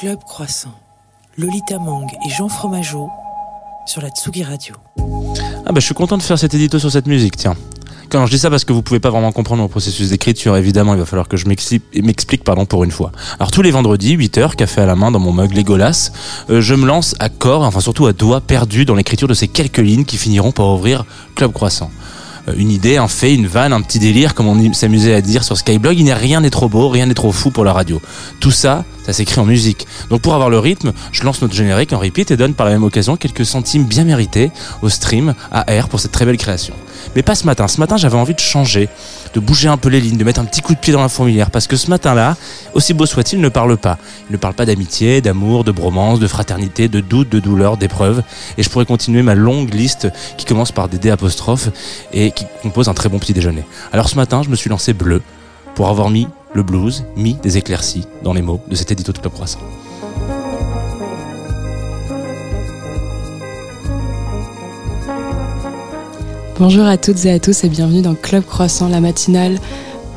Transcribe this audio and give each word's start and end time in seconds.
Club 0.00 0.20
Croissant, 0.24 0.78
Lolita 1.36 1.76
Mang 1.80 2.06
et 2.24 2.30
Jean 2.30 2.48
Fromageau 2.48 3.10
sur 3.84 4.00
la 4.00 4.10
Tsugi 4.10 4.44
Radio. 4.44 4.76
Ah 5.66 5.72
bah 5.72 5.80
je 5.80 5.86
suis 5.86 5.94
content 5.94 6.16
de 6.16 6.22
faire 6.22 6.38
cet 6.38 6.54
édito 6.54 6.78
sur 6.78 6.92
cette 6.92 7.08
musique, 7.08 7.36
tiens. 7.36 7.56
Quand 8.08 8.24
je 8.24 8.30
dis 8.30 8.38
ça 8.38 8.48
parce 8.48 8.64
que 8.64 8.72
vous 8.72 8.82
pouvez 8.82 9.00
pas 9.00 9.10
vraiment 9.10 9.32
comprendre 9.32 9.60
mon 9.60 9.68
processus 9.68 10.10
d'écriture, 10.10 10.56
évidemment, 10.56 10.94
il 10.94 11.00
va 11.00 11.04
falloir 11.04 11.26
que 11.26 11.36
je 11.36 11.48
m'explique 11.48 12.44
pardon 12.44 12.64
pour 12.64 12.84
une 12.84 12.92
fois. 12.92 13.10
Alors 13.40 13.50
tous 13.50 13.62
les 13.62 13.72
vendredis, 13.72 14.16
8h, 14.16 14.54
café 14.54 14.82
à 14.82 14.86
la 14.86 14.94
main 14.94 15.10
dans 15.10 15.18
mon 15.18 15.32
mug 15.32 15.52
Legolas, 15.52 16.12
euh, 16.48 16.60
je 16.60 16.76
me 16.76 16.86
lance 16.86 17.16
à 17.18 17.28
corps, 17.28 17.62
enfin 17.64 17.80
surtout 17.80 18.06
à 18.06 18.12
doigts 18.12 18.40
perdus 18.40 18.84
dans 18.84 18.94
l'écriture 18.94 19.26
de 19.26 19.34
ces 19.34 19.48
quelques 19.48 19.78
lignes 19.78 20.04
qui 20.04 20.16
finiront 20.16 20.52
par 20.52 20.68
ouvrir 20.68 21.06
Club 21.34 21.52
Croissant. 21.52 21.90
Euh, 22.48 22.54
une 22.56 22.70
idée, 22.70 22.98
un 22.98 23.08
fait, 23.08 23.34
une 23.34 23.48
vanne, 23.48 23.72
un 23.72 23.82
petit 23.82 23.98
délire, 23.98 24.36
comme 24.36 24.46
on 24.46 24.72
s'amusait 24.74 25.14
à 25.14 25.22
dire 25.22 25.42
sur 25.42 25.56
Skyblog, 25.56 25.98
il 25.98 26.04
n'y 26.04 26.12
a 26.12 26.16
rien 26.16 26.40
n'est 26.40 26.50
trop 26.50 26.68
beau, 26.68 26.88
rien 26.88 27.06
n'est 27.06 27.14
trop 27.14 27.32
fou 27.32 27.50
pour 27.50 27.64
la 27.64 27.72
radio. 27.72 28.00
Tout 28.38 28.52
ça, 28.52 28.84
ça 29.08 29.14
s'écrit 29.14 29.40
en 29.40 29.46
musique. 29.46 29.86
Donc 30.10 30.20
pour 30.20 30.34
avoir 30.34 30.50
le 30.50 30.58
rythme, 30.58 30.92
je 31.12 31.24
lance 31.24 31.40
notre 31.40 31.54
générique 31.54 31.94
en 31.94 31.98
repeat 31.98 32.30
et 32.30 32.36
donne 32.36 32.52
par 32.52 32.66
la 32.66 32.72
même 32.72 32.84
occasion 32.84 33.16
quelques 33.16 33.46
centimes 33.46 33.84
bien 33.84 34.04
mérités 34.04 34.50
au 34.82 34.90
stream 34.90 35.34
à 35.50 35.62
R 35.62 35.88
pour 35.88 35.98
cette 35.98 36.12
très 36.12 36.26
belle 36.26 36.36
création. 36.36 36.74
Mais 37.16 37.22
pas 37.22 37.34
ce 37.34 37.46
matin. 37.46 37.68
Ce 37.68 37.80
matin, 37.80 37.96
j'avais 37.96 38.18
envie 38.18 38.34
de 38.34 38.38
changer, 38.40 38.90
de 39.32 39.40
bouger 39.40 39.68
un 39.68 39.78
peu 39.78 39.88
les 39.88 40.02
lignes, 40.02 40.18
de 40.18 40.24
mettre 40.24 40.40
un 40.40 40.44
petit 40.44 40.60
coup 40.60 40.74
de 40.74 40.78
pied 40.78 40.92
dans 40.92 41.00
la 41.00 41.08
fourmilière. 41.08 41.50
Parce 41.50 41.66
que 41.66 41.76
ce 41.76 41.88
matin-là, 41.88 42.36
aussi 42.74 42.92
beau 42.92 43.06
soit-il, 43.06 43.40
ne 43.40 43.48
parle 43.48 43.78
pas. 43.78 43.96
Il 44.28 44.32
ne 44.32 44.36
parle 44.36 44.52
pas 44.52 44.66
d'amitié, 44.66 45.22
d'amour, 45.22 45.64
de 45.64 45.72
bromance, 45.72 46.20
de 46.20 46.26
fraternité, 46.26 46.88
de 46.88 47.00
doute, 47.00 47.30
de 47.30 47.40
douleur, 47.40 47.78
d'épreuve. 47.78 48.22
Et 48.58 48.62
je 48.62 48.68
pourrais 48.68 48.84
continuer 48.84 49.22
ma 49.22 49.34
longue 49.34 49.72
liste 49.72 50.08
qui 50.36 50.44
commence 50.44 50.70
par 50.70 50.86
des 50.90 50.98
D 50.98 51.08
apostrophes 51.08 51.70
et 52.12 52.30
qui 52.30 52.44
compose 52.60 52.88
un 52.88 52.94
très 52.94 53.08
bon 53.08 53.18
petit 53.18 53.32
déjeuner. 53.32 53.64
Alors 53.90 54.10
ce 54.10 54.16
matin, 54.16 54.42
je 54.42 54.50
me 54.50 54.56
suis 54.56 54.68
lancé 54.68 54.92
bleu 54.92 55.22
pour 55.78 55.88
avoir 55.88 56.10
mis 56.10 56.26
le 56.54 56.64
blues, 56.64 57.04
mis 57.14 57.34
des 57.34 57.56
éclaircies 57.56 58.04
dans 58.24 58.32
les 58.32 58.42
mots 58.42 58.60
de 58.66 58.74
cet 58.74 58.90
édito 58.90 59.12
de 59.12 59.18
Club 59.18 59.32
Croissant. 59.32 59.60
Bonjour 66.58 66.84
à 66.84 66.96
toutes 66.96 67.24
et 67.26 67.30
à 67.30 67.38
tous 67.38 67.62
et 67.62 67.68
bienvenue 67.68 68.02
dans 68.02 68.16
Club 68.16 68.44
Croissant, 68.44 68.88
la 68.88 69.00
matinale 69.00 69.60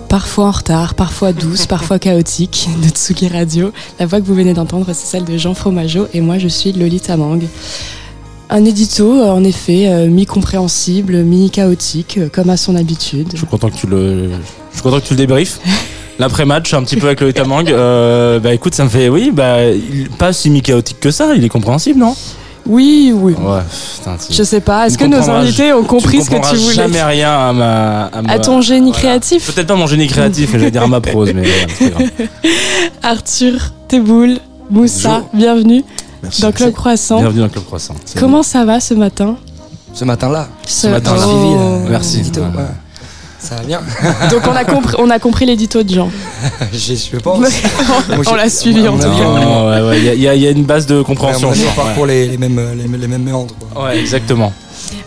parfois 0.09 0.47
en 0.47 0.51
retard, 0.51 0.95
parfois 0.95 1.31
douce, 1.31 1.67
parfois 1.67 1.99
chaotique 1.99 2.67
de 2.83 2.89
Tsugi 2.89 3.27
Radio. 3.27 3.71
La 3.99 4.07
voix 4.07 4.19
que 4.19 4.25
vous 4.25 4.33
venez 4.33 4.55
d'entendre, 4.55 4.87
c'est 4.87 5.05
celle 5.05 5.25
de 5.25 5.37
Jean 5.37 5.53
Fromageau 5.53 6.07
et 6.11 6.21
moi 6.21 6.39
je 6.39 6.47
suis 6.47 6.71
Lolita 6.71 7.17
Mang. 7.17 7.39
Un 8.53 8.65
édito, 8.65 9.13
euh, 9.21 9.29
en 9.29 9.43
effet, 9.45 9.87
euh, 9.87 10.07
mi-compréhensible, 10.07 11.23
mi-chaotique, 11.23 12.17
euh, 12.17 12.27
comme 12.29 12.49
à 12.49 12.57
son 12.57 12.75
habitude. 12.75 13.29
Je 13.31 13.37
suis 13.37 13.47
content 13.47 13.69
que 13.69 13.75
tu 13.77 13.87
le, 13.87 14.29
je 14.29 14.73
suis 14.73 14.81
content 14.83 14.99
que 14.99 15.05
tu 15.05 15.13
le 15.13 15.17
débriefes. 15.17 15.59
L'après-match, 16.19 16.73
un 16.73 16.83
petit 16.83 16.97
peu 16.97 17.07
avec 17.07 17.21
le 17.21 17.31
Tamang. 17.31 17.63
Euh, 17.71 18.39
bah 18.39 18.53
écoute, 18.53 18.75
ça 18.75 18.83
me 18.83 18.89
fait, 18.89 19.07
oui, 19.07 19.31
bah 19.33 19.55
pas 20.17 20.33
si 20.33 20.49
mi-chaotique 20.49 20.99
que 20.99 21.11
ça. 21.11 21.33
Il 21.35 21.45
est 21.45 21.49
compréhensible, 21.49 21.99
non? 21.99 22.13
Oui, 22.67 23.11
oui. 23.15 23.33
Ouais. 23.39 23.59
Putain, 23.97 24.17
Je 24.29 24.43
sais 24.43 24.59
pas, 24.61 24.85
est-ce 24.85 24.97
que 24.97 25.05
nos 25.05 25.29
invités 25.29 25.71
ont 25.73 25.83
compris 25.85 26.19
tu 26.19 26.25
ce 26.25 26.29
que 26.29 26.49
tu 26.49 26.55
voulais 26.57 26.75
jamais 26.75 27.01
rien 27.01 27.31
à 27.31 27.53
ma, 27.53 28.05
à, 28.07 28.21
ma- 28.21 28.33
À 28.33 28.39
ton 28.39 28.61
génie 28.61 28.91
Voilà. 28.91 28.99
créatif 28.99 29.51
Peut-être 29.51 29.67
pas 29.67 29.75
mon 29.75 29.87
génie 29.87 30.07
créatif, 30.07 30.49
mais 30.53 30.59
je 30.59 30.65
vais 30.65 30.71
dire 30.71 30.83
à 30.83 30.87
ma 30.87 30.99
prose, 31.01 31.31
mais 31.33 31.43
voilà. 31.79 32.05
Arthur, 33.01 33.71
Teboul, 33.87 34.37
Moussa, 34.69 35.09
Bonjour. 35.09 35.29
bienvenue 35.33 35.83
Merci. 36.23 36.41
dans 36.41 36.51
Club 36.51 36.73
Croissant. 36.73 37.17
Bienvenue 37.19 37.39
dans 37.39 37.45
le 37.45 37.51
Club 37.51 37.65
Croissant. 37.65 37.95
Comment 38.19 38.43
ça 38.43 38.63
va 38.65 38.79
ce 38.79 38.93
matin 38.93 39.35
Ce 39.93 40.05
matin-là, 40.05 40.47
Ce 40.65 40.87
matin-là. 40.87 41.17
suivi 41.21 41.35
Oh. 41.35 41.81
le- 41.85 41.89
Merci. 41.89 42.17
ouais. 42.35 42.63
Ça 43.39 43.55
va 43.55 43.63
bien 43.63 43.81
Donc 44.31 44.43
on 44.47 44.55
a 44.55 44.63
compris, 44.63 44.95
on 44.99 45.09
a 45.09 45.17
compris 45.17 45.45
l'édito 45.47 45.81
de 45.81 45.89
Jean. 45.93 46.11
Je 46.73 47.17
pense. 47.17 47.39
on 48.29 48.35
l'a 48.35 48.49
suivi 48.49 48.87
en 48.87 48.97
tout 48.97 49.01
cas. 49.03 49.07
Non, 49.09 49.67
ouais, 49.69 49.81
ouais, 49.81 49.99
il 50.15 50.21
y 50.21 50.27
a- 50.27 50.51
une 50.51 50.63
base 50.63 50.85
de 50.85 51.01
compréhension. 51.01 51.49
on 51.49 51.53
part 51.53 51.73
crois, 51.73 51.93
pour 51.95 52.05
les, 52.05 52.27
les 52.27 52.37
mêmes, 52.37 52.61
les, 52.77 52.97
les 52.97 53.07
mêmes 53.07 53.23
méandres. 53.23 53.55
quoi. 53.73 53.85
ouais. 53.85 53.89
Ouais, 53.95 53.99
exactement. 53.99 54.53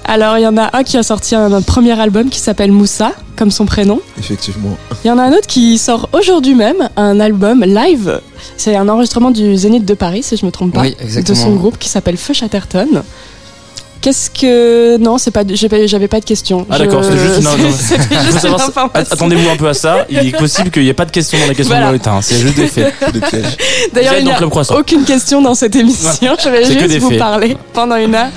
Alors 0.04 0.38
il 0.38 0.42
y 0.42 0.46
en 0.46 0.56
a 0.56 0.76
un 0.76 0.82
qui 0.82 0.96
a 0.96 1.02
sorti 1.02 1.34
un, 1.34 1.52
un 1.52 1.62
premier 1.62 1.98
album 1.98 2.28
qui 2.30 2.38
s'appelle 2.38 2.72
Moussa, 2.72 3.12
comme 3.36 3.50
son 3.50 3.66
prénom. 3.66 4.00
Effectivement. 4.18 4.76
Il 5.04 5.08
y 5.08 5.10
en 5.10 5.18
a 5.18 5.22
un 5.22 5.32
autre 5.32 5.46
qui 5.46 5.78
sort 5.78 6.08
aujourd'hui 6.12 6.54
même, 6.54 6.88
un 6.96 7.20
album 7.20 7.64
live. 7.64 8.20
C'est 8.56 8.76
un 8.76 8.88
enregistrement 8.88 9.30
du 9.30 9.56
Zénith 9.56 9.84
de 9.84 9.94
Paris, 9.94 10.22
si 10.22 10.36
je 10.36 10.44
me 10.46 10.50
trompe 10.50 10.74
pas, 10.74 10.82
Oui, 10.82 10.96
de 11.22 11.34
son 11.34 11.54
groupe 11.54 11.78
qui 11.78 11.88
s'appelle 11.88 12.16
Feu 12.16 12.34
Chatterton. 12.34 13.02
Qu'est-ce 14.04 14.28
que 14.28 14.98
non, 14.98 15.16
c'est 15.16 15.30
pas, 15.30 15.44
j'ai 15.48 15.66
pas- 15.70 15.86
j'avais 15.86 16.08
pas 16.08 16.20
de 16.20 16.26
questions. 16.26 16.66
Ah, 16.68 16.78
d'accord, 16.78 17.02
Je- 17.02 17.08
c'était 17.08 17.22
juste 17.24 17.38
une- 17.38 17.44
non, 17.44 17.56
non. 17.56 17.70
C'était 17.74 18.02
Faut 18.02 18.14
juste 18.20 18.34
une 18.34 18.38
savoir- 18.40 18.68
information. 18.68 19.12
Attendez-vous 19.14 19.48
un 19.48 19.56
peu 19.56 19.66
à 19.68 19.72
ça. 19.72 20.04
Il 20.10 20.18
est 20.18 20.36
possible 20.36 20.70
qu'il 20.70 20.82
n'y 20.82 20.90
ait 20.90 20.92
pas 20.92 21.06
de 21.06 21.10
questions 21.10 21.38
dans 21.38 21.46
les 21.46 21.54
questions 21.54 21.74
Voilà. 21.74 21.86
de 21.86 21.92
Lolita, 21.92 22.12
hein, 22.12 22.20
C'est 22.20 22.36
juste 22.36 22.54
des 22.54 22.66
faits. 22.66 22.92
Des 23.14 23.20
pièges. 23.20 23.56
D'ailleurs, 23.94 24.14
il 24.18 24.24
n'y 24.26 24.30
a 24.30 24.38
aucune 24.78 25.04
question 25.04 25.40
dans 25.40 25.54
cette 25.54 25.74
émission. 25.74 26.36
Je 26.38 26.48
vais 26.50 26.64
juste 26.66 26.98
vous 26.98 27.08
faits. 27.08 27.18
parler 27.18 27.56
pendant 27.72 27.96
une 27.96 28.14
heure. 28.14 28.28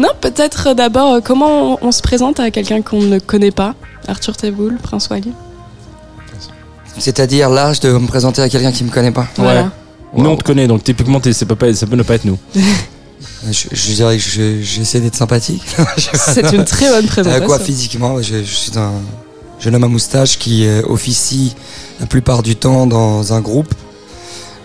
Non, 0.00 0.08
peut-être 0.20 0.70
euh, 0.70 0.74
d'abord, 0.74 1.12
euh, 1.14 1.20
comment 1.22 1.78
on, 1.80 1.92
se 1.92 2.02
présente 2.02 2.40
à 2.40 2.50
quelqu'un 2.50 2.82
qu'on 2.82 3.00
ne 3.00 3.20
connaît 3.20 3.52
pas? 3.52 3.74
Arthur 4.08 4.36
Teboul, 4.36 4.76
Prince 4.82 5.08
Wally. 5.08 5.30
C'est-à-dire 6.98 7.48
l'âge 7.48 7.78
de 7.78 7.90
me 7.92 8.08
présenter 8.08 8.42
à 8.42 8.48
quelqu'un 8.48 8.72
qui 8.72 8.82
me 8.82 8.90
connaît 8.90 9.12
pas. 9.12 9.26
Voilà. 9.36 9.70
Nous, 10.16 10.28
on 10.28 10.36
te 10.36 10.42
connaît, 10.42 10.66
donc 10.66 10.82
typiquement, 10.82 11.20
t'es- 11.20 11.32
ça 11.32 11.46
peut, 11.46 11.54
pas, 11.54 11.72
ça 11.74 11.86
peut 11.86 11.94
ne 11.96 12.02
pas 12.02 12.14
être 12.14 12.24
nous. 12.24 12.38
Je, 13.50 13.68
je 13.72 13.92
dirais 13.94 14.16
que 14.18 14.22
je- 14.22 14.60
j'essaie 14.62 15.00
d'être 15.00 15.16
sympathique. 15.16 15.62
C'est 16.14 16.52
une 16.52 16.64
très 16.64 16.88
bonne 16.90 17.04
Euh, 17.04 17.08
présentation. 17.08 17.46
quoi, 17.46 17.58
physiquement, 17.58 18.20
je, 18.22 18.38
je 18.44 18.54
suis 18.54 18.76
un 18.78 18.92
jeune 19.60 19.74
homme 19.74 19.84
à 19.84 19.88
moustache 19.88 20.38
qui 20.38 20.66
euh, 20.66 20.82
officie 20.86 21.54
la 22.00 22.06
plupart 22.06 22.42
du 22.42 22.56
temps 22.56 22.86
dans 22.86 23.32
un 23.32 23.40
groupe 23.40 23.74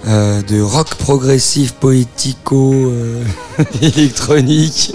euh, 0.08 0.42
de 0.42 0.60
rock 0.62 0.96
progressif, 0.96 1.74
poético, 1.74 2.74
euh, 2.74 3.24
électronique, 3.82 4.94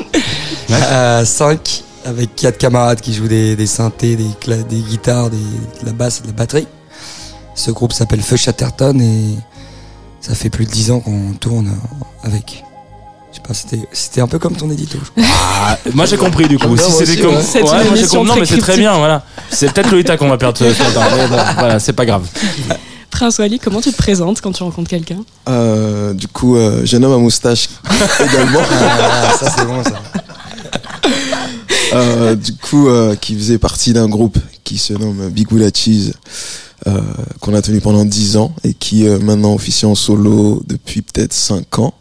à 0.71 1.25
5, 1.25 1.83
avec 2.05 2.34
quatre 2.37 2.59
camarades 2.59 3.00
qui 3.00 3.15
jouent 3.15 3.28
des, 3.28 3.56
des 3.56 3.66
synthés, 3.66 4.16
des, 4.16 4.28
cla- 4.43 4.66
des 4.66 4.81
guitares, 4.81 5.31
des, 5.31 5.37
de 5.39 5.87
la 5.87 5.93
basse 5.93 6.19
et 6.19 6.22
de 6.22 6.27
la 6.28 6.33
batterie. 6.34 6.66
Ce 7.55 7.71
groupe 7.71 7.93
s'appelle 7.93 8.21
Feu 8.21 8.37
Chatterton 8.37 9.00
et 9.00 9.37
ça 10.21 10.34
fait 10.34 10.50
plus 10.50 10.66
de 10.66 10.71
10 10.71 10.91
ans 10.91 11.00
qu'on 11.00 11.33
tourne 11.41 11.69
euh, 11.69 12.27
avec. 12.27 12.62
Je 13.37 13.43
sais 13.43 13.49
pas, 13.49 13.53
c'était- 13.55 13.89
c'était 13.93 14.21
un 14.23 14.27
peu 14.29 14.39
comme 14.39 14.57
ton 14.57 14.71
édito. 14.71 14.97
je 15.05 15.11
crois. 15.23 15.35
Ah, 15.69 15.79
moi 15.93 16.07
j'ai 16.07 16.17
compris 16.17 16.49
du 16.49 16.59
coup. 16.59 16.69
Non, 16.69 16.77
Si 16.77 16.91
moi 16.91 17.01
c'était 17.05 17.13
aussi, 17.13 17.21
comme. 17.23 17.35
ouais. 17.35 17.43
C'est 17.43 17.59
une 17.61 17.65
moi, 17.67 17.79
j'ai 17.83 17.89
émission 17.99 18.19
compris. 18.21 18.29
Non, 18.29 18.33
très 18.33 18.41
mais 18.41 18.47
c'est 18.47 18.53
très 18.55 18.61
cryptique. 18.73 18.81
bien, 18.81 18.97
voilà. 18.97 19.25
C'est 19.51 19.73
peut-être 19.73 19.91
Lolita 19.91 20.17
qu'on 20.17 20.29
va 20.29 20.39
perdre 20.39 20.59
ce 20.59 20.73
ce 20.73 20.83
matin. 20.83 21.03
mais 21.17 21.29
bon, 21.29 21.37
voilà, 21.59 21.79
c'est 21.79 21.93
pas 21.93 22.07
grave. 22.07 22.25
Prince 23.11 23.39
Wally, 23.39 23.59
comment 23.59 23.81
tu 23.81 23.93
te 23.93 23.97
présentes 23.97 24.41
quand 24.41 24.53
tu 24.53 24.63
rencontres 24.63 24.89
quelqu'un? 24.91 25.19
Euh, 25.49 26.13
du 26.15 26.29
coup, 26.29 26.57
euh, 26.57 26.85
jeune 26.87 27.05
homme 27.05 27.13
à 27.13 27.19
moustache 27.19 27.69
également. 28.21 28.61
Ah, 28.71 29.33
ça 29.39 29.51
c'est 29.57 29.65
bon 29.67 29.83
ça. 29.85 30.01
Euh, 31.95 32.35
du 32.35 32.53
coup, 32.55 32.89
euh, 32.89 33.15
qui 33.17 33.35
faisait 33.37 33.59
partie 33.59 33.93
d'un 33.93 34.09
groupe 34.09 34.39
qui 34.65 34.77
se 34.79 34.93
nomme 34.93 35.29
Big 35.31 35.51
Willa 35.53 35.71
Cheese, 35.73 36.13
euh, 36.87 37.01
qu'on 37.41 37.55
a 37.55 37.63
tenu 37.63 37.81
pendant 37.81 38.05
10 38.05 38.37
ans 38.37 38.55
et 38.65 38.75
qui 38.75 39.07
euh, 39.07 39.19
maintenant 39.19 39.55
officie 39.55 39.87
en 39.87 39.95
solo 39.95 40.63
depuis 40.67 41.03
peut-être 41.03 41.33
5 41.33 41.79
ans. 41.79 41.95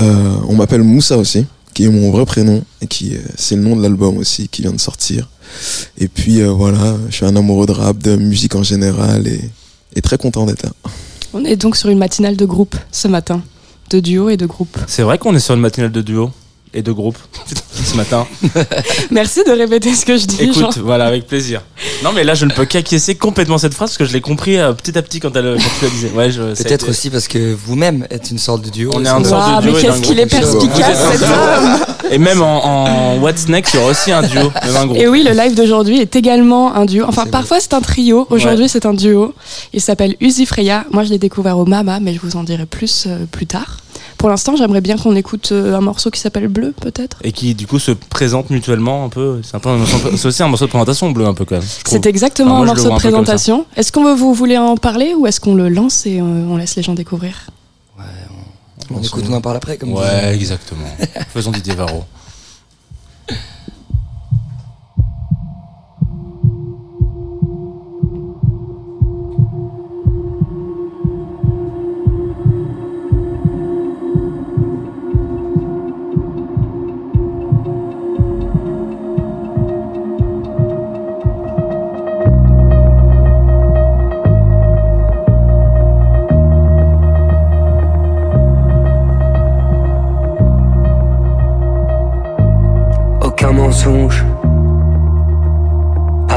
Euh, 0.00 0.36
on 0.48 0.56
m'appelle 0.56 0.82
Moussa 0.82 1.16
aussi, 1.18 1.46
qui 1.72 1.84
est 1.84 1.88
mon 1.88 2.10
vrai 2.10 2.24
prénom 2.24 2.62
et 2.80 2.86
qui 2.86 3.14
euh, 3.14 3.20
c'est 3.36 3.56
le 3.56 3.62
nom 3.62 3.76
de 3.76 3.82
l'album 3.82 4.18
aussi 4.18 4.48
qui 4.48 4.62
vient 4.62 4.72
de 4.72 4.80
sortir. 4.80 5.28
Et 5.98 6.08
puis 6.08 6.40
euh, 6.40 6.50
voilà, 6.50 6.96
je 7.10 7.14
suis 7.16 7.26
un 7.26 7.36
amoureux 7.36 7.66
de 7.66 7.72
rap, 7.72 7.98
de 7.98 8.16
musique 8.16 8.54
en 8.54 8.62
général 8.62 9.26
et, 9.26 9.40
et 9.94 10.00
très 10.00 10.18
content 10.18 10.46
d'être 10.46 10.64
là. 10.64 10.72
On 11.32 11.44
est 11.44 11.56
donc 11.56 11.76
sur 11.76 11.88
une 11.90 11.98
matinale 11.98 12.36
de 12.36 12.44
groupe 12.44 12.76
ce 12.92 13.08
matin, 13.08 13.42
de 13.90 14.00
duo 14.00 14.28
et 14.30 14.36
de 14.36 14.46
groupe. 14.46 14.78
C'est 14.86 15.02
vrai 15.02 15.18
qu'on 15.18 15.34
est 15.34 15.40
sur 15.40 15.54
une 15.54 15.60
matinale 15.60 15.92
de 15.92 16.02
duo? 16.02 16.30
Et 16.74 16.82
de 16.82 16.92
groupe 16.92 17.16
ce 17.72 17.96
matin. 17.96 18.26
Merci 19.10 19.42
de 19.44 19.52
répéter 19.52 19.94
ce 19.94 20.04
que 20.04 20.16
je 20.16 20.26
dis. 20.26 20.52
Jean. 20.52 20.68
Écoute, 20.70 20.78
voilà, 20.78 21.06
avec 21.06 21.26
plaisir. 21.26 21.62
Non, 22.02 22.10
mais 22.12 22.24
là, 22.24 22.34
je 22.34 22.44
ne 22.44 22.50
peux 22.52 22.64
qu'acquiescer 22.64 23.14
complètement 23.14 23.58
cette 23.58 23.74
phrase 23.74 23.90
parce 23.90 23.98
que 23.98 24.04
je 24.04 24.12
l'ai 24.12 24.20
compris 24.20 24.58
euh, 24.58 24.72
petit 24.72 24.96
à 24.98 25.02
petit 25.02 25.20
quand, 25.20 25.34
elle, 25.36 25.56
quand 25.58 25.70
tu 25.78 25.84
la 25.84 25.90
disais. 25.90 26.10
Ouais, 26.14 26.28
Peut-être 26.30 26.82
été- 26.82 26.88
aussi 26.90 27.10
parce 27.10 27.28
que 27.28 27.54
vous-même 27.54 28.06
êtes 28.10 28.30
une 28.30 28.38
sorte 28.38 28.62
de 28.62 28.70
duo. 28.70 28.90
On 28.94 29.04
est 29.04 29.08
un 29.08 29.20
doit- 29.20 29.28
sorte 29.30 29.46
de 29.48 29.52
Waouh, 29.52 29.62
duo 29.62 29.72
mais 29.74 29.80
qu'est-ce 29.82 30.02
qu'il 30.02 30.18
est 30.18 30.26
perspicace 30.26 30.98
cet 31.12 31.22
homme 31.22 31.78
Et 32.10 32.18
même 32.18 32.42
en, 32.42 32.64
en 33.14 33.18
What's 33.18 33.48
Next, 33.48 33.74
il 33.74 33.78
y 33.78 33.80
aura 33.82 33.90
aussi 33.92 34.12
un 34.12 34.22
duo, 34.22 34.50
même 34.64 34.76
un 34.76 34.86
groupe. 34.86 34.98
Et 34.98 35.08
oui, 35.08 35.22
le 35.24 35.32
live 35.32 35.54
d'aujourd'hui 35.54 36.00
est 36.00 36.16
également 36.16 36.74
un 36.74 36.84
duo. 36.86 37.04
Enfin, 37.08 37.26
parfois 37.26 37.60
c'est 37.60 37.74
un 37.74 37.80
trio. 37.80 38.26
Aujourd'hui, 38.30 38.64
Ouais. 38.64 38.68
c'est 38.68 38.86
un 38.86 38.94
duo. 38.94 39.34
Il 39.72 39.80
s'appelle 39.80 40.16
Uzi 40.20 40.46
Freya. 40.46 40.84
Moi, 40.90 41.04
je 41.04 41.10
l'ai 41.10 41.18
découvert 41.18 41.58
au 41.58 41.64
Mama, 41.66 42.00
mais 42.00 42.14
je 42.14 42.20
vous 42.20 42.36
en 42.36 42.42
dirai 42.44 42.66
plus 42.66 43.04
euh, 43.06 43.24
plus 43.30 43.46
tard. 43.46 43.78
Pour 44.24 44.30
l'instant, 44.30 44.56
j'aimerais 44.56 44.80
bien 44.80 44.96
qu'on 44.96 45.14
écoute 45.16 45.50
euh, 45.52 45.76
un 45.76 45.82
morceau 45.82 46.10
qui 46.10 46.18
s'appelle 46.18 46.48
Bleu, 46.48 46.72
peut-être. 46.80 47.18
Et 47.22 47.30
qui, 47.30 47.54
du 47.54 47.66
coup, 47.66 47.78
se 47.78 47.90
présente 47.90 48.48
mutuellement 48.48 49.04
un 49.04 49.10
peu. 49.10 49.42
C'est 49.42 49.54
un 49.54 49.60
peu 49.60 49.68
c'est 50.16 50.28
aussi 50.28 50.42
un 50.42 50.48
morceau 50.48 50.64
de 50.64 50.70
présentation 50.70 51.10
bleu, 51.10 51.26
un 51.26 51.34
peu 51.34 51.44
quand 51.44 51.56
même. 51.56 51.64
C'est 51.86 52.06
exactement 52.06 52.52
Enfin, 52.52 52.64
moi, 52.64 52.72
un 52.72 52.74
morceau 52.74 52.88
de 52.88 52.94
présentation. 52.94 53.66
Est-ce 53.76 53.92
qu'on 53.92 54.14
vous 54.14 54.32
voulez 54.32 54.56
en 54.56 54.78
parler 54.78 55.12
ou 55.12 55.26
est-ce 55.26 55.40
qu'on 55.40 55.54
le 55.54 55.68
lance 55.68 56.06
et 56.06 56.20
euh, 56.20 56.22
on 56.48 56.56
laisse 56.56 56.74
les 56.74 56.82
gens 56.82 56.94
découvrir? 56.94 57.50
Ouais, 57.98 58.04
on, 58.90 58.96
on 58.96 59.02
écoute, 59.02 59.24
on 59.28 59.32
en 59.34 59.42
parle 59.42 59.58
après, 59.58 59.76
comme. 59.76 59.92
Ouais, 59.92 60.34
exactement. 60.34 60.86
Faisons 61.34 61.50
Didier 61.50 61.74
Varro. 61.74 62.04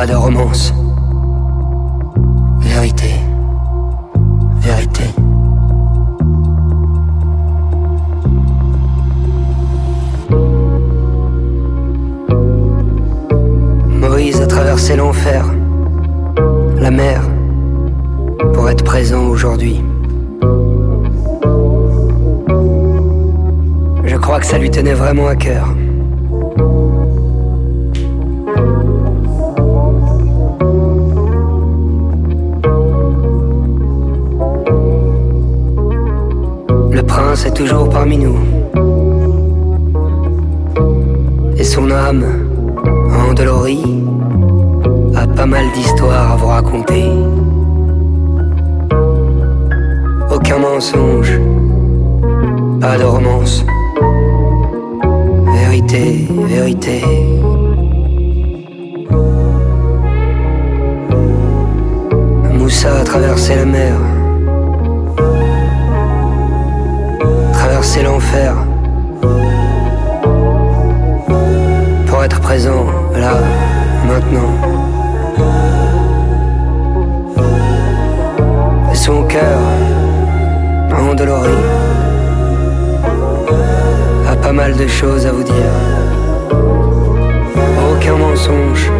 De 0.07 0.13
romance. 0.15 0.73
Vérité. 2.59 3.11
Vérité. 4.61 5.03
Moïse 13.89 14.41
a 14.41 14.47
traversé 14.47 14.95
l'enfer, 14.95 15.45
la 16.79 16.91
mer, 16.91 17.21
pour 18.53 18.69
être 18.69 18.85
présent 18.85 19.25
aujourd'hui. 19.25 19.83
Je 24.05 24.15
crois 24.15 24.39
que 24.39 24.45
ça 24.45 24.57
lui 24.57 24.71
tenait 24.71 24.93
vraiment 24.93 25.27
à 25.27 25.35
cœur. 25.35 25.67
Le 36.97 37.03
prince 37.03 37.45
est 37.45 37.53
toujours 37.53 37.87
parmi 37.89 38.17
nous. 38.17 38.39
Et 41.55 41.63
son 41.63 41.91
âme, 41.91 42.25
endolorie, 43.29 44.03
a 45.15 45.27
pas 45.27 45.45
mal 45.45 45.65
d'histoires 45.75 46.31
à 46.31 46.35
vous 46.37 46.47
raconter. 46.47 47.03
Aucun 50.33 50.57
mensonge, 50.57 51.39
pas 52.81 52.97
de 52.97 53.03
romance. 53.03 53.63
Vérité, 55.53 56.27
vérité. 56.47 57.03
Moussa 62.57 63.01
a 63.01 63.03
traversé 63.03 63.55
la 63.55 63.65
mer, 63.65 63.93
traversé 67.77 68.01
l'enfer, 68.01 68.55
pour 72.07 72.23
être 72.23 72.39
présent 72.39 72.87
là, 73.13 73.33
maintenant. 74.07 74.51
Son 78.95 79.21
cœur, 79.25 79.59
endolori, 80.91 81.51
a 84.27 84.35
pas 84.35 84.53
mal 84.53 84.75
de 84.75 84.87
choses 84.87 85.27
à 85.27 85.31
vous 85.31 85.43
dire. 85.43 85.75
Aucun 87.91 88.15
mensonge, 88.15 88.91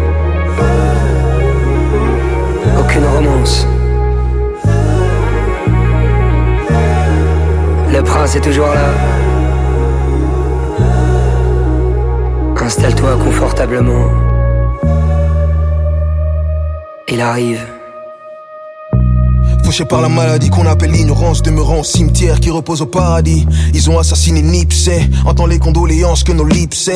Le 7.98 8.04
prince 8.04 8.36
est 8.36 8.40
toujours 8.40 8.68
là. 8.68 8.94
Installe-toi 12.64 13.16
confortablement. 13.24 14.06
Il 17.08 17.20
arrive. 17.20 17.58
Fauché 19.64 19.84
par 19.84 20.00
la 20.00 20.08
maladie 20.08 20.48
qu'on 20.48 20.66
appelle 20.66 20.92
l'ignorance, 20.92 21.42
demeurant 21.42 21.80
au 21.80 21.82
cimetière 21.82 22.38
qui 22.38 22.50
repose 22.50 22.82
au 22.82 22.86
paradis. 22.86 23.44
Ils 23.74 23.90
ont 23.90 23.98
assassiné 23.98 24.42
Nipsey, 24.42 25.10
entend 25.26 25.46
les 25.46 25.58
condoléances 25.58 26.22
que 26.22 26.30
nos 26.30 26.44
lips 26.44 26.90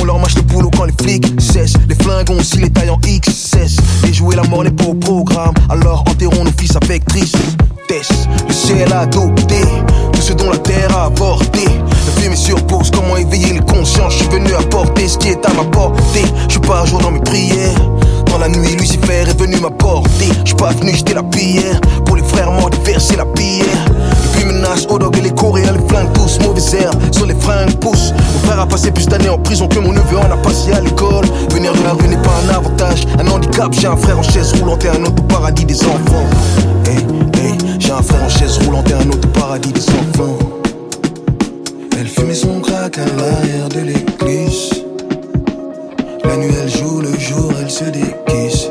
On 0.00 0.04
leur 0.04 0.18
mâche 0.18 0.34
le 0.34 0.42
boulot 0.42 0.70
quand 0.76 0.86
les 0.86 0.94
flics 1.00 1.40
cessent. 1.40 1.76
Les 1.88 1.94
flingues 1.94 2.30
ont 2.30 2.40
aussi 2.40 2.58
les 2.58 2.70
tailles 2.70 2.90
en 2.90 2.98
XS. 2.98 3.76
Et 4.08 4.12
jouer 4.12 4.34
la 4.34 4.42
mort 4.42 4.64
n'est 4.64 4.72
pas 4.72 4.86
au 4.86 4.94
programme, 4.94 5.54
alors 5.70 6.00
enterrons 6.00 6.42
nos 6.42 6.50
fils 6.58 6.74
avec 6.74 7.04
tristesse. 7.04 7.56
Le 7.92 8.54
ciel 8.54 8.90
a 8.90 9.00
adopté 9.00 9.60
tout 10.14 10.22
ce 10.22 10.32
dont 10.32 10.48
la 10.50 10.56
terre 10.56 10.96
a 10.96 11.04
avorté. 11.04 11.60
Le 11.66 12.22
film 12.22 12.32
est 12.32 12.36
sur 12.36 12.56
pause, 12.64 12.90
comment 12.90 13.18
éveiller 13.18 13.52
les 13.52 13.60
consciences. 13.60 14.14
Je 14.14 14.18
suis 14.20 14.28
venu 14.28 14.54
apporter 14.54 15.06
ce 15.08 15.18
qui 15.18 15.28
est 15.28 15.44
à 15.44 15.52
ma 15.52 15.64
portée. 15.64 16.24
Je 16.48 16.52
suis 16.52 16.60
pas 16.60 16.86
jour 16.86 17.00
dans 17.00 17.10
mes 17.10 17.20
prières. 17.20 17.76
Dans 18.30 18.38
la 18.38 18.48
nuit, 18.48 18.76
Lucifer 18.78 19.28
est 19.28 19.38
venu 19.38 19.56
m'apporter. 19.60 20.30
Je 20.46 20.54
pas 20.54 20.70
venu 20.70 20.94
jeter 20.94 21.12
la 21.12 21.22
pierre. 21.22 21.82
Pour 22.06 22.16
les 22.16 22.22
frères 22.22 22.50
morts, 22.50 22.70
verser 22.82 23.14
la 23.16 23.26
pierre. 23.26 23.66
Et 23.66 24.38
puis 24.38 24.46
menace, 24.46 24.86
au 24.88 24.98
dog 24.98 25.14
et 25.18 25.20
les 25.20 25.34
coréens, 25.34 25.72
les 25.72 25.86
flingues 25.86 26.14
tous, 26.14 26.38
mauvais 26.40 26.62
air. 26.80 26.92
Sur 27.10 27.26
les 27.26 27.34
fringues 27.34 27.74
poussent. 27.74 28.14
Mon 28.32 28.48
frère 28.48 28.60
a 28.60 28.66
passé 28.66 28.90
plus 28.90 29.06
d'années 29.06 29.28
en 29.28 29.38
prison 29.38 29.68
que 29.68 29.78
mon 29.80 29.92
neveu 29.92 30.16
en 30.16 30.32
a 30.32 30.36
passé 30.38 30.72
à 30.72 30.80
l'école. 30.80 31.26
Venir 31.50 31.74
de 31.74 31.82
la 31.82 31.92
rue 31.92 32.08
n'est 32.08 32.22
pas 32.22 32.32
un 32.46 32.54
avantage. 32.54 33.06
Un 33.18 33.26
handicap, 33.30 33.70
j'ai 33.78 33.86
un 33.86 33.96
frère 33.96 34.18
en 34.18 34.22
chaise 34.22 34.54
roulante 34.58 34.82
et 34.86 34.88
un 34.88 35.02
autre 35.02 35.22
au 35.22 35.26
paradis 35.26 35.66
des 35.66 35.82
enfants. 35.82 36.26
Hey, 36.86 37.06
hey, 37.42 37.51
j'ai 37.82 37.90
un 37.90 38.02
frère 38.02 38.22
en 38.22 38.28
chaise 38.28 38.58
roulante 38.58 38.88
et 38.90 38.94
un 38.94 39.08
autre 39.08 39.26
au 39.26 39.32
paradis 39.32 39.72
des 39.72 39.88
enfants. 39.90 40.38
Elle 41.98 42.06
fumait 42.06 42.34
son 42.34 42.60
crack 42.60 42.96
à 42.98 43.06
l'arrière 43.06 43.68
de 43.70 43.80
l'église. 43.80 44.84
La 46.24 46.36
nuit 46.36 46.54
elle 46.62 46.70
joue, 46.70 47.00
le 47.00 47.18
jour 47.18 47.52
elle 47.60 47.70
se 47.70 47.84
déguise. 47.84 48.70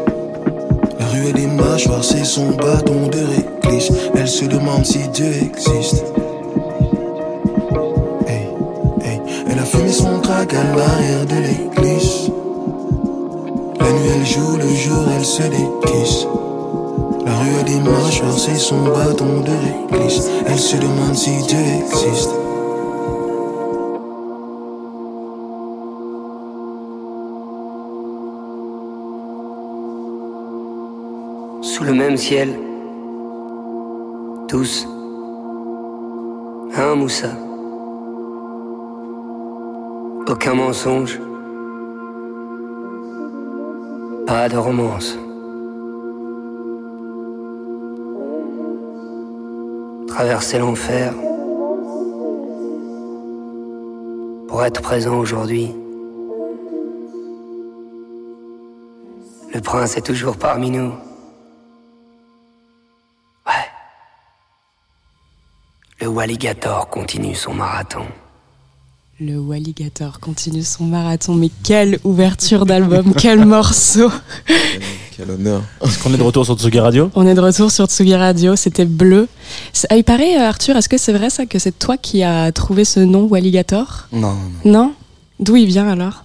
La 0.97 1.05
rue 1.07 1.27
est 1.27 1.33
des 1.33 1.47
mâchoires, 1.47 2.03
c'est 2.03 2.23
son 2.23 2.51
bâton 2.51 3.07
de 3.07 3.19
réglisse. 3.19 3.91
Elle 4.15 4.27
se 4.27 4.45
demande 4.45 4.85
si 4.85 4.99
Dieu 5.09 5.33
existe. 5.43 6.05
Hey, 8.27 8.47
hey. 9.03 9.21
Elle 9.49 9.59
a 9.59 9.65
fumé 9.65 9.91
son 9.91 10.21
crack 10.21 10.53
à 10.53 10.63
l'arrière 10.63 11.25
de 11.25 11.35
l'église. 11.35 12.31
La 13.77 13.91
nuit 13.91 14.09
elle 14.15 14.25
joue, 14.25 14.55
le 14.55 14.73
jour 14.73 15.03
elle 15.17 15.25
se 15.25 15.43
déguise. 15.43 16.27
Rue 17.41 17.59
est 17.59 17.63
des 17.63 17.79
mâchoires, 17.79 18.38
c'est 18.38 18.55
son 18.55 18.83
bâton 18.83 19.41
de 19.41 19.51
réglisse. 19.51 20.29
Elle 20.45 20.60
se 20.60 20.77
demande 20.77 21.15
si 21.15 21.31
Dieu 21.48 21.57
existe. 21.57 22.29
sous 31.81 31.83
le 31.83 31.93
même 31.93 32.17
ciel. 32.17 32.60
Tous. 34.48 34.88
Hein, 36.75 36.95
Moussa 36.95 37.29
Aucun 40.27 40.53
mensonge. 40.53 41.19
Pas 44.27 44.48
de 44.48 44.57
romance. 44.57 45.17
Traverser 50.12 50.60
l'enfer 50.60 51.13
pour 54.50 54.62
être 54.65 54.82
présent 54.82 55.18
aujourd'hui. 55.18 55.72
Le 59.53 59.62
prince 59.62 59.96
est 59.96 60.01
toujours 60.01 60.36
parmi 60.36 60.70
nous. 60.70 60.94
Ouais. 63.48 63.70
Le 66.01 66.08
Walligator 66.08 66.89
continue 66.89 67.34
son 67.34 67.53
marathon. 67.53 68.03
Le 69.22 69.39
Walligator 69.39 70.20
continue 70.20 70.63
son 70.63 70.84
marathon, 70.84 71.36
mais 71.36 71.50
quelle 71.63 72.00
ouverture 72.03 72.65
d'album, 72.65 73.13
quel 73.15 73.46
morceau 73.46 74.12
Quel 75.21 75.29
honneur. 75.29 75.61
Est-ce 75.85 75.99
qu'on 75.99 76.11
est 76.15 76.17
de 76.17 76.23
retour 76.23 76.45
sur 76.45 76.57
Tsugi 76.57 76.79
Radio? 76.79 77.11
On 77.13 77.27
est 77.27 77.35
de 77.35 77.41
retour 77.41 77.71
sur 77.71 77.85
Tsugi 77.85 78.15
Radio, 78.15 78.55
c'était 78.55 78.85
bleu. 78.85 79.27
Ah, 79.91 79.95
il 79.95 80.03
paraît, 80.03 80.35
euh, 80.35 80.47
Arthur, 80.47 80.75
est-ce 80.77 80.89
que 80.89 80.97
c'est 80.97 81.13
vrai 81.13 81.29
ça, 81.29 81.45
que 81.45 81.59
c'est 81.59 81.77
toi 81.77 81.95
qui 81.95 82.23
as 82.23 82.51
trouvé 82.51 82.85
ce 82.85 83.01
nom 83.01 83.25
Walligator? 83.25 84.07
Non, 84.11 84.33
non. 84.65 84.71
Non? 84.71 84.93
D'où 85.39 85.57
il 85.57 85.67
vient 85.67 85.87
alors? 85.87 86.23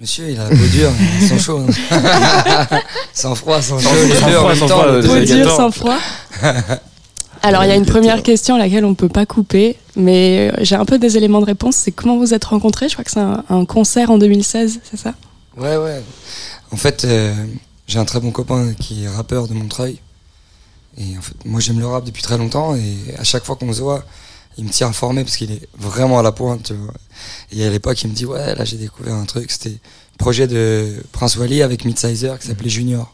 Monsieur, 0.00 0.30
il 0.30 0.38
a 0.38 0.44
la 0.44 0.50
peau 0.50 0.64
dure, 0.72 0.92
sans 1.28 1.38
chaud. 1.40 1.60
sans 3.12 3.34
froid, 3.34 3.60
sans 3.60 3.80
chaud, 3.80 3.88
les 4.06 4.14
sans 4.14 4.28
froid, 4.28 4.54
sans 4.54 4.66
temps, 4.68 4.78
froid, 4.78 5.00
Peau 5.02 5.24
dure 5.24 5.50
sans 5.50 5.70
froid 5.72 5.98
Alors, 7.42 7.64
il 7.64 7.68
y 7.68 7.72
a 7.72 7.76
une 7.76 7.84
première 7.84 8.22
question 8.22 8.54
à 8.54 8.58
laquelle 8.58 8.84
on 8.84 8.90
ne 8.90 8.94
peut 8.94 9.08
pas 9.08 9.26
couper, 9.26 9.76
mais 9.96 10.52
euh, 10.52 10.56
j'ai 10.60 10.76
un 10.76 10.84
peu 10.84 11.00
des 11.00 11.16
éléments 11.16 11.40
de 11.40 11.46
réponse. 11.46 11.74
C'est 11.74 11.90
comment 11.90 12.18
vous 12.18 12.32
êtes 12.32 12.44
rencontrés? 12.44 12.88
Je 12.88 12.92
crois 12.92 13.04
que 13.04 13.10
c'est 13.10 13.18
un, 13.18 13.42
un 13.50 13.64
concert 13.64 14.12
en 14.12 14.18
2016, 14.18 14.78
c'est 14.88 15.00
ça? 15.00 15.14
Ouais, 15.56 15.76
ouais. 15.76 16.00
En 16.70 16.76
fait, 16.76 17.04
euh, 17.04 17.32
j'ai 17.86 17.98
un 17.98 18.04
très 18.04 18.20
bon 18.20 18.30
copain 18.30 18.74
qui 18.74 19.04
est 19.04 19.08
rappeur 19.08 19.48
de 19.48 19.54
Montreuil. 19.54 19.98
Et 20.96 21.18
en 21.18 21.22
fait, 21.22 21.34
moi 21.44 21.60
j'aime 21.60 21.80
le 21.80 21.86
rap 21.86 22.04
depuis 22.04 22.22
très 22.22 22.38
longtemps 22.38 22.76
et 22.76 22.96
à 23.18 23.24
chaque 23.24 23.44
fois 23.44 23.56
qu'on 23.56 23.72
se 23.72 23.80
voit, 23.80 24.04
il 24.56 24.64
me 24.64 24.70
tient 24.70 24.86
informé 24.88 25.24
parce 25.24 25.36
qu'il 25.36 25.50
est 25.50 25.68
vraiment 25.76 26.18
à 26.20 26.22
la 26.22 26.30
pointe, 26.32 26.62
tu 26.64 26.74
vois. 26.74 26.94
Et 27.50 27.64
à 27.66 27.70
l'époque, 27.70 28.00
il 28.02 28.10
me 28.10 28.14
dit 28.14 28.26
Ouais, 28.26 28.54
là 28.54 28.64
j'ai 28.64 28.76
découvert 28.76 29.14
un 29.14 29.24
truc, 29.24 29.50
c'était 29.50 29.70
le 29.70 30.18
projet 30.18 30.46
de 30.46 31.02
Prince 31.12 31.36
Wally 31.36 31.62
avec 31.62 31.84
Midsizer 31.84 32.38
qui 32.38 32.46
s'appelait 32.46 32.70
Junior. 32.70 33.12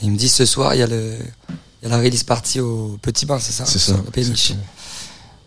Et 0.00 0.04
il 0.06 0.12
me 0.12 0.16
dit 0.16 0.28
Ce 0.28 0.46
soir, 0.46 0.74
il 0.74 0.78
y 0.78 0.82
a 0.82 0.86
le. 0.86 1.16
Il 1.82 1.88
y 1.90 1.92
a 1.92 1.96
la 1.96 2.02
release 2.02 2.22
party 2.24 2.60
au 2.60 2.98
Petit 3.02 3.26
Bain, 3.26 3.38
c'est 3.38 3.52
ça? 3.52 3.66
C'est 3.66 3.78
ça. 3.78 3.96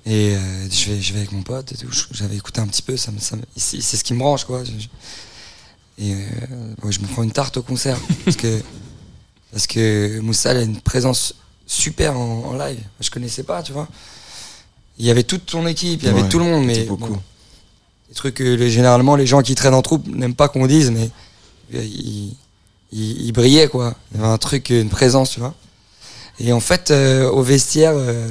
Et 0.06 0.36
euh, 0.36 0.70
je, 0.70 0.92
vais, 0.92 1.02
je 1.02 1.12
vais 1.14 1.20
avec 1.20 1.32
mon 1.32 1.42
pote 1.42 1.72
et 1.72 1.76
tout. 1.76 1.88
J'avais 2.12 2.36
écouté 2.36 2.62
un 2.62 2.68
petit 2.68 2.84
peu, 2.84 2.96
ça 2.96 3.12
me, 3.12 3.20
ça 3.20 3.36
me- 3.38 3.42
c'est 3.56 3.82
c'est 3.82 3.98
ce 3.98 4.04
qui 4.04 4.14
me 4.14 4.20
branche, 4.20 4.44
quoi. 4.46 4.64
Je- 4.64 4.72
je- 4.80 4.88
Et 6.00 6.14
euh, 6.14 6.18
je 6.90 7.00
me 7.00 7.08
prends 7.08 7.24
une 7.24 7.32
tarte 7.32 7.58
au 7.58 7.62
concert. 7.64 7.98
parce 8.26 8.38
que, 8.38 8.62
parce 9.52 9.68
que 9.68 10.20
Moussa 10.20 10.52
a 10.52 10.62
une 10.62 10.80
présence 10.80 11.34
super 11.66 12.18
en, 12.18 12.46
en 12.52 12.54
live. 12.58 12.80
Je 13.00 13.10
connaissais 13.10 13.44
pas, 13.44 13.64
tu 13.64 13.72
vois. 13.74 13.88
Il 15.00 15.06
y 15.06 15.12
avait 15.12 15.24
toute 15.24 15.46
ton 15.46 15.66
équipe, 15.68 16.02
il 16.04 16.08
y 16.08 16.10
avait 16.10 16.28
tout 16.30 16.40
le 16.40 16.46
monde, 16.46 16.66
mais 16.66 16.84
beaucoup. 16.86 17.14
bon, 17.14 17.22
des 18.10 18.16
trucs 18.16 18.36
que 18.36 18.68
généralement 18.70 19.16
les 19.16 19.28
gens 19.28 19.42
qui 19.42 19.54
traînent 19.54 19.74
en 19.76 19.82
troupe 19.82 20.08
n'aiment 20.08 20.34
pas 20.36 20.48
qu'on 20.50 20.66
dise, 20.66 20.90
mais 20.92 21.10
euh, 21.76 21.84
il, 21.84 22.36
il, 22.92 23.26
il 23.28 23.32
brillait 23.32 23.68
quoi. 23.68 23.94
Il 24.12 24.18
y 24.18 24.24
avait 24.24 24.32
un 24.32 24.38
truc, 24.40 24.70
une 24.70 24.90
présence, 24.90 25.32
tu 25.32 25.40
vois. 25.40 25.54
Et 26.40 26.52
en 26.54 26.60
fait, 26.60 26.90
euh, 26.92 27.30
au 27.30 27.42
vestiaire, 27.44 27.94
euh, 27.96 28.30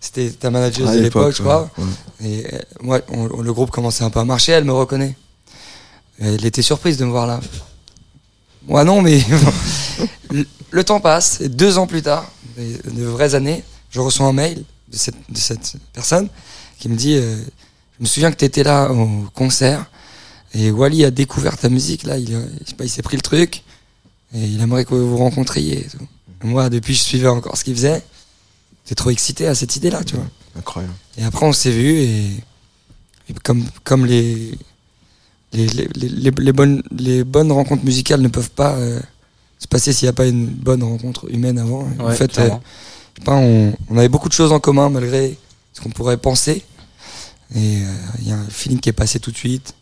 c'était 0.00 0.30
ta 0.30 0.50
manager 0.50 0.88
À 0.88 0.96
de 0.96 1.00
l'époque, 1.00 1.34
je 1.36 1.42
crois. 1.42 1.70
ouais. 1.78 2.28
Et 2.28 2.46
euh, 2.54 2.58
moi, 2.80 3.00
on- 3.08 3.26
le 3.42 3.52
groupe 3.52 3.70
commençait 3.70 4.04
un 4.04 4.10
peu 4.10 4.20
à 4.20 4.24
marcher, 4.24 4.52
elle 4.52 4.64
me 4.64 4.72
reconnaît. 4.72 5.16
Elle 6.18 6.44
était 6.44 6.62
surprise 6.62 6.96
de 6.96 7.04
me 7.04 7.10
voir 7.10 7.26
là. 7.26 7.40
Moi 8.66 8.84
non, 8.84 9.02
mais 9.02 9.22
le, 10.30 10.46
le 10.70 10.84
temps 10.84 11.00
passe. 11.00 11.40
Et 11.40 11.48
deux 11.48 11.78
ans 11.78 11.86
plus 11.86 12.02
tard, 12.02 12.30
de 12.56 13.04
vraies 13.04 13.34
années, 13.34 13.64
je 13.90 14.00
reçois 14.00 14.26
un 14.26 14.32
mail 14.32 14.64
de 14.88 14.96
cette, 14.96 15.16
de 15.30 15.38
cette 15.38 15.74
personne 15.92 16.28
qui 16.78 16.88
me 16.88 16.96
dit 16.96 17.14
euh, 17.14 17.36
Je 17.98 18.02
me 18.02 18.06
souviens 18.06 18.30
que 18.30 18.36
tu 18.36 18.44
étais 18.44 18.62
là 18.62 18.90
au 18.90 19.24
concert 19.34 19.86
et 20.52 20.70
Wally 20.70 21.04
a 21.04 21.10
découvert 21.10 21.56
ta 21.56 21.68
musique. 21.68 22.04
Là, 22.04 22.18
il, 22.18 22.36
il 22.80 22.88
s'est 22.90 23.02
pris 23.02 23.16
le 23.16 23.22
truc 23.22 23.62
et 24.34 24.44
il 24.44 24.60
aimerait 24.60 24.84
que 24.84 24.94
vous 24.94 25.10
vous 25.10 25.16
rencontriez. 25.16 25.80
et 25.80 25.88
tout. 25.88 26.06
Et 26.42 26.46
moi, 26.46 26.70
depuis, 26.70 26.94
je 26.94 27.00
suivais 27.00 27.28
encore 27.28 27.56
ce 27.56 27.64
qu'il 27.64 27.74
faisait. 27.74 28.02
J'étais 28.84 28.96
trop 28.96 29.10
excité 29.10 29.46
à 29.46 29.54
cette 29.54 29.76
idée-là, 29.76 30.04
tu 30.04 30.16
vois. 30.16 30.26
Incroyable. 30.56 30.94
Et 31.16 31.24
après, 31.24 31.46
on 31.46 31.52
s'est 31.52 31.70
vu 31.70 31.98
et, 31.98 32.26
et 33.28 33.34
comme, 33.42 33.64
comme 33.82 34.06
les, 34.06 34.52
les, 35.54 35.66
les, 35.68 35.88
les, 35.94 36.30
les 36.30 36.52
bonnes, 36.52 36.82
les 36.96 37.24
bonnes 37.24 37.52
rencontres 37.52 37.84
musicales 37.84 38.20
ne 38.20 38.28
peuvent 38.28 38.50
pas 38.50 38.74
euh, 38.74 39.00
se 39.58 39.66
passer 39.68 39.92
s'il 39.92 40.06
n'y 40.06 40.10
a 40.10 40.14
pas 40.14 40.26
une 40.26 40.46
bonne 40.46 40.82
rencontre 40.82 41.30
humaine 41.32 41.58
avant. 41.58 41.88
en 41.98 42.10
fait, 42.10 42.24
euh, 42.24 42.26
clairement. 42.26 42.62
je 43.14 43.20
sais 43.20 43.24
pas, 43.24 43.36
on, 43.36 43.74
on 43.90 43.96
avait 43.98 44.08
beaucoup 44.08 44.28
de 44.28 44.34
choses 44.34 44.52
en 44.52 44.60
commun 44.60 44.88
malgré 44.90 45.38
ce 45.72 45.80
qu'on 45.80 45.90
pourrait 45.90 46.16
penser. 46.18 46.62
Et 47.54 47.78
euh, 47.82 47.94
il 48.20 48.28
y 48.28 48.32
a 48.32 48.36
un 48.36 48.48
feeling 48.48 48.80
qui 48.80 48.88
est 48.88 48.92
passé 48.92 49.20
tout 49.20 49.30
de 49.30 49.36
suite. 49.36 49.74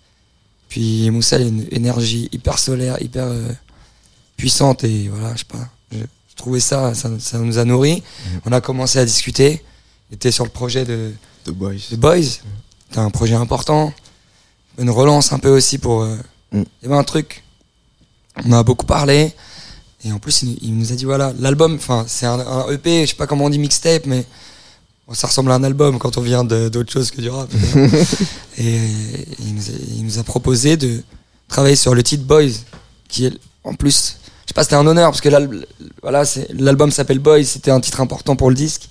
Puis 0.69 1.11
Moussa, 1.11 1.39
il 1.39 1.45
a 1.45 1.49
une 1.49 1.67
énergie 1.71 2.29
hyper 2.33 2.59
solaire, 2.59 3.01
hyper 3.01 3.25
euh, 3.27 3.49
puissante. 4.37 4.85
Et 4.85 5.09
voilà, 5.09 5.33
je 5.35 5.41
sais 5.41 5.45
pas. 5.45 5.69
Je, 5.91 5.99
je 5.99 6.37
trouvais 6.37 6.61
ça, 6.61 6.95
ça, 6.95 7.11
ça 7.19 7.39
nous 7.39 7.59
a 7.59 7.65
nourris. 7.65 8.03
On 8.47 8.53
a 8.53 8.61
commencé 8.61 8.99
à 8.99 9.05
discuter. 9.05 9.63
Il 10.11 10.15
était 10.17 10.31
sur 10.31 10.45
le 10.45 10.51
projet 10.51 10.85
de, 10.85 11.13
The 11.45 11.51
Boys. 11.51 11.79
The 11.91 11.97
Boys. 11.97 12.23
C'était 12.89 13.01
un 13.01 13.11
projet 13.11 13.35
important. 13.35 13.93
Une 14.79 14.91
relance 14.91 15.33
un 15.33 15.39
peu 15.39 15.51
aussi 15.51 15.79
pour. 15.79 16.03
euh, 16.03 16.17
Mm. 16.53 16.65
Il 16.83 16.85
y 16.85 16.87
avait 16.93 16.99
un 17.01 17.05
truc. 17.05 17.45
On 18.45 18.53
a 18.53 18.63
beaucoup 18.63 18.85
parlé. 18.85 19.33
Et 20.05 20.13
en 20.13 20.19
plus, 20.19 20.43
il, 20.43 20.59
il 20.61 20.77
nous 20.77 20.93
a 20.93 20.95
dit 20.97 21.07
voilà, 21.07 21.33
l'album, 21.41 21.77
enfin, 21.77 22.05
c'est 22.07 22.27
un, 22.27 22.39
un 22.41 22.69
EP, 22.71 23.07
je 23.07 23.11
sais 23.11 23.17
pas 23.17 23.27
comment 23.27 23.47
on 23.47 23.51
dit 23.51 23.59
mixtape, 23.59 24.05
mais 24.05 24.27
bon, 25.09 25.15
ça 25.15 25.29
ressemble 25.29 25.51
à 25.51 25.55
un 25.55 25.65
album 25.65 25.99
quand 25.99 26.19
on 26.19 26.21
vient 26.21 26.45
de- 26.45 26.69
d'autre 26.69 26.93
chose 26.93 27.11
que 27.11 27.23
du 27.23 27.31
rap. 27.31 27.49
et 28.59 28.77
il 29.39 29.55
nous, 29.55 29.63
a, 29.63 29.73
il 29.97 30.05
nous 30.05 30.19
a 30.19 30.25
proposé 30.25 30.77
de 30.77 31.03
travailler 31.49 31.77
sur 31.77 31.95
le 31.95 32.03
titre 32.03 32.25
Boys, 32.25 32.51
qui 33.09 33.25
est 33.27 33.33
en 33.65 33.73
plus, 33.75 34.17
je 34.45 34.49
sais 34.49 34.55
pas, 34.55 34.65
c'était 34.65 34.77
un 34.77 34.87
honneur 34.87 35.11
parce 35.11 35.21
que 35.23 35.29
l'al- 35.31 35.65
voilà, 36.03 36.25
l'album 36.51 36.91
s'appelle 36.91 37.19
Boys, 37.21 37.45
c'était 37.45 37.71
un 37.71 37.81
titre 37.81 38.01
important 38.03 38.37
pour 38.37 38.51
le 38.51 38.57
disque. 38.57 38.89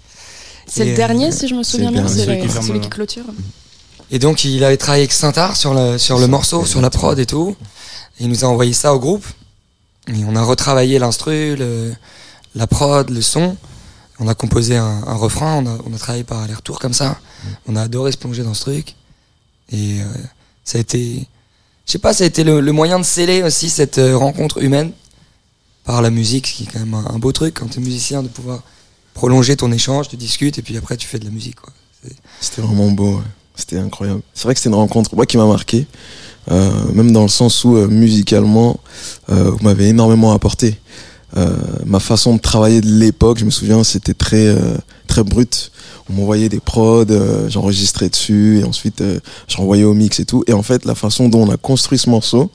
C'est 0.66 0.86
le 0.86 0.92
euh, 0.94 0.96
dernier, 0.96 1.32
si 1.32 1.48
je 1.48 1.54
me 1.54 1.62
souviens 1.64 1.92
bien. 1.92 2.08
C'est 2.08 2.26
Celui 2.26 2.38
qui 2.40 2.48
le- 2.48 2.54
ferme 2.54 2.66
celui 2.68 2.80
qui 2.80 2.90
clôture. 2.90 3.26
Et 4.12 4.20
donc, 4.20 4.44
il 4.44 4.64
avait 4.64 4.78
travaillé 4.78 5.04
avec 5.04 5.14
Saint-Art 5.14 5.56
sur, 5.56 5.74
le- 5.74 5.98
sur 5.98 6.20
le 6.20 6.28
morceau, 6.28 6.66
sur 6.66 6.82
la 6.82 6.90
prod 6.90 7.18
et 7.18 7.26
tout. 7.26 7.56
Et 8.20 8.24
il 8.26 8.30
nous 8.30 8.44
a 8.44 8.48
envoyé 8.48 8.74
ça 8.74 8.94
au 8.94 9.00
groupe. 9.00 9.26
Et 10.08 10.24
on 10.28 10.36
a 10.36 10.44
retravaillé 10.44 11.00
l'instru, 11.00 11.58
la 12.56 12.68
prod, 12.68 13.10
le 13.10 13.22
son. 13.22 13.56
On 14.20 14.28
a 14.28 14.36
composé 14.36 14.76
un, 14.78 15.04
un 15.08 15.16
refrain, 15.16 15.64
on 15.64 15.66
a, 15.68 15.78
on 15.90 15.94
a 15.96 15.98
travaillé 15.98 16.24
par 16.24 16.40
aller-retour 16.42 16.80
comme 16.80 16.94
ça. 16.94 17.20
On 17.68 17.76
a 17.76 17.82
adoré 17.84 18.12
se 18.12 18.18
plonger 18.18 18.44
dans 18.44 18.54
ce 18.54 18.62
truc. 18.62 18.96
Et 19.72 20.02
euh, 20.02 20.06
ça 20.66 20.78
a 20.78 20.82
été, 20.82 21.26
je 21.86 21.92
sais 21.94 21.98
pas, 22.00 22.14
ça 22.14 22.26
a 22.26 22.28
été 22.28 22.44
le, 22.44 22.60
le 22.60 22.72
moyen 22.74 23.00
de 23.00 23.06
sceller 23.06 23.42
aussi 23.44 23.70
cette 23.70 23.98
euh, 23.98 24.18
rencontre 24.18 24.62
humaine 24.62 24.92
par 25.86 26.02
la 26.02 26.10
musique, 26.10 26.48
ce 26.48 26.54
qui 26.54 26.64
est 26.64 26.68
quand 26.68 26.80
même 26.80 26.94
un, 26.94 27.06
un 27.16 27.20
beau 27.20 27.32
truc 27.32 27.56
quand 27.60 27.68
tu 27.70 27.80
es 27.80 27.82
musicien 27.82 28.22
de 28.22 28.28
pouvoir 28.28 28.62
prolonger 29.14 29.56
ton 29.56 29.72
échange, 29.72 30.10
tu 30.10 30.18
discutes 30.18 30.58
et 30.60 30.62
puis 30.62 30.76
après 30.78 30.98
tu 30.98 31.08
fais 31.08 31.18
de 31.20 31.26
la 31.26 31.32
musique. 31.32 31.56
C'était 32.42 32.62
vraiment 32.62 32.92
beau, 32.92 33.16
ouais. 33.18 33.24
C'était 33.62 33.78
incroyable. 33.78 34.22
C'est 34.34 34.44
vrai 34.44 34.54
que 34.54 34.60
c'était 34.60 34.70
une 34.70 34.76
rencontre 34.76 35.16
moi, 35.16 35.26
qui 35.26 35.38
m'a 35.38 35.46
marqué, 35.46 35.86
euh, 36.50 36.72
même 36.94 37.12
dans 37.12 37.22
le 37.22 37.30
sens 37.30 37.64
où 37.64 37.76
euh, 37.76 37.88
musicalement, 37.88 38.80
euh, 39.30 39.52
vous 39.52 39.60
m'avez 39.64 39.90
énormément 39.90 40.34
apporté. 40.34 40.78
Ma 41.86 42.02
façon 42.02 42.36
de 42.36 42.42
travailler 42.42 42.82
de 42.82 42.92
l'époque, 42.92 43.38
je 43.38 43.46
me 43.46 43.52
souviens, 43.52 43.86
c'était 43.86 44.14
très 44.14 44.54
très 45.08 45.24
brut. 45.24 45.72
On 46.10 46.14
m'envoyait 46.14 46.50
des 46.50 46.60
prods, 46.60 47.06
j'enregistrais 47.48 48.10
dessus 48.10 48.60
et 48.60 48.66
ensuite 48.66 49.02
je 49.48 49.56
renvoyais 49.56 49.86
au 49.86 49.94
mix 49.94 50.20
et 50.20 50.26
tout. 50.26 50.44
Et 50.48 50.52
en 50.52 50.62
fait, 50.62 50.84
la 50.84 50.94
façon 50.94 51.30
dont 51.30 51.48
on 51.48 51.50
a 51.50 51.56
construit 51.56 51.98
ce 51.98 52.10
morceau, 52.10 52.52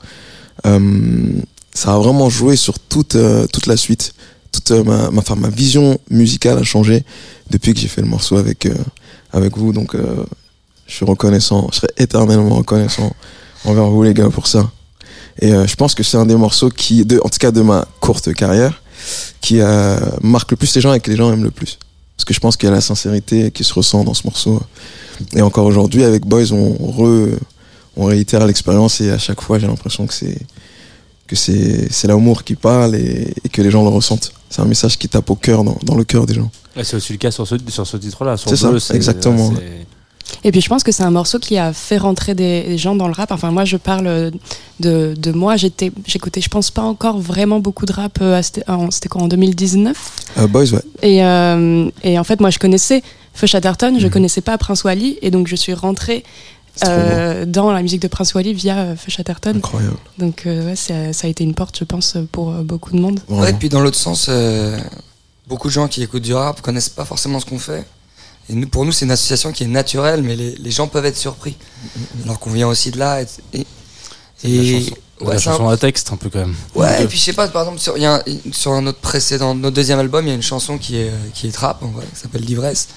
ça 0.63 1.93
a 1.93 1.97
vraiment 1.97 2.29
joué 2.29 2.55
sur 2.55 2.77
toute 2.77 3.17
toute 3.51 3.65
la 3.65 3.77
suite. 3.77 4.13
Toute 4.51 4.69
ma, 4.69 5.09
ma, 5.09 5.49
vision 5.49 5.97
musicale 6.11 6.59
a 6.59 6.63
changé 6.63 7.03
depuis 7.49 7.73
que 7.73 7.79
j'ai 7.79 7.87
fait 7.87 8.01
le 8.01 8.07
morceau 8.07 8.37
avec 8.37 8.67
avec 9.33 9.57
vous. 9.57 9.73
Donc, 9.73 9.95
je 10.87 10.93
suis 10.95 11.05
reconnaissant, 11.05 11.67
je 11.71 11.77
serai 11.77 11.87
éternellement 11.97 12.55
reconnaissant 12.55 13.11
envers 13.65 13.87
vous, 13.87 14.03
les 14.03 14.13
gars, 14.13 14.29
pour 14.29 14.47
ça. 14.47 14.69
Et 15.39 15.53
euh, 15.53 15.67
je 15.67 15.75
pense 15.75 15.93
que 15.93 16.03
c'est 16.03 16.17
un 16.17 16.25
des 16.25 16.35
morceaux 16.35 16.69
qui, 16.69 17.05
de, 17.05 17.19
en 17.23 17.29
tout 17.29 17.37
cas 17.39 17.51
de 17.51 17.61
ma 17.61 17.85
courte 17.99 18.33
carrière, 18.33 18.81
qui 19.41 19.61
euh, 19.61 19.97
marque 20.21 20.51
le 20.51 20.57
plus 20.57 20.73
les 20.75 20.81
gens 20.81 20.93
et 20.93 20.99
que 20.99 21.11
les 21.11 21.17
gens 21.17 21.31
aiment 21.31 21.43
le 21.43 21.51
plus. 21.51 21.77
Parce 22.15 22.25
que 22.25 22.33
je 22.33 22.39
pense 22.39 22.57
qu'il 22.57 22.67
y 22.67 22.71
a 22.71 22.75
la 22.75 22.81
sincérité 22.81 23.51
qui 23.51 23.63
se 23.63 23.73
ressent 23.73 24.03
dans 24.03 24.15
ce 24.15 24.23
morceau. 24.25 24.59
Et 25.33 25.41
encore 25.41 25.65
aujourd'hui, 25.65 26.03
avec 26.03 26.25
Boys, 26.25 26.51
on, 26.51 26.73
re, 26.73 27.37
on 27.95 28.05
réitère 28.05 28.45
l'expérience 28.47 29.01
et 29.01 29.11
à 29.11 29.19
chaque 29.19 29.41
fois, 29.41 29.59
j'ai 29.59 29.67
l'impression 29.67 30.07
que 30.07 30.13
c'est 30.13 30.37
que 31.27 31.35
c'est 31.35 31.91
c'est 31.91 32.07
l'amour 32.07 32.45
qui 32.45 32.55
parle 32.55 32.95
et, 32.95 33.33
et 33.43 33.49
que 33.49 33.61
les 33.61 33.69
gens 33.69 33.83
le 33.83 33.89
ressentent. 33.89 34.31
C'est 34.49 34.61
un 34.61 34.65
message 34.65 34.97
qui 34.97 35.09
tape 35.09 35.29
au 35.29 35.35
cœur, 35.35 35.63
dans, 35.63 35.77
dans 35.83 35.95
le 35.95 36.05
cœur 36.05 36.25
des 36.25 36.33
gens. 36.33 36.49
C'est 36.83 36.95
aussi 36.95 37.11
le 37.11 37.17
cas 37.17 37.31
sur 37.31 37.45
ce, 37.45 37.55
sur 37.67 37.85
ce 37.85 37.97
titre-là. 37.97 38.37
C'est 38.37 38.55
ça, 38.55 38.71
exactement. 38.93 39.53
Et 40.43 40.51
puis 40.51 40.61
je 40.61 40.69
pense 40.69 40.83
que 40.83 40.91
c'est 40.91 41.03
un 41.03 41.11
morceau 41.11 41.39
qui 41.39 41.57
a 41.57 41.73
fait 41.73 41.97
rentrer 41.97 42.35
des, 42.35 42.63
des 42.63 42.77
gens 42.77 42.95
dans 42.95 43.07
le 43.07 43.13
rap. 43.13 43.31
Enfin, 43.31 43.51
moi, 43.51 43.65
je 43.65 43.77
parle 43.77 44.31
de, 44.79 45.13
de 45.17 45.31
moi. 45.31 45.55
J'étais, 45.57 45.91
j'écoutais, 46.05 46.41
je 46.41 46.49
pense 46.49 46.69
pas 46.71 46.81
encore 46.83 47.17
vraiment 47.19 47.59
beaucoup 47.59 47.85
de 47.85 47.93
rap. 47.93 48.19
euh, 48.21 48.41
C'était 48.41 49.09
quoi 49.09 49.21
en 49.21 49.27
2019 49.27 49.97
Euh, 50.37 50.47
Boys, 50.47 50.73
ouais. 50.73 50.81
et, 51.01 51.23
euh, 51.23 51.89
et 52.03 52.19
en 52.19 52.23
fait, 52.23 52.39
moi, 52.39 52.49
je 52.49 52.59
connaissais 52.59 53.01
Feu 53.33 53.47
Chatterton, 53.47 53.97
je 53.99 54.05
Mhm. 54.05 54.11
connaissais 54.11 54.41
pas 54.41 54.57
Prince 54.57 54.83
Wally, 54.83 55.17
et 55.21 55.29
donc 55.31 55.47
je 55.47 55.55
suis 55.55 55.73
rentrée 55.73 56.23
euh, 56.85 57.45
dans 57.45 57.71
la 57.71 57.81
musique 57.81 58.01
de 58.01 58.07
Prince 58.07 58.33
Wally 58.35 58.53
via 58.53 58.77
euh, 58.77 58.95
Feu 58.95 59.09
Chatterton. 59.09 59.55
Incroyable. 59.57 59.97
Donc 60.19 60.43
ouais, 60.45 60.75
ça, 60.75 61.11
ça 61.13 61.27
a 61.27 61.29
été 61.29 61.43
une 61.43 61.53
porte, 61.55 61.77
je 61.79 61.83
pense, 61.83 62.17
pour 62.31 62.51
euh, 62.51 62.61
beaucoup 62.63 62.91
de 62.91 62.99
monde. 62.99 63.19
Ouais, 63.29 63.49
et 63.49 63.53
puis 63.53 63.69
dans 63.69 63.79
l'autre 63.81 63.97
sens, 63.97 64.27
euh, 64.29 64.77
beaucoup 65.47 65.67
de 65.69 65.73
gens 65.73 65.87
qui 65.87 66.03
écoutent 66.03 66.21
du 66.23 66.33
rap 66.33 66.61
connaissent 66.61 66.89
pas 66.89 67.05
forcément 67.05 67.39
ce 67.39 67.45
qu'on 67.45 67.57
fait. 67.59 67.85
Et 68.49 68.53
nous, 68.53 68.67
pour 68.67 68.85
nous, 68.85 68.91
c'est 68.91 69.05
une 69.05 69.11
association 69.11 69.51
qui 69.51 69.63
est 69.63 69.67
naturelle, 69.67 70.21
mais 70.23 70.35
les, 70.35 70.55
les 70.55 70.71
gens 70.71 70.87
peuvent 70.87 71.05
être 71.05 71.17
surpris. 71.17 71.55
Alors 72.23 72.39
qu'on 72.39 72.51
vient 72.51 72.67
aussi 72.67 72.91
de 72.91 72.97
là. 72.99 73.21
Et, 73.53 73.65
et, 74.43 74.81
chanson, 74.81 74.95
ouais, 75.21 75.33
la 75.33 75.39
c'est 75.39 75.49
un- 75.49 75.51
chanson 75.53 75.67
à 75.69 75.77
texte, 75.77 76.11
un 76.13 76.17
peu 76.17 76.29
quand 76.29 76.39
même. 76.39 76.55
ouais, 76.75 77.03
et 77.03 77.07
puis 77.07 77.17
je 77.17 77.23
sais 77.23 77.33
pas, 77.33 77.47
par 77.49 77.63
exemple, 77.63 77.79
sur, 77.79 77.97
il 77.97 78.03
y 78.03 78.05
a 78.05 78.15
un- 78.15 78.51
sur 78.51 78.71
un 78.71 78.85
autre 78.87 78.99
précédent, 78.99 79.53
notre 79.55 79.75
deuxième 79.75 79.99
album, 79.99 80.25
il 80.25 80.29
y 80.29 80.31
a 80.31 80.35
une 80.35 80.41
chanson 80.43 80.77
qui 80.77 80.97
est, 80.97 81.11
qui 81.33 81.47
est 81.47 81.51
trap, 81.51 81.81
en 81.83 81.87
vrai, 81.87 82.05
qui 82.13 82.19
s'appelle 82.21 82.43
L'ivresse. 82.43 82.87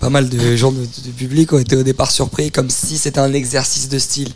Pas 0.00 0.10
mal 0.10 0.28
de 0.28 0.56
gens 0.56 0.72
de- 0.72 0.84
du 1.04 1.10
public 1.12 1.52
ont 1.52 1.58
été 1.58 1.74
au 1.76 1.82
départ 1.82 2.10
surpris, 2.10 2.50
comme 2.50 2.68
si 2.68 2.98
c'était 2.98 3.20
un 3.20 3.32
exercice 3.32 3.88
de 3.88 3.98
style. 3.98 4.32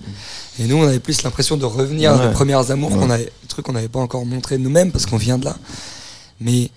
Et 0.59 0.65
nous, 0.65 0.77
on 0.77 0.85
avait 0.87 1.01
plus 1.01 1.23
l'impression 1.23 1.57
de 1.57 1.65
revenir 1.67 2.13
à 2.13 2.17
Ouais. 2.17 2.27
nos 2.27 2.33
premières 2.33 2.71
amours, 2.71 2.93
Ouais. 2.93 2.99
qu'on 2.99 3.11
avait, 3.11 3.33
le 3.43 3.49
truc 3.49 3.67
qu'on 3.67 3.73
n'avait 3.73 3.89
pas 3.89 4.01
encore 4.01 4.25
montré 4.25 4.57
nous-mêmes, 4.57 4.93
parce 4.93 5.05
qu'on 5.07 5.17
vient 5.19 5.37
de 5.39 5.45
là. 5.47 5.57
Mais 6.41 6.71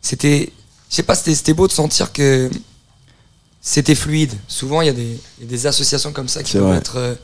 c'était, 0.00 0.50
je 0.90 0.96
sais 0.96 1.02
pas, 1.04 1.14
c'était 1.14 1.54
beau 1.54 1.66
de 1.68 1.72
sentir 1.72 2.12
que 2.12 2.50
c'était 3.66 3.94
fluide. 3.94 4.32
Souvent, 4.46 4.82
il 4.82 4.86
y, 4.86 4.90
a 4.90 4.92
des- 4.92 5.18
il 5.38 5.44
y 5.44 5.46
a 5.46 5.48
des 5.50 5.66
associations 5.66 6.12
comme 6.12 6.28
ça 6.28 6.42
qui 6.42 6.58
vrai. 6.58 6.76
être 6.76 6.96
euh, 6.98 7.14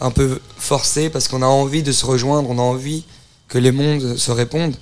un 0.00 0.10
peu 0.10 0.40
forcées 0.56 1.10
parce 1.10 1.28
qu'on 1.28 1.42
a 1.42 1.46
envie 1.46 1.82
de 1.82 1.92
se 1.92 2.06
rejoindre, 2.06 2.48
on 2.48 2.58
a 2.58 2.62
envie 2.62 3.04
que 3.48 3.58
les 3.58 3.70
mondes 3.70 4.16
se 4.16 4.30
répondent. 4.30 4.74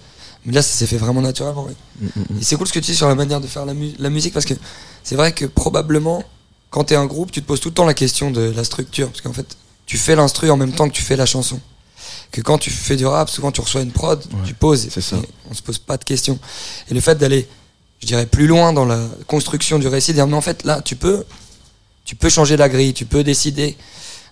Mais 0.46 0.52
là, 0.52 0.62
ça 0.62 0.72
s'est 0.76 0.86
fait 0.86 0.96
vraiment 0.98 1.20
naturellement. 1.20 1.64
ouais. 1.64 1.74
Mm, 2.00 2.06
mm, 2.06 2.24
mm. 2.36 2.38
Et 2.40 2.44
c'est 2.44 2.56
cool 2.56 2.66
ce 2.68 2.72
que 2.72 2.78
tu 2.78 2.92
dis 2.92 2.96
sur 2.96 3.08
la 3.08 3.14
manière 3.16 3.40
de 3.40 3.46
faire 3.48 3.66
la, 3.66 3.74
mu- 3.74 3.94
la 3.98 4.10
musique 4.10 4.32
parce 4.32 4.46
que 4.46 4.54
c'est 5.02 5.16
vrai 5.16 5.32
que 5.32 5.44
probablement, 5.44 6.22
quand 6.70 6.84
tu 6.84 6.94
es 6.94 6.96
un 6.96 7.06
groupe, 7.06 7.32
tu 7.32 7.42
te 7.42 7.46
poses 7.46 7.60
tout 7.60 7.68
le 7.70 7.74
temps 7.74 7.84
la 7.84 7.94
question 7.94 8.30
de 8.30 8.40
la 8.54 8.62
structure. 8.64 9.08
Parce 9.08 9.20
qu'en 9.22 9.32
fait, 9.32 9.56
tu 9.86 9.98
fais 9.98 10.14
l'instru 10.16 10.50
en 10.50 10.56
même 10.56 10.72
temps 10.72 10.88
que 10.88 10.94
tu 10.94 11.02
fais 11.02 11.16
la 11.16 11.26
chanson. 11.26 11.60
Que 12.30 12.40
quand 12.40 12.58
tu 12.58 12.70
fais 12.70 12.96
du 12.96 13.04
rap, 13.06 13.28
souvent 13.28 13.50
tu 13.52 13.60
reçois 13.60 13.82
une 13.82 13.90
prod, 13.92 14.18
Ouais, 14.32 14.38
tu 14.46 14.54
poses. 14.54 14.88
c'est 14.88 15.00
ça. 15.00 15.16
et 15.16 15.28
on 15.50 15.54
se 15.54 15.62
pose 15.62 15.78
pas 15.78 15.96
de 15.96 16.04
questions. 16.04 16.38
Et 16.88 16.94
le 16.94 17.00
fait 17.00 17.16
d'aller, 17.16 17.46
je 18.02 18.06
dirais, 18.06 18.26
plus 18.26 18.46
loin 18.48 18.72
dans 18.72 18.84
la 18.84 19.00
construction 19.26 19.78
du 19.78 19.86
récit, 19.86 20.12
dire, 20.12 20.26
mais 20.26 20.34
en 20.36 20.40
fait, 20.40 20.64
là, 20.64 20.82
tu 20.84 20.96
peux, 20.96 21.24
tu 22.04 22.16
peux 22.16 22.28
changer 22.28 22.56
la 22.56 22.68
grille, 22.68 22.92
tu 22.92 23.06
peux 23.06 23.22
décider 23.24 23.76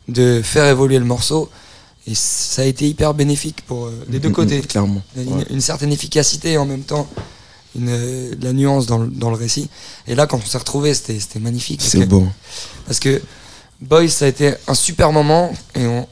de 0.09 0.43
faire 0.43 0.67
évoluer 0.67 0.99
le 0.99 1.05
morceau. 1.05 1.49
Et 2.07 2.15
ça 2.17 2.63
a 2.63 2.65
été 2.65 2.89
hyper 2.89 3.15
bénéfique 3.15 3.63
pour 3.67 3.87
euh, 3.87 4.05
des 4.09 4.19
deux 4.19 4.31
Mm, 4.31 4.33
côtés. 4.33 4.59
mm, 4.59 4.63
Clairement. 4.67 5.03
Une, 5.17 5.33
Ouais. 5.35 5.47
une 5.51 5.61
certaine 5.61 5.93
efficacité 5.93 6.53
et 6.53 6.59
en 6.59 6.67
même 6.67 6.83
temps 6.83 7.07
une, 7.77 7.89
euh, 7.91 8.35
de 8.35 8.45
la 8.45 8.53
nuance 8.53 8.87
dans 8.87 8.99
le, 8.99 9.07
dans 9.07 9.31
le 9.31 9.37
récit. 9.37 9.69
Et 10.09 10.15
là, 10.17 10.27
quand 10.27 10.39
on 10.39 10.47
s'est 10.47 10.59
retrouvés, 10.59 10.95
c'était 10.95 11.21
magnifique. 11.39 11.81
C'est 11.83 12.07
beau. 12.07 12.27
Parce 12.87 12.99
que 12.99 13.23
Boys, 13.81 14.09
ça 14.09 14.25
a 14.25 14.29
été 14.29 14.55
un 14.67 14.75
super 14.75 15.13
moment 15.13 15.53
et 15.77 15.87
on, 15.87 16.09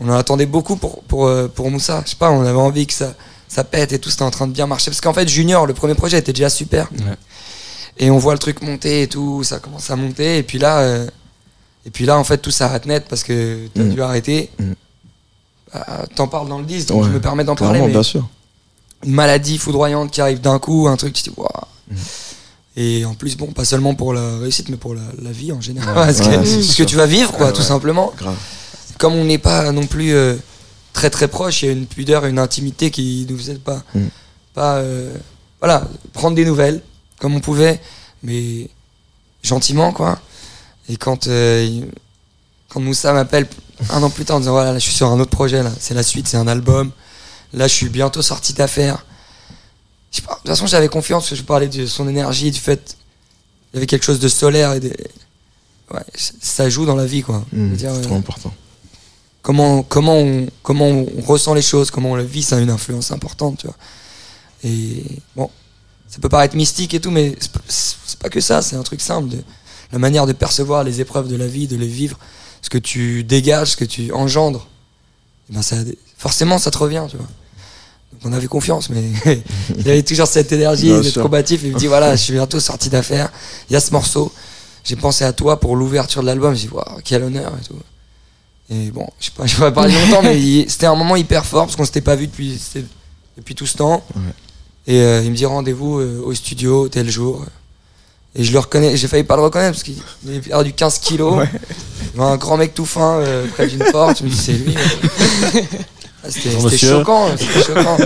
on 0.00 0.08
en 0.10 0.14
attendait 0.16 0.46
beaucoup 0.46 0.76
pour, 0.76 1.02
pour, 1.04 1.26
euh, 1.26 1.48
pour 1.48 1.70
Moussa. 1.70 2.02
Je 2.04 2.10
sais 2.10 2.16
pas, 2.16 2.30
on 2.30 2.42
avait 2.42 2.58
envie 2.58 2.86
que 2.86 2.92
ça, 2.92 3.14
ça 3.52 3.64
pète 3.64 3.92
et 3.92 3.98
tout, 3.98 4.08
c'était 4.10 4.22
en 4.22 4.30
train 4.30 4.46
de 4.46 4.52
bien 4.52 4.66
marcher. 4.66 4.90
Parce 4.90 5.00
qu'en 5.02 5.12
fait, 5.12 5.28
Junior, 5.28 5.66
le 5.66 5.74
premier 5.74 5.94
projet 5.94 6.18
était 6.18 6.32
déjà 6.32 6.48
super. 6.48 6.88
Ouais. 6.92 7.16
Et 7.98 8.10
on 8.10 8.16
voit 8.18 8.32
le 8.32 8.38
truc 8.38 8.62
monter 8.62 9.02
et 9.02 9.08
tout, 9.08 9.44
ça 9.44 9.58
commence 9.58 9.90
à 9.90 9.96
monter. 9.96 10.38
Et 10.38 10.42
puis 10.42 10.58
là, 10.58 10.78
euh, 10.80 11.06
et 11.84 11.90
puis 11.90 12.06
là 12.06 12.16
en 12.18 12.24
fait, 12.24 12.38
tout 12.38 12.50
s'arrête 12.50 12.86
net 12.86 13.04
parce 13.08 13.22
que 13.22 13.68
t'as 13.74 13.82
Mm. 13.82 13.90
dû 13.90 14.00
arrêter. 14.02 14.50
Mm. 14.58 14.72
Bah, 15.74 16.04
T'en 16.16 16.28
parles 16.28 16.48
dans 16.48 16.58
le 16.58 16.64
disque, 16.64 16.88
donc 16.88 17.02
Ouais, 17.02 17.08
je 17.08 17.12
me 17.14 17.20
permets 17.20 17.44
d'en 17.44 17.54
parler. 17.56 17.80
Mais 17.80 17.88
bien 17.88 18.02
sûr. 18.02 18.26
une 19.04 19.12
maladie 19.12 19.58
foudroyante 19.58 20.10
qui 20.10 20.20
arrive 20.22 20.40
d'un 20.40 20.58
coup, 20.58 20.86
un 20.88 20.96
truc, 20.96 21.12
tu 21.12 21.22
te 21.22 21.28
dis, 21.30 21.34
waouh. 21.36 21.48
Mm. 21.90 21.94
Et 22.76 23.04
en 23.04 23.12
plus, 23.14 23.36
bon, 23.36 23.48
pas 23.48 23.66
seulement 23.66 23.94
pour 23.94 24.14
la 24.14 24.38
réussite, 24.38 24.70
mais 24.70 24.78
pour 24.78 24.94
la, 24.94 25.02
la 25.20 25.30
vie 25.30 25.52
en 25.52 25.60
général. 25.60 25.94
Ouais, 25.98 26.06
que, 26.14 26.44
ce 26.46 26.74
que 26.78 26.84
tu 26.84 26.96
vas 26.96 27.04
vivre, 27.06 27.32
quoi, 27.32 27.52
tout 27.52 27.60
simplement. 27.60 28.14
Grave. 28.16 28.36
Comme 28.98 29.12
on 29.14 29.24
n'est 29.26 29.36
pas 29.38 29.72
non 29.72 29.86
plus 29.86 30.14
euh, 30.14 30.36
très 30.92 31.10
très 31.10 31.28
proche, 31.28 31.62
il 31.62 31.66
y 31.66 31.68
a 31.68 31.72
une 31.72 31.86
pudeur, 31.86 32.26
une 32.26 32.38
intimité 32.38 32.90
qui 32.90 33.26
nous 33.28 33.36
faisait 33.38 33.54
pas, 33.56 33.82
Mm. 33.94 34.00
pas 34.54 34.76
euh, 34.76 35.14
voilà, 35.60 35.88
prendre 36.12 36.36
des 36.36 36.44
nouvelles 36.44 36.82
comme 37.18 37.34
on 37.34 37.40
pouvait, 37.40 37.80
mais 38.22 38.68
gentiment, 39.42 39.92
quoi. 39.92 40.18
Et 40.88 40.96
quand, 40.96 41.26
euh, 41.28 41.80
quand 42.68 42.80
Moussa 42.80 43.12
m'appelle 43.12 43.46
un 43.90 44.02
an 44.02 44.10
plus 44.10 44.24
tard 44.24 44.36
en 44.36 44.40
disant 44.40 44.52
voilà, 44.52 44.72
là, 44.72 44.78
je 44.78 44.84
suis 44.84 44.92
sur 44.94 45.08
un 45.08 45.18
autre 45.20 45.30
projet, 45.30 45.62
là, 45.62 45.70
c'est 45.78 45.94
la 45.94 46.02
suite, 46.02 46.26
c'est 46.28 46.36
un 46.36 46.48
album, 46.48 46.90
là, 47.52 47.68
je 47.68 47.74
suis 47.74 47.88
bientôt 47.88 48.22
sorti 48.22 48.52
d'affaires. 48.52 49.04
De 50.14 50.20
toute 50.20 50.46
façon, 50.46 50.66
j'avais 50.66 50.88
confiance, 50.88 51.30
que 51.30 51.34
je 51.36 51.42
parlais 51.42 51.68
de 51.68 51.86
son 51.86 52.06
énergie, 52.08 52.50
du 52.50 52.60
fait. 52.60 52.96
Il 53.72 53.76
y 53.76 53.78
avait 53.78 53.86
quelque 53.86 54.04
chose 54.04 54.18
de 54.20 54.28
solaire 54.28 54.72
et 54.74 54.80
de. 54.80 54.92
Ouais, 55.92 56.00
ça 56.40 56.68
joue 56.68 56.84
dans 56.84 56.96
la 56.96 57.06
vie, 57.06 57.22
quoi. 57.22 57.44
Mm, 57.52 57.74
C'est 57.78 57.86
euh, 57.86 58.02
trop 58.02 58.16
important. 58.16 58.52
Comment, 59.42 59.82
comment, 59.82 60.16
on, 60.16 60.46
comment 60.62 60.86
on 60.88 61.06
ressent 61.26 61.54
les 61.54 61.62
choses, 61.62 61.90
comment 61.90 62.12
on 62.12 62.16
le 62.16 62.22
vit, 62.22 62.42
ça 62.42 62.56
a 62.56 62.60
une 62.60 62.70
influence 62.70 63.10
importante, 63.10 63.58
tu 63.58 63.66
vois. 63.66 63.76
Et 64.64 65.04
bon, 65.36 65.50
ça 66.08 66.18
peut 66.20 66.28
paraître 66.28 66.56
mystique 66.56 66.94
et 66.94 67.00
tout, 67.00 67.10
mais 67.10 67.36
c'est 67.68 68.18
pas- 68.18 68.28
que 68.28 68.40
ça, 68.40 68.62
c'est 68.62 68.76
un 68.76 68.82
truc 68.82 69.00
simple. 69.00 69.28
De, 69.28 69.38
la 69.92 69.98
manière 69.98 70.26
de 70.26 70.32
percevoir 70.32 70.84
les 70.84 71.00
épreuves 71.00 71.28
de 71.28 71.36
la 71.36 71.46
vie, 71.46 71.66
de 71.66 71.76
les 71.76 71.86
vivre, 71.88 72.18
ce 72.62 72.70
que 72.70 72.78
tu 72.78 73.24
dégages, 73.24 73.72
ce 73.72 73.76
que 73.76 73.84
tu 73.84 74.10
engendres, 74.12 74.66
eh 75.50 75.54
ben 75.54 75.62
ça, 75.62 75.76
forcément 76.16 76.58
ça 76.58 76.70
te 76.70 76.78
revient, 76.78 77.04
tu 77.10 77.16
vois. 77.16 77.26
Donc 78.12 78.20
on 78.24 78.32
avait 78.32 78.46
confiance, 78.46 78.88
mais 78.88 79.02
il 79.78 79.88
avait 79.88 80.02
toujours 80.02 80.28
cette 80.28 80.52
énergie 80.52 80.88
d'être 81.02 81.20
combatif. 81.22 81.60
Il 81.64 81.72
me 81.72 81.78
dit 81.78 81.88
voilà, 81.88 82.14
je 82.16 82.22
suis 82.22 82.32
bientôt 82.32 82.60
sorti 82.60 82.88
d'affaires, 82.88 83.30
il 83.68 83.72
y 83.72 83.76
a 83.76 83.80
ce 83.80 83.90
morceau, 83.90 84.32
j'ai 84.84 84.96
pensé 84.96 85.24
à 85.24 85.32
toi 85.32 85.58
pour 85.60 85.76
l'ouverture 85.76 86.22
de 86.22 86.26
l'album, 86.26 86.54
j'ai 86.54 86.68
dit 86.68 86.72
waouh, 86.72 87.00
quel 87.04 87.22
honneur 87.24 87.52
et 87.60 87.66
tout. 87.66 87.74
Et 88.70 88.90
bon, 88.90 89.06
je 89.20 89.26
sais 89.26 89.32
pas, 89.36 89.46
je 89.46 89.56
pourrais 89.56 89.72
parler 89.72 89.92
longtemps, 89.94 90.22
mais 90.22 90.66
c'était 90.68 90.86
un 90.86 90.94
moment 90.94 91.16
hyper 91.16 91.44
fort 91.44 91.66
parce 91.66 91.76
qu'on 91.76 91.84
s'était 91.84 92.00
pas 92.00 92.16
vu 92.16 92.26
depuis, 92.26 92.58
depuis 93.36 93.54
tout 93.54 93.66
ce 93.66 93.76
temps. 93.76 94.04
Ouais. 94.14 94.22
Et 94.86 95.00
euh, 95.00 95.22
il 95.24 95.30
me 95.30 95.36
dit 95.36 95.46
rendez-vous 95.46 95.98
euh, 96.00 96.22
au 96.24 96.34
studio 96.34 96.88
tel 96.88 97.08
jour. 97.10 97.44
Et 98.34 98.44
je 98.44 98.52
le 98.52 98.58
reconnais, 98.60 98.96
j'ai 98.96 99.08
failli 99.08 99.24
pas 99.24 99.36
le 99.36 99.42
reconnaître 99.42 99.72
parce 99.72 99.82
qu'il 99.82 99.96
avait 100.26 100.40
perdu 100.40 100.72
15 100.72 100.98
kilos. 100.98 101.46
Il 102.14 102.18
y 102.18 102.22
avait 102.22 102.32
un 102.32 102.36
grand 102.36 102.56
mec 102.56 102.74
tout 102.74 102.86
fin 102.86 103.18
euh, 103.20 103.46
près 103.48 103.66
d'une 103.66 103.84
porte. 103.92 104.18
Je 104.20 104.24
me 104.24 104.30
dis 104.30 104.36
c'est 104.36 104.52
lui. 104.54 104.74
Ah, 106.24 106.28
C'était 106.30 106.50
choquant, 106.98 107.28
c'était 107.36 107.62
choquant. 107.74 107.98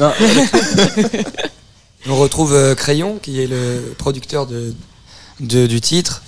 Non. 0.00 0.12
On 2.08 2.16
retrouve 2.16 2.74
Crayon 2.74 3.18
qui 3.22 3.40
est 3.40 3.46
le 3.46 3.94
producteur 3.96 4.46
de, 4.46 4.74
de- 5.40 5.66
du 5.68 5.80
titre. 5.80 6.22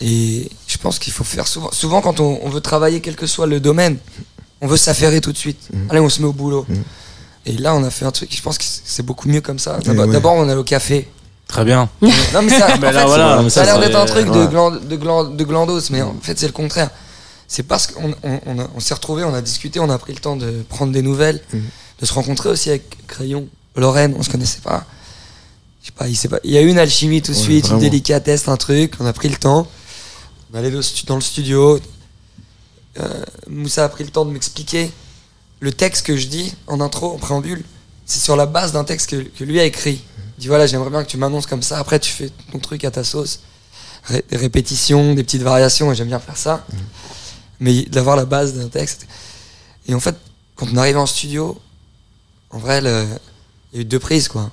Et 0.00 0.50
je 0.66 0.76
pense 0.78 0.98
qu'il 0.98 1.12
faut 1.12 1.24
faire 1.24 1.46
souvent. 1.46 1.70
Souvent, 1.72 2.00
quand 2.00 2.20
on, 2.20 2.40
on 2.42 2.48
veut 2.48 2.60
travailler, 2.60 3.00
quel 3.00 3.16
que 3.16 3.26
soit 3.26 3.46
le 3.46 3.60
domaine, 3.60 3.96
on 4.60 4.66
veut 4.66 4.76
s'affairer 4.76 5.20
tout 5.20 5.32
de 5.32 5.38
suite. 5.38 5.68
Mhm. 5.72 5.86
Allez, 5.90 6.00
on 6.00 6.08
se 6.08 6.20
met 6.20 6.26
au 6.28 6.32
boulot. 6.32 6.66
Mhm. 6.68 6.82
Et 7.46 7.52
là, 7.52 7.74
on 7.74 7.84
a 7.84 7.90
fait 7.90 8.04
un 8.04 8.10
truc. 8.10 8.34
Je 8.34 8.42
pense 8.42 8.58
que 8.58 8.64
c'est 8.66 9.04
beaucoup 9.04 9.28
mieux 9.28 9.40
comme 9.40 9.58
ça. 9.58 9.78
Eh 9.82 9.94
D'abord, 9.94 10.34
ouais. 10.36 10.44
on 10.44 10.48
est 10.48 10.54
au 10.54 10.64
café. 10.64 11.08
Très 11.46 11.64
bien. 11.64 11.88
Non, 12.00 12.10
mais 12.42 12.58
ça, 12.58 12.74
en 12.74 12.78
Mais 12.78 12.90
là, 12.92 13.00
fait, 13.00 13.06
voilà, 13.06 13.36
c'est- 13.38 13.42
mais 13.44 13.50
ça 13.50 13.62
a 13.62 13.64
l'air 13.66 13.78
d'être 13.80 13.96
un 13.98 14.06
truc 14.06 14.26
de, 14.30 14.46
gland, 14.46 14.70
de, 14.70 14.96
gland, 14.96 15.24
de 15.24 15.44
glandos, 15.44 15.90
mais 15.90 16.00
en 16.02 16.14
fait, 16.22 16.38
c'est 16.38 16.46
le 16.46 16.52
contraire. 16.52 16.90
C'est 17.46 17.62
parce 17.62 17.86
qu'on 17.86 18.14
on, 18.22 18.40
on 18.46 18.58
a- 18.58 18.66
on 18.74 18.80
s'est 18.80 18.94
retrouvés, 18.94 19.24
on 19.24 19.34
a 19.34 19.42
discuté, 19.42 19.78
on 19.78 19.90
a 19.90 19.98
pris 19.98 20.14
le 20.14 20.20
temps 20.20 20.36
de 20.36 20.64
prendre 20.70 20.92
des 20.92 21.02
nouvelles, 21.02 21.40
de 22.00 22.06
se 22.06 22.12
rencontrer 22.14 22.48
aussi 22.48 22.70
avec 22.70 23.06
Crayon, 23.06 23.46
Lorraine, 23.76 24.14
on 24.18 24.22
se 24.22 24.30
connaissait 24.30 24.60
pas. 24.62 24.84
Je 25.82 25.88
sais 25.88 25.92
pas, 25.92 26.08
il, 26.08 26.16
s'est 26.16 26.28
pas, 26.28 26.38
il 26.44 26.50
y 26.50 26.56
a 26.56 26.62
eu 26.62 26.68
une 26.68 26.78
alchimie 26.78 27.20
tout 27.20 27.32
de 27.32 27.36
Ouais, 27.36 27.42
suite, 27.42 27.64
vraiment. 27.66 27.78
une 27.82 27.90
délicatesse, 27.90 28.48
un 28.48 28.56
truc, 28.56 28.94
on 29.00 29.04
a 29.06 29.12
pris 29.12 29.28
le 29.28 29.36
temps. 29.36 29.66
On 30.54 30.58
allé 30.58 30.70
dans 30.70 31.16
le 31.16 31.20
studio. 31.20 31.80
Euh, 33.00 33.24
Moussa 33.48 33.84
a 33.84 33.88
pris 33.88 34.04
le 34.04 34.10
temps 34.10 34.24
de 34.24 34.30
m'expliquer 34.30 34.88
le 35.58 35.72
texte 35.72 36.06
que 36.06 36.16
je 36.16 36.28
dis 36.28 36.54
en 36.68 36.80
intro, 36.80 37.12
en 37.12 37.18
préambule. 37.18 37.64
C'est 38.06 38.20
sur 38.20 38.36
la 38.36 38.46
base 38.46 38.70
d'un 38.72 38.84
texte 38.84 39.10
que, 39.10 39.16
que 39.16 39.42
lui 39.42 39.58
a 39.58 39.64
écrit. 39.64 40.00
Il 40.38 40.42
dit 40.42 40.46
voilà, 40.46 40.66
j'aimerais 40.68 40.90
bien 40.90 41.02
que 41.02 41.08
tu 41.10 41.16
m'annonces 41.16 41.46
comme 41.46 41.62
ça. 41.62 41.78
Après, 41.78 41.98
tu 41.98 42.12
fais 42.12 42.30
ton 42.52 42.60
truc 42.60 42.84
à 42.84 42.92
ta 42.92 43.02
sauce. 43.02 43.40
Ré- 44.04 44.24
des 44.30 44.36
répétitions, 44.36 45.14
des 45.14 45.24
petites 45.24 45.42
variations, 45.42 45.90
et 45.90 45.96
j'aime 45.96 46.06
bien 46.08 46.20
faire 46.20 46.36
ça. 46.36 46.64
Mais 47.58 47.82
d'avoir 47.86 48.14
la 48.14 48.24
base 48.24 48.54
d'un 48.54 48.68
texte. 48.68 49.06
Et 49.88 49.94
en 49.94 50.00
fait, 50.00 50.14
quand 50.54 50.68
on 50.72 50.76
arrive 50.76 50.98
en 50.98 51.06
studio, 51.06 51.60
en 52.50 52.58
vrai, 52.58 52.78
il 52.78 52.84
y 52.84 53.78
a 53.78 53.80
eu 53.80 53.84
deux 53.84 53.98
prises, 53.98 54.28
quoi, 54.28 54.52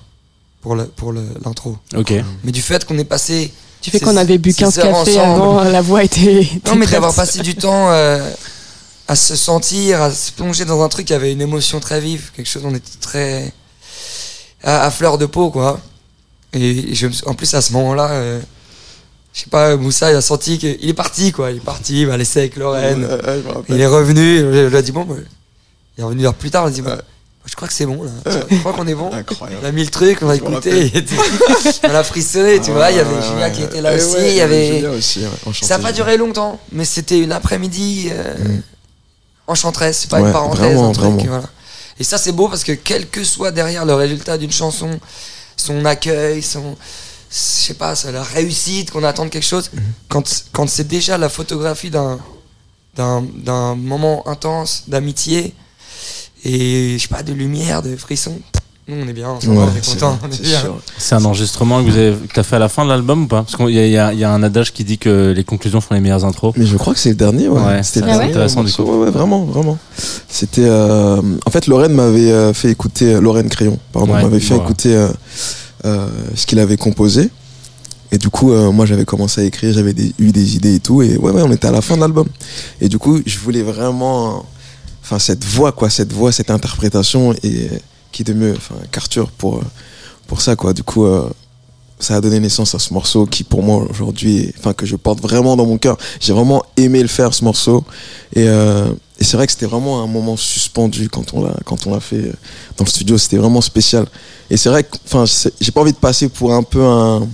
pour 0.62 0.74
le- 0.74 0.86
pour 0.86 1.12
le- 1.12 1.28
l'intro. 1.44 1.78
Ok. 1.94 2.12
Mais 2.42 2.50
du 2.50 2.60
fait 2.62 2.84
qu'on 2.84 2.98
est 2.98 3.04
passé. 3.04 3.52
Tu 3.82 3.90
fais 3.90 4.00
qu'on 4.00 4.16
avait 4.16 4.38
bu 4.38 4.52
ces 4.52 4.62
15 4.62 4.78
heures 4.78 4.84
cafés 5.04 5.18
ensemble, 5.20 5.42
avant, 5.42 5.64
la 5.64 5.82
voix 5.82 6.04
était. 6.04 6.48
non, 6.66 6.76
mais 6.76 6.86
d'avoir 6.86 7.12
passé 7.14 7.40
du 7.40 7.54
temps 7.56 7.90
euh, 7.90 8.30
à 9.08 9.16
se 9.16 9.34
sentir, 9.36 10.00
à 10.00 10.10
se 10.12 10.30
plonger 10.32 10.64
dans 10.64 10.82
un 10.82 10.88
truc 10.88 11.06
qui 11.06 11.14
avait 11.14 11.32
une 11.32 11.40
émotion 11.40 11.80
très 11.80 12.00
vive, 12.00 12.30
quelque 12.34 12.46
chose, 12.48 12.62
on 12.64 12.74
était 12.74 12.98
très. 13.00 13.52
à, 14.62 14.84
à 14.86 14.90
fleur 14.90 15.18
de 15.18 15.26
peau, 15.26 15.50
quoi. 15.50 15.80
Et 16.52 16.94
je, 16.94 17.06
me 17.08 17.12
suis- 17.12 17.26
en 17.26 17.34
plus, 17.34 17.52
à 17.54 17.60
ce 17.60 17.72
moment-là, 17.72 18.10
euh, 18.10 18.40
je 19.34 19.40
sais 19.40 19.50
pas, 19.50 19.76
Moussa, 19.76 20.12
il 20.12 20.16
a 20.16 20.20
senti 20.20 20.58
qu'il 20.58 20.88
est 20.88 20.94
parti, 20.94 21.32
quoi. 21.32 21.50
Il 21.50 21.56
est 21.56 21.60
parti, 21.60 22.02
il 22.02 22.06
va 22.06 22.16
laisser 22.16 22.40
avec 22.40 22.56
Lorraine. 22.56 23.04
Ouais, 23.04 23.10
ouais. 23.10 23.42
Il 23.70 23.80
est 23.80 23.86
revenu, 23.86 24.38
je 24.38 24.66
lui 24.68 24.76
ai 24.76 24.82
dit, 24.82 24.92
bon, 24.92 25.04
bah, 25.04 25.14
il 25.98 26.02
est 26.02 26.04
revenu 26.04 26.24
heure 26.26 26.34
plus 26.34 26.50
tard, 26.50 26.64
il 26.66 26.68
a 26.68 26.70
dit, 26.70 26.82
bah, 26.82 26.96
Ouais. 26.96 27.02
Je 27.52 27.56
crois 27.56 27.68
que 27.68 27.74
c'est 27.74 27.84
bon, 27.84 28.02
là. 28.02 28.10
Je 28.50 28.56
crois 28.60 28.72
qu'on 28.72 28.86
est 28.86 28.94
bon. 28.94 29.12
Incroyable. 29.12 29.60
On 29.62 29.68
a 29.68 29.72
mis 29.72 29.84
le 29.84 29.90
truc, 29.90 30.18
on 30.22 30.28
a 30.30 30.36
Je 30.36 30.40
me 30.40 30.48
écouté, 30.50 30.86
il 30.86 30.96
était- 30.96 31.14
on 31.84 31.94
a 31.94 32.02
frissonné, 32.02 32.60
tu 32.62 32.70
vois. 32.72 32.90
Il 32.90 32.96
y 32.96 33.00
avait 33.00 33.14
Ouais, 33.14 33.22
Julien 33.22 33.40
ouais, 33.46 33.52
qui 33.52 33.62
était 33.62 33.80
là 33.82 33.90
Eh 33.92 33.96
aussi, 33.96 34.16
il 34.18 34.34
y 34.36 34.40
avait. 34.40 34.86
Aussi, 34.86 35.20
Ça 35.60 35.76
n'a 35.76 35.82
pas 35.84 35.92
duré 35.92 36.16
longtemps, 36.16 36.58
mais 36.72 36.86
c'était 36.86 37.18
une 37.20 37.30
après-midi 37.30 38.08
euh, 38.10 38.34
Mm. 38.38 38.62
enchanteresse, 39.48 39.98
c'est 40.00 40.10
pas 40.10 40.20
une 40.20 40.32
parenthèse, 40.32 40.60
vraiment, 40.76 40.88
un 40.88 40.92
truc, 40.92 41.26
voilà. 41.28 41.44
Et 42.00 42.04
ça 42.04 42.16
c'est 42.16 42.32
beau 42.32 42.48
parce 42.48 42.64
que 42.64 42.72
quel 42.72 43.06
que 43.10 43.22
soit 43.22 43.50
derrière 43.50 43.84
le 43.84 43.94
résultat 43.94 44.38
d'une 44.38 44.50
chanson, 44.50 44.98
son 45.58 45.84
accueil, 45.84 46.40
son, 46.42 46.74
je 47.30 47.36
sais 47.36 47.74
pas, 47.74 47.92
la 48.10 48.22
réussite, 48.22 48.90
qu'on 48.92 49.04
attend 49.04 49.26
de 49.26 49.30
quelque 49.30 49.44
chose, 49.46 49.68
Mm. 49.74 49.78
quand, 50.08 50.44
quand 50.52 50.68
c'est 50.70 50.88
déjà 50.88 51.18
la 51.18 51.28
photographie 51.28 51.90
d'un, 51.90 52.18
d'un, 52.96 53.22
d'un 53.36 53.74
moment 53.74 54.26
intense 54.26 54.84
d'amitié 54.88 55.54
et 56.44 56.96
je 56.98 57.02
sais 57.02 57.08
pas 57.08 57.22
de 57.22 57.32
lumière, 57.32 57.82
de 57.82 57.94
frisson, 57.96 58.38
nous 58.88 58.96
on 59.04 59.08
est 59.08 59.12
bien, 59.12 59.28
on, 59.46 59.56
Ouais, 59.56 59.64
est 59.78 59.86
content, 59.86 60.18
c'est 60.98 61.14
un 61.14 61.24
enregistrement 61.24 61.82
que 61.84 61.88
vous 61.90 61.96
avez 61.96 62.12
que 62.28 62.34
t'as 62.34 62.42
fait 62.42 62.56
à 62.56 62.58
la 62.58 62.68
fin 62.68 62.84
de 62.84 62.88
l'album 62.90 63.22
ou 63.24 63.26
pas? 63.28 63.42
Parce 63.42 63.56
qu'il 63.56 63.70
y, 63.70 63.78
a- 63.78 63.86
il 63.86 63.92
y 63.92 63.96
a- 63.98 64.12
il 64.12 64.18
y 64.18 64.24
a 64.24 64.30
un 64.32 64.42
adage 64.42 64.72
qui 64.72 64.82
dit 64.84 64.98
que 64.98 65.32
les 65.34 65.44
conclusions 65.44 65.80
font 65.80 65.94
les 65.94 66.00
meilleures 66.00 66.24
intros. 66.24 66.52
Mais 66.56 66.66
je 66.66 66.76
crois 66.76 66.92
que 66.92 66.98
c'est 66.98 67.10
le 67.10 67.14
dernier, 67.14 67.48
ouais. 67.48 67.60
Ouais, 67.60 67.82
C'était 67.84 68.02
intéressant, 68.10 68.64
du 68.64 68.72
coup. 68.72 68.82
Ouais, 68.82 69.04
ouais, 69.04 69.10
vraiment, 69.10 69.44
vraiment. 69.44 69.78
C'était. 70.28 70.64
euh, 70.66 71.20
En 71.46 71.50
fait, 71.50 71.66
Lorraine 71.68 71.92
m'avait 71.92 72.32
euh, 72.32 72.52
fait 72.52 72.70
écouter. 72.70 73.20
Lorraine 73.20 73.48
Crayon, 73.48 73.78
pardon, 73.92 74.14
Ouais, 74.14 74.22
m'avait 74.22 74.40
fait 74.40 74.54
voilà. 74.54 74.64
écouter 74.64 74.96
euh, 74.96 75.08
euh, 75.84 76.08
ce 76.34 76.46
qu'il 76.46 76.58
avait 76.58 76.76
composé. 76.76 77.30
Et 78.10 78.18
du 78.18 78.28
coup, 78.28 78.52
euh, 78.52 78.72
moi, 78.72 78.84
j'avais 78.84 79.04
commencé 79.06 79.40
à 79.40 79.44
écrire, 79.44 79.72
j'avais 79.72 79.94
eu 80.18 80.32
des 80.32 80.56
idées 80.56 80.74
et 80.74 80.80
tout. 80.80 81.00
Et 81.02 81.16
ouais, 81.16 81.30
ouais, 81.30 81.42
on 81.42 81.50
était 81.52 81.68
à 81.68 81.70
la 81.72 81.80
fin 81.80 81.94
de 81.96 82.00
l'album. 82.02 82.26
Et 82.80 82.88
du 82.88 82.98
coup, 82.98 83.20
je 83.24 83.38
voulais 83.38 83.62
vraiment. 83.62 84.44
Enfin, 85.12 85.18
cette 85.18 85.44
voix, 85.44 85.72
quoi, 85.72 85.90
cette 85.90 86.10
voix, 86.10 86.32
cette 86.32 86.50
interprétation. 86.50 87.34
Et 87.42 87.68
euh, 87.70 87.78
qui 88.12 88.24
de 88.24 88.32
mieux, 88.32 88.54
enfin, 88.56 88.76
qu'Arthur 88.90 89.30
pour, 89.30 89.58
euh, 89.58 89.62
pour 90.26 90.40
ça, 90.40 90.56
quoi. 90.56 90.72
Du 90.72 90.82
coup. 90.82 91.04
euh, 91.04 91.28
ça 91.98 92.16
a 92.16 92.20
donné 92.20 92.40
naissance 92.40 92.74
à 92.74 92.80
ce 92.80 92.92
morceau 92.92 93.26
qui 93.26 93.44
pour 93.44 93.62
moi 93.62 93.86
aujourd'hui, 93.88 94.52
enfin 94.58 94.72
que 94.72 94.84
je 94.86 94.96
porte 94.96 95.20
vraiment 95.20 95.54
dans 95.56 95.66
mon 95.66 95.78
cœur. 95.78 95.96
J'ai 96.18 96.32
vraiment 96.32 96.64
aimé 96.76 97.00
le 97.00 97.06
faire 97.06 97.32
ce 97.32 97.44
morceau 97.44 97.84
et, 98.34 98.48
euh, 98.48 98.90
et 99.20 99.22
c'est 99.22 99.36
vrai 99.36 99.46
que 99.46 99.52
c'était 99.52 99.66
vraiment 99.66 100.02
un 100.02 100.08
moment 100.08 100.36
suspendu 100.36 101.08
quand 101.08 101.32
on 101.32 101.44
l'a 101.44 101.54
quand 101.64 101.86
on 101.86 101.94
l'a 101.94 102.00
fait 102.00 102.32
dans 102.76 102.84
le 102.84 102.88
studio. 102.90 103.16
C'était 103.18 103.36
vraiment 103.36 103.60
spécial. 103.60 104.06
Et 104.50 104.56
c'est 104.56 104.68
vrai 104.68 104.82
que, 104.82 104.96
enfin, 105.04 105.26
j'ai 105.60 105.70
pas 105.70 105.80
envie 105.80 105.92
de 105.92 105.96
passer 105.98 106.28
pour 106.28 106.52
un 106.52 106.64
peu 106.64 106.82
un, 106.84 107.28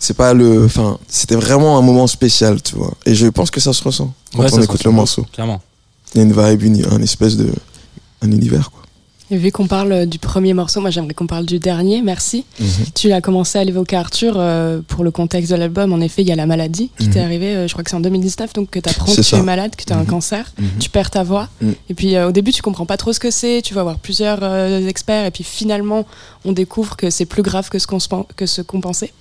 c'est 0.00 0.14
pas 0.16 0.34
le, 0.34 0.64
enfin, 0.64 0.98
c'était 1.06 1.36
vraiment 1.36 1.78
un 1.78 1.82
moment 1.82 2.08
spécial, 2.08 2.60
tu 2.60 2.74
vois. 2.74 2.94
Et 3.06 3.14
je 3.14 3.28
pense 3.28 3.48
que 3.48 3.60
ça 3.60 3.72
se 3.72 3.84
ressent 3.84 4.12
quand 4.34 4.42
Ouais, 4.42 4.52
on 4.52 4.60
écoute 4.60 4.82
le 4.82 4.90
morceau. 4.90 5.24
Clairement. 5.32 5.62
Il 6.14 6.18
y 6.18 6.20
a 6.20 6.24
une 6.24 6.32
vibe, 6.32 6.62
une- 6.62 6.86
un 6.92 7.02
espèce 7.02 7.36
de 7.36 7.50
un 8.22 8.30
univers 8.30 8.70
quoi. 8.70 8.80
Et 9.30 9.38
vu 9.38 9.50
qu'on 9.50 9.66
parle 9.66 10.04
du 10.04 10.18
premier 10.18 10.52
morceau, 10.52 10.82
moi 10.82 10.90
j'aimerais 10.90 11.14
qu'on 11.14 11.26
parle 11.26 11.46
du 11.46 11.58
dernier, 11.58 12.02
merci. 12.02 12.44
Tu 12.94 13.10
as 13.10 13.22
commencé 13.22 13.58
à 13.58 13.64
l'évoquer 13.64 13.96
Arthur 13.96 14.34
euh, 14.36 14.80
pour 14.86 15.02
le 15.02 15.10
contexte 15.10 15.50
de 15.50 15.56
l'album. 15.56 15.94
En 15.94 16.00
effet, 16.02 16.20
il 16.20 16.28
y 16.28 16.32
a 16.32 16.36
la 16.36 16.44
maladie 16.44 16.90
qui 16.98 17.08
t'est 17.08 17.20
Mhm. 17.20 17.24
arrivée, 17.24 17.56
euh, 17.56 17.66
je 17.66 17.72
crois 17.72 17.82
que 17.82 17.88
c'est 17.90 17.96
en 17.96 18.00
2019, 18.00 18.52
donc 18.52 18.68
que 18.68 18.78
tu 18.78 18.88
apprends 18.90 19.06
que 19.12 19.20
tu 19.22 19.34
es 19.34 19.42
malade, 19.42 19.74
que 19.76 19.84
tu 19.84 19.92
as 19.94 19.96
un 19.96 20.00
Mhm. 20.00 20.06
cancer, 20.06 20.52
Mhm. 20.58 20.66
tu 20.78 20.90
perds 20.90 21.10
ta 21.10 21.22
voix. 21.22 21.48
Mhm. 21.62 21.74
Et 21.88 21.94
puis 21.94 22.16
euh, 22.16 22.28
au 22.28 22.32
début, 22.32 22.52
tu 22.52 22.60
comprends 22.60 22.84
pas 22.84 22.98
trop 22.98 23.14
ce 23.14 23.18
que 23.18 23.30
c'est, 23.30 23.62
tu 23.64 23.72
vas 23.72 23.82
voir 23.82 23.98
plusieurs 23.98 24.40
euh, 24.42 24.86
experts, 24.86 25.24
et 25.24 25.30
puis 25.30 25.42
finalement, 25.42 26.04
on 26.44 26.52
découvre 26.52 26.94
que 26.94 27.08
c'est 27.08 27.24
plus 27.26 27.42
grave 27.42 27.70
que 27.70 27.78
ce 27.78 27.86
qu'on 27.86 27.98
qu'on 28.66 28.80
pensait. 28.82 29.12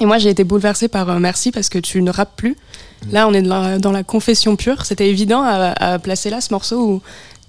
Et 0.00 0.06
moi, 0.06 0.18
j'ai 0.18 0.28
été 0.30 0.44
bouleversée 0.44 0.88
par 0.88 1.08
euh, 1.10 1.18
Merci 1.18 1.50
parce 1.50 1.70
que 1.70 1.78
tu 1.78 2.00
ne 2.02 2.10
rappes 2.10 2.36
plus. 2.36 2.56
Là, 3.10 3.26
on 3.28 3.32
est 3.32 3.42
dans 3.42 3.92
la, 3.92 4.02
confession 4.02 4.56
pure. 4.56 4.84
C'était 4.84 5.08
évident 5.08 5.42
à, 5.42 5.98
placer 5.98 6.30
là 6.30 6.40
ce 6.40 6.52
morceau 6.52 7.02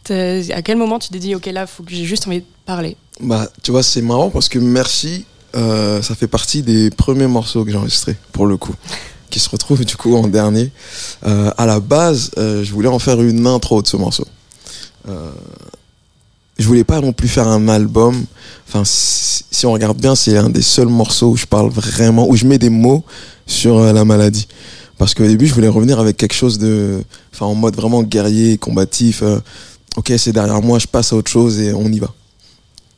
à 0.09 0.61
quel 0.61 0.77
moment 0.77 0.99
tu 0.99 1.09
t'es 1.09 1.19
dit, 1.19 1.35
ok, 1.35 1.45
là, 1.47 1.67
faut 1.67 1.83
que 1.83 1.91
j'ai 1.91 2.05
juste 2.05 2.27
envie 2.27 2.39
de 2.39 2.45
parler. 2.65 2.97
Bah, 3.19 3.47
tu 3.61 3.71
vois, 3.71 3.83
c'est 3.83 4.01
marrant 4.01 4.29
parce 4.29 4.49
que 4.49 4.59
Merci, 4.59 5.25
euh, 5.55 6.01
ça 6.01 6.15
fait 6.15 6.27
partie 6.27 6.61
des 6.63 6.89
premiers 6.89 7.27
morceaux 7.27 7.63
que 7.65 7.71
j'ai 7.71 7.77
enregistrés, 7.77 8.15
pour 8.31 8.47
le 8.47 8.57
coup, 8.57 8.73
qui 9.29 9.39
se 9.39 9.49
retrouvent 9.49 9.85
du 9.85 9.95
coup 9.95 10.15
en 10.15 10.27
dernier. 10.27 10.71
Euh, 11.25 11.51
à 11.57 11.65
la 11.65 11.79
base, 11.79 12.31
euh, 12.37 12.63
je 12.63 12.71
voulais 12.73 12.87
en 12.87 12.99
faire 12.99 13.21
une 13.21 13.45
intro 13.47 13.81
de 13.81 13.87
ce 13.87 13.97
morceau. 13.97 14.25
Je 16.57 16.67
voulais 16.67 16.83
pas 16.83 17.01
non 17.01 17.11
plus 17.11 17.27
faire 17.27 17.47
un 17.47 17.67
album. 17.69 18.23
Enfin, 18.67 18.83
si, 18.85 19.43
si 19.49 19.65
on 19.65 19.71
regarde 19.73 19.97
bien, 19.99 20.13
c'est 20.13 20.37
un 20.37 20.49
des 20.49 20.61
seuls 20.61 20.89
morceaux 20.89 21.29
où 21.31 21.37
je 21.37 21.47
parle 21.47 21.69
vraiment, 21.71 22.27
où 22.29 22.35
je 22.35 22.45
mets 22.45 22.59
des 22.59 22.69
mots 22.69 23.03
sur 23.47 23.79
la 23.79 24.05
maladie. 24.05 24.47
Parce 25.01 25.15
qu'au 25.15 25.25
début, 25.25 25.47
je 25.47 25.55
voulais 25.55 25.67
revenir 25.67 25.99
avec 25.99 26.15
quelque 26.15 26.35
chose 26.35 26.59
de, 26.59 27.01
enfin, 27.33 27.47
en 27.47 27.55
mode 27.55 27.75
vraiment 27.75 28.03
guerrier, 28.03 28.59
combatif. 28.59 29.23
euh, 29.23 29.39
ok, 29.97 30.13
c'est 30.15 30.31
derrière 30.31 30.61
moi, 30.61 30.77
je 30.77 30.85
passe 30.85 31.11
à 31.11 31.15
autre 31.15 31.31
chose 31.31 31.59
et 31.59 31.73
on 31.73 31.91
y 31.91 31.97
va. 31.97 32.13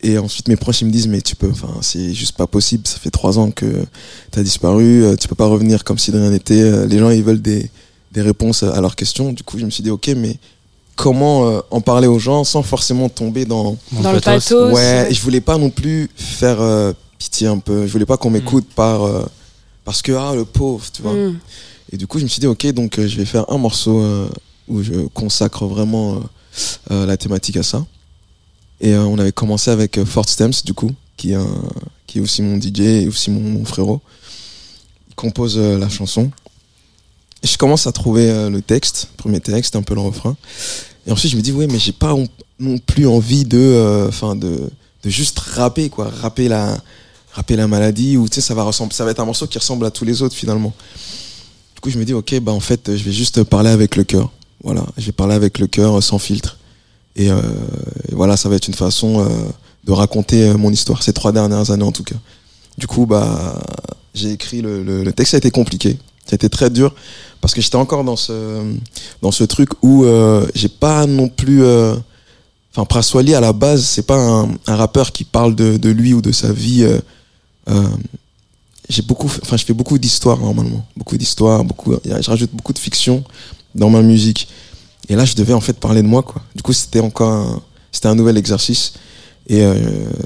Et 0.01 0.17
ensuite, 0.17 0.49
mes 0.49 0.57
proches, 0.57 0.81
ils 0.81 0.85
me 0.87 0.91
disent, 0.91 1.07
mais 1.07 1.21
tu 1.21 1.37
peux, 1.37 1.49
enfin, 1.49 1.69
c'est 1.79 2.13
juste 2.13 2.35
pas 2.35 2.45
possible. 2.45 2.85
Ça 2.87 2.97
fait 2.99 3.09
trois 3.09 3.39
ans 3.39 3.51
que 3.51 3.85
t'as 4.31 4.43
disparu, 4.43 5.05
euh, 5.05 5.15
tu 5.15 5.29
peux 5.29 5.35
pas 5.35 5.45
revenir 5.45 5.85
comme 5.85 5.97
si 5.97 6.11
de 6.11 6.17
rien 6.19 6.29
n'était. 6.31 6.59
Euh, 6.59 6.85
Les 6.87 6.99
gens, 6.99 7.09
ils 7.09 7.23
veulent 7.23 7.41
des, 7.41 7.71
des 8.11 8.21
réponses 8.21 8.63
à 8.63 8.81
leurs 8.81 8.97
questions. 8.97 9.31
Du 9.31 9.43
coup, 9.43 9.57
je 9.57 9.63
me 9.63 9.69
suis 9.69 9.81
dit, 9.81 9.89
ok, 9.89 10.09
mais 10.17 10.35
comment 10.97 11.47
euh, 11.47 11.61
en 11.71 11.79
parler 11.79 12.07
aux 12.07 12.19
gens 12.19 12.43
sans 12.43 12.63
forcément 12.63 13.07
tomber 13.07 13.45
dans. 13.45 13.77
Dans 14.01 14.11
le 14.11 14.19
pathos. 14.19 14.73
Ouais, 14.73 15.07
je 15.09 15.21
voulais 15.21 15.39
pas 15.39 15.57
non 15.57 15.69
plus 15.69 16.09
faire 16.17 16.59
euh, 16.59 16.91
pitié 17.17 17.47
un 17.47 17.59
peu. 17.59 17.87
Je 17.87 17.93
voulais 17.93 18.05
pas 18.05 18.17
qu'on 18.17 18.29
m'écoute 18.29 18.67
par. 18.75 19.03
euh, 19.03 19.23
parce 19.85 20.01
que, 20.01 20.11
ah, 20.11 20.33
le 20.35 20.43
pauvre, 20.43 20.83
tu 20.91 21.01
vois. 21.01 21.13
Mm. 21.13 21.39
Et 21.93 21.97
du 21.97 22.08
coup, 22.08 22.17
je 22.17 22.23
me 22.23 22.27
suis 22.27 22.39
dit, 22.39 22.47
ok, 22.47 22.65
donc 22.71 22.97
euh, 22.97 23.08
je 23.08 23.15
vais 23.17 23.23
faire 23.23 23.45
un 23.51 23.60
morceau 23.60 24.01
euh, 24.01 24.27
où 24.67 24.82
je 24.82 25.06
consacre 25.13 25.67
vraiment 25.67 26.23
euh, 26.89 27.06
la 27.06 27.17
thématique 27.17 27.56
à 27.56 27.62
ça. 27.62 27.86
Et 28.82 28.95
on 28.95 29.19
avait 29.19 29.32
commencé 29.32 29.69
avec 29.69 30.03
Fort 30.03 30.27
Stems, 30.27 30.63
du 30.65 30.73
coup, 30.73 30.91
qui 31.15 31.34
est, 31.34 32.19
aussi 32.19 32.41
mon 32.41 32.60
DJ 32.60 32.79
et 32.79 33.08
aussi 33.08 33.29
mon, 33.29 33.63
frérot. 33.63 34.01
Il 35.10 35.15
compose 35.15 35.58
la 35.58 35.88
chanson. 35.88 36.32
Je 37.43 37.56
commence 37.58 37.86
à 37.86 37.91
trouver 37.91 38.49
le 38.49 38.62
texte, 38.62 39.10
premier 39.15 39.39
texte, 39.39 39.75
un 39.75 39.84
peu 39.84 39.93
le 39.93 40.01
refrain. 40.01 40.36
Et 41.06 41.12
ensuite, 41.12 41.32
je 41.32 41.38
me 41.38 41.41
dis, 41.41 41.51
ouais, 41.53 41.67
mais 41.67 41.79
j'ai 41.79 41.93
pas 41.93 42.13
on- 42.13 42.27
non 42.60 42.77
plus 42.79 43.08
envie 43.08 43.45
de, 43.45 44.10
de, 44.36 44.69
de 45.03 45.10
juste 45.10 45.39
rapper, 45.39 45.89
quoi. 45.89 46.10
Rapper 46.10 46.49
la, 46.49 46.77
rapper 47.32 47.56
la 47.56 47.67
maladie, 47.67 48.17
ou 48.17 48.27
tu 48.27 48.36
sais, 48.36 48.41
ça 48.41 48.56
ça 48.91 49.06
va 49.06 49.12
être 49.12 49.19
un 49.19 49.25
morceau 49.25 49.47
qui 49.47 49.60
ressemble 49.60 49.86
à 49.86 49.91
tous 49.91 50.03
les 50.03 50.23
autres, 50.23 50.36
finalement. 50.36 50.73
Coup, 51.84 51.89
je 51.89 52.00
me 52.00 52.06
dis, 52.06 52.13
ok, 52.13 52.39
bah 52.39 52.54
en 52.54 52.62
fait, 52.62 52.96
je 52.96 53.04
vais 53.04 53.12
juste 53.12 53.43
parler 53.43 53.69
avec 53.69 53.98
le 53.98 54.06
cœur. 54.06 54.32
Voilà, 54.63 54.86
je 54.98 55.06
vais 55.08 55.12
parler 55.12 55.36
avec 55.36 55.60
le 55.60 55.67
cœur 55.67 55.98
euh, 55.98 56.02
sans 56.02 56.17
filtre. 56.17 56.58
Et, 57.17 57.30
euh, 57.30 57.41
voilà, 58.13 58.38
ça 58.38 58.48
va 58.48 58.56
être 58.56 58.69
une 58.69 58.74
façon 58.74 59.19
euh, 59.19 59.28
de 59.84 59.91
raconter 59.91 60.48
euh, 60.48 60.58
mon 60.58 60.72
histoire, 60.72 61.04
ces 61.04 61.12
trois 61.12 61.34
dernières 61.34 61.72
années 61.72 61.84
en 61.84 61.91
tout 61.91 62.06
cas. 62.06 62.15
Du 62.78 62.88
coup, 62.88 63.06
bah, 63.06 63.62
j'ai 64.13 64.32
écrit 64.32 64.62
le, 64.62 64.82
le, 64.82 65.04
le 65.04 65.12
texte, 65.12 65.32
ça 65.32 65.38
a 65.38 65.39
été 65.39 65.52
compliqué, 65.52 65.98
ça 66.26 66.32
a 66.32 66.36
été 66.36 66.48
très 66.50 66.69
dur 66.69 66.96
parce 67.41 67.54
que 67.54 67.60
j'étais 67.60 67.76
encore 67.76 68.06
dans 68.06 68.15
ce 68.15 68.63
dans 69.22 69.32
ce 69.32 69.43
truc 69.43 69.69
où 69.82 70.06
euh, 70.06 70.48
j'ai 70.56 70.69
pas 70.69 71.06
non 71.06 71.28
plus. 71.28 71.63
euh, 71.63 71.96
Enfin, 72.76 73.02
Wally 73.13 73.36
à 73.36 73.41
la 73.41 73.54
base, 73.54 73.84
c'est 73.84 74.08
pas 74.08 74.17
un, 74.17 74.50
un 74.65 74.76
rappeur 74.76 75.12
qui 75.12 75.26
parle 75.26 75.54
de, 75.54 75.78
de 75.78 75.89
lui 75.89 76.13
ou 76.15 76.22
de 76.22 76.32
sa 76.32 76.52
vie. 76.52 76.84
J'ai 78.93 79.01
beaucoup, 79.01 79.27
enfin, 79.27 79.58
je 79.58 79.65
fais 79.65 79.73
beaucoup 79.73 79.97
d'histoires 79.97 80.38
normalement, 80.38 80.86
beaucoup 80.95 81.17
d'histoires, 81.17 81.63
beaucoup. 81.63 81.95
Je 82.06 82.29
rajoute 82.29 82.51
beaucoup 82.53 82.73
de 82.73 82.79
fiction 82.79 83.23
dans 83.73 83.89
ma 83.89 84.01
musique. 84.01 84.47
Et 85.10 85.15
là, 85.15 85.25
je 85.25 85.36
devais 85.36 85.53
en 85.53 85.62
fait 85.62 85.73
parler 85.73 86.01
de 86.01 86.08
moi, 86.08 86.21
quoi. 86.21 86.41
Du 86.56 86.62
coup, 86.62 86.73
c'était 86.73 86.99
encore, 86.99 87.32
un, 87.32 87.62
c'était 87.91 88.08
un 88.08 88.15
nouvel 88.15 88.38
exercice, 88.38 88.93
et 89.47 89.63
euh, 89.63 89.73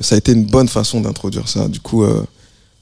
ça 0.02 0.16
a 0.16 0.18
été 0.18 0.32
une 0.32 0.46
bonne 0.46 0.68
façon 0.68 1.02
d'introduire 1.02 1.48
ça. 1.48 1.68
Du 1.68 1.80
coup, 1.80 2.04
euh, 2.04 2.24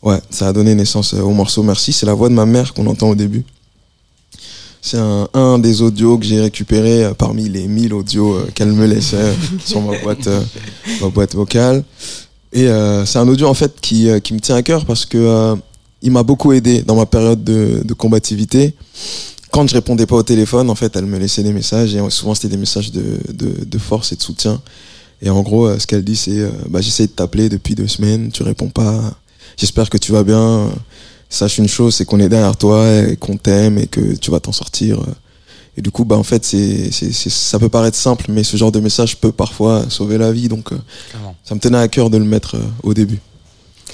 ouais, 0.02 0.20
ça 0.30 0.48
a 0.48 0.54
donné 0.54 0.76
naissance 0.76 1.14
euh, 1.14 1.22
au 1.22 1.32
morceau 1.32 1.64
Merci. 1.64 1.94
C'est 1.94 2.06
la 2.06 2.14
voix 2.14 2.30
de 2.30 2.34
ma 2.34 2.46
mère 2.46 2.74
qu'on 2.74 2.88
entend 2.88 3.10
au 3.10 3.16
début. 3.16 3.46
C'est 4.82 5.00
un, 5.34 5.58
des 5.58 5.82
audios 5.82 6.20
que 6.20 6.26
j'ai 6.26 6.40
récupéré 6.40 7.12
parmi 7.18 7.50
les 7.50 7.68
1000 7.68 7.92
audios 7.92 8.38
qu'elle 8.54 8.72
me 8.72 8.86
laissait 8.86 9.34
sur 9.66 9.82
ma 9.82 9.98
boîte, 9.98 10.30
ma 11.02 11.10
boîte 11.10 11.34
vocale. 11.34 11.84
Et 12.54 12.68
c'est 13.06 13.18
un 13.18 13.28
audio 13.28 13.48
en 13.48 13.56
fait 13.56 13.82
qui, 13.82 14.08
qui 14.22 14.36
me 14.36 14.40
tient 14.40 14.56
à 14.56 14.62
cœur 14.62 14.86
parce 14.86 15.08
que 15.08 15.58
il 16.06 16.12
m'a 16.12 16.24
beaucoup 16.24 16.54
aidé 16.54 16.84
dans 16.84 16.96
ma 16.96 17.06
période 17.08 17.44
de, 17.44 17.82
de 17.84 17.94
combativité. 17.94 18.74
Quand 19.52 19.68
je 19.68 19.74
répondais 19.74 20.06
pas 20.06 20.16
au 20.16 20.24
téléphone, 20.24 20.70
en 20.70 20.76
fait, 20.76 20.96
elle 20.96 21.06
me 21.08 21.18
laissait 21.18 21.42
des 21.44 21.52
messages 21.52 21.96
et 21.96 22.10
souvent 22.10 22.36
c'était 22.36 22.50
des 22.50 22.58
messages 22.58 22.92
de, 22.92 23.04
de, 23.34 23.66
de 23.66 23.78
force 23.78 24.12
et 24.12 24.16
de 24.16 24.22
soutien. 24.22 24.62
Et 25.22 25.30
en 25.30 25.42
gros, 25.42 25.66
euh, 25.66 25.80
ce 25.80 25.88
qu'elle 25.88 26.04
dit, 26.04 26.16
c'est 26.16 26.40
euh, 26.40 26.50
bah, 26.70 26.82
j'essaie 26.82 27.08
de 27.08 27.12
t'appeler 27.12 27.50
depuis 27.50 27.74
deux 27.74 27.88
semaines, 27.88 28.32
tu 28.32 28.44
réponds 28.44 28.70
pas. 28.70 29.18
J'espère 29.58 29.90
que 29.90 29.98
tu 29.98 30.12
vas 30.12 30.24
bien. 30.24 30.70
Sache 31.30 31.58
une 31.58 31.68
chose, 31.68 31.96
c'est 31.96 32.06
qu'on 32.06 32.20
est 32.20 32.30
derrière 32.30 32.56
toi 32.56 32.86
et 33.02 33.16
qu'on 33.18 33.38
t'aime 33.38 33.78
et 33.80 33.88
que 33.88 34.16
tu 34.16 34.30
vas 34.30 34.40
t'en 34.40 34.52
sortir. 34.52 35.00
Et 35.78 35.82
du 35.82 35.90
coup, 35.90 36.06
bah 36.06 36.18
en 36.18 36.24
fait, 36.24 36.46
c'est, 36.46 36.92
ça 36.92 37.58
peut 37.58 37.68
paraître 37.70 37.98
simple, 37.98 38.26
mais 38.30 38.44
ce 38.44 38.56
genre 38.58 38.72
de 38.72 38.80
message 38.80 39.18
peut 39.18 39.32
parfois 39.32 39.86
sauver 39.90 40.18
la 40.18 40.32
vie. 40.32 40.48
Donc, 40.50 40.72
euh, 40.72 40.78
Clairement. 41.10 41.36
ça 41.44 41.56
me 41.56 41.60
tenait 41.60 41.78
à 41.80 41.88
cœur 41.88 42.10
de 42.10 42.18
le 42.18 42.26
mettre 42.26 42.58
au 42.84 42.94
début. 42.94 43.20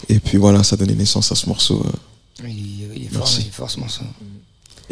Et 0.10 0.20
puis 0.20 0.38
voilà, 0.38 0.64
ça 0.64 0.76
a 0.76 0.78
donné 0.78 0.94
naissance 0.96 1.32
à 1.32 1.36
ce 1.36 1.48
morceau. 1.48 1.86
euh. 1.86 2.48
Il, 2.48 2.88
il 2.96 3.04
est 3.04 3.08
fort, 3.10 3.20
Merci. 3.20 3.42
il 3.42 3.48
est 3.48 3.52
fort 3.52 3.70
ce 3.70 3.80
morceau. 3.80 4.02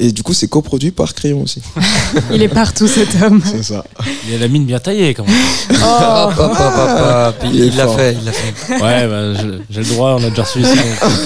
Et 0.01 0.13
du 0.13 0.23
coup, 0.23 0.33
c'est 0.33 0.47
coproduit 0.47 0.91
par 0.91 1.13
Crayon 1.13 1.41
aussi. 1.41 1.61
Il 2.31 2.41
est 2.41 2.47
partout 2.47 2.87
cet 2.87 3.21
homme. 3.21 3.41
C'est 3.43 3.63
ça. 3.63 3.83
Il 4.29 4.35
a 4.35 4.37
la 4.37 4.47
mine 4.47 4.63
bien 4.65 4.79
taillée 4.79 5.13
quand 5.13 5.25
même. 5.27 5.35
Oh. 5.71 6.29
Hop. 6.39 7.35
Il 7.51 7.75
l'a 7.75 7.85
fait, 7.89 8.13
il 8.13 8.23
l'a 8.23 8.31
fait. 8.31 8.73
Ouais, 8.75 9.07
bah, 9.07 9.33
j'ai 9.69 9.79
le 9.81 9.85
droit, 9.89 10.15
on 10.17 10.23
a 10.23 10.29
déjà 10.29 10.43
reçu 10.43 10.61
ici. 10.61 10.77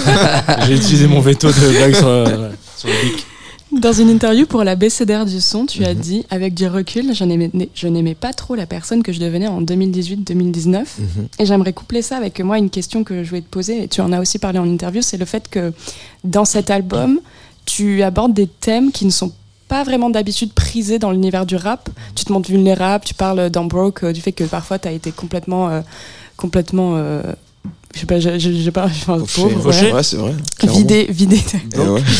J'ai 0.67 0.73
utilisé 0.75 1.05
mon 1.05 1.19
veto 1.21 1.49
de 1.51 1.77
blague 1.77 1.95
sur, 1.95 2.07
euh, 2.07 2.49
sur 2.75 2.89
le 2.89 2.95
bic. 3.11 3.22
Dans 3.79 3.91
une 3.93 4.09
interview 4.09 4.45
pour 4.45 4.63
la 4.63 4.75
BCDR 4.75 5.25
du 5.25 5.41
son, 5.41 5.65
tu 5.65 5.79
Mhm. 5.81 5.85
as 5.87 5.93
dit 5.95 6.25
Avec 6.29 6.53
du 6.53 6.67
recul, 6.67 7.13
je 7.13 7.23
n'aimais, 7.87 8.15
pas 8.15 8.31
trop 8.33 8.55
la 8.55 8.65
personne 8.67 9.01
que 9.01 9.11
je 9.11 9.19
devenais 9.19 9.47
en 9.47 9.61
2018-2019. 9.61 10.99
Mhm. 10.99 11.27
Et 11.39 11.45
j'aimerais 11.45 11.73
coupler 11.73 12.01
ça 12.01 12.17
avec 12.17 12.39
moi 12.39 12.57
une 12.59 12.69
question 12.69 13.03
que 13.03 13.23
je 13.23 13.29
voulais 13.29 13.41
te 13.41 13.49
poser, 13.49 13.83
et 13.83 13.87
tu 13.87 14.01
en 14.01 14.11
as 14.13 14.21
aussi 14.21 14.37
parlé 14.37 14.59
en 14.59 14.65
interview 14.67 15.01
c'est 15.01 15.17
le 15.17 15.25
fait 15.25 15.47
que 15.49 15.73
dans 16.23 16.45
cet 16.45 16.69
album, 16.69 17.19
tu 17.65 18.03
abordes 18.03 18.33
des 18.33 18.47
thèmes 18.47 18.91
qui 18.91 19.05
ne 19.05 19.11
sont 19.11 19.31
pas 19.67 19.83
vraiment 19.83 20.09
d'habitude 20.11 20.53
prisés 20.53 20.99
dans 20.99 21.11
l'univers 21.11 21.45
du 21.47 21.55
rap. 21.55 21.89
Tu 22.15 22.25
te 22.25 22.31
montres 22.31 22.49
vulnérable, 22.51 23.05
tu 23.05 23.13
parles 23.15 23.49
dans 23.49 23.65
Broke 23.65 24.03
euh, 24.03 24.13
du 24.13 24.21
fait 24.21 24.33
que 24.33 24.43
parfois 24.43 24.77
tu 24.77 24.87
as 24.87 24.91
été 24.91 25.11
complètement. 25.11 25.69
euh, 25.69 25.81
complètement 26.35 26.93
euh, 26.95 27.21
je 27.93 27.99
sais 27.99 28.05
pas, 28.05 28.19
je 28.19 28.69
pas, 28.69 28.85
enfin, 28.85 29.19
pauvre, 29.35 29.69
ouais. 29.69 29.93
Ouais, 29.93 30.03
c'est 30.03 30.17
vrai. 30.17 30.33
vidé, 30.63 31.07
vidé. 31.09 31.41
Et 31.75 31.79
ouais. 31.79 32.01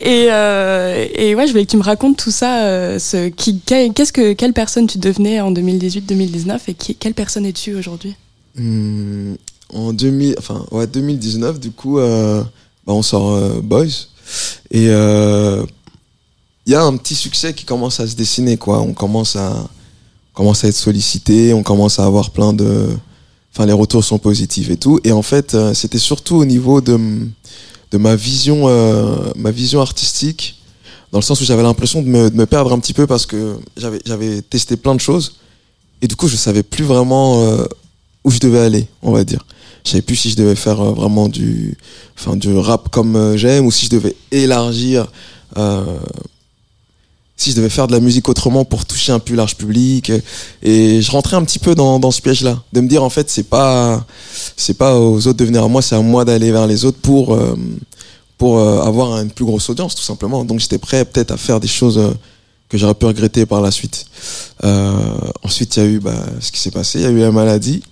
Et, 0.00 0.26
euh, 0.30 1.06
et 1.14 1.34
ouais, 1.34 1.46
je 1.46 1.52
voulais 1.52 1.64
que 1.64 1.70
tu 1.70 1.76
me 1.76 1.82
racontes 1.82 2.16
tout 2.18 2.30
ça. 2.30 2.64
euh, 2.64 2.98
ce, 2.98 3.28
qui, 3.28 3.60
qu'est-ce 3.60 4.12
que, 4.12 4.32
quelle 4.32 4.52
personne 4.52 4.86
tu 4.86 4.98
devenais 4.98 5.40
en 5.40 5.52
2018-2019 5.52 6.58
et 6.68 6.74
qui, 6.74 6.94
quelle 6.96 7.14
personne 7.14 7.46
es-tu 7.46 7.74
aujourd'hui? 7.74 8.14
Hmm, 8.56 9.34
en 9.72 9.92
2000, 9.92 10.34
enfin, 10.38 10.66
ouais, 10.72 10.86
2019, 10.86 11.60
du 11.60 11.70
coup, 11.70 11.98
euh, 11.98 12.42
bah, 12.86 12.92
on 12.92 13.02
sort 13.02 13.38
Boys. 13.62 14.08
Et 14.70 14.86
il 14.86 16.72
y 16.72 16.74
a 16.74 16.82
un 16.82 16.96
petit 16.96 17.14
succès 17.14 17.54
qui 17.54 17.64
commence 17.64 18.00
à 18.00 18.06
se 18.06 18.16
dessiner, 18.16 18.56
quoi. 18.56 18.80
On 18.80 18.94
commence 18.94 19.36
à, 19.36 19.52
on 19.52 20.36
commence 20.36 20.64
à 20.64 20.68
être 20.68 20.76
sollicité, 20.76 21.54
on 21.54 21.62
commence 21.62 21.98
à 21.98 22.04
avoir 22.04 22.30
plein 22.30 22.52
de. 22.52 22.88
Enfin, 23.54 23.66
les 23.66 23.72
retours 23.72 24.04
sont 24.04 24.18
positifs 24.18 24.68
et 24.68 24.76
tout. 24.76 24.98
Et 25.04 25.12
en 25.12 25.22
fait, 25.22 25.54
euh, 25.54 25.74
c'était 25.74 25.98
surtout 25.98 26.34
au 26.34 26.44
niveau 26.44 26.80
de, 26.80 26.98
de 27.94 27.98
ma 27.98 28.16
vision, 28.16 28.64
euh, 28.66 29.30
ma 29.36 29.52
vision 29.52 29.80
artistique, 29.80 30.60
dans 31.12 31.18
le 31.18 31.22
sens 31.22 31.40
où 31.40 31.44
j'avais 31.44 31.62
l'impression 31.62 32.02
de 32.02 32.08
me, 32.08 32.44
perdre 32.44 32.72
un 32.72 32.80
petit 32.80 32.92
peu 32.92 33.06
parce 33.06 33.24
que 33.24 33.56
j'avais, 33.76 34.00
j'avais 34.04 34.42
testé 34.42 34.76
plein 34.76 34.96
de 34.96 35.00
choses. 35.00 35.36
Et 36.02 36.08
du 36.08 36.16
coup, 36.16 36.26
je 36.26 36.34
savais 36.34 36.64
plus 36.64 36.82
vraiment 36.82 37.40
euh, 37.42 37.64
où 38.24 38.32
je 38.32 38.40
devais 38.40 38.58
aller, 38.58 38.88
on 39.02 39.12
va 39.12 39.22
dire. 39.22 39.46
Je 39.84 39.92
savais 39.92 40.02
plus 40.02 40.16
si 40.16 40.30
je 40.30 40.36
devais 40.36 40.56
faire 40.56 40.80
euh, 40.80 40.90
vraiment 40.90 41.28
du, 41.28 41.78
enfin, 42.18 42.34
du 42.34 42.56
rap 42.56 42.88
comme 42.88 43.36
j'aime 43.36 43.64
ou 43.64 43.70
si 43.70 43.86
je 43.86 43.90
devais 43.90 44.16
élargir 44.32 45.06
si 47.36 47.50
je 47.50 47.56
devais 47.56 47.68
faire 47.68 47.86
de 47.86 47.92
la 47.92 48.00
musique 48.00 48.28
autrement 48.28 48.64
pour 48.64 48.84
toucher 48.86 49.12
un 49.12 49.18
plus 49.18 49.34
large 49.34 49.56
public. 49.56 50.12
Et 50.62 51.02
je 51.02 51.10
rentrais 51.10 51.36
un 51.36 51.44
petit 51.44 51.58
peu 51.58 51.74
dans, 51.74 51.98
dans 51.98 52.10
ce 52.10 52.22
piège-là, 52.22 52.62
de 52.72 52.80
me 52.80 52.88
dire 52.88 53.02
en 53.02 53.10
fait 53.10 53.28
c'est 53.30 53.48
pas 53.48 54.04
c'est 54.56 54.78
pas 54.78 54.98
aux 54.98 55.26
autres 55.26 55.38
de 55.38 55.44
venir 55.44 55.64
à 55.64 55.68
moi, 55.68 55.82
c'est 55.82 55.96
à 55.96 56.00
moi 56.00 56.24
d'aller 56.24 56.52
vers 56.52 56.66
les 56.66 56.84
autres 56.84 56.98
pour 57.00 57.34
euh, 57.34 57.56
pour 58.38 58.58
euh, 58.58 58.82
avoir 58.82 59.20
une 59.20 59.30
plus 59.30 59.44
grosse 59.44 59.68
audience 59.68 59.94
tout 59.94 60.02
simplement. 60.02 60.44
Donc 60.44 60.60
j'étais 60.60 60.78
prêt 60.78 61.04
peut-être 61.04 61.32
à 61.32 61.36
faire 61.36 61.60
des 61.60 61.68
choses 61.68 61.98
euh, 61.98 62.10
que 62.68 62.78
j'aurais 62.78 62.94
pu 62.94 63.06
regretter 63.06 63.46
par 63.46 63.60
la 63.60 63.70
suite. 63.70 64.06
Euh, 64.64 64.92
ensuite 65.42 65.76
il 65.76 65.82
y 65.82 65.86
a 65.86 65.88
eu 65.88 65.98
bah, 66.00 66.14
ce 66.40 66.52
qui 66.52 66.60
s'est 66.60 66.70
passé, 66.70 67.00
il 67.00 67.02
y 67.02 67.06
a 67.06 67.10
eu 67.10 67.18
la 67.18 67.32
maladie. 67.32 67.82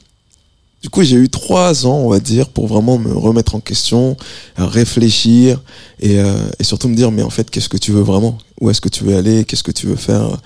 Du 0.82 0.90
coup, 0.90 1.04
j'ai 1.04 1.14
eu 1.16 1.28
trois 1.28 1.86
ans, 1.86 1.98
on 1.98 2.08
va 2.08 2.18
dire, 2.18 2.48
pour 2.48 2.66
vraiment 2.66 2.98
me 2.98 3.12
remettre 3.16 3.54
en 3.54 3.60
question, 3.60 4.16
euh, 4.58 4.66
réfléchir 4.66 5.62
et, 6.00 6.18
euh, 6.18 6.42
et 6.58 6.64
surtout 6.64 6.88
me 6.88 6.96
dire, 6.96 7.12
mais 7.12 7.22
en 7.22 7.30
fait, 7.30 7.48
qu'est-ce 7.48 7.68
que 7.68 7.76
tu 7.76 7.92
veux 7.92 8.00
vraiment? 8.02 8.36
Où 8.60 8.68
est-ce 8.68 8.80
que 8.80 8.88
tu 8.88 9.04
veux 9.04 9.16
aller? 9.16 9.44
Qu'est-ce 9.44 9.62
que 9.62 9.70
tu 9.70 9.86
veux 9.86 9.96
faire? 9.96 10.40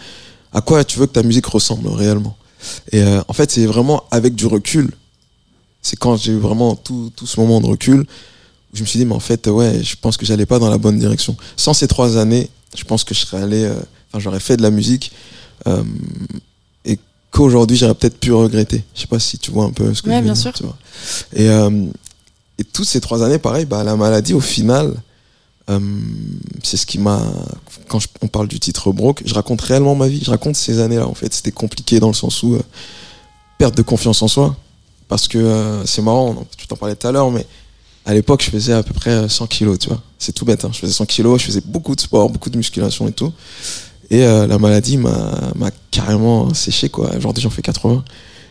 À 0.52 0.60
quoi 0.60 0.84
tu 0.84 0.98
veux 0.98 1.06
que 1.06 1.12
ta 1.12 1.22
musique 1.22 1.46
ressemble 1.46 1.88
réellement? 1.88 2.36
Et 2.92 3.00
euh, 3.02 3.22
en 3.28 3.32
fait, 3.32 3.50
c'est 3.50 3.64
vraiment 3.64 4.04
avec 4.10 4.34
du 4.34 4.46
recul. 4.46 4.90
C'est 5.80 5.96
quand 5.96 6.16
j'ai 6.16 6.32
eu 6.32 6.38
vraiment 6.38 6.76
tout, 6.76 7.10
tout 7.16 7.26
ce 7.26 7.40
moment 7.40 7.60
de 7.62 7.66
recul 7.66 8.00
où 8.00 8.76
je 8.76 8.82
me 8.82 8.86
suis 8.86 8.98
dit, 8.98 9.06
mais 9.06 9.14
en 9.14 9.20
fait, 9.20 9.46
ouais, 9.46 9.82
je 9.82 9.96
pense 9.96 10.18
que 10.18 10.26
j'allais 10.26 10.46
pas 10.46 10.58
dans 10.58 10.68
la 10.68 10.78
bonne 10.78 10.98
direction. 10.98 11.34
Sans 11.56 11.72
ces 11.72 11.88
trois 11.88 12.18
années, 12.18 12.50
je 12.76 12.84
pense 12.84 13.04
que 13.04 13.14
je 13.14 13.20
serais 13.20 13.42
allé, 13.42 13.64
euh, 13.64 13.74
enfin, 14.10 14.20
j'aurais 14.20 14.40
fait 14.40 14.58
de 14.58 14.62
la 14.62 14.70
musique. 14.70 15.12
Qu'aujourd'hui 17.36 17.76
j'aurais 17.76 17.94
peut-être 17.94 18.18
pu 18.18 18.32
regretter. 18.32 18.82
Je 18.94 19.02
sais 19.02 19.06
pas 19.06 19.18
si 19.18 19.38
tu 19.38 19.50
vois 19.50 19.64
un 19.64 19.70
peu 19.72 19.92
ce 19.94 20.02
que 20.02 20.08
Ouais, 20.08 20.14
je 20.14 20.18
veux 20.20 20.24
bien 20.24 20.32
dire, 20.32 20.42
sûr. 20.42 20.52
tu 20.52 20.62
vois. 20.64 20.76
Et, 21.34 21.48
euh, 21.48 21.86
et 22.58 22.64
toutes 22.64 22.86
ces 22.88 23.00
trois 23.00 23.22
années, 23.22 23.38
pareil, 23.38 23.64
bah, 23.66 23.84
la 23.84 23.96
maladie, 23.96 24.32
au 24.34 24.40
final, 24.40 24.94
euh, 25.68 25.78
c'est 26.62 26.76
ce 26.76 26.86
qui 26.86 26.98
m'a. 26.98 27.20
Quand 27.88 27.98
je- 28.00 28.08
on 28.22 28.28
parle 28.28 28.48
du 28.48 28.58
titre 28.58 28.90
Broke, 28.92 29.22
je 29.26 29.34
raconte 29.34 29.60
réellement 29.60 29.94
ma 29.94 30.08
vie. 30.08 30.22
Je 30.24 30.30
raconte 30.30 30.56
ces 30.56 30.80
années-là, 30.80 31.06
en 31.06 31.14
fait. 31.14 31.32
C'était 31.34 31.52
compliqué 31.52 32.00
dans 32.00 32.08
le 32.08 32.14
sens 32.14 32.42
où 32.42 32.54
euh, 32.54 32.62
perte 33.58 33.76
de 33.76 33.82
confiance 33.82 34.22
en 34.22 34.28
soi. 34.28 34.56
Parce 35.08 35.28
que 35.28 35.82
c'est 35.84 36.02
marrant, 36.02 36.46
tu 36.56 36.66
t'en 36.66 36.76
parlais 36.76 36.96
tout 36.96 37.06
à 37.06 37.12
l'heure, 37.12 37.30
mais 37.30 37.46
à 38.06 38.14
l'époque, 38.14 38.42
je 38.44 38.50
faisais 38.50 38.72
à 38.72 38.82
peu 38.82 38.92
près 38.94 39.10
euh, 39.10 39.28
100 39.28 39.46
kilos, 39.46 39.78
tu 39.78 39.88
vois. 39.88 40.00
C'est 40.18 40.32
tout 40.32 40.44
bête, 40.44 40.64
hein. 40.64 40.70
Je 40.72 40.78
faisais 40.78 40.92
100 40.92 41.04
kilos, 41.06 41.40
je 41.40 41.46
faisais 41.46 41.62
beaucoup 41.64 41.94
de 41.94 42.00
sport, 42.00 42.28
beaucoup 42.30 42.50
de 42.50 42.56
musculation 42.56 43.06
et 43.06 43.12
tout. 43.12 43.32
Et 44.10 44.22
euh, 44.22 44.46
la 44.46 44.58
maladie 44.58 44.96
m'a 44.96 45.70
carrément 45.90 46.52
séché, 46.54 46.88
quoi. 46.88 47.10
Aujourd'hui, 47.16 47.42
j'en 47.42 47.50
fais 47.50 47.62
80. 47.62 48.04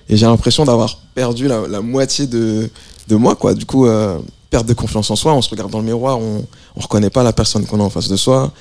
Et 0.09 0.17
j'ai 0.17 0.25
l'impression 0.25 0.65
d'avoir 0.65 0.99
perdu 1.15 1.47
la, 1.47 1.81
moitié 1.81 2.27
de, 2.27 2.69
moi, 3.11 3.35
quoi. 3.35 3.53
Du 3.53 3.65
coup, 3.65 3.85
euh, 3.85 4.19
perte 4.49 4.65
de 4.67 4.73
confiance 4.73 5.09
en 5.09 5.15
soi, 5.15 5.33
on 5.33 5.41
se 5.41 5.49
regarde 5.49 5.71
dans 5.71 5.79
le 5.79 5.85
miroir, 5.85 6.19
on, 6.19 6.45
on 6.75 6.79
reconnaît 6.79 7.09
pas 7.09 7.23
la 7.23 7.33
personne 7.33 7.65
qu'on 7.65 7.79
a 7.79 7.83
en 7.83 7.89
face 7.89 8.07
de 8.07 8.17
soi. 8.17 8.51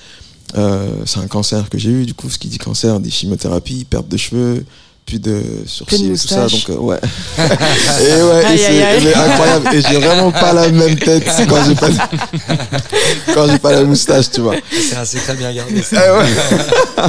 Euh, 0.56 1.02
c'est 1.04 1.18
un 1.18 1.26
cancer 1.26 1.68
que 1.68 1.78
j'ai 1.78 1.90
eu, 1.90 2.06
du 2.06 2.14
coup, 2.14 2.30
ce 2.30 2.38
qui 2.38 2.48
dit 2.48 2.58
cancer, 2.58 3.00
des 3.00 3.10
chimiothérapies, 3.10 3.84
perte 3.84 4.08
de 4.08 4.16
cheveux, 4.16 4.64
plus 5.06 5.18
de 5.20 5.42
sourcils, 5.66 6.06
et 6.06 6.16
tout 6.16 6.28
ça. 6.28 6.46
Donc, 6.46 6.70
euh, 6.70 6.76
ouais. 6.76 6.98
et 7.38 8.22
ouais, 8.22 8.56
c'est 8.56 8.66
aïe, 8.66 8.82
aïe. 8.82 9.04
mais 9.04 9.14
incroyable. 9.14 9.68
Et 9.74 9.82
j'ai 9.82 9.98
vraiment 9.98 10.30
pas 10.32 10.52
la 10.52 10.68
même 10.70 10.96
tête 10.98 11.26
quand 11.48 11.62
j'ai 11.68 11.74
pas, 11.74 11.88
quand 13.34 13.46
j'ai 13.50 13.58
pas 13.58 13.72
la 13.72 13.84
moustache, 13.84 14.30
tu 14.30 14.40
vois. 14.40 14.54
C'est 14.70 14.96
assez 14.96 15.18
très 15.18 15.34
bien 15.34 15.52
gardé. 15.52 15.82
Eh 15.92 15.96
ouais. 15.96 17.08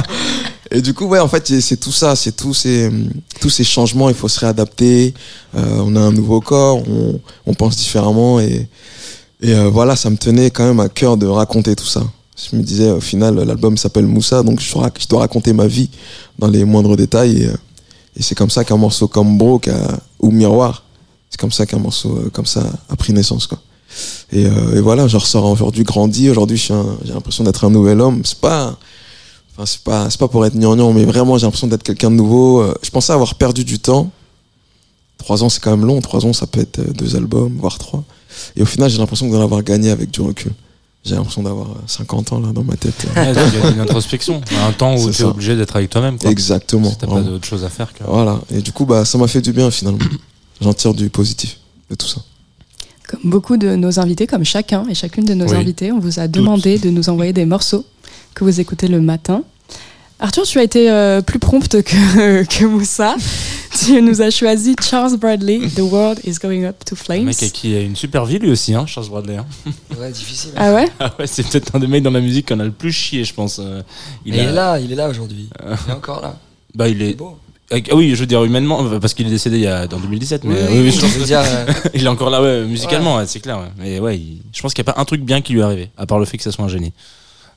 Et 0.72 0.80
du 0.82 0.92
coup, 0.94 1.06
ouais, 1.06 1.20
en 1.20 1.28
fait, 1.28 1.46
c'est- 1.46 1.60
c'est 1.60 1.76
tout 1.76 1.92
ça, 1.92 2.16
c'est 2.16 2.32
tous 2.34 2.52
ces, 2.52 2.90
tous 3.40 3.50
ces 3.50 3.62
changements, 3.64 4.08
il 4.08 4.16
faut 4.16 4.28
se 4.28 4.40
réadapter. 4.40 5.14
Euh, 5.56 5.62
on 5.84 5.94
a 5.94 6.00
un 6.00 6.10
nouveau 6.10 6.40
corps, 6.40 6.82
on, 6.88 7.20
on 7.46 7.54
pense 7.54 7.76
différemment 7.76 8.40
et, 8.40 8.68
et 9.40 9.54
euh, 9.54 9.68
voilà, 9.68 9.94
ça 9.94 10.10
me 10.10 10.16
tenait 10.16 10.50
quand 10.50 10.66
même 10.66 10.80
à 10.80 10.88
cœur 10.88 11.16
de 11.16 11.26
raconter 11.26 11.76
tout 11.76 11.86
ça. 11.86 12.02
Je 12.50 12.56
me 12.56 12.62
disais, 12.62 12.90
au 12.90 13.00
final, 13.00 13.36
l'album 13.36 13.78
s'appelle 13.78 14.06
Moussa, 14.06 14.42
donc 14.42 14.60
je 14.60 14.70
dois, 14.72 14.90
je 15.00 15.06
dois 15.06 15.20
raconter 15.20 15.52
ma 15.52 15.66
vie 15.68 15.88
dans 16.38 16.48
les 16.48 16.64
moindres 16.64 16.96
détails 16.96 17.42
et, 17.44 17.46
euh, 17.46 17.56
et 18.16 18.22
c'est 18.22 18.34
comme 18.34 18.50
ça 18.50 18.64
qu'un 18.64 18.76
morceau 18.76 19.08
comme 19.08 19.38
Broke 19.38 19.68
a- 19.68 19.98
ou 20.20 20.30
Miroir, 20.30 20.84
c'est 21.30 21.38
comme 21.40 21.52
ça 21.52 21.66
qu'un 21.66 21.78
morceau 21.78 22.16
euh, 22.16 22.30
comme 22.32 22.46
ça 22.46 22.62
a 22.88 22.96
pris 22.96 23.12
naissance, 23.12 23.46
quoi. 23.46 23.58
Et, 24.32 24.46
euh, 24.46 24.76
et 24.76 24.80
voilà, 24.80 25.06
je 25.08 25.16
ressors 25.16 25.44
aujourd'hui 25.46 25.84
grandi. 25.84 26.28
Aujourd'hui, 26.28 26.56
j'ai 26.58 27.12
l'impression 27.12 27.44
d'être 27.44 27.64
un 27.64 27.70
nouvel 27.70 28.00
homme. 28.00 28.22
C'est 28.24 28.38
pas, 28.40 28.76
enfin, 29.54 29.64
c'est 29.64 29.80
pas, 29.82 30.10
c'est 30.10 30.18
pas 30.18 30.28
pour 30.28 30.44
être 30.44 30.54
gnangnan, 30.56 30.92
mais 30.92 31.04
vraiment, 31.04 31.38
j'ai 31.38 31.46
l'impression 31.46 31.66
d'être 31.68 31.82
quelqu'un 31.84 32.10
de 32.10 32.16
nouveau. 32.16 32.60
Euh, 32.60 32.74
Je 32.82 32.90
pensais 32.90 33.12
avoir 33.12 33.36
perdu 33.36 33.64
du 33.64 33.78
temps. 33.78 34.10
Trois 35.18 35.42
ans, 35.42 35.48
c'est 35.48 35.60
quand 35.60 35.70
même 35.70 35.86
long. 35.86 36.00
Trois 36.02 36.26
ans, 36.26 36.32
ça 36.32 36.46
peut 36.46 36.60
être 36.60 36.78
euh, 36.80 36.92
deux 36.92 37.16
albums, 37.16 37.56
voire 37.58 37.78
trois. 37.78 38.04
Et 38.56 38.62
au 38.62 38.66
final, 38.66 38.90
j'ai 38.90 38.98
l'impression 38.98 39.28
d'en 39.30 39.40
avoir 39.40 39.62
gagné 39.62 39.90
avec 39.90 40.10
du 40.10 40.20
recul. 40.20 40.52
J'ai 41.06 41.14
l'impression 41.14 41.42
d'avoir 41.44 41.68
euh, 41.70 41.74
50 41.86 42.32
ans 42.32 42.40
là 42.40 42.48
dans 42.52 42.64
ma 42.64 42.74
tête. 42.76 43.06
Il 43.16 43.22
y 43.22 43.62
a 43.66 43.70
une 43.70 43.80
introspection. 43.80 44.40
Un 44.68 44.72
temps 44.72 44.96
où 44.96 45.04
tu 45.04 45.10
es 45.10 45.12
ça. 45.12 45.28
obligé 45.28 45.54
d'être 45.54 45.76
avec 45.76 45.88
toi-même. 45.88 46.16
Exactement. 46.24 46.90
Si 46.90 46.98
T'as 46.98 47.06
pas 47.06 47.20
d'autre 47.20 47.46
chose 47.46 47.64
à 47.64 47.68
faire 47.70 47.92
que. 47.92 48.02
Voilà. 48.04 48.40
Et 48.50 48.60
du 48.60 48.72
coup, 48.72 48.84
bah, 48.86 49.04
ça 49.04 49.16
m'a 49.16 49.28
fait 49.28 49.40
du 49.40 49.52
bien 49.52 49.70
finalement. 49.70 49.98
J'en 50.60 50.74
tire 50.74 50.94
du 50.94 51.08
positif 51.08 51.58
de 51.90 51.94
tout 51.94 52.08
ça. 52.08 52.20
Comme 53.08 53.20
beaucoup 53.30 53.56
de 53.56 53.76
nos 53.76 54.00
invités, 54.00 54.26
comme 54.26 54.44
chacun 54.44 54.84
et 54.88 54.94
chacune 54.94 55.24
de 55.24 55.34
nos 55.34 55.46
Oui. 55.48 55.56
invités, 55.56 55.92
on 55.92 56.00
vous 56.00 56.18
a 56.18 56.26
demandé 56.26 56.78
de 56.78 56.90
nous 56.90 57.08
envoyer 57.08 57.32
des 57.32 57.44
morceaux 57.44 57.84
que 58.34 58.42
vous 58.42 58.58
écoutez 58.58 58.88
le 58.88 59.00
matin. 59.00 59.42
Arthur, 60.18 60.42
tu 60.44 60.58
as 60.58 60.64
été 60.64 60.90
euh, 60.90 61.20
plus 61.20 61.38
prompte 61.38 61.82
que, 61.82 62.42
que 62.58 62.64
Moussa. 62.64 63.14
Tu 63.84 64.00
nous 64.00 64.22
as 64.22 64.30
choisi 64.30 64.74
Charles 64.82 65.16
Bradley, 65.18 65.60
The 65.74 65.80
World 65.80 66.20
is 66.24 66.34
Going 66.40 66.64
Up 66.64 66.84
to 66.84 66.94
Un 66.94 66.96
Flames. 66.96 67.24
mec 67.24 67.42
à 67.42 67.48
qui 67.48 67.74
a 67.74 67.80
une 67.80 67.96
super 67.96 68.24
vie 68.24 68.38
lui 68.38 68.50
aussi, 68.50 68.74
hein, 68.74 68.86
Charles 68.86 69.08
Bradley. 69.08 69.36
hein. 69.36 69.46
Ouais, 69.98 70.10
difficile. 70.10 70.52
Ah 70.56 70.72
ouais? 70.72 70.86
Ah 71.00 71.12
ouais, 71.18 71.26
c'est 71.26 71.42
peut-être 71.46 71.74
un 71.74 71.78
des 71.78 71.86
mecs 71.86 72.02
dans 72.02 72.10
la 72.10 72.20
musique 72.20 72.48
qu'on 72.48 72.60
a 72.60 72.64
le 72.64 72.70
plus 72.70 72.92
chié, 72.92 73.24
je 73.24 73.34
pense. 73.34 73.58
Euh, 73.60 73.82
Il, 74.24 74.34
est 74.36 74.50
là, 74.52 74.78
il 74.78 74.92
est 74.92 74.94
là 74.96 75.08
aujourd'hui. 75.08 75.48
Il 75.60 75.90
est 75.90 75.94
encore 75.94 76.20
là. 76.22 76.38
Bah, 76.74 76.88
il 76.88 77.02
est. 77.02 77.14
beau. 77.14 77.38
Ah 77.70 77.76
oui, 77.94 78.10
je 78.14 78.20
veux 78.20 78.26
dire 78.26 78.44
humainement, 78.44 78.84
euh, 78.84 79.00
parce 79.00 79.12
qu'il 79.12 79.26
est 79.26 79.30
décédé 79.30 79.56
il 79.56 79.62
y 79.64 79.66
a, 79.66 79.82
en 79.92 79.98
2017, 79.98 80.44
mais 80.44 80.54
Oui, 80.70 80.78
oui, 80.84 80.90
je 80.92 81.24
dire, 81.24 81.40
euh, 81.44 81.66
il 81.94 82.04
est 82.04 82.08
encore 82.08 82.30
là, 82.30 82.40
ouais, 82.40 82.64
musicalement, 82.64 83.16
ouais, 83.16 83.26
c'est 83.26 83.40
clair. 83.40 83.58
ouais. 83.58 83.68
Mais 83.76 83.98
ouais, 83.98 84.16
il- 84.16 84.40
je 84.52 84.62
pense 84.62 84.72
qu'il 84.72 84.84
n'y 84.84 84.88
a 84.88 84.92
pas 84.94 85.00
un 85.00 85.04
truc 85.04 85.22
bien 85.22 85.40
qui 85.40 85.52
lui 85.52 85.60
est 85.60 85.64
arrivé, 85.64 85.90
à 85.96 86.06
part 86.06 86.20
le 86.20 86.26
fait 86.26 86.36
que 86.36 86.44
ça 86.44 86.52
soit 86.52 86.64
un 86.64 86.68
génie. 86.68 86.92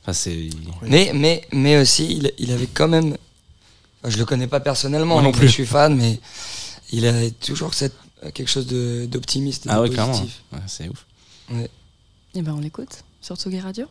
Enfin, 0.01 0.13
c'est. 0.13 0.36
mais, 0.82 1.12
mais, 1.13 1.43
mais 1.53 1.77
aussi, 1.79 2.08
il, 2.12 2.32
il 2.39 2.51
avait 2.51 2.67
quand 2.73 2.88
même. 2.88 3.15
Je 4.05 4.17
le 4.17 4.25
connais 4.25 4.47
pas 4.47 4.59
personnellement, 4.59 5.15
Moi 5.15 5.23
non 5.23 5.31
plus. 5.31 5.47
je 5.47 5.53
suis 5.53 5.65
fan, 5.65 5.95
mais 5.95 6.19
il 6.91 7.05
a 7.07 7.29
toujours 7.31 7.73
cette, 7.73 7.95
quelque 8.33 8.47
chose 8.49 8.67
de- 8.67 9.05
d'optimiste 9.09 9.65
et 9.65 9.69
Ah 9.71 9.81
de 9.81 9.88
clairement. 9.88 10.12
positif. 10.13 10.41
Ouais, 10.53 10.59
c'est 10.67 10.88
ouf. 10.89 11.05
Eh 12.35 12.41
ben 12.41 12.53
on 12.53 12.59
l'écoute 12.59 13.03
sur 13.21 13.35
Tsugi 13.35 13.59
Radio. 13.59 13.88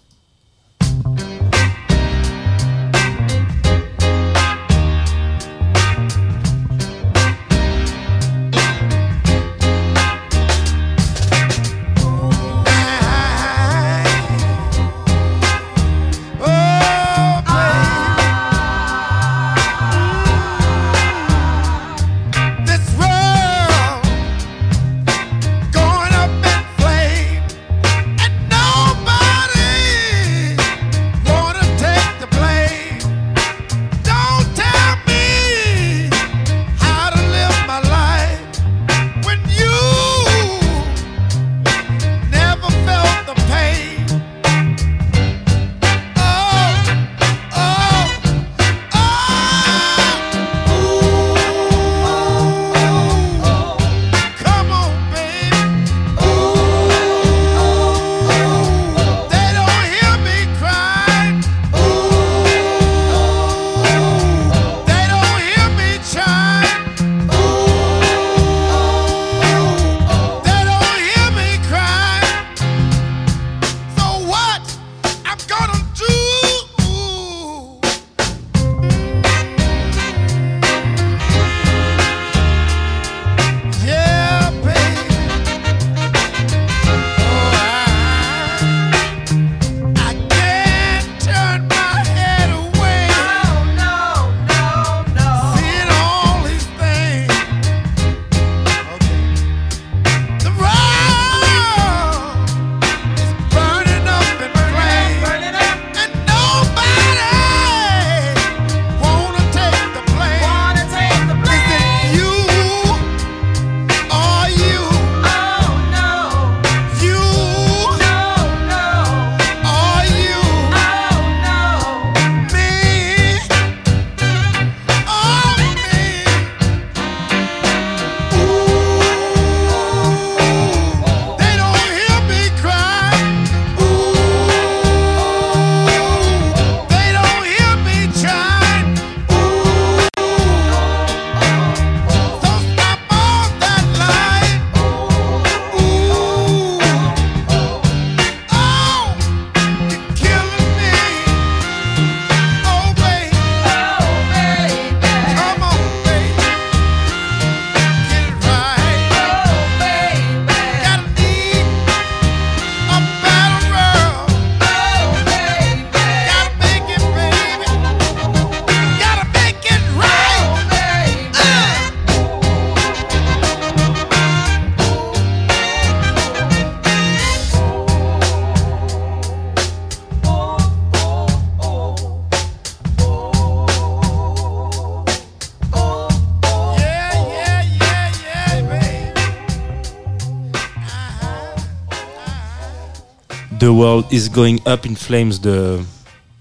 The 193.68 193.70
World 193.70 194.06
is 194.10 194.30
Going 194.30 194.60
Up 194.66 194.86
in 194.86 194.94
Flames 194.94 195.40
de 195.42 195.76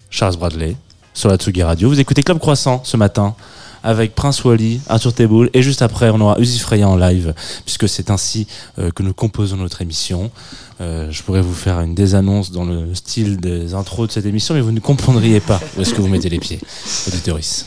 Charles 0.10 0.38
Bradley 0.38 0.78
sur 1.14 1.28
la 1.28 1.36
Tsugi 1.36 1.62
Radio. 1.62 1.90
Vous 1.90 2.00
écoutez 2.00 2.24
Club 2.24 2.40
Croissant 2.40 2.80
ce 2.86 2.96
matin 2.96 3.36
avec 3.84 4.16
Prince 4.16 4.46
Wally, 4.46 4.80
Arthur 4.88 5.14
Teboul 5.14 5.50
et 5.54 5.62
juste 5.62 5.82
après 5.82 6.10
on 6.10 6.22
aura 6.22 6.40
Uzi 6.40 6.64
en 6.86 6.96
live 6.96 7.34
puisque 7.66 7.90
c'est 7.90 8.12
ainsi 8.12 8.48
euh, 8.80 8.92
que 8.92 9.04
nous 9.04 9.14
composons 9.14 9.58
notre 9.58 9.82
émission. 9.82 10.32
Euh, 10.80 11.12
je 11.12 11.22
pourrais 11.22 11.42
vous 11.42 11.54
faire 11.54 11.82
une 11.82 11.96
désannonce 11.96 12.50
dans 12.52 12.64
le 12.64 12.96
style 12.96 13.36
des 13.42 13.74
intros 13.74 14.08
de 14.08 14.14
cette 14.14 14.26
émission 14.26 14.56
mais 14.56 14.62
vous 14.62 14.72
ne 14.72 14.80
comprendriez 14.80 15.42
pas 15.42 15.60
où 15.78 15.82
est-ce 15.82 15.94
que 15.94 16.00
vous 16.00 16.08
mettez 16.08 16.30
les 16.30 16.40
pieds, 16.40 16.62
auditoris. 17.10 17.66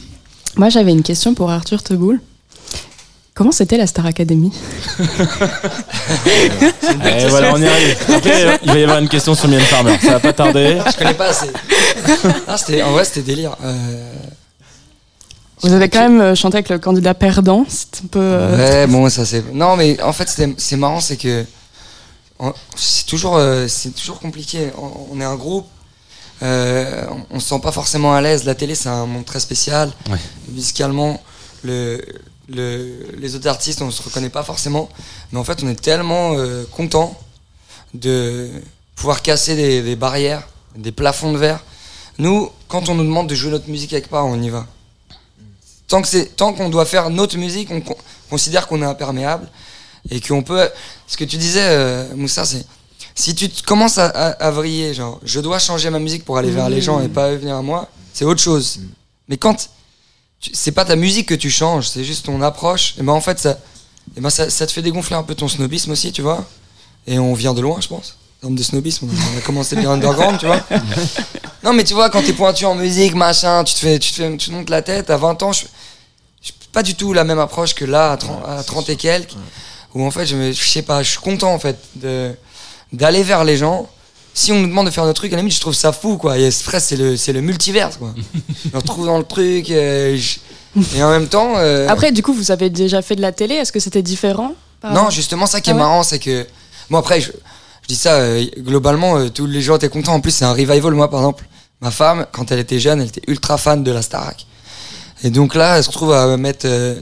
Moi, 0.57 0.71
j'avais 0.71 0.93
une 0.93 1.03
question 1.03 1.35
pour 1.35 1.51
Arthur 1.51 1.83
Teboul. 1.83 2.19
Comment 3.41 3.53
c'était 3.53 3.79
la 3.79 3.87
Star 3.87 4.05
Academy? 4.05 4.53
Et 6.27 7.27
voilà, 7.29 7.55
on 7.55 7.63
y 7.63 7.67
arrive. 7.67 7.97
Après, 8.15 8.59
il 8.63 8.71
va 8.71 8.79
y 8.79 8.83
avoir 8.83 8.99
une 8.99 9.09
question 9.09 9.35
sur 9.35 9.49
Mylène 9.49 9.65
Farmer. 9.65 9.97
Ça 9.99 10.11
va 10.11 10.21
pas 10.21 10.35
tarder. 10.35 10.79
Je 10.93 10.99
connais 10.99 11.15
pas 11.15 11.29
assez. 11.29 11.47
Ah, 12.47 12.59
c'était- 12.59 12.83
en 12.83 12.91
vrai, 12.93 13.07
c'était 13.07 13.23
délire. 13.23 13.57
Euh, 13.65 14.13
Vous 15.63 15.73
avez 15.73 15.89
quand 15.89 16.01
même 16.01 16.21
euh, 16.21 16.35
chanté 16.35 16.59
avec 16.59 16.69
le 16.69 16.79
candidat 16.79 17.15
perdant. 17.15 17.65
C'est 17.67 18.05
un 18.05 18.09
peu. 18.09 18.19
euh, 18.21 18.57
Ouais, 18.59 18.87
bon, 18.87 19.09
ça 19.09 19.25
c'est. 19.25 19.55
Non, 19.55 19.75
mais 19.75 19.99
en 20.03 20.13
fait, 20.13 20.29
c'est 20.29 20.53
c'est 20.61 20.77
marrant, 20.77 21.01
c'est 21.01 21.17
que 21.17 21.47
on- 22.41 22.53
c'est 22.77 23.07
toujours, 23.07 23.39
euh, 23.39 23.69
c'est 23.69 23.95
toujours 23.95 24.21
compliqué. 24.21 24.69
On, 24.77 25.17
on 25.17 25.21
est 25.23 25.25
un 25.25 25.37
groupe, 25.37 25.67
euh, 26.43 27.05
on, 27.31 27.37
on 27.37 27.41
se 27.41 27.49
sent 27.49 27.61
pas 27.63 27.73
forcément 27.73 28.13
à 28.15 28.21
l'aise. 28.21 28.45
La 28.45 28.55
télé, 28.55 28.75
c'est 28.75 28.91
un 28.91 29.07
monde 29.07 29.25
très 29.25 29.41
spécial. 29.41 29.91
Ouais. 30.11 30.19
Musicalement, 30.53 31.23
le, 31.65 32.05
le- 32.51 33.13
les 33.19 33.35
autres 33.37 33.49
artistes, 33.49 33.81
on 33.83 33.91
se 33.91 34.03
reconnaît 34.03 34.31
pas 34.31 34.43
forcément. 34.43 34.89
Mais 35.33 35.39
en 35.39 35.45
fait, 35.45 35.63
on 35.63 35.69
est 35.69 35.81
tellement 35.81 36.35
euh, 36.35 36.65
content 36.71 37.19
de 37.95 38.49
pouvoir 38.97 39.23
casser 39.23 39.57
des, 39.57 39.83
des 39.83 39.97
barrières, 39.97 40.47
des 40.77 40.93
plafonds 40.93 41.33
de 41.33 41.39
verre. 41.39 41.63
Nous, 42.19 42.51
quand 42.69 42.89
on 42.89 42.95
nous 42.95 43.05
demande 43.05 43.29
de 43.29 43.35
jouer 43.35 43.51
notre 43.51 43.69
musique 43.69 43.91
quelque 43.91 44.09
part, 44.11 44.27
on 44.27 44.41
y 44.41 44.51
va. 44.51 44.67
Tant 45.89 46.03
que 46.03 46.09
c'est, 46.09 46.37
tant 46.37 46.53
qu'on 46.53 46.69
doit 46.69 46.85
faire 46.85 47.11
notre 47.11 47.37
musique, 47.37 47.71
on 47.71 47.81
con- 47.81 47.97
considère 48.29 48.67
qu'on 48.69 48.81
est 48.83 48.87
imperméable 48.87 49.49
et 50.11 50.21
qu'on 50.21 50.43
peut. 50.43 50.69
Ce 51.07 51.17
que 51.17 51.25
tu 51.25 51.37
disais, 51.37 51.63
euh, 51.65 52.15
Moussa, 52.15 52.45
c'est 52.45 52.65
si 53.17 53.35
tu 53.35 53.49
commences 53.67 53.99
à, 53.99 54.07
à, 54.07 54.29
à 54.31 54.51
vriller, 54.51 54.95
genre, 54.95 55.19
je 55.25 55.41
dois 55.41 55.59
changer 55.59 55.91
ma 55.91 55.99
musique 55.99 56.25
pour 56.25 56.39
aller 56.39 56.51
vers 56.51 56.69
les 56.71 56.81
gens 56.81 57.01
et 57.01 57.09
pas 57.09 57.33
eux 57.33 57.37
venir 57.37 57.57
à 57.57 57.63
moi, 57.63 57.89
c'est 58.15 58.25
autre 58.25 58.41
chose. 58.41 58.81
Mais 59.29 59.37
quand 59.37 59.69
c'est 60.53 60.73
pas 60.73 60.85
ta 60.85 60.97
musique 60.97 61.29
que 61.29 61.35
tu 61.35 61.51
changes, 61.51 61.89
c'est 61.89 62.05
juste 62.05 62.27
ton 62.27 62.41
approche, 62.43 62.95
et 62.99 63.03
ben 63.03 63.13
en 63.13 63.21
fait 63.21 63.39
ça, 63.39 63.59
et 64.17 64.21
ben 64.21 64.31
ça, 64.31 64.51
ça 64.51 64.67
te 64.67 64.73
fait 64.73 64.83
dégonfler 64.83 65.17
un 65.17 65.23
peu 65.23 65.35
ton 65.35 65.49
snobisme 65.49 65.93
aussi, 65.93 66.13
tu 66.13 66.23
vois. 66.23 66.45
Et 67.07 67.19
on 67.19 67.35
vient 67.35 67.55
de 67.55 67.61
loin, 67.61 67.79
je 67.81 67.89
pense. 67.89 68.17
En 68.39 68.47
termes 68.47 68.57
de 68.57 68.63
snobisme, 68.63 69.09
on 69.09 69.39
a 69.39 69.41
commencé 69.43 69.77
bien 69.77 69.91
underground, 69.91 70.39
tu 70.39 70.47
vois. 70.47 70.61
Non, 71.63 71.75
mais 71.75 71.85
tu 71.85 71.93
vois, 71.93 72.09
quand 72.09 72.23
t'es 72.23 72.33
pointu 72.33 72.65
en 72.65 72.75
musique, 72.75 73.15
machin, 73.15 73.65
tu 73.65 73.75
te 73.75 73.81
fais, 73.81 73.99
tu 73.99 74.13
te 74.13 74.17
fais, 74.17 74.35
tu 74.39 74.49
te 74.49 74.55
montes 74.55 74.71
la 74.71 74.81
tête. 74.81 75.11
À 75.11 75.19
20 75.19 75.43
ans, 75.43 75.53
je, 75.53 75.67
je 76.41 76.53
pas 76.73 76.83
du 76.83 76.95
tout 76.95 77.13
la 77.13 77.23
même 77.23 77.39
approche 77.39 77.75
que 77.75 77.85
là, 77.85 78.13
à 78.13 78.17
30, 78.17 78.43
à 78.49 78.63
30 78.65 78.89
et 78.89 78.97
quelques, 78.97 79.35
où 79.95 80.03
en 80.03 80.11
fait, 80.11 80.25
je, 80.25 80.37
me, 80.37 80.53
je 80.53 80.69
sais 80.69 80.81
pas, 80.81 81.03
je 81.03 81.11
suis 81.11 81.21
content 81.21 81.53
en 81.53 81.59
fait 81.59 81.77
de 81.97 82.35
d'aller 82.95 83.23
vers 83.23 83.45
les 83.45 83.59
gens. 83.59 83.91
Si 84.33 84.53
on 84.53 84.61
nous 84.61 84.69
demande 84.69 84.87
de 84.87 84.91
faire 84.91 85.05
notre 85.05 85.21
truc, 85.21 85.33
à 85.33 85.37
la 85.37 85.43
limite, 85.43 85.55
je 85.55 85.61
trouve 85.61 85.75
ça 85.75 85.93
fou, 85.93 86.17
quoi. 86.17 86.39
Et 86.39 86.45
Express, 86.47 86.85
c'est 86.89 86.97
le, 86.97 87.17
c'est 87.17 87.33
le 87.33 87.41
multiverse, 87.41 87.97
quoi. 87.97 88.15
je 88.65 88.71
me 88.73 88.77
retrouve 88.79 89.07
dans 89.07 89.19
le 89.19 89.25
truc, 89.25 89.71
euh, 89.71 90.17
je- 90.17 90.39
et 90.97 91.03
en 91.03 91.11
même 91.11 91.27
temps. 91.27 91.55
euh, 91.57 91.89
Après, 91.89 92.13
du 92.13 92.23
coup, 92.23 92.33
vous 92.33 92.51
avez 92.53 92.71
déjà 92.71 93.03
fait 93.03 93.17
de 93.17 93.23
la 93.23 93.33
télé. 93.33 93.57
Est-ce 93.57 93.73
que 93.73 93.81
c'était 93.81 94.03
différent 94.03 94.55
non, 94.95 95.11
justement, 95.11 95.47
ça 95.47 95.61
qui 95.61 95.69
est 95.71 95.73
Ah 95.73 95.77
ouais 95.77 95.83
marrant, 95.83 96.03
c'est 96.05 96.19
que. 96.21 96.47
Bon, 96.89 96.99
après, 96.99 97.21
je, 97.21 97.33
je 97.83 97.89
dis 97.89 97.97
ça, 97.97 98.15
euh, 98.15 98.45
globalement, 98.59 99.17
euh, 99.19 99.29
tous 99.29 99.47
les 99.47 99.61
gens 99.61 99.77
étaient 99.77 99.89
contents. 99.89 100.15
En 100.15 100.21
plus, 100.21 100.31
c'est 100.31 100.45
un 100.47 100.53
revival. 100.53 100.93
Moi, 100.95 101.11
par 101.11 101.21
exemple, 101.21 101.45
ma 101.81 101.91
femme, 101.91 102.25
quand 102.33 102.51
elle 102.53 102.61
était 102.61 102.79
jeune, 102.79 103.01
elle 103.01 103.09
était 103.09 103.23
ultra 103.27 103.59
fan 103.59 103.83
de 103.83 103.91
la 103.91 104.01
Starac. 104.01 104.47
Et 105.23 105.29
donc 105.31 105.55
là, 105.55 105.77
elle 105.77 105.83
se 105.85 105.89
retrouve 105.89 106.13
à 106.15 106.37
mettre 106.39 106.67
euh, 106.67 106.95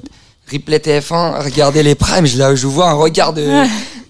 replay 0.50 0.78
TF1, 0.78 1.34
à 1.34 1.40
regarder 1.42 1.82
les 1.84 1.94
primes. 1.94 2.26
Je, 2.26 2.36
la- 2.38 2.54
je 2.56 2.66
vois 2.66 2.88
un 2.88 2.94
regard 2.94 3.32
de, 3.32 3.46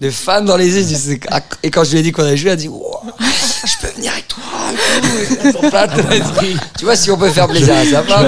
de 0.01 0.09
fan 0.09 0.45
dans 0.45 0.57
les 0.57 0.77
yeux. 0.79 1.19
Et 1.61 1.69
quand 1.69 1.83
je 1.83 1.91
lui 1.91 1.99
ai 1.99 2.01
dit 2.01 2.11
qu'on 2.11 2.23
allait 2.23 2.37
jouer, 2.37 2.47
elle 2.49 2.53
a 2.53 2.55
dit 2.55 2.69
Wow, 2.69 2.98
Plate. 5.69 5.91
tu 6.77 6.85
vois, 6.85 6.95
si 6.95 7.11
on 7.11 7.17
peut 7.17 7.29
faire 7.29 7.47
plaisir 7.47 7.75
à 7.75 7.85
sa 7.85 8.03
femme. 8.03 8.25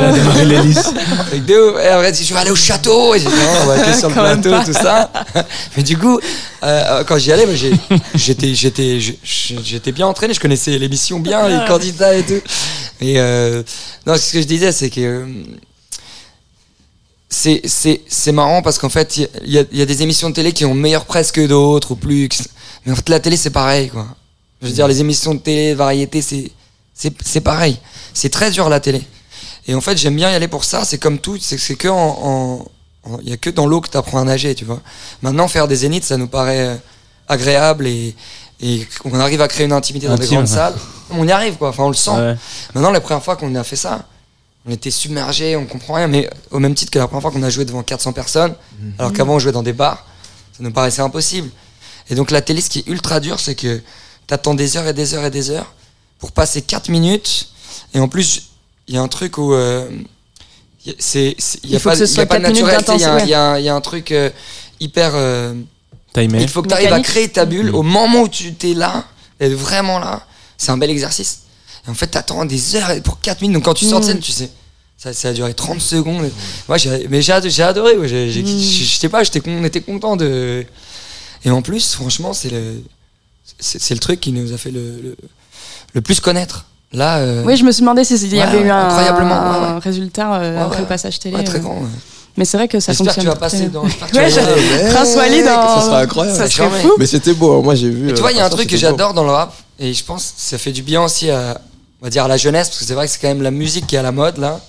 Et 1.34 1.88
après, 1.88 2.13
si 2.13 2.26
je 2.26 2.34
vais 2.34 2.39
aller 2.39 2.51
au 2.51 2.55
château, 2.55 3.15
et 3.15 3.19
j'ai 3.19 3.28
dit, 3.28 3.36
non, 3.36 3.61
on 3.63 3.65
va 3.65 3.74
aller 3.74 3.93
sur 3.93 4.09
le 4.09 4.13
plateau, 4.15 4.51
tout 4.65 4.74
ça. 4.74 5.11
Mais 5.78 5.84
du 5.84 5.97
coup, 5.97 6.19
euh, 6.63 7.03
quand 7.05 7.17
j'y 7.17 7.32
allais, 7.32 7.45
bah, 7.45 7.53
j'étais, 8.15 9.91
bien 9.91 10.07
entraîné, 10.07 10.34
je 10.34 10.39
connaissais 10.39 10.78
l'émission 10.78 11.19
bien, 11.19 11.47
les 11.47 11.65
candidats 11.67 12.15
et 12.15 12.24
tout. 12.24 12.41
Et 12.99 13.19
euh, 13.19 13.63
non, 14.05 14.15
ce 14.15 14.32
que 14.34 14.41
je 14.41 14.47
disais, 14.47 14.72
c'est 14.72 14.89
que 14.89 15.01
euh, 15.01 15.26
c'est, 17.30 18.32
marrant 18.32 18.61
parce 18.61 18.78
qu'en 18.78 18.89
fait, 18.89 19.17
y 19.17 19.28
il 19.43 19.67
y 19.72 19.82
a 19.82 19.86
des 19.86 20.03
émissions 20.03 20.30
de 20.30 20.36
télé 20.36 20.51
qui 20.51 20.65
ont 20.65 20.76
meilleure 20.76 21.05
presse 21.05 21.32
que 21.32 21.45
d'autres 21.45 21.91
ou 21.91 21.95
plus. 21.95 22.30
Mais 22.86 22.91
en 22.91 22.95
fait, 22.95 23.09
la 23.09 23.19
télé, 23.19 23.38
c'est 23.38 23.49
pareil, 23.49 23.89
quoi. 23.89 24.07
Je 24.62 24.68
veux 24.68 24.74
dire, 24.74 24.88
les 24.88 25.01
émissions 25.01 25.34
de 25.34 25.39
télé, 25.39 25.72
de 25.72 25.76
variété, 25.76 26.22
c'est, 26.22 26.51
c'est, 26.93 27.14
c'est 27.24 27.41
pareil. 27.41 27.80
C'est 28.14 28.30
très 28.30 28.51
dur, 28.51 28.70
la 28.70 28.80
télé. 28.80 29.01
Et 29.68 29.76
en 29.76 29.82
fait, 29.82 29.97
j'aime 29.97 30.16
bien 30.16 30.32
y 30.32 30.36
aller 30.36 30.47
pour 30.47 30.64
ça. 30.64 30.86
C'est 30.86 30.97
comme 30.97 31.20
tout, 31.20 31.38
c'est 31.39 31.55
que 31.55 31.62
c'est 31.62 31.76
que 31.76 31.88
en, 31.88 32.66
il 33.24 33.30
y 33.30 33.34
a 33.34 33.38
que 33.38 33.49
dans 33.49 33.66
l'eau 33.66 33.82
que 33.82 33.89
tu 33.89 33.97
apprends 33.97 34.20
à 34.20 34.24
nager, 34.24 34.53
tu 34.53 34.66
vois. 34.66 34.82
Maintenant, 35.22 35.47
faire 35.47 35.68
des 35.68 35.78
zéniths, 35.78 36.03
ça 36.03 36.18
nous 36.18 36.28
paraît 36.28 36.68
euh, 36.68 36.76
agréable 37.28 37.88
et, 37.88 38.16
et 38.62 38.88
on 39.05 39.20
arrive 39.20 39.41
à 39.41 39.47
créer 39.47 39.66
une 39.66 39.74
intimité 39.74 40.07
dans 40.07 40.16
des 40.16 40.28
grandes 40.28 40.41
ouais. 40.41 40.45
salles. 40.45 40.76
On 41.09 41.28
y 41.28 41.32
arrive, 41.32 41.55
quoi. 41.55 41.70
Enfin, 41.70 41.84
on 41.84 41.89
le 41.89 41.95
sent. 41.95 42.12
Ouais. 42.12 42.36
Maintenant, 42.76 42.91
la 42.91 43.01
première 43.01 43.24
fois 43.24 43.36
qu'on 43.36 43.53
a 43.55 43.64
fait 43.64 43.76
ça, 43.76 44.05
on 44.68 44.72
était 44.72 44.91
submergé, 44.91 45.55
on 45.55 45.66
comprend 45.66 45.95
rien, 45.95 46.07
mais 46.07 46.30
au 46.51 46.59
même 46.59 46.76
titre 46.76 46.91
que 46.91 46.99
la 46.99 47.07
première 47.07 47.24
fois 47.24 47.32
qu'on 47.32 47.41
a 47.41 47.49
joué 47.49 47.66
devant 47.66 47.82
400 47.82 48.14
personnes, 48.14 48.53
alors 48.99 49.12
qu'avant 49.12 49.36
on 49.36 49.39
jouait 49.39 49.51
dans 49.51 49.64
des 49.64 49.74
bars, 49.74 50.05
ça 50.55 50.64
nous 50.64 50.72
paraissait 50.72 51.01
impossible. 51.01 51.49
Et 52.09 52.16
donc 52.16 52.30
la 52.30 52.41
télé, 52.41 52.62
ce 52.62 52.70
qui 52.70 52.80
est 52.80 52.88
ultra 52.88 53.20
dur, 53.20 53.39
c'est 53.39 53.55
que 53.55 53.82
t'attends 54.32 54.53
des 54.53 54.77
heures 54.77 54.88
et 54.88 54.93
des 54.93 55.13
heures 55.13 55.25
et 55.25 55.29
des 55.29 55.49
heures 55.49 55.73
pour 56.17 56.32
passer 56.32 56.61
4 56.61 56.88
minutes, 56.89 57.49
et 57.93 57.99
en 57.99 58.07
plus, 58.07 58.43
il 58.88 58.95
y 58.95 58.97
a 58.97 59.01
un 59.01 59.09
truc 59.09 59.38
où. 59.38 59.53
euh, 59.53 59.89
c'est, 60.99 61.36
il 61.63 61.69
y 61.69 61.75
a 61.75 61.79
pas, 61.82 61.95
y 61.97 62.19
a 62.19 62.25
pas 62.25 62.39
de 62.39 62.43
4 62.43 62.53
minutes 62.53 62.65
naturel, 62.65 63.21
il 63.23 63.27
y 63.27 63.32
y, 63.32 63.34
a 63.34 63.41
un- 63.51 63.59
il 63.59 63.65
y 63.65 63.69
a 63.69 63.75
un 63.75 63.82
truc 63.82 64.11
euh, 64.13 64.29
hyper. 64.79 65.11
euh, 65.15 65.53
il 66.15 66.47
faut 66.47 66.61
que 66.61 66.69
tu 66.69 66.73
arrives 66.73 66.93
à 66.93 67.01
créer 67.01 67.27
ta 67.29 67.43
bulle 67.45 67.71
Mm. 67.71 67.75
au 67.75 67.84
moment 67.84 68.21
où 68.21 68.29
tu 68.29 68.53
t'es 68.53 68.73
là, 68.73 69.03
d'être 69.39 69.53
vraiment 69.53 69.99
là. 69.99 70.25
C'est 70.57 70.71
un 70.71 70.77
bel 70.77 70.89
exercice. 70.89 71.39
Et 71.86 71.89
en 71.89 71.93
fait, 71.93 72.07
t'attends 72.07 72.45
des 72.45 72.75
heures 72.77 73.01
pour 73.03 73.19
4 73.19 73.41
minutes. 73.41 73.55
Donc 73.55 73.65
quand 73.65 73.73
tu 73.73 73.86
sors 73.86 73.99
de 73.99 74.05
Mm. 74.05 74.07
scène, 74.07 74.19
tu 74.19 74.32
sais, 74.32 74.49
ça, 74.97 75.11
ça 75.13 75.27
a 75.29 75.34
duré 75.34 75.53
30 75.53 75.82
secondes. 75.82 76.29
Moi, 76.69 76.77
j'ai, 76.77 77.07
mais 77.09 77.21
j'ai, 77.21 77.34
ado- 77.34 77.49
j'ai 77.49 77.63
adoré. 77.63 77.97
ouais. 77.97 78.07
J'ai, 78.07 78.32
j'ai- 78.32 78.43
Mm. 78.43 78.59
je 78.59 78.95
sais 78.97 79.09
pas, 79.09 79.23
j'étais, 79.25 79.41
con- 79.41 79.57
on 79.59 79.63
était 79.65 79.82
content 79.82 80.15
de. 80.15 80.65
Et 81.43 81.49
en 81.51 81.61
plus, 81.61 81.93
franchement, 81.95 82.32
c'est 82.34 82.49
le, 82.49 82.82
c'est, 83.59 83.81
c'est 83.81 83.93
le 83.93 83.99
truc 83.99 84.19
qui 84.19 84.31
nous 84.31 84.53
a 84.53 84.57
fait 84.57 84.71
le, 84.71 84.79
le, 85.01 85.17
le 85.93 86.01
plus 86.01 86.19
connaître. 86.19 86.65
Là, 86.93 87.17
euh, 87.19 87.43
Oui, 87.45 87.55
je 87.55 87.63
me 87.63 87.71
suis 87.71 87.81
demandé 87.81 88.03
s'il 88.03 88.17
y 88.33 88.35
Ouais, 88.35 88.41
avait 88.41 88.61
eu 88.61 88.69
un, 88.69 88.87
incroyablement, 88.87 89.35
un 89.35 89.53
ouais, 89.69 89.73
ouais. 89.75 89.79
résultat 89.79 90.33
euh, 90.35 90.55
Ouais, 90.55 90.61
après 90.61 90.75
ouais. 90.75 90.81
le 90.81 90.87
passage 90.87 91.19
télé. 91.19 91.37
ouais, 91.37 91.43
très 91.43 91.57
euh. 91.59 91.61
grand. 91.61 91.75
ouais. 91.79 91.87
Mais 92.37 92.45
c'est 92.45 92.57
vrai 92.57 92.67
que 92.67 92.79
ça 92.79 92.91
J'espère 92.93 93.07
que 93.15 93.21
fonctionne. 93.21 93.33
tu 93.33 93.39
vas 93.39 93.47
passer 93.47 93.67
dans. 93.67 93.85
j'espère 93.85 94.07
que 94.07 94.13
tu 94.13 94.17
Ouais, 94.19 94.29
vas 94.29 94.41
y 94.41 94.45
aller. 94.45 94.61
je- 94.87 94.93
Prince 94.93 95.15
Wally 95.15 95.43
dans. 95.43 95.79
Ça 95.79 95.85
serait 95.85 96.01
incroyable. 96.03 96.37
Ça 96.37 96.49
serait 96.49 96.81
fou. 96.81 96.91
Mais 96.97 97.05
c'était 97.05 97.33
beau, 97.33 97.59
hein. 97.59 97.61
moi 97.61 97.75
j'ai 97.75 97.89
vu. 97.89 98.03
Mais 98.05 98.13
tu 98.13 98.19
euh, 98.19 98.21
vois, 98.21 98.31
il 98.31 98.37
y 98.37 98.41
a 98.41 98.45
un 98.45 98.49
truc 98.49 98.69
que 98.69 98.77
j'adore 98.77 99.13
dans 99.13 99.23
le 99.23 99.31
rap, 99.31 99.53
et 99.79 99.93
je 99.93 100.03
pense 100.03 100.27
que 100.27 100.41
ça 100.41 100.57
fait 100.57 100.71
du 100.71 100.81
bien 100.81 101.01
aussi 101.03 101.29
à, 101.29 101.59
on 102.01 102.05
va 102.05 102.09
dire, 102.09 102.23
à 102.25 102.27
la 102.27 102.37
jeunesse, 102.37 102.67
parce 102.69 102.79
que 102.79 102.85
c'est 102.85 102.93
vrai 102.93 103.05
que 103.07 103.11
c'est 103.13 103.19
quand 103.19 103.27
même 103.29 103.41
la 103.41 103.51
musique 103.51 103.87
qui 103.87 103.95
est 103.95 103.99
à 103.99 104.03
la 104.03 104.11
mode, 104.13 104.37
là, 104.37 104.59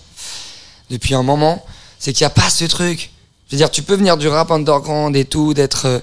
depuis 0.90 1.14
un 1.14 1.22
moment, 1.22 1.64
c'est 1.98 2.12
qu'il 2.12 2.24
n'y 2.24 2.26
a 2.26 2.30
pas 2.30 2.50
ce 2.50 2.64
truc. 2.64 3.10
Je 3.48 3.54
veux 3.56 3.58
dire, 3.58 3.70
tu 3.70 3.82
peux 3.82 3.94
venir 3.96 4.16
du 4.16 4.28
rap 4.28 4.50
underground 4.50 5.14
et 5.16 5.24
tout, 5.24 5.54
d'être. 5.54 5.86
euh, 5.86 5.98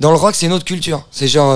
Dans 0.00 0.10
le 0.10 0.16
rock, 0.16 0.34
c'est 0.34 0.46
une 0.46 0.52
autre 0.52 0.64
culture. 0.64 1.06
C'est 1.10 1.28
genre. 1.28 1.52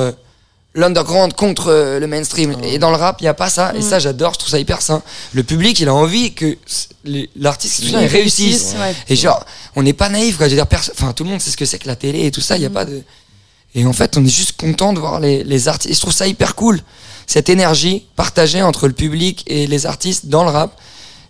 L'underground 0.74 1.32
contre 1.32 1.68
euh, 1.68 1.98
le 1.98 2.06
mainstream. 2.06 2.54
Et 2.62 2.78
dans 2.78 2.90
le 2.90 2.96
rap, 2.96 3.16
il 3.20 3.24
n'y 3.24 3.28
a 3.28 3.34
pas 3.34 3.48
ça. 3.48 3.72
Et 3.74 3.80
ça, 3.82 3.98
j'adore, 3.98 4.34
je 4.34 4.38
trouve 4.40 4.50
ça 4.50 4.58
hyper 4.58 4.82
sain. 4.82 5.02
Le 5.32 5.42
public, 5.42 5.80
il 5.80 5.88
a 5.88 5.94
envie 5.94 6.34
que 6.34 6.56
l'artiste 7.36 7.84
réussisse. 7.94 8.74
ouais. 8.78 8.94
Et 9.08 9.16
genre, 9.16 9.44
on 9.76 9.82
n'est 9.82 9.94
pas 9.94 10.08
naïf, 10.08 10.36
quoi. 10.36 10.46
Je 10.46 10.54
veux 10.54 10.62
dire, 10.62 10.66
enfin, 10.92 11.12
tout 11.14 11.24
le 11.24 11.30
monde 11.30 11.40
sait 11.40 11.50
ce 11.50 11.56
que 11.56 11.64
c'est 11.64 11.78
que 11.78 11.88
la 11.88 11.96
télé 11.96 12.26
et 12.26 12.30
tout 12.30 12.42
ça. 12.42 12.56
Il 12.56 12.62
y 12.62 12.66
a 12.66 12.70
pas 12.70 12.84
de. 12.84 13.02
Et 13.74 13.86
en 13.86 13.92
fait, 13.92 14.16
on 14.16 14.24
est 14.24 14.28
juste 14.28 14.52
content 14.60 14.92
de 14.92 15.00
voir 15.00 15.20
les, 15.20 15.42
les 15.42 15.68
artistes. 15.68 15.90
Et 15.90 15.94
je 15.94 16.00
trouve 16.00 16.12
ça 16.12 16.26
hyper 16.26 16.54
cool. 16.54 16.80
Cette 17.26 17.48
énergie 17.48 18.06
partagée 18.14 18.62
entre 18.62 18.86
le 18.86 18.92
public 18.94 19.44
et 19.46 19.66
les 19.66 19.86
artistes 19.86 20.26
dans 20.26 20.44
le 20.44 20.50
rap. 20.50 20.78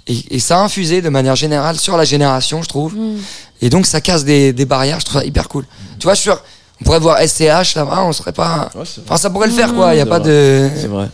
Et, 0.08 0.36
et 0.36 0.38
ça 0.40 0.58
a 0.58 0.62
infusé 0.62 1.00
de 1.00 1.08
manière 1.08 1.36
générale 1.36 1.78
sur 1.78 1.96
la 1.96 2.04
génération, 2.04 2.62
je 2.62 2.68
trouve. 2.68 2.94
Mm. 2.94 3.18
Et 3.62 3.70
donc, 3.70 3.86
ça 3.86 4.00
casse 4.00 4.24
des, 4.24 4.52
des 4.52 4.64
barrières. 4.64 5.00
Je 5.00 5.04
trouve 5.06 5.20
ça 5.20 5.26
hyper 5.26 5.48
cool. 5.48 5.64
Tu 5.98 6.04
vois, 6.04 6.14
je 6.14 6.20
suis 6.20 6.30
sûr, 6.30 6.42
on 6.80 6.84
pourrait 6.84 7.00
voir 7.00 7.18
SCH 7.20 7.74
là-bas, 7.76 8.04
on 8.04 8.12
serait 8.12 8.32
pas. 8.32 8.70
Ouais. 8.74 8.82
Enfin, 9.04 9.16
ça 9.16 9.30
pourrait 9.30 9.48
le 9.48 9.52
faire, 9.54 9.74
quoi. 9.74 9.92
Il 9.92 9.96
n'y 9.96 10.02
a 10.02 10.06
pas 10.06 10.18
vrai. 10.18 10.28
de. 10.28 10.70
C'est 10.76 10.86
vrai. 10.86 11.08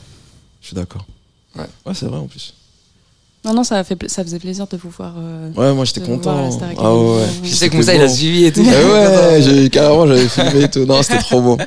Je 0.61 0.67
suis 0.69 0.77
d'accord. 0.77 1.05
Ouais. 1.57 1.65
Ouais, 1.87 1.93
c'est 1.95 2.07
vrai 2.07 2.19
en 2.19 2.27
plus. 2.27 2.55
Non, 3.45 3.53
non, 3.53 3.63
ça, 3.63 3.77
a 3.79 3.85
fait, 3.85 3.99
ça 4.09 4.25
faisait 4.25 4.39
plaisir 4.39 4.67
de 4.67 4.77
vous 4.79 4.89
voir. 4.89 5.13
euh, 5.19 5.51
Ouais, 5.55 5.75
moi 5.75 5.85
j'étais 5.85 6.01
content. 6.01 6.49
Ah 6.79 6.95
ouais. 6.95 7.27
Je 7.43 7.55
sais 7.55 7.69
que 7.69 7.77
Moussa, 7.77 7.95
il 7.95 8.01
a 8.01 8.09
suivi 8.09 8.47
et 8.47 8.53
tout. 8.53 8.65
Ah 8.67 8.73
ouais, 9.33 9.43
j'ai- 9.43 9.69
carrément 9.69 10.07
j'avais 10.07 10.29
filmé 10.29 10.63
et 10.63 10.69
tout. 10.71 10.87
Non, 10.87 11.03
c'était 11.03 11.19
trop 11.19 11.43
beau. 11.43 11.59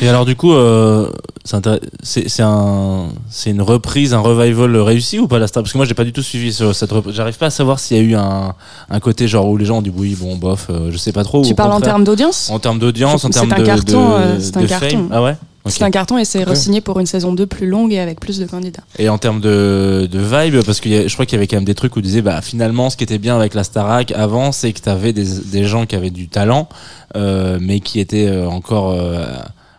Et 0.00 0.08
alors 0.08 0.24
du 0.24 0.34
coup, 0.36 0.52
euh, 0.52 1.10
c'est 1.44 1.56
c'est 2.02 2.28
c'est 2.28 2.42
un, 2.42 3.08
c'est 3.30 3.50
une 3.50 3.62
reprise, 3.62 4.14
un 4.14 4.20
revival 4.20 4.76
réussi 4.78 5.18
ou 5.18 5.28
pas 5.28 5.38
la 5.38 5.46
star? 5.46 5.62
Parce 5.62 5.72
que 5.72 5.78
moi 5.78 5.86
j'ai 5.86 5.94
pas 5.94 6.04
du 6.04 6.12
tout 6.12 6.22
suivi 6.22 6.52
sur 6.52 6.74
cette 6.74 6.90
reprise. 6.90 7.14
J'arrive 7.14 7.36
pas 7.36 7.46
à 7.46 7.50
savoir 7.50 7.78
s'il 7.78 7.96
y 7.96 8.00
a 8.00 8.02
eu 8.02 8.14
un, 8.14 8.54
un 8.90 9.00
côté 9.00 9.28
genre 9.28 9.46
où 9.48 9.56
les 9.56 9.64
gens 9.64 9.78
ont 9.78 9.82
dit 9.82 9.92
oui 9.94 10.16
bon 10.18 10.36
bof, 10.36 10.68
euh, 10.70 10.90
je 10.90 10.96
sais 10.96 11.12
pas 11.12 11.24
trop. 11.24 11.42
Tu 11.44 11.54
parles 11.54 11.72
en 11.72 11.80
termes 11.80 12.04
d'audience? 12.04 12.48
En 12.50 12.58
termes 12.58 12.78
d'audience, 12.78 13.24
en 13.24 13.28
C'est 13.28 13.40
termes 13.40 13.52
un 13.52 13.58
de, 13.60 13.66
carton, 13.66 14.08
de- 14.08 14.14
euh, 14.14 14.40
c'est 14.40 14.56
un 14.56 14.66
carton. 14.66 14.88
fame. 14.88 15.08
Ah 15.12 15.22
ouais? 15.22 15.36
Ok. 15.64 15.70
C'est 15.76 15.84
un 15.84 15.90
carton 15.92 16.18
et 16.18 16.24
c'est 16.24 16.42
re-signé 16.42 16.80
pour 16.80 16.98
une 16.98 17.06
saison 17.06 17.32
2 17.32 17.46
plus 17.46 17.68
longue 17.68 17.92
et 17.92 18.00
avec 18.00 18.18
plus 18.18 18.40
de 18.40 18.46
candidats. 18.46 18.82
Et 18.98 19.08
en 19.08 19.18
termes 19.18 19.40
de, 19.40 20.08
de 20.10 20.18
vibe, 20.18 20.60
parce 20.64 20.80
que 20.80 20.88
y 20.88 20.96
a- 20.96 21.06
je 21.06 21.12
crois 21.14 21.24
qu'il 21.24 21.36
y 21.36 21.38
avait 21.38 21.46
quand 21.46 21.56
même 21.56 21.64
des 21.64 21.76
trucs 21.76 21.94
où 21.94 22.00
disait, 22.00 22.20
bah 22.22 22.40
finalement, 22.42 22.90
ce 22.90 22.96
qui 22.96 23.04
était 23.04 23.18
bien 23.18 23.36
avec 23.36 23.54
la 23.54 23.62
Starac 23.62 24.10
avant, 24.10 24.50
c'est 24.50 24.72
que 24.72 24.80
t'avais 24.80 25.12
des, 25.12 25.24
des 25.52 25.62
gens 25.64 25.86
qui 25.86 25.94
avaient 25.94 26.10
du 26.10 26.26
talent, 26.28 26.68
euh, 27.16 27.58
mais 27.60 27.78
qui 27.78 28.00
étaient 28.00 28.26
euh, 28.26 28.48
encore 28.48 28.90
euh, 28.90 29.24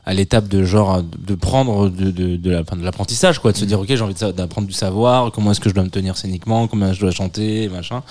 à 0.06 0.14
l'étape 0.14 0.48
de 0.50 0.64
genre 0.66 1.02
de 1.02 1.36
prendre 1.36 1.90
de, 1.90 2.12
de, 2.12 2.36
de 2.36 2.50
la- 2.52 2.64
l'apprentissage, 2.82 3.40
quoi, 3.40 3.52
de 3.54 3.58
se 3.58 3.66
dire, 3.66 3.80
ok, 3.80 3.88
j'ai 3.88 4.02
envie 4.02 4.14
d'apprendre 4.34 4.68
du 4.68 4.74
savoir, 4.74 5.32
comment 5.32 5.52
est-ce 5.52 5.62
que 5.62 5.70
je 5.70 5.74
dois 5.76 5.84
me 5.84 5.90
tenir 5.90 6.18
scéniquement, 6.18 6.68
comment 6.68 6.92
je 6.94 7.00
dois 7.00 7.12
chanter, 7.12 7.70
machin. 7.70 8.04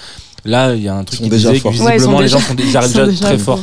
Là, 0.44 0.74
il 0.74 0.82
y 0.82 0.88
a 0.88 0.94
un 0.96 1.04
truc 1.04 1.20
qui 1.20 1.28
déjà 1.28 1.52
disait 1.52 1.60
que. 1.62 1.68
Ouais, 1.68 1.92
visiblement 1.92 1.98
sont 2.16 2.18
les 2.18 2.24
déjà- 2.24 2.38
gens 2.38 2.44
sont, 2.46 2.54
ils 2.58 2.72
sont 2.72 2.80
déjà 2.80 3.06
déjà 3.06 3.26
très 3.26 3.38
forts. 3.38 3.60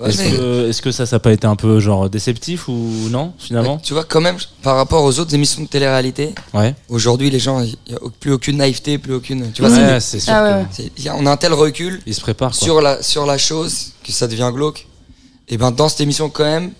Ouais, 0.00 0.08
Est-ce 0.08 0.22
mais- 0.22 0.30
que, 0.30 0.68
est-ce 0.70 0.80
que 0.80 0.90
ça, 0.92 1.04
ça 1.04 1.16
n'a 1.16 1.20
pas 1.20 1.30
été 1.32 1.46
un 1.46 1.54
peu 1.56 1.78
genre 1.78 2.08
déceptif 2.08 2.68
ou 2.68 2.90
non, 3.10 3.34
finalement 3.38 3.76
Tu 3.76 3.92
vois, 3.92 4.04
quand 4.04 4.22
même, 4.22 4.36
par 4.62 4.76
rapport 4.76 5.04
aux 5.04 5.18
autres 5.18 5.34
émissions 5.34 5.60
de 5.62 5.66
télé-réalité, 5.68 6.34
Ouais. 6.54 6.74
aujourd'hui, 6.88 7.28
les 7.28 7.38
gens, 7.38 7.60
il 7.60 7.76
n'y 7.86 7.94
a 7.94 7.98
plus 8.18 8.32
aucune 8.32 8.56
naïveté, 8.56 8.96
plus 8.96 9.12
aucune. 9.12 9.52
Tu 9.52 9.60
vois, 9.60 9.70
Ouais, 9.70 10.00
c'est-. 10.00 10.26
Ah 10.28 10.42
ouais, 10.42 10.50
que- 10.50 10.54
ouais. 10.56 10.66
c'est- 10.70 10.90
il 10.96 11.04
y 11.04 11.08
a- 11.10 11.14
on 11.14 11.26
a 11.26 11.30
un 11.30 11.36
tel 11.36 11.52
recul 11.52 12.00
Ils 12.06 12.14
se 12.14 12.22
préparent. 12.22 12.54
Sur 12.54 12.80
la, 12.80 13.02
sur 13.02 13.26
la 13.26 13.36
chose 13.36 13.92
que 14.02 14.10
ça 14.10 14.26
devient 14.26 14.50
glauque. 14.54 14.86
Et 15.48 15.58
ben, 15.58 15.70
dans 15.70 15.90
cette 15.90 16.00
émission, 16.00 16.30
quand 16.30 16.44
même, 16.44 16.70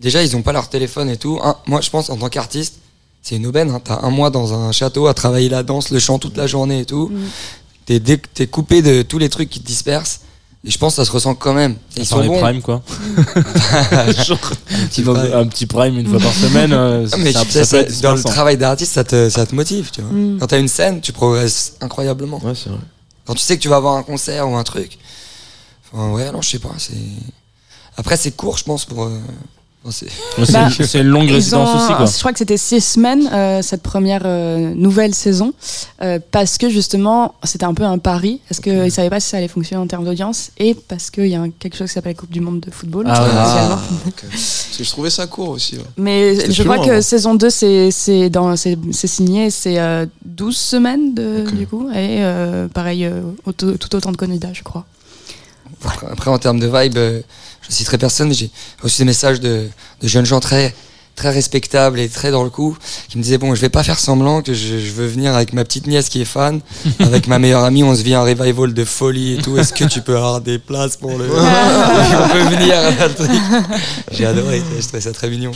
déjà, 0.00 0.22
ils 0.22 0.34
ont 0.36 0.42
pas 0.42 0.52
leur 0.52 0.68
téléphone 0.68 1.08
et 1.10 1.16
tout. 1.16 1.38
Un, 1.42 1.56
moi, 1.66 1.80
je 1.80 1.90
pense, 1.90 2.10
en 2.10 2.16
tant 2.16 2.28
qu'artiste, 2.28 2.74
c'est 3.22 3.36
une 3.36 3.46
aubaine. 3.46 3.70
Hein. 3.70 3.80
T'as 3.82 4.00
un 4.02 4.10
mois 4.10 4.30
dans 4.30 4.54
un 4.54 4.72
château 4.72 5.06
à 5.06 5.14
travailler 5.14 5.48
la 5.48 5.62
danse, 5.62 5.90
le 5.90 5.98
chant 5.98 6.18
toute 6.18 6.36
la 6.36 6.46
journée 6.46 6.80
et 6.80 6.84
tout. 6.86 7.08
Mm. 7.08 7.20
T'es, 7.86 8.00
t'es 8.00 8.46
coupé 8.46 8.82
de 8.82 9.02
tous 9.02 9.18
les 9.18 9.28
trucs 9.28 9.50
qui 9.50 9.60
te 9.60 9.66
dispersent. 9.66 10.20
Et 10.62 10.70
je 10.70 10.76
pense 10.78 10.92
que 10.92 10.96
ça 11.02 11.04
se 11.06 11.10
ressent 11.12 11.34
quand 11.34 11.54
même. 11.54 11.76
Ils 11.96 12.04
sont 12.06 12.20
les 12.20 12.28
bons. 12.28 12.38
primes, 12.40 12.60
quoi. 12.60 12.82
Genre, 14.26 14.38
petit 14.90 15.00
un, 15.00 15.04
prime. 15.14 15.32
un 15.32 15.46
petit 15.46 15.64
prime 15.66 15.98
une 15.98 16.06
fois 16.06 16.18
par 16.18 16.34
semaine. 16.34 16.72
euh, 16.72 17.08
mais 17.18 17.32
ça, 17.32 17.44
sais, 17.44 17.50
ça 17.50 17.60
peut 17.60 17.64
ça- 17.64 17.78
être 17.80 18.00
dans 18.02 18.14
le 18.14 18.22
travail 18.22 18.58
d'artiste, 18.58 18.92
ça 18.92 19.04
te, 19.04 19.28
ça 19.30 19.46
te 19.46 19.54
motive, 19.54 19.90
tu 19.90 20.02
vois. 20.02 20.12
Mm. 20.12 20.38
Quand 20.38 20.46
t'as 20.48 20.58
une 20.60 20.68
scène, 20.68 21.00
tu 21.00 21.12
progresses 21.12 21.74
incroyablement. 21.80 22.38
ouais, 22.44 22.54
c'est 22.54 22.68
vrai. 22.68 22.78
Quand 23.26 23.34
tu 23.34 23.40
sais 23.40 23.56
que 23.56 23.62
tu 23.62 23.68
vas 23.68 23.76
avoir 23.76 23.94
un 23.96 24.02
concert 24.02 24.48
ou 24.48 24.54
un 24.56 24.64
truc. 24.64 24.98
Enfin, 25.92 26.10
ouais, 26.12 26.30
non, 26.30 26.42
je 26.42 26.50
sais 26.50 26.58
pas. 26.58 26.74
C'est. 26.78 26.92
Après, 27.96 28.16
c'est 28.18 28.32
court, 28.32 28.58
je 28.58 28.64
pense, 28.64 28.84
pour. 28.84 29.04
euh, 29.04 29.18
c'est- 29.90 30.06
Bah, 30.52 30.68
c'est 30.70 31.00
une 31.00 31.06
longue 31.08 31.30
résidence 31.30 31.68
ont- 31.70 31.76
aussi, 31.84 31.94
quoi. 31.94 32.04
Je 32.04 32.18
crois 32.18 32.32
que 32.32 32.38
c'était 32.38 32.58
six 32.58 32.82
semaines 32.82 33.28
euh, 33.32 33.62
cette 33.62 33.82
première 33.82 34.22
euh, 34.26 34.74
nouvelle 34.74 35.14
saison 35.14 35.54
euh, 36.02 36.18
parce 36.30 36.58
que 36.58 36.68
justement 36.68 37.34
c'était 37.44 37.64
un 37.64 37.72
peu 37.72 37.84
un 37.84 37.96
pari 37.96 38.40
parce 38.48 38.60
qu'ils 38.60 38.76
ne 38.76 38.90
savaient 38.90 39.08
pas 39.08 39.20
si 39.20 39.30
ça 39.30 39.38
allait 39.38 39.48
fonctionner 39.48 39.82
en 39.82 39.86
termes 39.86 40.04
d'audience? 40.04 40.50
Et 40.58 40.74
parce 40.74 41.10
qu'il 41.10 41.28
y 41.28 41.34
a 41.34 41.40
un- 41.40 41.50
quelque 41.50 41.76
chose 41.78 41.88
qui 41.88 41.94
s'appelle 41.94 42.14
Coupe 42.14 42.30
du 42.30 42.40
Monde 42.42 42.60
de 42.60 42.70
football. 42.70 43.06
Ah. 43.08 43.78
Parce 44.30 44.68
que 44.76 44.84
je 44.84 44.90
trouvais 44.90 45.10
ça 45.10 45.26
court 45.26 45.48
aussi. 45.48 45.76
ouais. 45.76 45.82
Mais 45.96 46.50
je 46.50 46.62
crois 46.62 46.76
long 46.76 46.84
que 46.84 46.90
avant. 46.90 47.02
saison 47.02 47.34
2 47.34 47.48
c'est 47.48 47.90
signé 47.90 49.50
c'est 49.50 49.78
euh, 49.78 50.04
12 50.26 50.56
semaines 50.56 51.14
de, 51.14 51.44
du 51.50 51.66
coup 51.66 51.88
et 51.90 52.22
euh, 52.22 52.68
pareil 52.68 53.06
euh, 53.06 53.22
auto- 53.46 53.76
tout 53.78 53.94
autant 53.96 54.12
de 54.12 54.16
candidats 54.16 54.52
je 54.52 54.62
crois. 54.62 54.84
Après, 55.82 56.06
après, 56.12 56.30
en 56.30 56.38
termes 56.38 56.60
de 56.60 56.66
vibe, 56.66 56.98
euh, 56.98 57.22
je 57.70 57.74
citerai 57.74 57.98
personne, 57.98 58.28
mais 58.28 58.34
j'ai 58.34 58.50
reçu 58.82 58.98
des 58.98 59.04
messages 59.06 59.40
de, 59.40 59.68
de 60.02 60.08
jeunes 60.08 60.26
gens 60.26 60.40
très 60.40 60.74
très 61.16 61.30
respectables 61.30 62.00
et 62.00 62.08
très 62.08 62.30
dans 62.30 62.44
le 62.44 62.50
coup 62.50 62.76
qui 63.08 63.18
me 63.18 63.22
disaient 63.22 63.36
bon 63.36 63.54
je 63.54 63.60
vais 63.60 63.68
pas 63.68 63.82
faire 63.82 63.98
semblant 63.98 64.40
que 64.40 64.54
je, 64.54 64.78
je 64.78 64.92
veux 64.92 65.06
venir 65.06 65.34
avec 65.34 65.52
ma 65.52 65.64
petite 65.64 65.86
nièce 65.86 66.08
qui 66.08 66.22
est 66.22 66.24
fan 66.24 66.60
avec 67.00 67.26
ma 67.26 67.38
meilleure 67.38 67.64
amie 67.64 67.82
on 67.84 67.94
se 67.94 68.02
vit 68.02 68.14
un 68.14 68.22
revival 68.22 68.72
de 68.72 68.84
folie 68.84 69.34
et 69.34 69.42
tout. 69.42 69.58
Est-ce 69.58 69.74
que 69.74 69.84
tu 69.84 70.00
peux 70.00 70.16
avoir 70.16 70.40
des 70.40 70.58
places 70.58 70.96
pour 70.96 71.18
le 71.18 71.26
on 71.30 72.28
peut 72.28 72.56
venir 72.56 72.74
j'ai 74.12 74.24
adoré 74.24 74.62
je 74.78 74.82
trouvais 74.86 75.02
ça 75.02 75.12
très 75.12 75.28
mignon 75.28 75.52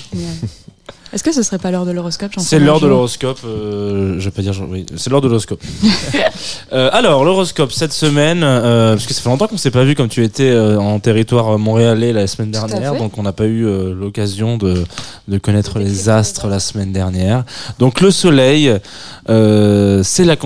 Est-ce 1.14 1.22
que 1.22 1.30
ce 1.30 1.44
serait 1.44 1.58
pas 1.58 1.70
l'heure 1.70 1.86
de 1.86 1.92
l'horoscope 1.92 2.32
C'est 2.38 2.58
l'heure 2.58 2.80
de 2.80 2.88
l'horoscope. 2.88 3.38
euh, 3.44 4.16
je 4.18 4.24
vais 4.24 4.32
pas 4.32 4.42
dire. 4.42 4.52
Oui, 4.68 4.84
c'est 4.96 5.10
l'heure 5.10 5.20
de 5.20 5.28
l'horoscope. 5.28 5.62
Euh, 6.72 6.90
alors 6.92 7.24
l'horoscope 7.24 7.70
cette 7.70 7.92
semaine, 7.92 8.42
euh, 8.42 8.94
parce 8.94 9.06
que 9.06 9.14
ça 9.14 9.22
fait 9.22 9.28
longtemps 9.28 9.46
qu'on 9.46 9.56
s'est 9.56 9.70
pas 9.70 9.84
vu, 9.84 9.94
comme 9.94 10.08
tu 10.08 10.24
étais 10.24 10.50
euh, 10.50 10.78
en 10.78 10.98
territoire 10.98 11.56
montréalais 11.58 12.12
la 12.12 12.26
semaine 12.26 12.50
dernière, 12.50 12.96
donc 12.96 13.16
on 13.16 13.22
n'a 13.22 13.32
pas 13.32 13.46
eu 13.46 13.64
l'occasion 13.94 14.56
de, 14.56 14.84
de 15.28 15.38
connaître 15.38 15.78
les 15.78 16.08
astres 16.08 16.48
la 16.48 16.58
semaine 16.58 16.92
dernière. 16.92 17.44
Donc 17.78 18.00
le 18.00 18.10
soleil, 18.10 18.72
c'est 19.28 20.24
la, 20.24 20.36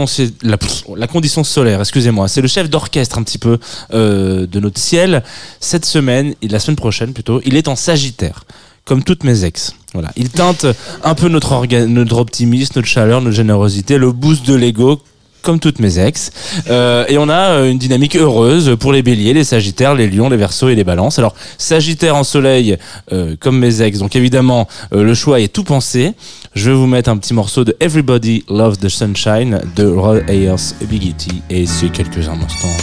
la, 0.43 1.07
condition 1.07 1.45
solaire. 1.45 1.81
Excusez-moi, 1.81 2.29
c'est 2.29 2.43
le 2.43 2.49
chef 2.49 2.69
d'orchestre 2.69 3.17
un 3.19 3.23
petit 3.23 3.39
peu 3.39 3.59
de 3.91 4.61
notre 4.61 4.79
ciel. 4.79 5.23
Cette 5.61 5.87
semaine 5.87 6.35
et 6.43 6.49
la 6.49 6.59
semaine 6.59 6.77
prochaine 6.77 7.13
plutôt, 7.15 7.41
il 7.45 7.57
est 7.57 7.69
en 7.69 7.77
Sagittaire 7.77 8.45
comme 8.85 9.03
toutes 9.03 9.25
mes 9.25 9.45
ex. 9.45 9.75
Voilà, 9.95 10.11
il 10.17 10.29
teinte 10.29 10.67
un 11.03 11.15
peu 11.15 11.29
notre, 11.29 11.67
notre 11.87 12.19
optimisme, 12.19 12.75
notre 12.77 12.89
chaleur, 12.89 13.21
notre 13.23 13.37
générosité, 13.37 13.97
le 13.97 14.13
boost 14.13 14.47
de 14.47 14.55
l'ego, 14.55 15.01
comme 15.43 15.61
toutes 15.61 15.79
mes 15.79 15.99
ex. 15.99 16.31
Euh, 16.69 17.05
et 17.09 17.17
on 17.19 17.29
a 17.29 17.51
euh, 17.51 17.71
une 17.71 17.79
dynamique 17.79 18.17
heureuse 18.17 18.77
pour 18.79 18.93
les 18.93 19.03
béliers, 19.03 19.33
les 19.33 19.45
sagittaires, 19.45 19.95
les 19.95 20.09
lions, 20.09 20.29
les 20.29 20.37
versos 20.37 20.69
et 20.69 20.75
les 20.75 20.85
balances. 20.85 21.19
Alors, 21.19 21.35
sagittaire 21.57 22.17
en 22.17 22.25
soleil, 22.25 22.77
euh, 23.13 23.37
comme 23.41 23.59
mes 23.59 23.81
ex. 23.81 23.99
Donc 23.99 24.17
évidemment, 24.17 24.69
le 24.93 25.15
choix 25.15 25.41
est 25.41 25.53
tout 25.53 25.65
pensé. 25.65 26.13
Je 26.55 26.71
vais 26.71 26.77
vous 26.77 26.87
mettre 26.87 27.09
un 27.09 27.17
petit 27.17 27.35
morceau 27.35 27.65
de 27.65 27.77
Everybody 27.81 28.45
Loves 28.49 28.79
the 28.79 28.89
Sunshine 28.89 29.61
de 29.77 29.87
Roy 29.87 30.21
Ayers 30.29 30.75
Big. 30.83 31.15
Et 31.49 31.67
c'est 31.67 31.91
quelques 31.91 32.29
instants 32.29 32.77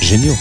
géniaux. 0.00 0.36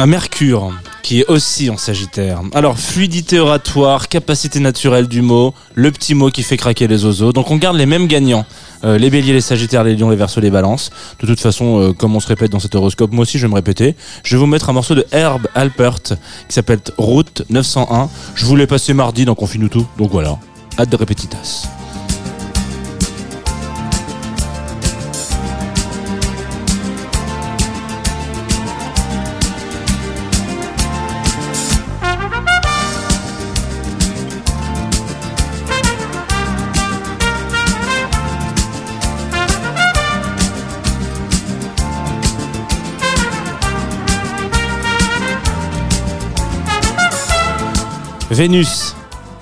On 0.00 0.06
Mercure 0.06 0.72
qui 1.02 1.20
est 1.20 1.26
aussi 1.26 1.70
en 1.70 1.76
Sagittaire. 1.76 2.40
Alors, 2.54 2.78
fluidité 2.78 3.40
oratoire, 3.40 4.06
capacité 4.06 4.60
naturelle 4.60 5.08
du 5.08 5.22
mot, 5.22 5.54
le 5.74 5.90
petit 5.90 6.14
mot 6.14 6.30
qui 6.30 6.44
fait 6.44 6.56
craquer 6.56 6.86
les 6.86 7.04
oiseaux. 7.04 7.32
Donc, 7.32 7.50
on 7.50 7.56
garde 7.56 7.76
les 7.76 7.86
mêmes 7.86 8.06
gagnants. 8.06 8.46
Euh, 8.84 8.96
les 8.96 9.10
béliers, 9.10 9.32
les 9.32 9.40
sagittaires, 9.40 9.82
les 9.82 9.96
lions, 9.96 10.08
les 10.08 10.14
versos, 10.14 10.40
les 10.40 10.50
balances. 10.50 10.90
De 11.20 11.26
toute 11.26 11.40
façon, 11.40 11.80
euh, 11.80 11.92
comme 11.92 12.14
on 12.14 12.20
se 12.20 12.28
répète 12.28 12.52
dans 12.52 12.60
cet 12.60 12.76
horoscope, 12.76 13.10
moi 13.10 13.22
aussi 13.22 13.38
je 13.38 13.46
vais 13.46 13.50
me 13.50 13.56
répéter. 13.56 13.96
Je 14.22 14.36
vais 14.36 14.40
vous 14.40 14.46
mettre 14.46 14.70
un 14.70 14.72
morceau 14.72 14.94
de 14.94 15.04
Herb 15.10 15.48
Alpert 15.56 16.02
qui 16.02 16.14
s'appelle 16.48 16.78
Route 16.96 17.42
901. 17.50 18.08
Je 18.36 18.44
vous 18.44 18.54
l'ai 18.54 18.68
passé 18.68 18.94
mardi 18.94 19.24
dans 19.24 19.34
Confine 19.34 19.68
tout. 19.68 19.86
Donc 19.96 20.12
voilà. 20.12 20.38
De 20.78 20.96
repetitas. 20.96 21.66
Vénus. 48.38 48.94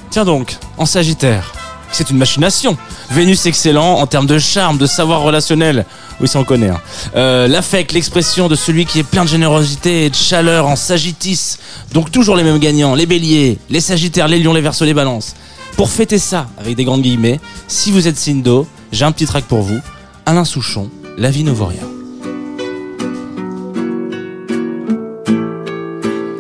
Tiens 0.09 0.24
donc, 0.24 0.57
en 0.78 0.86
Sagittaire. 0.86 1.53
C'est 1.92 2.09
une 2.09 2.16
machination. 2.16 2.78
Vénus 3.11 3.44
excellent 3.44 3.97
en 3.99 4.07
termes 4.07 4.26
de 4.26 4.38
charme, 4.38 4.78
de 4.78 4.86
savoir 4.86 5.20
relationnel. 5.20 5.84
Oui, 6.18 6.28
ça 6.28 6.38
on 6.38 6.44
connaît. 6.44 6.70
Hein. 6.70 6.80
Euh, 7.14 7.47
L'affect, 7.47 7.92
l'expression 7.92 8.49
de 8.49 8.55
celui 8.55 8.86
qui 8.86 8.99
est 9.01 9.03
plein 9.03 9.24
de 9.24 9.28
générosité 9.28 10.07
et 10.07 10.09
de 10.09 10.14
chaleur 10.14 10.66
en 10.66 10.76
Sagittis. 10.76 11.59
Donc 11.92 12.11
toujours 12.11 12.36
les 12.36 12.42
mêmes 12.42 12.59
gagnants, 12.59 12.94
les 12.94 13.05
béliers, 13.05 13.59
les 13.68 13.82
sagittaires, 13.82 14.28
les 14.28 14.38
lions, 14.38 14.55
les 14.55 14.62
versos, 14.62 14.86
les 14.86 14.94
balances. 14.94 15.34
Pour 15.76 15.90
fêter 15.90 16.18
ça, 16.18 16.47
avec 16.57 16.74
des 16.74 16.84
grandes 16.84 17.03
guillemets, 17.03 17.38
si 17.68 17.90
vous 17.90 18.09
êtes 18.09 18.16
d'eau, 18.42 18.66
j'ai 18.92 19.05
un 19.05 19.12
petit 19.12 19.26
track 19.26 19.44
pour 19.44 19.61
vous. 19.61 19.78
Alain 20.24 20.47
Souchon, 20.47 20.88
La 21.18 21.30
vie 21.30 21.44
ne 21.44 21.53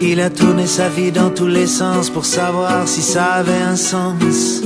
Il 0.00 0.20
a 0.20 0.30
tourné 0.30 0.66
sa 0.66 0.88
vie 0.88 1.10
dans 1.10 1.30
tous 1.30 1.46
les 1.46 1.66
sens 1.66 2.10
pour 2.10 2.26
savoir 2.26 2.86
si 2.86 3.00
ça 3.00 3.24
avait 3.24 3.62
un 3.62 3.76
sens, 3.76 4.62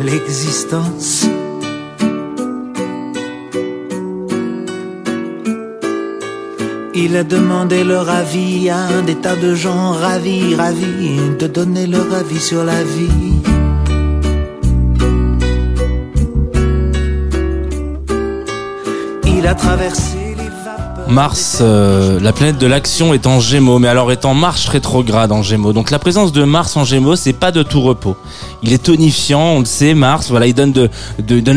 l'existence. 0.00 1.26
Il 6.94 7.16
a 7.16 7.22
demandé 7.22 7.84
leur 7.84 8.08
avis 8.08 8.68
à 8.68 8.78
un 8.78 9.02
des 9.02 9.14
tas 9.14 9.36
de 9.36 9.54
gens 9.54 9.92
ravis, 9.92 10.54
ravis 10.54 11.36
de 11.38 11.46
donner 11.46 11.86
leur 11.86 12.12
avis 12.12 12.40
sur 12.40 12.64
la 12.64 12.82
vie. 12.82 13.42
Il 19.26 19.46
a 19.46 19.54
traversé 19.54 20.15
Mars, 21.08 21.58
euh, 21.60 22.18
la 22.20 22.32
planète 22.32 22.58
de 22.58 22.66
l'action 22.66 23.14
est 23.14 23.26
en 23.26 23.38
Gémeaux, 23.38 23.78
mais 23.78 23.86
alors 23.86 24.10
est 24.10 24.24
en 24.24 24.34
marche 24.34 24.66
rétrograde 24.68 25.30
en 25.30 25.42
Gémeaux. 25.42 25.72
Donc 25.72 25.90
la 25.90 26.00
présence 26.00 26.32
de 26.32 26.42
Mars 26.42 26.76
en 26.76 26.84
Gémeaux, 26.84 27.14
c'est 27.14 27.32
pas 27.32 27.52
de 27.52 27.62
tout 27.62 27.80
repos. 27.80 28.16
Il 28.62 28.72
est 28.72 28.82
tonifiant, 28.82 29.40
on 29.40 29.60
le 29.60 29.66
sait, 29.66 29.94
Mars, 29.94 30.30
voilà, 30.30 30.46
il 30.46 30.54
donne 30.54 30.88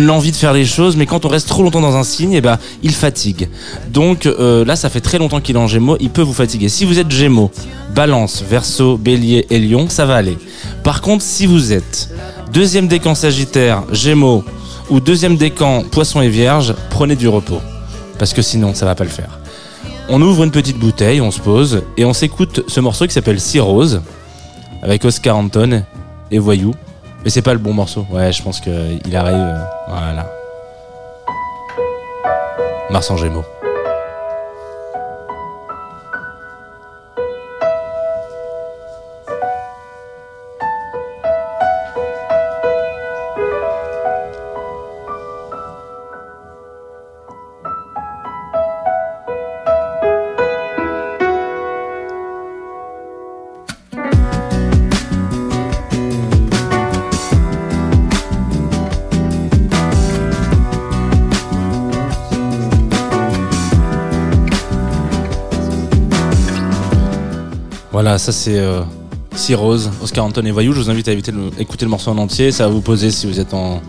l'envie 0.06 0.32
de 0.32 0.36
faire 0.36 0.54
les 0.54 0.66
choses, 0.66 0.95
mais 0.95 1.08
quand 1.08 1.26
on 1.26 1.30
reste 1.30 1.47
trop 1.47 1.64
longtemps 1.64 1.82
dans 1.82 1.95
un 1.95 2.04
signe, 2.04 2.34
eh 2.34 2.41
ben, 2.41 2.60
il 2.84 2.93
fatigue. 2.93 3.50
Donc 3.91 4.28
euh, 4.28 4.64
là, 4.66 4.76
ça 4.76 4.89
fait 4.89 5.02
très 5.02 5.18
longtemps 5.18 5.41
qu'il 5.41 5.56
est 5.56 5.60
en 5.60 5.68
Gémeaux, 5.68 5.97
il 6.00 6.12
peut 6.12 6.22
vous 6.22 6.34
fatiguer. 6.34 6.70
Si 6.70 6.86
vous 6.86 7.00
êtes 7.00 7.10
Gémeaux, 7.10 7.50
Balance, 7.95 8.43
Verseau, 8.47 8.97
Bélier 8.97 9.47
et 9.50 9.60
Lion, 9.60 9.88
ça 9.89 10.06
va 10.06 10.16
aller. 10.16 10.38
Par 10.84 11.02
contre, 11.02 11.24
si 11.24 11.47
vous 11.47 11.74
êtes 11.74 12.10
deuxième 12.54 12.88
décan 12.88 13.16
Sagittaire, 13.16 13.84
Gémeaux 13.91 14.43
ou 14.91 15.00
deuxième 15.00 15.38
décan 15.38 15.84
Poisson 15.89 16.22
et 16.22 16.30
Vierge, 16.30 16.76
prenez 16.91 17.16
du 17.16 17.28
repos, 17.28 17.62
parce 18.20 18.34
que 18.34 18.41
sinon, 18.43 18.76
ça 18.76 18.86
va 18.86 18.93
pas 18.93 19.05
le 19.05 19.09
faire. 19.09 19.39
On 20.09 20.22
ouvre 20.22 20.43
une 20.43 20.51
petite 20.51 20.78
bouteille, 20.78 21.22
on 21.22 21.32
se 21.32 21.39
pose 21.39 21.84
et 21.97 22.05
on 22.05 22.13
s'écoute 22.13 22.63
ce 22.67 22.80
morceau 22.80 23.07
qui 23.07 23.13
s'appelle 23.13 23.39
Rose 23.59 24.01
avec 24.84 25.03
Oscar 25.05 25.38
Anton 25.38 25.84
et 26.30 26.39
Voyou. 26.39 26.76
Mais 27.24 27.30
c'est 27.30 27.41
pas 27.41 27.53
le 27.53 27.59
bon 27.59 27.74
morceau. 27.74 28.05
Ouais, 28.11 28.32
je 28.32 28.41
pense 28.41 28.59
qu'il 28.59 29.15
arrive. 29.15 29.36
euh, 29.36 29.63
voilà. 29.88 30.30
Mars 32.89 33.09
en 33.11 33.17
Gémeaux. 33.17 33.45
Voilà, 68.02 68.18
ça 68.18 68.32
c'est 68.32 68.58
euh, 68.58 68.80
Rose, 69.56 69.91
Oscar 70.02 70.24
Anton 70.24 70.45
et 70.45 70.52
Voyou. 70.52 70.72
Je 70.72 70.80
vous 70.80 70.89
invite 70.89 71.10
à 71.10 71.12
écouter 71.12 71.34
le 71.34 71.89
morceau 71.89 72.12
en 72.12 72.18
entier. 72.18 72.54
Ça 72.54 72.64
va 72.64 72.70
vous 72.70 72.80
poser 72.80 73.12
si 73.12 73.28
vous 73.28 73.41
êtes 73.41 73.54
en, 73.54 73.82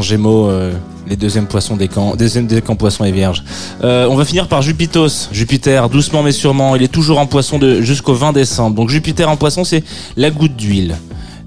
Gémeaux, 0.00 0.48
euh, 0.48 0.72
les 1.08 1.16
deuxièmes 1.16 1.48
poissons 1.48 1.74
des 1.74 1.88
camps, 1.88 2.14
deuxième 2.14 2.46
des 2.46 2.62
camps 2.62 2.76
poissons 2.76 3.02
et 3.04 3.10
vierges. 3.10 3.42
Euh, 3.82 4.06
on 4.08 4.14
va 4.14 4.24
finir 4.24 4.46
par 4.46 4.62
Jupitos. 4.62 5.28
Jupiter, 5.32 5.88
doucement 5.88 6.22
mais 6.22 6.30
sûrement, 6.30 6.76
il 6.76 6.84
est 6.84 6.92
toujours 6.92 7.18
en 7.18 7.26
poisson 7.26 7.58
jusqu'au 7.80 8.14
20 8.14 8.32
décembre. 8.32 8.76
Donc 8.76 8.90
Jupiter 8.90 9.28
en 9.28 9.36
poisson, 9.36 9.64
c'est 9.64 9.82
la 10.16 10.30
goutte 10.30 10.54
d'huile. 10.54 10.94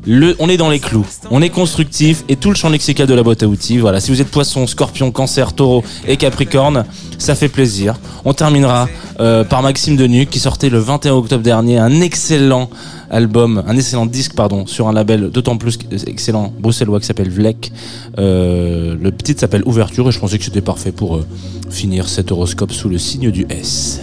Le, 0.05 0.35
on 0.39 0.49
est 0.49 0.57
dans 0.57 0.69
les 0.69 0.79
clous, 0.79 1.05
on 1.29 1.43
est 1.43 1.49
constructif 1.49 2.23
et 2.27 2.35
tout 2.35 2.49
le 2.49 2.55
champ 2.55 2.69
lexical 2.69 3.05
de 3.05 3.13
la 3.13 3.21
boîte 3.21 3.43
à 3.43 3.47
outils. 3.47 3.77
Voilà, 3.77 3.99
si 3.99 4.09
vous 4.09 4.19
êtes 4.19 4.31
poisson, 4.31 4.65
scorpion, 4.65 5.11
cancer, 5.11 5.53
taureau 5.53 5.83
et 6.07 6.17
capricorne, 6.17 6.85
ça 7.19 7.35
fait 7.35 7.49
plaisir. 7.49 7.99
On 8.25 8.33
terminera 8.33 8.89
euh, 9.19 9.43
par 9.43 9.61
Maxime 9.61 9.95
Denuc 9.95 10.29
qui 10.31 10.39
sortait 10.39 10.69
le 10.69 10.79
21 10.79 11.13
octobre 11.13 11.43
dernier 11.43 11.77
un 11.77 12.01
excellent 12.01 12.71
album, 13.11 13.63
un 13.67 13.77
excellent 13.77 14.07
disque 14.07 14.33
pardon, 14.33 14.65
sur 14.65 14.87
un 14.87 14.93
label 14.93 15.29
d'autant 15.29 15.57
plus 15.57 15.77
excellent 16.07 16.51
bruxellois 16.59 16.99
qui 16.99 17.05
s'appelle 17.05 17.29
Vlek. 17.29 17.71
Euh, 18.17 18.95
le 18.99 19.15
titre 19.15 19.39
s'appelle 19.39 19.63
Ouverture 19.67 20.09
et 20.09 20.11
je 20.11 20.19
pensais 20.19 20.39
que 20.39 20.43
c'était 20.43 20.61
parfait 20.61 20.91
pour 20.91 21.17
euh, 21.17 21.25
finir 21.69 22.09
cet 22.09 22.31
horoscope 22.31 22.71
sous 22.71 22.89
le 22.89 22.97
signe 22.97 23.29
du 23.29 23.45
S. 23.49 24.01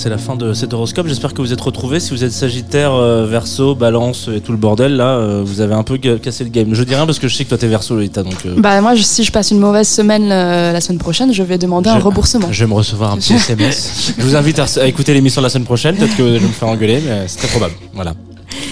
c'est 0.00 0.08
la 0.08 0.18
fin 0.18 0.34
de 0.34 0.54
cet 0.54 0.72
horoscope. 0.72 1.06
J'espère 1.06 1.34
que 1.34 1.42
vous 1.42 1.52
êtes 1.52 1.60
retrouvés. 1.60 2.00
Si 2.00 2.10
vous 2.10 2.24
êtes 2.24 2.32
Sagittaire, 2.32 2.92
euh, 2.94 3.26
Verseau, 3.26 3.74
Balance 3.74 4.28
et 4.34 4.40
tout 4.40 4.52
le 4.52 4.58
bordel, 4.58 4.96
là, 4.96 5.08
euh, 5.18 5.42
vous 5.44 5.60
avez 5.60 5.74
un 5.74 5.82
peu 5.82 5.98
cassé 5.98 6.42
le 6.44 6.50
game. 6.50 6.72
Je 6.74 6.82
dis 6.84 6.94
rien 6.94 7.04
parce 7.04 7.18
que 7.18 7.28
je 7.28 7.36
sais 7.36 7.44
que 7.44 7.50
toi 7.50 7.58
t'es 7.58 7.66
Verseau, 7.66 7.96
Lolita, 7.96 8.22
donc. 8.22 8.34
euh, 8.46 8.54
Bah 8.56 8.80
moi, 8.80 8.94
je- 8.94 9.02
si 9.02 9.22
je 9.24 9.30
passe 9.30 9.50
une 9.50 9.58
mauvaise 9.60 9.88
semaine 9.88 10.30
euh, 10.32 10.72
la 10.72 10.80
semaine 10.80 10.98
prochaine, 10.98 11.32
je 11.34 11.42
vais 11.42 11.58
demander 11.58 11.90
un 11.90 11.98
remboursement. 11.98 12.48
Je 12.50 12.64
vais 12.64 12.70
me 12.70 12.74
recevoir 12.74 13.12
un 13.12 13.16
petit 13.18 13.34
SMS. 13.34 14.14
je 14.18 14.22
vous 14.24 14.36
invite 14.36 14.58
à, 14.58 14.66
à 14.80 14.86
écouter 14.86 15.12
l'émission 15.12 15.42
la 15.42 15.48
semaine 15.50 15.64
prochaine. 15.66 15.96
Peut-être 15.96 16.16
que 16.16 16.26
je 16.26 16.32
vais 16.38 16.40
me 16.40 16.52
faire 16.52 16.68
engueuler, 16.68 17.00
mais 17.06 17.24
c'est 17.26 17.38
très 17.38 17.48
probable. 17.48 17.74
Voilà. 17.94 18.14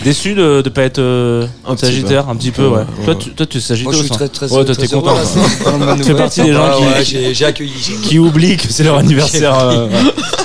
Déçu 0.08 0.34
de 0.34 0.62
ne 0.64 0.68
pas 0.70 0.82
être 0.84 0.98
euh, 1.00 1.46
Un 1.66 1.74
petit 1.74 1.84
Sagittaire, 1.84 2.24
peu. 2.24 2.30
un 2.30 2.36
petit 2.36 2.50
peu, 2.50 2.66
ouais. 2.66 2.78
Ouais, 2.78 2.84
Toi, 3.04 3.14
tu, 3.16 3.30
toi, 3.32 3.44
tu 3.44 3.58
es 3.58 3.60
Sagittaire. 3.60 3.92
Moi, 3.92 3.92
je 3.92 3.98
suis 3.98 4.10
aussi, 4.10 4.18
très, 4.18 4.24
hein. 4.24 4.30
très, 4.32 4.50
Ouais, 4.56 4.64
toi, 4.64 4.74
t'es 4.74 4.88
content. 4.88 5.06
là, 5.14 5.20
quoi. 5.20 5.24
c'est 5.24 5.62
vraiment 5.64 5.78
une 5.78 5.84
bonne 5.90 5.98
Tu 5.98 6.04
fais 6.04 6.14
partie 6.14 6.42
des 6.42 6.52
gens 6.54 6.68
Ouais, 6.80 7.02
qui- 7.04 7.16
ouais, 7.18 7.34
j'ai- 7.34 7.44
accueilli. 7.44 7.72
Qui 8.02 8.18
oublient 8.18 8.56
que 8.56 8.72
c'est 8.72 8.84
leur 8.84 8.96
anniversaire. 8.96 9.58
euh. 9.58 9.88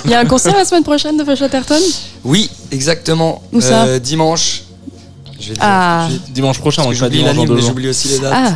Il 0.04 0.12
y 0.12 0.14
a 0.14 0.20
un 0.20 0.26
concert 0.26 0.54
la 0.54 0.66
semaine 0.66 0.84
prochaine 0.84 1.16
de 1.16 1.36
Chatterton 1.36 1.80
Oui, 2.26 2.50
exactement. 2.72 3.42
Où 3.54 3.62
ça? 3.62 3.86
Euh, 3.86 4.00
Dimanche. 4.00 4.64
Je 5.40 5.48
vais 5.50 5.54
dire 5.54 5.64
Ah. 5.66 6.10
Dimanche 6.32 6.60
prochain, 6.60 6.84
donc 6.84 6.92
pas 6.92 6.98
j'oublie 6.98 7.18
dimanche 7.20 7.32
dans 7.32 7.34
l'anime, 7.36 7.48
deux 7.48 7.56
mais 7.56 7.62
jours. 7.62 7.70
j'oublie 7.70 7.88
aussi 7.88 8.08
les 8.10 8.20
dates. 8.20 8.34
Ah, 8.36 8.56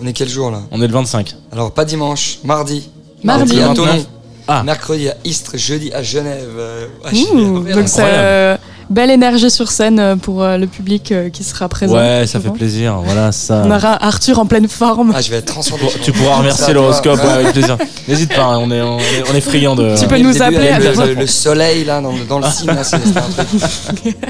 On 0.00 0.06
est 0.06 0.12
quel 0.12 0.28
jour 0.28 0.50
là? 0.52 0.62
On 0.70 0.80
est 0.80 0.86
le 0.86 0.92
25. 0.92 1.34
Alors 1.52 1.72
pas 1.72 1.84
dimanche, 1.84 2.38
mardi. 2.44 2.88
mardi. 3.24 3.60
à 3.60 3.68
29. 3.68 3.74
Tonon. 3.74 4.06
Ah. 4.48 4.62
Mercredi 4.62 5.08
à 5.08 5.16
Istres, 5.24 5.56
jeudi 5.56 5.92
à 5.92 6.02
Genève. 6.04 6.46
euh, 6.56 6.86
à 7.04 7.08
Ouh, 7.12 7.14
Genève. 7.62 7.74
donc 7.76 7.88
c'est 7.88 8.00
Incroyable. 8.02 8.18
euh, 8.22 8.56
belle 8.90 9.10
énergie 9.10 9.50
sur 9.50 9.70
scène 9.70 9.98
euh, 9.98 10.16
pour 10.16 10.42
euh, 10.42 10.56
le 10.58 10.66
public 10.66 11.10
euh, 11.12 11.28
qui 11.30 11.42
sera 11.44 11.68
présent. 11.68 11.94
Ouais, 11.96 12.24
ça 12.26 12.40
fait 12.40 12.50
plaisir. 12.50 13.00
Voilà, 13.04 13.32
ça. 13.32 13.62
On 13.66 13.70
aura 13.70 14.02
Arthur 14.04 14.38
en 14.38 14.46
pleine 14.46 14.68
forme. 14.68 15.12
Ah, 15.14 15.20
je 15.20 15.30
vais 15.30 15.36
être 15.38 15.46
transformé. 15.46 15.84
Tu 16.02 16.12
pourras 16.12 16.36
remercier 16.36 16.72
l'horoscope 16.74 17.18
ouais, 17.22 17.30
avec 17.30 17.52
plaisir. 17.52 17.76
N'hésite 18.08 18.34
pas, 18.34 18.44
hein, 18.44 18.58
on 18.60 18.70
est, 18.70 18.80
on 18.82 18.98
est, 18.98 19.30
on 19.32 19.34
est 19.34 19.40
friand 19.40 19.74
de. 19.76 19.98
Tu 19.98 20.06
peux 20.06 20.18
nous 20.18 20.42
appeler 20.42 20.70
le, 20.78 21.06
le- 21.06 21.14
le 21.14 21.26
soleil 21.26 21.84
là 21.84 22.00
dans, 22.00 22.12
dans 22.28 22.38
le 22.38 22.46
signe 22.50 22.66
là, 22.68 22.84
c'est 22.84 22.98
c'est 23.04 23.16
un 23.18 23.44
truc. 23.44 24.16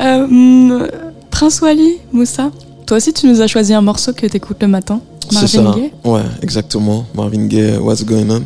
Euh, 0.00 0.88
Prince 1.30 1.60
Wally, 1.60 1.98
Moussa, 2.12 2.50
toi 2.86 2.96
aussi 2.96 3.12
tu 3.12 3.26
nous 3.26 3.40
as 3.42 3.46
choisi 3.46 3.74
un 3.74 3.82
morceau 3.82 4.12
que 4.14 4.26
t'écoutes 4.26 4.62
le 4.62 4.68
matin. 4.68 5.00
C'est 5.30 5.46
ça. 5.46 5.60
Marvin 5.62 5.78
Gaye 5.80 5.92
Ouais, 6.04 6.22
exactement. 6.42 7.04
Marvin 7.14 7.46
Gaye, 7.46 7.76
What's 7.76 8.04
Going 8.04 8.30
On. 8.30 8.42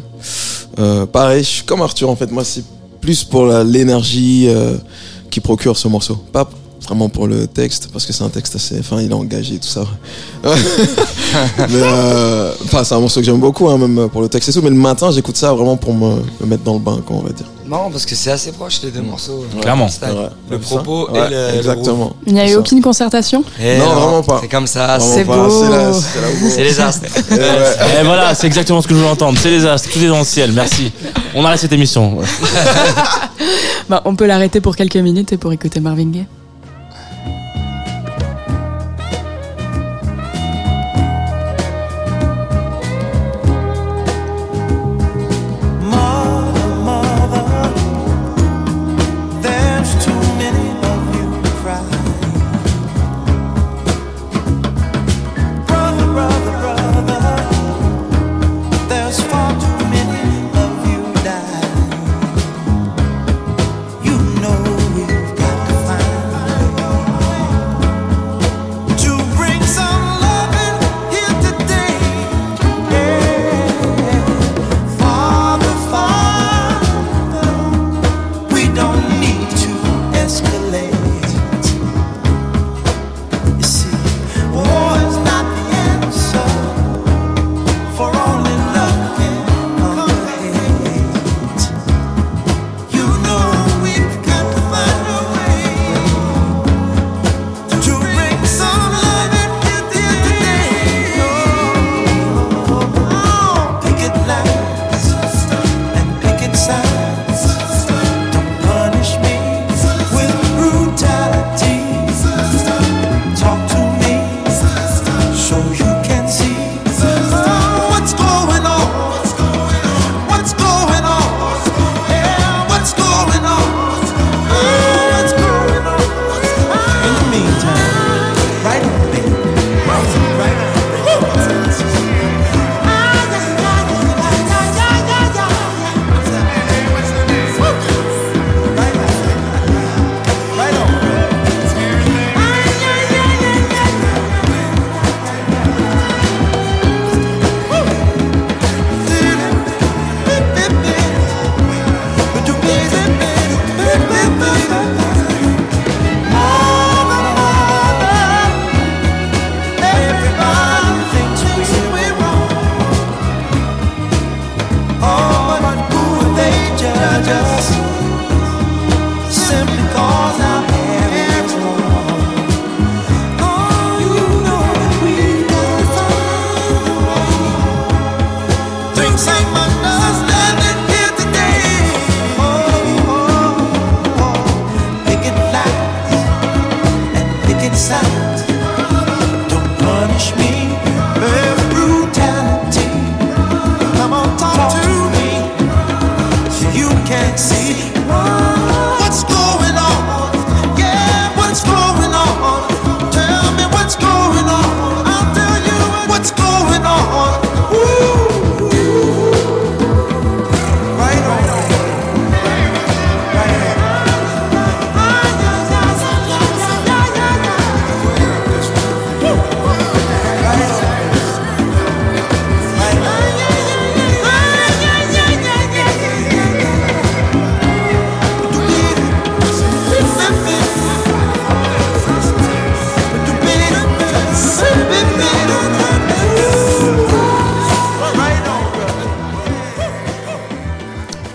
Euh, 0.80 1.06
pareil, 1.06 1.44
je 1.44 1.48
suis 1.48 1.62
comme 1.62 1.80
Arthur 1.82 2.10
en 2.10 2.16
fait. 2.16 2.30
Moi, 2.32 2.42
c'est 2.44 2.64
plus 3.04 3.22
pour 3.22 3.46
l'énergie 3.46 4.46
euh, 4.48 4.78
qui 5.30 5.40
procure 5.40 5.76
ce 5.76 5.86
morceau. 5.88 6.16
Pas 6.32 6.48
vraiment 6.80 7.10
pour 7.10 7.26
le 7.26 7.46
texte, 7.46 7.90
parce 7.92 8.06
que 8.06 8.14
c'est 8.14 8.24
un 8.24 8.30
texte 8.30 8.56
assez. 8.56 8.78
Enfin, 8.78 9.02
il 9.02 9.10
est 9.10 9.14
engagé, 9.14 9.58
tout 9.58 9.68
ça. 9.68 9.84
euh, 11.60 12.52
enfin, 12.64 12.82
c'est 12.82 12.94
un 12.94 13.00
morceau 13.00 13.20
que 13.20 13.26
j'aime 13.26 13.40
beaucoup, 13.40 13.68
hein, 13.68 13.76
même 13.76 14.08
pour 14.08 14.22
le 14.22 14.28
texte 14.28 14.48
et 14.48 14.52
tout. 14.54 14.62
Mais 14.62 14.70
le 14.70 14.76
matin, 14.76 15.10
j'écoute 15.10 15.36
ça 15.36 15.52
vraiment 15.52 15.76
pour 15.76 15.92
me, 15.92 16.16
me 16.40 16.46
mettre 16.46 16.62
dans 16.62 16.74
le 16.74 16.80
bain, 16.80 17.02
quoi, 17.06 17.16
on 17.16 17.22
va 17.22 17.32
dire. 17.32 17.46
Non, 17.66 17.90
parce 17.90 18.04
que 18.04 18.14
c'est 18.14 18.30
assez 18.30 18.52
proche 18.52 18.80
les 18.82 18.90
deux 18.90 19.00
morceaux. 19.00 19.44
Mm. 19.56 19.60
Clairement. 19.60 19.88
Style. 19.88 20.08
Ouais. 20.10 20.28
Le 20.50 20.58
propos 20.58 21.08
Ouais, 21.10 21.26
et 21.26 21.30
le- 21.30 21.36
le 21.52 21.56
Exactement. 21.58 22.12
Il 22.26 22.34
n'y 22.34 22.40
a 22.40 22.50
eu 22.50 22.56
aucune 22.56 22.82
concertation 22.82 23.42
Eh 23.60 23.78
Non, 23.78 23.86
vraiment 23.94 24.22
pas. 24.22 24.38
C'est 24.42 24.48
comme 24.48 24.66
ça, 24.66 24.98
c'est 25.00 25.24
beau. 25.24 25.48
C'est 25.48 25.70
la- 25.70 25.92
c'est 25.92 26.20
la 26.20 26.28
où- 26.28 26.50
c'est 26.50 26.62
les 26.64 26.80
astres. 26.80 27.06
Eh 27.30 27.34
ouais. 27.34 28.00
Et 28.00 28.04
voilà, 28.04 28.34
c'est 28.34 28.46
exactement 28.46 28.82
ce 28.82 28.86
que 28.88 28.94
je 28.94 28.98
voulais 28.98 29.10
entendre. 29.10 29.38
C'est 29.40 29.50
les 29.50 29.64
astres, 29.64 29.88
tout 29.90 29.98
est 29.98 30.08
dans 30.08 30.18
le 30.18 30.24
ciel. 30.24 30.52
Merci. 30.52 30.92
On 31.34 31.44
arrête 31.44 31.58
cette 31.60 31.72
émission. 31.72 32.18
bah, 33.88 34.02
On 34.04 34.14
peut 34.14 34.26
l'arrêter 34.26 34.60
pour 34.60 34.76
quelques 34.76 34.96
minutes 34.96 35.32
et 35.32 35.36
pour 35.36 35.52
écouter 35.52 35.80
Marvin 35.80 36.10
Gaye. 36.10 36.26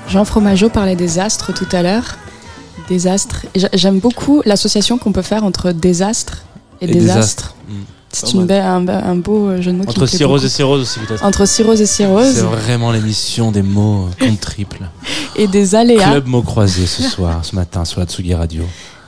Jean 0.09 0.25
Fromageau 0.25 0.69
parlait 0.69 0.95
des 0.95 1.19
astres 1.19 1.53
tout 1.53 1.67
à 1.71 1.83
l'heure. 1.83 2.17
Des 2.87 3.07
astres. 3.07 3.45
J'aime 3.73 3.99
beaucoup 3.99 4.41
l'association 4.45 4.97
qu'on 4.97 5.11
peut 5.11 5.21
faire 5.21 5.43
entre 5.43 5.71
désastre 5.71 6.43
et, 6.81 6.85
Et 6.85 6.87
désastre. 6.87 7.15
désastre. 7.15 7.55
Mm. 7.67 7.73
C'est 8.11 8.33
une 8.33 8.45
belle- 8.47 8.63
un, 8.63 8.83
be- 8.83 8.89
un 8.89 9.15
beau 9.15 9.49
euh, 9.49 9.61
jeu 9.61 9.71
de 9.71 9.77
mots 9.77 9.83
qui 9.83 9.89
Entre 9.91 10.07
cirrhose 10.07 10.43
et 10.43 10.49
cirrhose 10.49 10.81
aussi 10.81 10.99
peut-être. 10.99 11.23
Entre 11.23 11.45
cirrhose 11.45 11.79
et 11.79 11.85
C'est 11.85 11.97
cirrhose 11.97 12.37
vraiment 12.39 12.91
l'émission 12.91 13.51
des 13.51 13.61
mots 13.61 14.07
euh, 14.19 14.25
compte 14.25 14.39
triple. 14.39 14.79
et 15.35 15.45
des 15.45 15.75
aléas. 15.75 16.09
Club 16.09 16.25
mots 16.25 16.41
croisés 16.41 16.87
ce 16.87 17.03
soir, 17.03 17.45
ce 17.45 17.55
matin 17.55 17.85
sur 17.85 17.99
la 17.99 18.07
Tsugi 18.07 18.33
Radio. 18.33 18.63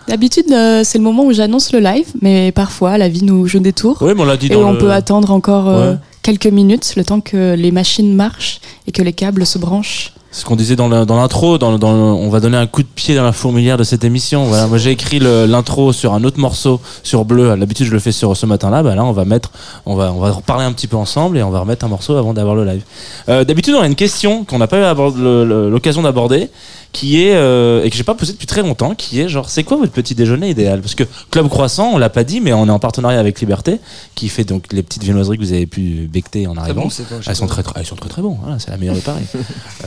D'habitude, 0.08 0.46
euh, 0.52 0.84
c'est 0.84 1.00
le 1.00 1.04
moment 1.04 1.24
où 1.26 1.34
j'annonce 1.34 1.72
le 1.74 1.80
live, 1.80 2.06
mais 2.22 2.52
parfois 2.52 3.00
la 3.00 3.10
vie 3.10 3.24
nous 3.24 3.48
joue 3.48 3.60
des 3.60 3.74
tours. 3.74 3.98
Oui, 4.02 4.12
mais 4.16 4.22
on 4.22 4.26
l'a 4.26 4.38
dit 4.38 4.48
Et 4.48 4.50
dans 4.50 4.70
on 4.70 4.74
le- 4.74 4.78
peut 4.78 4.92
attendre 4.92 5.32
encore 5.32 5.68
euh, 5.68 5.94
Ouais. 5.94 5.98
quelques 6.22 6.46
minutes, 6.48 6.94
le 6.96 7.04
temps 7.04 7.22
que 7.22 7.56
les 7.56 7.72
machines 7.72 8.14
marchent 8.16 8.62
et 8.86 8.92
que 8.92 9.02
les 9.02 9.14
câbles 9.14 9.48
se 9.48 9.58
branchent. 9.58 10.14
Ce 10.34 10.46
qu'on 10.46 10.56
disait 10.56 10.78
dans 10.78 10.88
l'intro, 10.88 11.58
dans, 11.58 11.78
dans 11.78 11.90
on 11.92 12.30
va 12.30 12.40
donner 12.40 12.56
un 12.56 12.66
coup 12.66 12.84
de 12.84 12.88
pied 12.88 13.16
dans 13.16 13.24
la 13.24 13.34
fourmilière 13.34 13.78
de 13.78 13.84
cette 13.84 14.06
émission. 14.06 14.46
Voilà, 14.46 14.66
moi 14.68 14.78
j'ai 14.78 14.92
écrit 14.92 15.20
l'intro 15.20 15.92
sur 15.92 16.14
un 16.14 16.24
autre 16.24 16.40
morceau 16.40 16.80
sur 17.04 17.26
bleu. 17.26 17.54
D'habitude 17.58 17.88
je 17.88 17.92
le 17.92 18.00
fais 18.00 18.14
sur 18.14 18.36
ce 18.38 18.46
matin-là. 18.46 18.82
Bah 18.82 18.96
là 18.96 19.04
on 19.04 19.12
va 19.12 19.26
mettre, 19.26 19.52
on 19.86 19.96
va, 19.96 20.14
on 20.14 20.20
va 20.20 20.32
reparler 20.32 20.64
un 20.64 20.72
petit 20.72 20.88
peu 20.88 20.96
ensemble 20.96 21.38
et 21.38 21.44
on 21.44 21.50
va 21.50 21.60
remettre 21.60 21.84
un 21.84 21.90
morceau 21.90 22.16
avant 22.16 22.34
d'avoir 22.34 22.56
le 22.56 22.64
live. 22.64 22.84
Euh, 23.28 23.44
D'habitude 23.44 23.76
on 23.78 23.82
a 23.82 23.88
une 23.88 23.96
question 23.96 24.46
qu'on 24.46 24.60
n'a 24.60 24.68
pas 24.68 24.78
eu 24.78 25.70
l'occasion 25.70 26.02
d'aborder, 26.02 26.50
qui 26.94 27.22
est 27.24 27.36
euh, 27.36 27.84
et 27.84 27.90
que 27.90 27.96
j'ai 27.98 28.04
pas 28.04 28.16
posée 28.16 28.32
depuis 28.32 28.48
très 28.48 28.62
longtemps, 28.62 28.96
qui 28.96 29.20
est 29.20 29.28
genre 29.28 29.50
c'est 29.50 29.64
quoi 29.66 29.76
votre 29.76 29.92
petit 29.92 30.16
déjeuner 30.16 30.50
idéal? 30.50 30.80
Parce 30.80 30.96
que 30.96 31.04
Club 31.30 31.50
Croissant, 31.50 31.92
on 31.94 31.98
l'a 31.98 32.10
pas 32.10 32.24
dit, 32.24 32.40
mais 32.40 32.54
on 32.54 32.68
est 32.68 32.72
en 32.72 32.80
partenariat 32.80 33.20
avec 33.20 33.42
Liberté, 33.42 33.80
qui 34.16 34.30
fait 34.30 34.46
donc 34.46 34.72
les 34.72 34.82
petites 34.84 35.04
viennoiseries 35.04 35.38
que 35.38 35.44
vous 35.44 35.52
avez 35.54 35.66
pu 35.68 36.10
becter 36.12 36.48
en 36.48 36.56
arrivant. 36.56 36.84
bon, 36.84 36.90
Elles 37.28 37.36
sont 37.36 37.48
très, 37.48 37.64
très, 37.64 37.82
elles 37.82 37.86
sont 37.86 37.96
très 37.98 38.10
très 38.10 38.22
bons. 38.22 38.38
Voilà, 38.42 38.60
c'est 38.60 38.72
la 38.72 38.78
meilleure 38.78 38.96
de 38.96 39.02
Paris. 39.02 39.24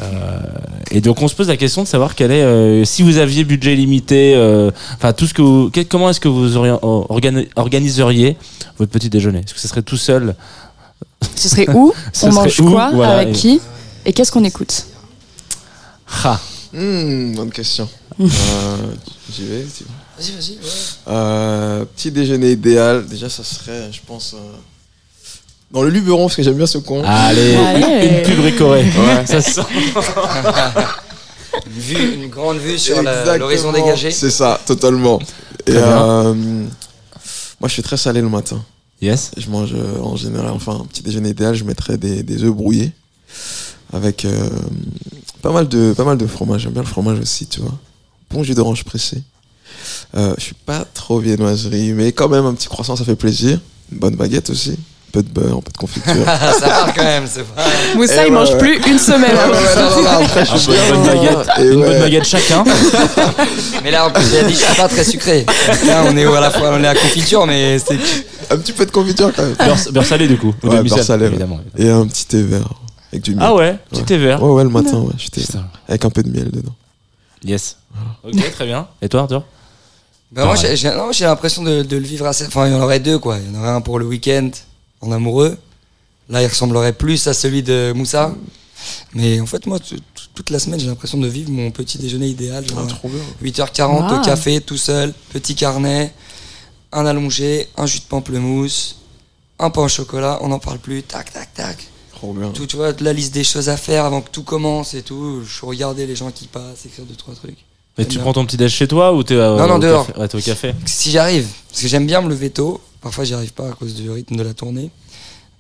Euh, 0.03 0.33
et 0.91 1.01
donc 1.01 1.21
on 1.23 1.29
se 1.29 1.35
pose 1.35 1.49
la 1.49 1.57
question 1.57 1.83
de 1.83 1.89
savoir 1.89 2.15
quel 2.15 2.31
est, 2.31 2.43
euh, 2.43 2.85
si 2.85 3.03
vous 3.03 3.19
aviez 3.19 3.45
budget 3.45 3.75
limité, 3.75 4.35
euh, 4.35 4.71
enfin 4.97 5.13
tout 5.13 5.27
ce 5.27 5.35
que 5.35 5.43
vous, 5.43 5.71
quel- 5.73 5.87
comment 5.89 6.11
est-ce 6.11 6.21
que 6.21 6.29
vous 6.29 6.57
auriez- 6.57 6.73
organi- 6.83 7.49
organiseriez 7.57 8.37
votre 8.79 8.91
petit 8.93 9.11
déjeuner? 9.11 9.41
Est-ce 9.41 9.55
que 9.55 9.61
ce 9.61 9.69
serait 9.69 9.83
tout 9.83 9.97
seul? 9.97 10.35
Ce 11.37 11.49
serait 11.49 11.69
où? 11.71 11.93
Ce 12.13 12.27
On 12.27 12.31
serait 12.33 12.43
mange 12.45 12.61
où? 12.61 12.71
quoi? 12.71 12.91
Voilà, 12.93 13.19
Avec 13.19 13.29
et- 13.37 13.39
qui? 13.39 13.61
Et 14.07 14.13
qu'est-ce 14.13 14.31
qu'on 14.33 14.45
écoute? 14.45 14.85
Ah, 16.25 16.39
Hmm, 16.73 17.35
bonne 17.37 17.51
question. 17.51 17.89
Euh, 18.21 18.27
J'y 19.33 19.45
vais. 19.47 19.63
Vas-y, 19.63 20.33
vas-y. 20.33 20.53
ouais. 20.53 20.59
Euh, 21.09 21.85
petit 21.97 22.11
déjeuner 22.13 22.53
idéal, 22.53 23.07
déjà 23.07 23.29
ça 23.29 23.43
serait, 23.43 23.91
je 23.93 24.01
pense, 24.07 24.35
euh, 24.35 24.57
dans 25.75 25.83
le 25.83 25.91
Luberon, 25.91 26.27
parce 26.27 26.37
que 26.37 26.43
j'aime 26.43 26.55
bien 26.57 26.67
ce 26.67 26.79
coin. 26.79 27.03
allez, 27.05 27.55
Allez. 27.57 28.07
une 28.19 28.23
pub 28.23 28.41
récorée. 28.41 28.85
Ouais. 28.85 29.27
Ça 29.27 29.41
sent. 29.43 29.61
Une, 31.67 31.73
vue, 31.81 32.15
une 32.25 32.29
grande 32.31 32.59
vue 32.59 32.79
sur 32.79 33.03
la- 33.03 33.11
Exactement. 33.21 33.37
l'horizon 33.39 33.73
dégagé. 33.73 34.11
C'est 34.11 34.31
ça, 34.31 34.61
totalement. 34.67 35.21
Et 35.67 35.73
Très 35.73 35.81
bien. 35.83 36.09
euh, 36.27 36.35
moi, 37.61 37.69
je 37.69 37.73
suis 37.73 37.83
très 37.83 37.97
salé 37.97 38.21
le 38.21 38.29
matin. 38.29 38.63
Yes. 39.01 39.31
Je 39.37 39.49
mange 39.51 39.73
euh, 39.75 39.99
en 40.01 40.17
général, 40.17 40.51
enfin, 40.51 40.79
un 40.83 40.85
petit 40.87 41.03
déjeuner 41.03 41.31
idéal, 41.31 41.55
je 41.55 41.65
mettrais 41.65 41.99
des, 41.99 42.23
des 42.23 42.43
œufs 42.45 42.53
brouillés 42.55 42.93
avec 43.93 44.25
euh, 44.25 44.49
pas, 45.43 45.53
mal 45.53 45.69
de, 45.69 45.93
pas 45.93 46.05
mal 46.05 46.19
de 46.19 46.27
fromage. 46.27 46.63
J'aime 46.63 46.73
bien 46.73 46.83
le 46.83 46.89
fromage 46.89 47.19
aussi, 47.21 47.47
tu 47.47 47.61
vois. 47.61 47.75
Bon 48.31 48.43
jus 48.43 48.55
d'orange 48.55 48.85
pressé. 48.85 49.23
Euh, 50.17 50.35
je 50.39 50.43
suis 50.45 50.55
pas 50.55 50.85
trop 50.95 51.19
viennoiserie, 51.19 51.93
mais 51.93 52.13
quand 52.13 52.29
même, 52.29 52.47
un 52.47 52.55
petit 52.55 52.69
croissant, 52.69 52.97
ça 52.97 53.05
fait 53.05 53.17
plaisir. 53.17 53.61
Une 53.93 53.99
bonne 53.99 54.17
baguette 54.17 54.51
aussi. 54.51 54.77
Un 55.15 55.21
peu 55.21 55.23
de 55.23 55.29
beurre, 55.29 55.59
un 55.59 55.61
peu 55.61 55.71
de 55.71 55.77
confiture. 55.77 56.13
Ah, 56.27 56.53
ça 56.59 56.67
part 56.69 56.93
quand 56.95 57.05
même, 57.05 57.25
c'est 57.31 57.45
pas. 57.45 57.63
Moussa, 57.95 58.15
il 58.23 58.25
ouais, 58.25 58.31
mange 58.31 58.51
ouais. 58.51 58.59
plus 58.59 58.77
une 58.91 58.99
semaine. 58.99 59.37
Après, 59.37 60.45
je 60.45 60.53
Un 60.53 60.57
suis 60.57 60.73
peu 60.73 60.73
de 60.73 60.83
bien, 60.83 60.95
bonne 60.95 61.07
baguette, 61.07 61.49
et 61.59 61.63
une 61.63 61.81
ouais. 61.81 61.87
bonne 61.89 61.99
baguette 62.01 62.25
chacun. 62.25 62.65
Mais 63.85 63.93
là, 63.93 64.07
en 64.09 64.11
plus, 64.11 64.25
il 64.33 64.39
a 64.39 64.43
dit, 64.43 64.55
je 64.55 64.59
suis 64.59 64.75
pas 64.75 64.89
très 64.89 65.05
sucré. 65.05 65.47
Là, 65.87 66.03
on 66.11 66.17
est 66.17 66.27
à 66.27 66.41
la 66.41 66.51
fois, 66.51 66.71
on 66.73 66.83
est 66.83 66.89
à 66.89 66.95
confiture, 66.95 67.47
mais 67.47 67.79
c'est. 67.79 67.97
Un 68.51 68.57
petit 68.59 68.73
peu 68.73 68.85
de 68.87 68.91
confiture 68.91 69.31
quand 69.35 69.43
même. 69.43 69.55
Beurre, 69.55 69.93
beurre 69.93 70.05
salé 70.05 70.27
du 70.27 70.37
coup. 70.37 70.53
Ou 70.63 70.69
Ouais, 70.69 70.79
demi-sel, 70.79 70.97
beurre 70.99 71.07
salé, 71.07 71.27
évidemment. 71.27 71.61
Et 71.79 71.89
un 71.89 72.07
petit 72.07 72.27
thé 72.27 72.43
vert 72.43 72.69
avec 73.13 73.23
du 73.25 73.37
miel. 73.37 73.45
Ah 73.47 73.55
ouais, 73.55 73.79
petit 73.91 74.01
Ouais. 74.01 74.07
thé 74.07 74.19
vert. 74.19 74.43
Ouais, 74.43 74.51
ouais, 74.51 74.65
le 74.65 74.71
matin, 74.71 74.99
ouais, 74.99 75.13
je 75.17 75.29
thé 75.29 75.43
Putain. 75.43 75.65
avec 75.89 76.05
un 76.05 76.11
peu 76.11 76.23
de 76.25 76.31
miel 76.31 76.51
dedans. 76.51 76.75
Yes. 77.45 77.77
Ok, 78.25 78.51
très 78.53 78.67
bien. 78.67 78.89
Et 79.01 79.09
toi, 79.09 79.21
Arthur? 79.21 79.45
Ben 80.33 80.47
moi, 80.47 80.57
j'ai 80.57 81.25
l'impression 81.25 81.63
de, 81.63 81.83
de 81.83 81.97
le 81.97 82.03
vivre 82.03 82.27
assez. 82.27 82.45
Enfin, 82.47 82.67
il 82.67 82.73
y 82.73 82.77
en 82.77 82.81
aurait 82.81 82.99
deux, 82.99 83.19
quoi. 83.21 83.37
Il 83.39 83.55
y 83.55 83.57
en 83.57 83.61
aurait 83.61 83.71
un 83.71 83.81
pour 83.81 84.01
le 84.01 84.05
week-end, 84.07 84.51
en 85.05 85.13
amoureux. 85.13 85.57
Là, 86.29 86.43
il 86.43 86.47
ressemblerait 86.47 86.93
plus 86.95 87.27
à 87.27 87.35
celui 87.35 87.63
de 87.63 87.93
Moussa. 87.95 88.35
Mais 89.15 89.41
en 89.41 89.47
fait, 89.47 89.67
moi, 89.67 89.79
toute 90.35 90.51
la 90.51 90.59
semaine, 90.59 90.81
j'ai 90.81 90.87
l'impression 90.87 91.19
de 91.19 91.29
vivre 91.29 91.51
mon 91.51 91.71
petit 91.71 91.99
déjeuner 91.99 92.29
idéal. 92.29 92.67
Genre, 92.69 92.81
Ah, 92.83 92.87
trop 92.89 93.09
bien. 93.09 93.21
8h40 93.43 94.11
Wow. 94.13 94.19
au 94.21 94.25
café, 94.25 94.61
tout 94.61 94.77
seul, 94.77 95.13
petit 95.33 95.55
carnet, 95.55 96.13
un 96.93 97.07
allongé, 97.07 97.69
un 97.77 97.87
jus 97.87 97.99
de 98.01 98.05
pamplemousse, 98.05 98.97
un 99.59 99.71
pain 99.71 99.83
au 99.83 99.89
chocolat, 99.89 100.39
on 100.43 100.49
n'en 100.49 100.59
parle 100.59 100.79
plus, 100.79 101.03
tac, 101.03 101.33
tac, 101.33 101.53
tac. 101.55 101.77
Trop 102.13 102.33
bien. 102.33 102.51
Tout, 102.51 102.67
tu 102.67 102.77
vois, 102.77 102.93
la 103.01 103.13
liste 103.13 103.35
des 103.35 103.45
choses 103.45 103.69
à 103.69 103.77
faire 103.77 104.05
avant 104.05 104.21
que 104.23 104.31
tout 104.31 104.43
commence 104.45 104.95
et 104.95 105.03
tout. 105.03 105.43
Je 105.45 105.65
regardais 105.67 106.07
les 106.07 106.17
gens 106.17 106.31
qui 106.31 106.47
passent, 106.47 106.87
écrire 106.87 107.05
deux, 107.05 107.15
trois 107.17 107.35
trucs. 107.35 107.59
Mais 107.99 108.05
tu 108.05 108.13
bien. 108.15 108.23
prends 108.23 108.33
ton 108.33 108.45
petit 108.47 108.57
déj 108.57 108.73
chez 108.73 108.89
toi 108.89 109.13
ou 109.13 109.23
t'es 109.23 109.35
euh, 109.35 109.57
Non, 109.57 109.67
non, 109.69 109.75
au 109.77 109.79
dehors. 109.79 110.07
café? 110.07 110.19
Ouais, 110.21 110.29
t'es 110.29 110.39
au 110.39 110.41
café. 110.41 110.75
Si 110.87 111.11
j'arrive, 111.11 111.47
parce 111.71 111.83
que 111.83 111.89
j'aime 111.89 112.07
bien 112.07 112.21
me 112.23 112.29
lever 112.29 112.51
tôt, 112.51 112.81
parfois 113.05 113.23
j'y 113.25 113.35
arrive 113.35 113.53
pas 113.53 113.69
à 113.69 113.73
cause 113.73 113.95
du 113.95 114.11
rythme 114.11 114.35
de 114.35 114.43
la 114.43 114.55
tournée, 114.55 114.91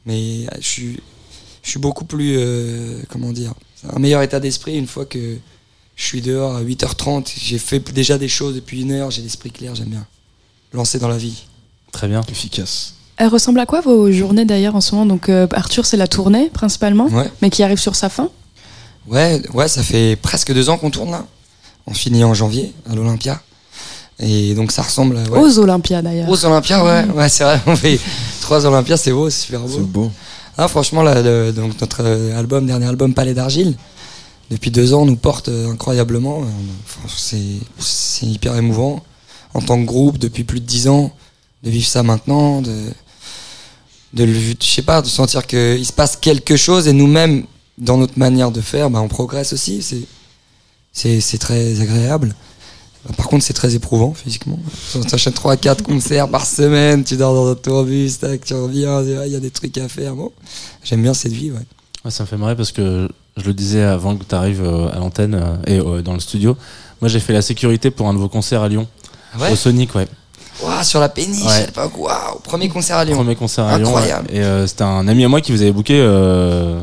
mais 0.07 0.47
je 0.61 0.66
suis, 0.66 1.01
je 1.62 1.70
suis 1.70 1.78
beaucoup 1.78 2.05
plus, 2.07 2.34
euh, 2.38 3.01
comment 3.11 3.30
dire, 3.32 3.53
un 3.95 3.99
meilleur 3.99 4.22
état 4.22 4.40
d'esprit 4.40 4.76
une 4.76 4.86
fois 4.88 5.05
que 5.05 5.36
je 5.95 6.05
suis 6.05 6.22
dehors 6.22 6.57
à 6.57 6.62
8h30, 6.62 7.32
j'ai 7.38 7.59
fait 7.59 7.78
déjà 7.92 8.18
des 8.18 8.28
choses 8.28 8.55
depuis 8.57 8.80
une 8.82 8.92
heure, 8.92 9.11
j'ai 9.11 9.22
l'esprit 9.22 9.51
clair, 9.53 9.74
j'aime 9.74 9.90
bien. 9.90 10.07
Lancer 10.72 10.99
dans 10.99 11.07
la 11.09 11.18
vie. 11.18 11.45
Très 11.92 12.09
bien. 12.09 12.22
efficace. 12.28 12.95
Elle 13.16 13.28
ressemble 13.28 13.61
à 13.61 13.66
quoi 13.66 13.80
vos 13.80 14.11
journées 14.11 14.45
d'ailleurs 14.45 14.74
en 14.74 14.80
ce 14.80 14.92
moment? 14.95 15.07
Donc 15.07 15.28
euh, 15.28 15.47
Arthur, 15.53 15.86
c'est 15.86 15.97
la 15.97 16.09
tournée 16.09 16.51
principalement, 16.53 17.07
Ouais. 17.07 17.30
mais 17.42 17.51
qui 17.51 17.62
arrive 17.62 17.78
sur 17.78 17.95
sa 17.95 18.09
fin? 18.09 18.30
Ouais, 19.07 19.40
ouais, 19.53 19.68
ça 19.68 19.82
fait 19.84 20.16
presque 20.16 20.53
deux 20.53 20.68
ans 20.70 20.78
qu'on 20.78 20.90
tourne 20.90 21.11
là. 21.12 21.24
On 21.86 21.92
finit 21.95 22.24
en 22.24 22.32
janvier 22.34 22.72
à 22.90 22.95
l'Olympia. 22.97 23.40
Et 24.21 24.55
donc 24.55 24.71
ça 24.73 24.83
ressemble 24.83 25.17
à- 25.19 25.23
ouais. 25.31 25.39
Aux 25.41 25.59
Olympia 25.59 26.01
d'ailleurs. 26.03 26.29
Aux 26.29 26.45
Olympia, 26.45 26.85
ouais, 26.85 27.05
ouais, 27.15 27.29
c'est 27.29 27.45
vrai. 27.45 27.61
On 27.67 27.75
fait 27.77 27.99
trois 28.41 28.65
Olympias, 28.67 28.97
c'est 28.97 29.12
beau, 29.12 29.29
c'est 29.31 29.43
super 29.47 29.61
C'est 29.69 29.79
beau. 29.81 29.87
beau. 30.05 30.11
Ah, 30.57 30.69
franchement, 30.69 31.03
là, 31.03 31.21
le- 31.21 31.53
donc 31.53 31.81
notre 31.81 32.03
euh, 32.05 32.39
album, 32.39 32.67
dernier 32.67 32.87
album, 32.87 33.12
Palais 33.12 33.35
d'argile, 33.35 33.75
depuis 34.51 34.71
deux 34.71 34.95
ans, 34.95 35.05
nous 35.05 35.17
porte 35.17 35.49
euh, 35.49 35.71
incroyablement. 35.73 36.43
Euh, 36.43 36.45
enfin, 36.85 37.09
C'est 37.17 37.39
c'est 37.81 38.27
hyper 38.27 38.55
émouvant. 38.57 39.03
En 39.53 39.61
tant 39.61 39.81
que 39.81 39.85
groupe, 39.87 40.19
depuis 40.19 40.45
plus 40.45 40.61
de 40.61 40.67
dix 40.67 40.87
ans, 40.89 41.11
de 41.65 41.71
vivre 41.71 41.87
ça 41.87 42.03
maintenant, 42.03 42.61
de, 42.62 42.73
de 44.12 44.25
le- 44.25 44.33
je 44.61 44.67
sais 44.67 44.83
pas, 44.83 45.03
de 45.03 45.09
sentir 45.09 45.47
qu'il 45.47 45.85
se 45.85 45.93
passe 45.93 46.17
quelque 46.17 46.57
chose 46.57 46.87
et 46.87 46.93
nous-mêmes, 46.93 47.45
dans 47.79 47.97
notre 47.99 48.17
manière 48.19 48.53
de 48.53 48.61
faire, 48.61 48.91
bah, 48.91 49.01
on 49.01 49.09
progresse 49.09 49.53
aussi. 49.53 49.83
C'est 49.83 50.03
c'est 50.93 51.21
c'est 51.21 51.39
très 51.39 51.81
agréable. 51.81 52.35
Par 53.17 53.29
contre, 53.29 53.45
c'est 53.45 53.53
très 53.53 53.75
éprouvant 53.75 54.15
physiquement. 54.15 54.59
Tu 54.93 55.01
t'achètes 55.01 55.35
3 55.35 55.57
4 55.57 55.83
concerts 55.83 56.29
par 56.29 56.47
semaine, 56.47 57.05
tu 57.05 57.17
dors 57.17 57.35
dans 57.35 57.51
un 57.51 57.55
tourbus, 57.55 58.13
tac, 58.21 58.45
tu 58.45 58.55
reviens, 58.55 59.03
il 59.03 59.33
y 59.33 59.37
a 59.37 59.41
des 59.41 59.51
trucs 59.51 59.77
à 59.79 59.89
faire. 59.89 60.15
Bon, 60.15 60.33
j'aime 60.83 61.03
bien 61.03 61.13
cette 61.15 61.33
vie, 61.33 61.51
ouais. 61.51 61.59
Ouais, 62.05 62.11
ça 62.11 62.23
me 62.25 62.29
fait 62.29 62.37
marrer 62.37 62.57
parce 62.57 62.73
que 62.73 63.09
je 63.37 63.45
le 63.45 63.53
disais 63.55 63.83
avant 63.83 64.17
que 64.17 64.25
tu 64.25 64.35
arrives 64.35 64.65
à 64.65 64.99
l'antenne 64.99 65.35
euh, 65.35 65.57
et 65.67 65.79
euh, 65.79 66.03
dans 66.03 66.15
le 66.15 66.21
studio. 66.21 66.57
Moi, 67.01 67.09
j'ai 67.09 67.21
fait 67.21 67.33
la 67.33 67.43
sécurité 67.43 67.91
pour 67.91 68.09
un 68.09 68.15
de 68.15 68.19
vos 68.19 68.29
concerts 68.29 68.63
à 68.63 68.69
Lyon. 68.69 68.87
Ouais. 69.39 69.51
Au 69.53 69.57
Sonic, 69.57 69.95
ouais. 69.95 70.07
Waouh, 70.63 70.85
sur 70.85 71.01
la 71.01 71.09
péniche, 71.09 71.45
Ouais. 71.45 71.51
à 71.53 71.67
l'époque, 71.67 71.99
waouh, 71.99 72.39
premier 72.45 72.69
concert 72.69 72.97
à 72.97 73.05
Lyon. 73.05 73.17
Premier 73.17 73.35
concert 73.37 73.65
à 73.65 73.77
Lyon. 73.79 73.89
Incroyable. 73.89 74.29
ouais. 74.31 74.37
Et 74.39 74.43
euh, 74.43 74.67
c'était 74.67 74.85
un 74.85 75.09
ami 75.09 75.25
à 75.25 75.29
moi 75.29 75.41
qui 75.41 75.51
vous 75.53 75.61
avait 75.63 75.73
booké. 75.73 75.95
euh, 75.99 76.81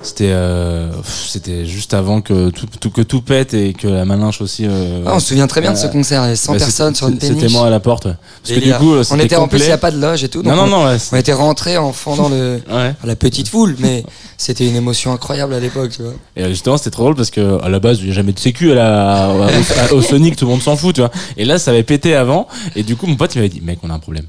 c'était 0.00 0.30
euh, 0.30 0.90
c'était 1.28 1.66
juste 1.66 1.92
avant 1.92 2.20
que 2.20 2.50
tout, 2.50 2.66
tout- 2.80 2.90
que 2.90 3.00
tout 3.02 3.20
pète 3.20 3.52
et 3.54 3.72
que 3.72 3.88
la 3.88 4.04
malinche 4.04 4.40
aussi. 4.40 4.64
euh, 4.64 5.02
Ah, 5.04 5.14
on 5.16 5.18
se 5.20 5.28
souvient 5.30 5.48
très 5.48 5.60
bien 5.60 5.72
de 5.72 5.76
ce 5.76 5.86
euh, 5.86 5.90
concert, 5.90 6.20
il 6.22 6.24
y 6.24 6.26
avait 6.28 6.36
100 6.36 6.52
bah, 6.52 6.58
personnes 6.58 6.94
sur 6.94 7.08
une 7.08 7.18
péniche. 7.18 7.40
C'était 7.40 7.52
moi 7.52 7.66
à 7.66 7.70
la 7.70 7.80
porte. 7.80 8.04
Parce 8.04 8.54
que 8.54 8.60
du 8.64 8.72
coup, 8.74 8.94
on 8.94 9.02
c'était 9.02 9.24
était 9.24 9.36
en 9.36 9.48
plus, 9.48 9.58
il 9.58 9.66
n'y 9.66 9.72
a 9.72 9.78
pas 9.78 9.90
de 9.90 10.00
loge 10.00 10.22
et 10.22 10.28
tout. 10.28 10.42
donc 10.42 10.54
Non, 10.54 10.66
non, 10.66 10.76
on- 10.76 10.80
non, 10.84 10.86
ouais, 10.86 10.96
On 11.12 11.16
était 11.16 11.32
rentrés 11.32 11.76
en 11.78 11.92
fendant 11.92 12.28
le, 12.28 12.60
Ouais. 12.70 12.94
la 13.04 13.16
petite 13.16 13.48
foule, 13.48 13.74
mais 13.80 14.04
c'était 14.36 14.68
une 14.68 14.76
émotion 14.76 15.12
incroyable 15.12 15.52
à 15.54 15.58
l'époque, 15.60 15.90
tu 15.96 16.02
vois. 16.02 16.12
Et 16.36 16.48
justement, 16.48 16.76
c'était 16.78 16.90
trop 16.90 17.02
drôle 17.02 17.16
parce 17.16 17.30
que 17.30 17.60
à 17.60 17.68
la 17.68 17.80
base, 17.80 17.98
il 17.98 18.04
n'y 18.04 18.10
a 18.12 18.14
jamais 18.14 18.32
de 18.32 18.38
sécu 18.38 18.70
à 18.70 18.74
la, 18.76 19.30
au, 19.34 19.42
à- 19.42 19.92
au 19.94 20.00
Sonic, 20.00 20.36
tout 20.36 20.44
le 20.44 20.52
monde 20.52 20.62
s'en 20.62 20.76
fout, 20.76 20.94
tu 20.94 21.00
vois. 21.00 21.10
Et 21.36 21.44
là, 21.44 21.58
ça 21.58 21.72
avait 21.72 21.82
pété 21.82 22.14
avant. 22.14 22.46
Et 22.76 22.84
du 22.84 22.94
coup, 22.94 23.08
mon 23.08 23.16
pote, 23.16 23.34
il 23.34 23.38
m'avait 23.38 23.48
dit, 23.48 23.60
mec, 23.62 23.80
on 23.82 23.90
a 23.90 23.94
un 23.94 23.98
problème. 23.98 24.26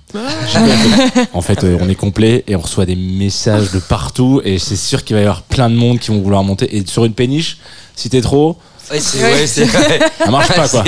en 1.33 1.41
fait, 1.41 1.63
euh, 1.63 1.77
on 1.79 1.87
est 1.89 1.95
complet 1.95 2.43
et 2.47 2.55
on 2.55 2.59
reçoit 2.61 2.87
des 2.87 2.95
messages 2.95 3.71
de 3.71 3.77
partout. 3.79 4.41
Et 4.43 4.57
c'est 4.57 4.75
sûr 4.75 5.03
qu'il 5.03 5.15
va 5.15 5.19
y 5.21 5.25
avoir 5.25 5.43
plein 5.43 5.58
de 5.67 5.75
monde 5.75 5.97
qui 5.99 6.11
vont 6.11 6.21
vouloir 6.21 6.43
monter. 6.43 6.77
Et 6.77 6.85
sur 6.85 7.03
une 7.05 7.13
péniche, 7.13 7.57
si 7.95 8.09
t'es 8.09 8.21
trop, 8.21 8.55
Ouais, 8.91 8.99
c'est 8.99 9.21
ouais, 9.21 9.45
vrai. 9.67 9.99
ça 10.25 10.31
marche 10.31 10.47
pas, 10.47 10.67
quoi. 10.67 10.83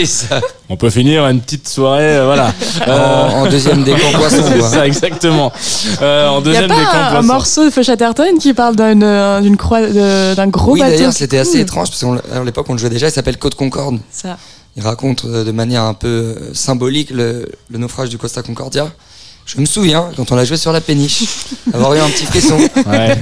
On 0.69 0.75
peut 0.75 0.89
finir 0.89 1.27
une 1.27 1.39
petite 1.39 1.67
soirée, 1.69 2.15
euh, 2.17 2.25
voilà. 2.25 2.51
Euh, 2.87 3.29
En, 3.29 3.41
en 3.43 3.47
deuxième 3.47 3.83
décan 3.83 4.11
poisson, 4.13 4.37
c'est 4.51 4.61
ça, 4.61 4.87
exactement. 4.87 5.51
Euh, 6.01 6.27
en 6.27 6.39
Il 6.41 6.47
y 6.47 6.57
a 6.57 6.61
deuxième 6.61 6.67
pas 6.69 6.75
décamp 6.79 6.93
un, 6.97 7.15
un 7.17 7.21
morceau 7.21 7.63
de 7.65 7.69
Feu 7.69 7.83
Chatterton 7.83 8.39
qui 8.39 8.55
parle 8.55 8.75
d'une 8.75 9.41
d'une 9.43 9.55
croix 9.55 9.81
de- 9.85 10.33
d'un 10.33 10.47
gros 10.47 10.71
oui, 10.73 10.79
bateau. 10.79 10.93
d'ailleurs, 10.93 11.13
c'était 11.13 11.37
assez 11.37 11.59
étrange 11.59 11.89
parce 11.91 12.01
qu'à 12.01 12.43
l'époque, 12.43 12.65
on 12.69 12.73
le 12.73 12.79
jouait 12.79 12.89
déjà. 12.89 13.07
Il 13.07 13.11
s'appelle 13.11 13.37
Côte 13.37 13.53
Concorde. 13.53 13.99
Ça. 14.11 14.35
Il 14.77 14.81
raconte 14.81 15.27
de 15.27 15.51
manière 15.51 15.83
un 15.83 15.93
peu 15.93 16.35
symbolique 16.53 17.11
le, 17.11 17.51
le 17.69 17.77
naufrage 17.77 18.09
du 18.09 18.17
Costa 18.17 18.41
Concordia. 18.41 18.91
Je 19.45 19.59
me 19.59 19.65
souviens, 19.65 20.09
quand 20.15 20.31
on 20.31 20.35
l'a 20.35 20.45
joué 20.45 20.55
sur 20.55 20.71
la 20.71 20.79
péniche, 20.81 21.23
avoir 21.73 21.93
eu 21.95 21.99
un 21.99 22.09
petit 22.09 22.25
frisson, 22.25 22.57
Ouais. 22.87 23.17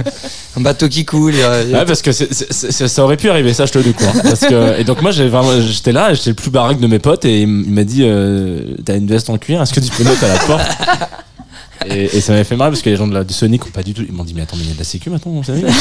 un 0.56 0.60
bateau 0.60 0.88
qui 0.88 1.04
coule. 1.04 1.34
et, 1.34 1.42
euh, 1.42 1.72
Ouais, 1.72 1.84
parce 1.84 2.02
que 2.02 2.12
c'est- 2.12 2.32
c'est- 2.32 2.70
c'est- 2.70 2.88
ça 2.88 3.02
aurait 3.04 3.16
pu 3.16 3.28
arriver, 3.30 3.52
ça 3.54 3.66
je 3.66 3.72
te 3.72 3.78
le 3.78 3.84
dis 3.84 3.94
quoi. 3.94 4.06
Parce 4.22 4.40
que, 4.40 4.78
et 4.78 4.84
donc 4.84 5.02
moi 5.02 5.10
j'ai 5.10 5.28
vraiment- 5.28 5.60
j'étais 5.60 5.92
là, 5.92 6.14
j'étais 6.14 6.30
le 6.30 6.34
plus 6.36 6.50
baraque 6.50 6.78
de 6.78 6.86
mes 6.86 6.98
potes 6.98 7.24
et 7.24 7.38
il 7.40 7.42
m- 7.44 7.64
il 7.66 7.72
m'a 7.72 7.84
dit 7.84 8.02
euh, 8.04 8.60
T'as 8.84 8.96
une 8.96 9.06
veste 9.08 9.28
en 9.30 9.38
cuir, 9.38 9.60
est-ce 9.62 9.72
que 9.72 9.80
tu 9.80 9.90
peux 9.90 10.04
mettre 10.04 10.22
à 10.24 10.28
la 10.28 10.38
porte? 10.40 10.62
Et, 11.86 12.04
et 12.16 12.20
ça 12.20 12.32
m'avait 12.32 12.44
fait 12.44 12.56
mal 12.56 12.70
parce 12.70 12.82
que 12.82 12.90
les 12.90 12.96
gens 12.96 13.06
de 13.08 13.14
la 13.14 13.24
de 13.24 13.32
Sonic 13.32 13.66
ont 13.66 13.70
pas 13.70 13.82
du 13.82 13.94
tout. 13.94 14.02
Ils 14.08 14.12
m'ont 14.14 14.24
dit 14.24 14.34
Mais 14.34 14.42
attends, 14.42 14.56
mais 14.56 14.64
il 14.64 14.68
y 14.68 14.70
a 14.70 14.74
de 14.74 14.78
la 14.78 14.84
sécu 14.84 15.10
maintenant, 15.10 15.32
vous 15.32 15.44
savez? 15.44 15.62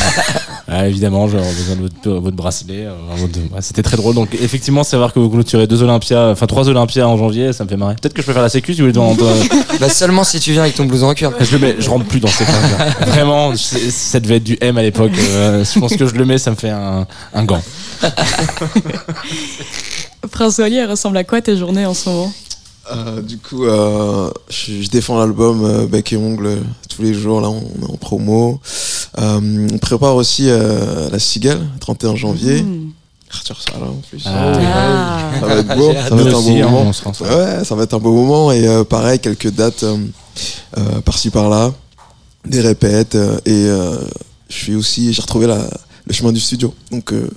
Ah, 0.71 0.87
Évidemment, 0.87 1.27
j'aurais 1.27 1.51
besoin 1.51 1.75
de 1.77 1.81
votre, 1.81 2.11
votre 2.21 2.35
bracelet. 2.37 2.85
euh, 2.85 2.91
votre- 3.15 3.39
ouais, 3.39 3.61
C'était 3.61 3.81
très 3.81 3.97
drôle. 3.97 4.13
Donc 4.13 4.35
effectivement, 4.35 4.83
savoir 4.83 5.11
que 5.13 5.17
vous 5.19 5.27
clôturez 5.27 5.65
deux 5.65 5.81
Olympias, 5.81 6.29
enfin 6.29 6.45
trois 6.45 6.69
Olympias 6.69 7.07
en 7.07 7.17
janvier, 7.17 7.53
ça 7.53 7.63
me 7.63 7.69
fait 7.69 7.75
marrer. 7.75 7.95
Peut-être 7.95 8.13
que 8.13 8.21
je 8.21 8.27
peux 8.27 8.33
faire 8.33 8.43
la 8.43 8.49
sécu 8.49 8.75
si 8.75 8.81
vous 8.81 8.85
voulez. 8.85 8.93
Dans, 8.93 9.15
dans- 9.15 9.25
bah, 9.79 9.89
seulement 9.89 10.23
si 10.23 10.39
tu 10.39 10.51
viens 10.51 10.61
avec 10.61 10.75
ton 10.75 10.85
blouson 10.85 11.07
en 11.07 11.15
cuir. 11.15 11.31
je 11.39 11.51
le 11.53 11.57
mets, 11.57 11.75
je 11.79 11.89
rentre 11.89 12.05
plus 12.05 12.19
dans 12.19 12.27
ces 12.27 12.45
cas 12.45 12.51
Vraiment, 13.07 13.53
ça 13.55 14.19
devait 14.19 14.35
être 14.37 14.43
du 14.43 14.59
M 14.61 14.77
à 14.77 14.83
l'époque. 14.83 15.11
euh, 15.17 15.65
je 15.65 15.79
pense 15.79 15.95
que 15.95 16.05
je 16.05 16.13
le 16.13 16.25
mets, 16.25 16.37
ça 16.37 16.51
me 16.51 16.55
fait 16.55 16.69
un, 16.69 17.07
un 17.33 17.43
gant. 17.45 17.63
Prince 20.31 20.59
elle 20.59 20.89
ressemble 20.89 21.17
à 21.17 21.23
quoi 21.23 21.41
tes 21.41 21.57
journées 21.57 21.85
en 21.87 21.93
ce 21.95 22.09
moment? 22.09 22.31
Euh, 22.91 23.21
du 23.21 23.37
coup, 23.37 23.65
euh, 23.65 24.31
je, 24.49 24.81
je 24.81 24.89
défends 24.89 25.17
l'album 25.19 25.63
euh, 25.63 25.85
Bec 25.85 26.11
et 26.13 26.17
Ongle 26.17 26.57
tous 26.89 27.01
les 27.01 27.13
jours. 27.13 27.41
Là, 27.41 27.49
on 27.49 27.61
est 27.61 27.91
en 27.91 27.97
promo. 27.97 28.59
Euh, 29.19 29.67
on 29.73 29.77
prépare 29.77 30.15
aussi 30.15 30.45
euh, 30.49 31.09
la 31.09 31.19
Cigale, 31.19 31.61
31 31.79 32.15
janvier. 32.15 32.61
Hmm. 32.61 32.89
Arthur 33.31 33.61
Sala 33.61 33.85
en 33.85 34.01
plus. 34.09 34.23
Ah. 34.25 35.31
Ça 35.39 35.45
va 35.45 35.55
être 35.57 35.75
beau. 35.75 35.93
Ça 35.93 36.15
va 36.15 36.21
être 36.21 36.35
un 36.35 36.41
beau 36.41 36.51
moment. 36.51 36.91
Ouais, 37.21 37.63
ça 37.63 37.75
va 37.75 37.83
être 37.83 37.93
un 37.93 37.99
beau 37.99 38.13
moment. 38.13 38.51
Et 38.51 38.67
euh, 38.67 38.83
pareil, 38.83 39.19
quelques 39.19 39.51
dates 39.51 39.83
euh, 39.83 39.97
euh, 40.77 41.01
par-ci 41.01 41.29
par-là, 41.29 41.71
des 42.45 42.61
répètes. 42.61 43.15
euh, 43.15 43.37
et 43.45 43.51
euh, 43.67 43.97
je 44.49 44.55
suis 44.55 44.75
aussi, 44.75 45.13
j'ai 45.13 45.21
retrouvé 45.21 45.45
la, 45.45 45.59
le 46.05 46.13
chemin 46.13 46.31
du 46.31 46.39
studio. 46.39 46.73
Donc, 46.91 47.13
euh, 47.13 47.29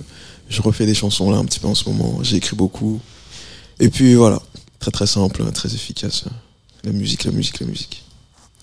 je 0.49 0.61
refais 0.63 0.87
des 0.87 0.95
chansons 0.95 1.29
là 1.29 1.37
un 1.37 1.45
petit 1.45 1.59
peu 1.59 1.67
en 1.67 1.75
ce 1.75 1.87
moment. 1.87 2.17
J'ai 2.23 2.37
écrit 2.37 2.55
beaucoup. 2.55 2.99
Et 3.79 3.89
puis 3.89 4.15
voilà, 4.15 4.39
très 4.83 4.91
très 4.91 5.07
simple, 5.07 5.49
très 5.53 5.73
efficace. 5.73 6.25
La 6.83 6.91
musique, 6.91 7.23
la 7.23 7.31
musique, 7.31 7.59
la 7.61 7.67
musique. 7.67 8.03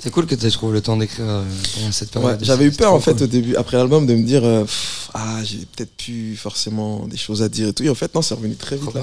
C'est 0.03 0.11
cool 0.11 0.27
que 0.27 0.35
tu 0.35 0.51
trouvé 0.51 0.75
le 0.75 0.83
temps 0.83 0.97
d'écrire 0.97 1.25
euh, 1.27 1.45
pendant 1.75 1.93
cette 1.93 2.15
Ouais, 2.17 2.23
période. 2.23 2.45
J'avais 2.45 2.67
eu 2.67 2.73
peur 2.73 2.93
en 2.93 3.01
fait 3.01 3.15
cool. 3.15 3.23
au 3.23 3.27
début, 3.27 3.57
après 3.57 3.77
l'album, 3.79 4.07
de 4.07 4.15
me 4.15 4.23
dire 4.25 4.45
euh, 4.45 4.63
pff, 4.65 5.11
ah 5.15 5.43
j'ai 5.45 5.59
peut-être 5.59 5.95
plus 5.97 6.37
forcément 6.37 7.07
des 7.07 7.17
choses 7.17 7.43
à 7.43 7.49
dire 7.49 7.69
et 7.69 7.73
tout. 7.73 7.83
Et 7.85 7.89
en 7.89 7.95
fait 7.95 8.15
non, 8.15 8.21
c'est 8.23 8.35
revenu 8.35 8.55
très 8.57 8.77
vite. 8.77 8.93
Là. 8.95 9.03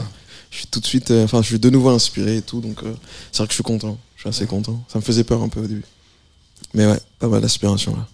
Je 0.52 0.58
suis 0.58 0.68
tout 0.68 0.80
de 0.80 0.86
suite, 0.86 1.10
euh, 1.12 1.24
enfin 1.24 1.42
je 1.42 1.48
suis 1.48 1.60
de 1.60 1.70
nouveau 1.72 1.90
inspiré 1.90 2.38
et 2.38 2.42
tout, 2.42 2.62
donc 2.62 2.84
euh, 2.84 2.94
c'est 3.32 3.40
vrai 3.40 3.48
que 3.48 3.52
je 3.54 3.56
suis 3.56 3.64
content. 3.64 3.98
Je 4.16 4.22
suis 4.22 4.30
assez 4.30 4.46
content. 4.46 4.84
Ça 4.92 5.00
me 5.00 5.04
faisait 5.04 5.24
peur 5.24 5.42
un 5.42 5.50
peu 5.50 5.62
au 5.62 5.68
début, 5.68 5.86
mais 6.76 6.86
ouais, 6.86 7.00
pas 7.20 7.28
mal 7.28 7.42
d'aspiration 7.42 7.96
là. 7.96 8.08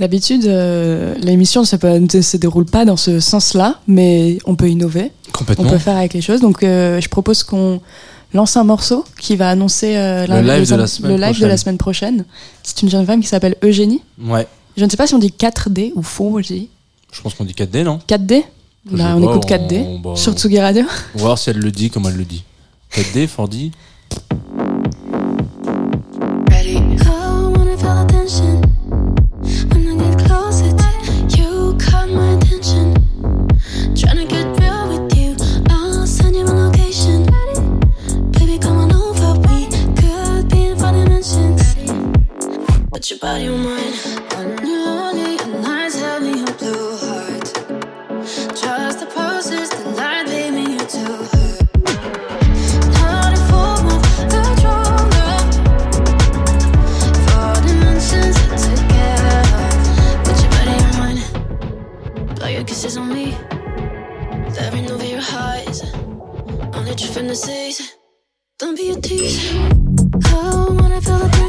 D'habitude, 0.00 0.46
euh, 0.46 1.14
l'émission 1.20 1.60
ne 1.60 1.66
se, 1.66 1.76
pas- 1.76 1.98
ne 2.00 2.08
se 2.22 2.36
déroule 2.38 2.64
pas 2.64 2.84
dans 2.86 2.96
ce 2.96 3.20
sens-là, 3.20 3.78
mais 3.86 4.38
on 4.46 4.56
peut 4.56 4.68
innover, 4.70 5.12
on 5.28 5.32
Complètement. 5.32 5.68
peut 5.70 5.76
faire 5.78 5.96
avec 5.98 6.14
les 6.14 6.22
choses. 6.22 6.40
Donc, 6.40 6.62
euh, 6.62 7.00
je 7.02 7.08
propose 7.10 7.42
qu'on 7.42 7.80
lance 8.32 8.56
un 8.56 8.64
morceau 8.64 9.04
qui 9.18 9.36
va 9.36 9.50
annoncer 9.50 9.96
euh, 9.96 10.26
Le 10.26 10.36
live 10.40 10.66
de 10.70 10.74
la 10.76 10.82
le 10.82 10.86
semaine 10.86 11.10
live 11.12 11.20
de 11.20 11.24
prochaine. 11.26 11.48
la 11.48 11.56
semaine 11.58 11.76
prochaine. 11.78 12.24
C'est 12.62 12.80
une 12.82 12.88
jeune 12.88 13.04
femme 13.04 13.20
qui 13.20 13.26
s'appelle 13.28 13.56
Eugénie. 13.62 14.00
Ouais. 14.24 14.46
Je 14.76 14.84
ne 14.86 14.90
sais 14.90 14.96
pas 14.96 15.06
si 15.06 15.14
on 15.14 15.18
dit 15.18 15.34
4D 15.38 15.92
ou 15.94 16.00
4D. 16.00 16.68
Je 17.12 17.20
pense 17.20 17.34
qu'on 17.34 17.44
dit 17.44 17.52
4D, 17.54 17.82
non 17.84 17.98
4D 18.08 18.42
Je 18.90 18.96
Bah, 18.96 19.14
On 19.16 19.20
pas, 19.26 19.30
écoute 19.32 19.46
4D 19.46 19.84
on- 19.86 19.98
bah, 19.98 20.10
sur 20.16 20.32
Tsugi 20.32 20.58
Radio. 20.60 20.84
On 21.14 21.18
va 21.18 21.24
voir 21.24 21.38
si 21.38 21.50
elle 21.50 21.58
le 21.58 21.70
dit 21.70 21.90
comme 21.90 22.06
elle 22.06 22.16
le 22.16 22.24
dit. 22.24 22.42
4D, 22.94 23.26
4D 23.28 23.70
Oh, 27.12 27.52
wanna 27.54 27.76
feel 27.76 28.06
the 28.06 28.59
But 42.90 43.08
your 43.08 43.20
body 43.20 43.46
on 43.46 43.62
mine. 43.62 43.92
When 44.34 44.66
you're 44.66 44.84
lonely, 44.84 45.36
your 45.62 46.22
me 46.22 46.42
a 46.42 46.52
blue 46.58 46.96
heart. 46.96 47.44
Just 48.60 48.98
the 48.98 49.06
poses, 49.06 49.70
the 49.70 49.90
light 49.90 50.26
lead 50.26 50.50
me. 50.54 50.76
Put 60.24 60.42
your 60.42 60.50
on 62.40 62.52
your 62.52 62.64
kisses 62.64 62.96
on 62.96 63.08
me. 63.14 63.36
Over 64.90 65.04
your 65.04 65.20
highs. 65.20 65.82
Only 66.74 66.96
true 66.96 67.12
fantasies. 67.14 67.94
Don't 68.58 68.76
be 68.76 68.90
a 68.90 68.96
tease. 69.00 69.54
Oh, 70.26 70.76
wanna 70.78 71.00
feel 71.00 71.18
the 71.18 71.39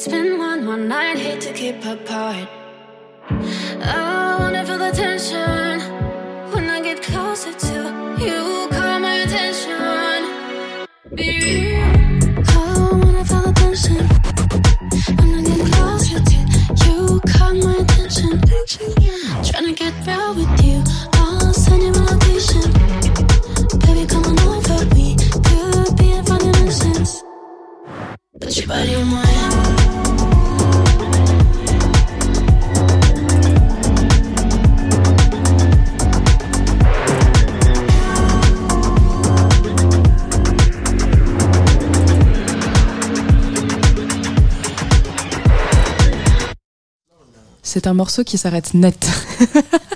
Could 0.00 0.12
spend 0.12 0.38
one 0.38 0.64
more 0.64 0.78
night, 0.78 1.18
hate 1.18 1.42
to 1.42 1.52
keep 1.52 1.84
apart. 1.84 2.48
I 3.28 4.36
wanna 4.40 4.64
feel 4.64 4.78
the 4.78 4.92
tension 4.92 5.78
when 6.52 6.70
I 6.70 6.80
get 6.80 7.02
closer 7.02 7.52
to 7.52 7.74
you. 8.18 8.68
Call 8.70 8.98
my 8.98 9.14
attention. 9.24 10.16
Be 11.14 11.28
real. 11.44 11.84
I 12.48 12.88
wanna 13.02 13.24
feel 13.26 13.42
the 13.42 13.52
tension 13.60 14.02
when 15.18 15.30
I 15.38 15.42
get 15.50 15.60
closer 15.70 16.20
to 16.30 16.36
you. 16.84 17.20
Call 17.32 17.54
my 17.66 17.76
attention. 17.84 18.40
Tryna 19.48 19.76
get 19.76 19.92
real 20.06 20.34
with 20.34 20.64
you. 20.64 20.82
I'll 21.20 21.52
send 21.52 21.82
you 21.82 21.92
my 21.92 22.04
location. 22.14 22.72
Baby, 23.84 24.06
come 24.06 24.24
on 24.30 24.38
over. 24.48 24.80
We 24.94 25.16
could 25.44 25.94
be 25.98 26.12
in 26.16 26.24
fun 26.24 26.38
dimensions. 26.38 27.22
Put 28.40 28.56
your 28.56 28.66
body 28.66 28.94
on 28.94 29.06
mine. 29.08 29.39
C'est 47.82 47.88
un 47.88 47.94
morceau 47.94 48.24
qui 48.24 48.36
s'arrête 48.36 48.74
net. 48.74 49.08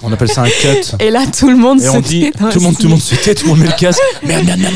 On 0.03 0.11
appelle 0.11 0.31
ça 0.31 0.41
un 0.41 0.49
cut. 0.49 0.97
Et 1.01 1.11
là, 1.11 1.27
tout 1.27 1.51
le 1.51 1.57
monde 1.57 1.83
Et 1.83 1.85
se 1.85 1.91
on 1.91 2.01
dit, 2.01 2.31
tait 2.31 2.33
tout 2.33 2.59
le 2.59 2.61
monde, 2.61 2.77
tout 2.77 2.85
le 2.85 2.89
monde 2.89 3.01
se 3.03 3.15
tait, 3.15 3.35
tout 3.35 3.45
le 3.45 3.51
monde 3.51 3.59
met 3.59 3.67
le 3.67 3.79
casque. 3.79 4.01
Merde, 4.23 4.47
merde, 4.47 4.59
merde, 4.59 4.75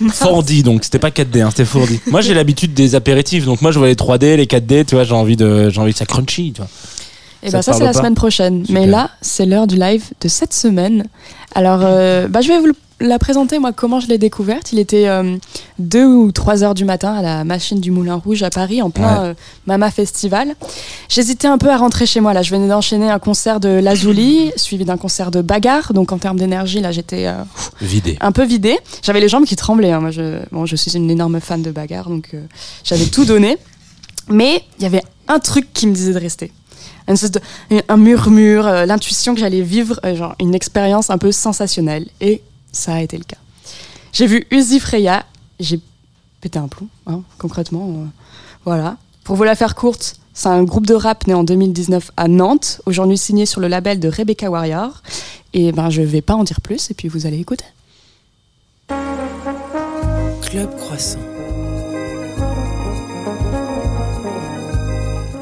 merde. 0.00 0.12
Fourdi, 0.12 0.64
donc 0.64 0.82
c'était 0.82 0.98
pas 0.98 1.10
4D, 1.10 1.42
hein, 1.42 1.50
c'était 1.50 1.64
Fourdi. 1.64 2.00
Moi, 2.08 2.22
j'ai 2.22 2.34
l'habitude 2.34 2.74
des 2.74 2.96
apéritifs, 2.96 3.44
donc 3.44 3.62
moi, 3.62 3.70
je 3.70 3.78
vois 3.78 3.86
les 3.86 3.94
3D, 3.94 4.34
les 4.34 4.46
4D, 4.46 4.84
tu 4.84 4.96
vois, 4.96 5.04
j'ai 5.04 5.14
envie 5.14 5.36
de, 5.36 5.70
j'ai 5.70 5.80
envie 5.80 5.92
de 5.92 5.96
ça 5.96 6.06
crunchy, 6.06 6.52
tu 6.52 6.60
vois. 6.60 6.68
Et 7.42 7.50
Ça 7.50 7.58
ben 7.58 7.60
te 7.60 7.64
ça 7.66 7.72
c'est 7.72 7.78
parle 7.78 7.82
la 7.84 7.92
pas 7.92 7.98
semaine 7.98 8.14
prochaine. 8.14 8.66
Super. 8.66 8.80
Mais 8.82 8.86
là 8.86 9.10
c'est 9.20 9.46
l'heure 9.46 9.66
du 9.66 9.76
live 9.76 10.04
de 10.20 10.28
cette 10.28 10.52
semaine. 10.54 11.04
Alors 11.54 11.80
euh, 11.82 12.28
bah, 12.28 12.40
je 12.42 12.48
vais 12.48 12.58
vous 12.58 12.72
la 13.02 13.18
présenter 13.18 13.58
moi 13.58 13.72
comment 13.72 13.98
je 13.98 14.08
l'ai 14.08 14.18
découverte. 14.18 14.72
Il 14.74 14.78
était 14.78 15.08
2 15.78 16.04
ou 16.04 16.32
3 16.32 16.62
heures 16.64 16.74
du 16.74 16.84
matin 16.84 17.14
à 17.14 17.22
la 17.22 17.44
machine 17.44 17.80
du 17.80 17.90
Moulin 17.90 18.16
Rouge 18.16 18.42
à 18.42 18.50
Paris 18.50 18.82
en 18.82 18.90
plein 18.90 19.22
Ouais. 19.22 19.28
euh, 19.28 19.34
Mama 19.66 19.90
Festival. 19.90 20.54
J'hésitais 21.08 21.48
un 21.48 21.56
peu 21.56 21.70
à 21.70 21.78
rentrer 21.78 22.04
chez 22.04 22.20
moi 22.20 22.34
là. 22.34 22.42
Je 22.42 22.50
venais 22.50 22.68
d'enchaîner 22.68 23.08
un 23.08 23.18
concert 23.18 23.58
de 23.58 23.70
Lazuli 23.70 24.52
suivi 24.56 24.84
d'un 24.84 24.98
concert 24.98 25.30
de 25.30 25.40
Bagarre. 25.40 25.94
Donc 25.94 26.12
en 26.12 26.18
termes 26.18 26.38
d'énergie 26.38 26.80
là 26.80 26.92
j'étais 26.92 27.26
euh, 27.26 27.42
Vidé. 27.80 28.18
un 28.20 28.32
peu 28.32 28.44
vidée. 28.44 28.78
J'avais 29.02 29.20
les 29.20 29.28
jambes 29.30 29.46
qui 29.46 29.56
tremblaient. 29.56 29.92
hein. 29.92 30.00
Moi, 30.00 30.10
je, 30.10 30.40
bon, 30.52 30.66
je 30.66 30.76
suis 30.76 30.94
une 30.94 31.10
énorme 31.10 31.40
fan 31.40 31.62
de 31.62 31.70
bagarre, 31.70 32.10
donc 32.10 32.28
euh, 32.34 32.42
j'avais 32.84 33.06
tout 33.06 33.24
donné. 33.24 33.56
Mais 34.28 34.62
il 34.78 34.82
y 34.82 34.86
avait 34.86 35.02
un 35.26 35.38
truc 35.38 35.72
qui 35.72 35.86
me 35.86 35.94
disait 35.94 36.12
de 36.12 36.18
rester. 36.20 36.52
Un 37.88 37.96
murmure, 37.96 38.66
euh, 38.66 38.86
l'intuition 38.86 39.34
que 39.34 39.40
j'allais 39.40 39.62
vivre 39.62 40.00
euh, 40.04 40.14
genre 40.14 40.34
une 40.40 40.54
expérience 40.54 41.10
un 41.10 41.18
peu 41.18 41.32
sensationnelle. 41.32 42.06
Et 42.20 42.42
ça 42.72 42.94
a 42.94 43.00
été 43.00 43.16
le 43.18 43.24
cas. 43.24 43.38
J'ai 44.12 44.26
vu 44.26 44.46
Uzi 44.50 44.80
Freya, 44.80 45.24
j'ai 45.58 45.80
pété 46.40 46.58
un 46.58 46.68
plomb, 46.68 46.88
hein, 47.06 47.22
concrètement. 47.38 47.88
euh, 47.88 48.06
voilà. 48.64 48.96
Pour 49.24 49.36
vous 49.36 49.44
la 49.44 49.54
faire 49.54 49.74
courte, 49.74 50.16
c'est 50.34 50.48
un 50.48 50.62
groupe 50.64 50.86
de 50.86 50.94
rap 50.94 51.26
né 51.26 51.34
en 51.34 51.44
2019 51.44 52.10
à 52.16 52.28
Nantes, 52.28 52.80
aujourd'hui 52.86 53.18
signé 53.18 53.46
sur 53.46 53.60
le 53.60 53.68
label 53.68 54.00
de 54.00 54.08
Rebecca 54.08 54.50
Warrior. 54.50 55.02
Et 55.52 55.72
ben, 55.72 55.90
je 55.90 56.02
vais 56.02 56.22
pas 56.22 56.34
en 56.34 56.44
dire 56.44 56.60
plus, 56.60 56.90
et 56.90 56.94
puis 56.94 57.08
vous 57.08 57.26
allez 57.26 57.38
écouter. 57.40 57.64
Club 60.42 60.76
Croissant. 60.76 61.29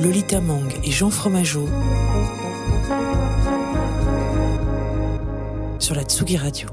Lolita 0.00 0.40
Mang 0.40 0.72
et 0.84 0.90
Jean 0.92 1.10
Fromageau 1.10 1.66
sur 5.80 5.94
la 5.96 6.04
Tsugi 6.04 6.36
Radio. 6.36 6.68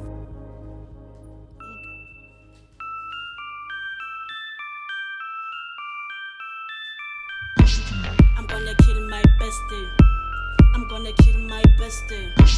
I'm 8.38 8.46
gonna 8.48 8.74
kill 8.84 9.08
my 9.10 9.22
bestie. 9.40 9.88
I'm 10.76 10.88
gonna 10.88 11.12
kill 11.18 11.40
my 11.48 11.64
bestie. 11.80 12.56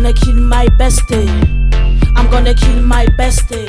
Gonna 0.00 0.12
kill 0.12 0.36
my 0.36 0.64
bestie. 0.78 1.28
I'm 2.14 2.30
gonna 2.30 2.54
kill 2.54 2.82
my 2.82 3.06
bestie. 3.18 3.68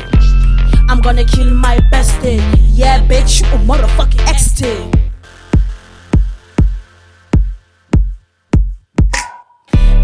I'm 0.87 1.01
gonna 1.01 1.25
kill 1.25 1.51
my 1.51 1.77
bestie. 1.91 2.39
Yeah, 2.75 3.03
bitch, 3.07 3.41
oh 3.51 3.57
motherfucking 3.65 4.23
XT. 4.27 4.98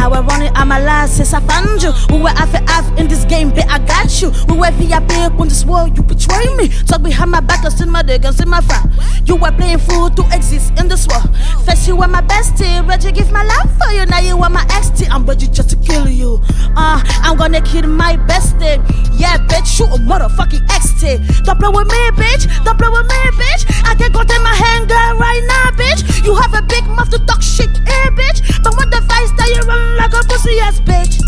I 0.06 0.08
was 0.08 0.24
running 0.26 0.56
on 0.56 0.68
my 0.68 0.80
last 0.80 1.18
since 1.18 1.34
I 1.34 1.40
found 1.40 1.82
you. 1.82 1.92
We 2.14 2.22
were 2.22 2.30
half 2.30 2.54
and 2.54 2.70
half 2.70 2.86
in 3.00 3.08
this 3.08 3.26
game, 3.26 3.50
but 3.50 3.68
I 3.68 3.80
got 3.80 4.22
you. 4.22 4.30
We 4.48 4.56
were 4.56 4.70
VIP 4.78 5.34
when 5.34 5.50
this 5.50 5.66
world 5.66 5.98
you 5.98 6.04
betray 6.04 6.46
me. 6.56 6.70
Talk 6.86 7.02
behind 7.02 7.32
my 7.32 7.40
back, 7.40 7.66
I 7.66 7.70
see 7.70 7.86
my 7.86 8.04
dick, 8.04 8.22
I 8.24 8.46
my 8.46 8.62
front. 8.62 8.94
You 9.28 9.36
were 9.36 9.52
playing 9.52 9.80
fool 9.80 10.12
to 10.12 10.22
exist 10.32 10.78
in 10.78 10.88
this 10.90 11.08
world. 11.08 11.36
First 11.66 11.88
you 11.88 11.96
were 11.96 12.08
my 12.08 12.22
bestie, 12.22 12.88
ready 12.88 13.08
to 13.08 13.12
give 13.12 13.32
my 13.32 13.44
life 13.44 13.72
for 13.82 13.92
you. 13.94 14.06
Now 14.06 14.20
you 14.20 14.38
are 14.38 14.50
my 14.50 14.64
XT, 14.66 15.10
I'm 15.10 15.26
ready 15.26 15.48
just 15.48 15.72
to 15.72 15.76
kill 15.78 16.08
you. 16.08 16.40
Uh, 16.78 17.02
I'm 17.26 17.36
gonna 17.36 17.62
kill 17.62 17.88
my 17.88 18.16
bestie. 18.30 18.78
Yeah, 19.18 19.38
bitch, 19.48 19.80
you 19.80 19.86
a 19.86 19.98
motherfucking 19.98 20.68
XT. 20.68 21.46
Don't 21.46 21.58
play 21.58 21.70
with 21.70 21.88
me, 21.88 22.02
bitch. 22.14 22.46
Don't 22.64 22.78
play 22.78 22.90
with 22.90 23.08
me, 23.10 23.20
bitch. 23.42 23.66
I 23.90 23.96
can 23.96 24.14
contain 24.14 24.44
my 24.44 24.54
handgun 24.54 25.18
right 25.18 25.42
now, 25.48 25.72
bitch. 25.72 26.24
You 26.24 26.36
have 26.36 26.54
a 26.54 26.62
big 26.62 26.86
mouth 26.86 27.10
to 27.10 27.18
talk 27.26 27.42
shit, 27.42 27.70
eh, 27.88 28.10
bitch. 28.12 28.62
But 28.62 28.76
what 28.78 28.92
the 28.92 29.02
fight 29.02 29.28
start, 29.34 29.50
you 29.50 29.95
run 29.96 30.12
like 30.12 30.14
a 30.14 30.28
pussy 30.28 30.60
ass 30.60 30.80
bitch. 30.80 31.20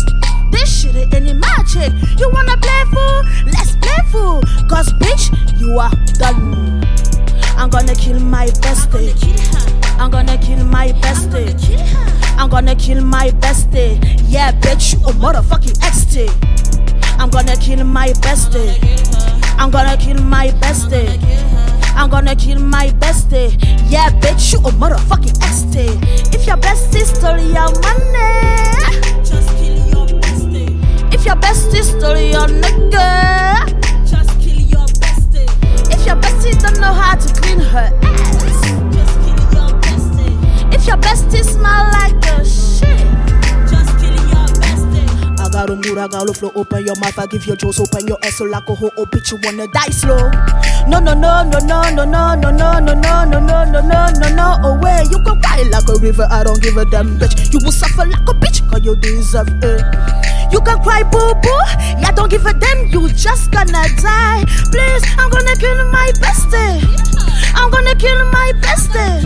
This 0.50 0.82
shit 0.82 0.94
ain't 0.96 1.14
any 1.14 1.32
magic. 1.32 1.92
You 2.18 2.30
wanna 2.30 2.56
play 2.56 2.84
fool? 2.92 3.22
Let's 3.46 3.76
play 3.76 3.98
fool. 4.10 4.42
Cause 4.68 4.92
bitch, 4.94 5.30
you 5.58 5.78
are 5.78 5.90
done. 6.18 6.84
I'm 7.56 7.70
gonna 7.70 7.94
kill 7.94 8.20
my 8.20 8.46
bestie. 8.62 9.14
I'm 9.98 10.10
gonna 10.10 10.38
kill 10.38 10.64
my 10.64 10.88
bestie. 10.92 11.54
I'm 12.38 12.48
gonna 12.48 12.76
kill 12.76 13.04
my 13.04 13.30
bestie. 13.30 13.98
Yeah, 14.28 14.52
bitch, 14.52 14.94
you 14.94 15.06
a 15.08 15.12
motherfucking 15.12 15.78
XT. 15.80 16.28
I'm 17.18 17.30
gonna 17.30 17.56
kill 17.56 17.84
my 17.84 18.08
bestie. 18.24 18.78
I'm 19.58 19.70
gonna 19.70 19.96
kill 19.96 20.22
my 20.22 20.48
bestie. 20.60 21.77
I'm 21.98 22.08
gonna 22.10 22.36
kill 22.36 22.60
my 22.60 22.90
bestie. 23.00 23.50
Eh. 23.60 23.76
Yeah, 23.88 24.10
bitch, 24.20 24.52
you 24.52 24.60
a 24.60 24.70
motherfucking 24.70 25.34
XT. 25.42 25.76
Eh. 25.76 26.32
If 26.32 26.46
your 26.46 26.56
bestie 26.56 27.04
stole 27.04 27.38
your 27.38 27.70
money, 27.82 29.24
just 29.26 29.48
kill 29.58 29.76
your 29.90 30.06
bestie. 30.22 30.78
Eh. 30.78 31.14
If 31.14 31.26
your 31.26 31.34
bestie 31.34 31.82
stole 31.82 32.16
your 32.16 32.46
nigga, 32.46 33.66
just 34.08 34.30
kill 34.38 34.60
your 34.60 34.86
bestie. 35.02 35.50
If 35.92 36.06
your 36.06 36.14
bestie 36.22 36.56
don't 36.62 36.78
know 36.80 36.92
how 36.92 37.16
to 37.16 37.34
clean 37.40 37.58
her 37.58 37.90
ass, 38.02 38.62
just 38.94 39.14
kill 39.24 39.42
your 39.58 39.70
bestie. 39.82 40.72
If 40.72 40.86
your 40.86 40.98
bestie 40.98 41.42
smell 41.42 41.90
like 41.98 42.24
a 42.26 42.44
shit, 42.44 43.07
got 45.58 45.70
a 45.70 45.74
mood, 45.74 45.98
I 45.98 46.06
got 46.06 46.30
a 46.30 46.32
flow. 46.32 46.52
Open 46.54 46.86
your 46.86 46.94
mouth, 47.00 47.18
I 47.18 47.26
give 47.26 47.44
you 47.46 47.56
juice. 47.56 47.80
Open 47.80 48.06
your 48.06 48.18
ass 48.22 48.36
so 48.36 48.44
like 48.44 48.68
a 48.68 48.74
hoe. 48.74 48.92
Oh, 48.96 49.06
bitch, 49.06 49.32
you 49.32 49.38
wanna 49.42 49.66
die 49.66 49.90
slow? 49.90 50.30
No, 50.86 51.00
no, 51.00 51.14
no, 51.14 51.42
no, 51.42 51.58
no, 51.58 51.82
no, 51.90 52.04
no, 52.04 52.34
no, 52.34 52.50
no, 52.50 52.78
no, 52.78 52.94
no, 52.94 53.24
no, 53.24 53.42
no, 53.42 53.64
no, 53.64 53.82
no, 53.82 54.08
no, 54.20 54.28
no. 54.38 54.46
Away, 54.70 55.02
you 55.10 55.18
can 55.24 55.40
cry 55.42 55.62
like 55.62 55.88
a 55.88 55.98
river. 55.98 56.28
I 56.30 56.44
don't 56.44 56.62
give 56.62 56.76
a 56.76 56.84
damn, 56.84 57.18
bitch. 57.18 57.52
You 57.52 57.58
will 57.64 57.72
suffer 57.72 58.06
like 58.06 58.28
a 58.28 58.34
bitch, 58.34 58.62
cause 58.70 58.84
you 58.84 58.94
deserve 58.96 59.48
it. 59.62 59.82
You 60.52 60.60
can 60.60 60.80
cry 60.82 61.02
boo 61.02 61.34
boo, 61.42 61.60
yeah, 62.00 62.12
don't 62.12 62.30
give 62.30 62.46
a 62.46 62.54
damn, 62.54 62.86
you 62.86 63.08
just 63.08 63.50
gonna 63.50 63.84
die. 64.00 64.44
Please, 64.70 65.04
I'm 65.18 65.28
gonna 65.28 65.56
kill 65.56 65.90
my 65.90 66.12
bestie. 66.22 67.07
I'm 67.54 67.70
gonna 67.70 67.94
kill 67.96 68.24
my 68.30 68.52
bestie. 68.60 69.24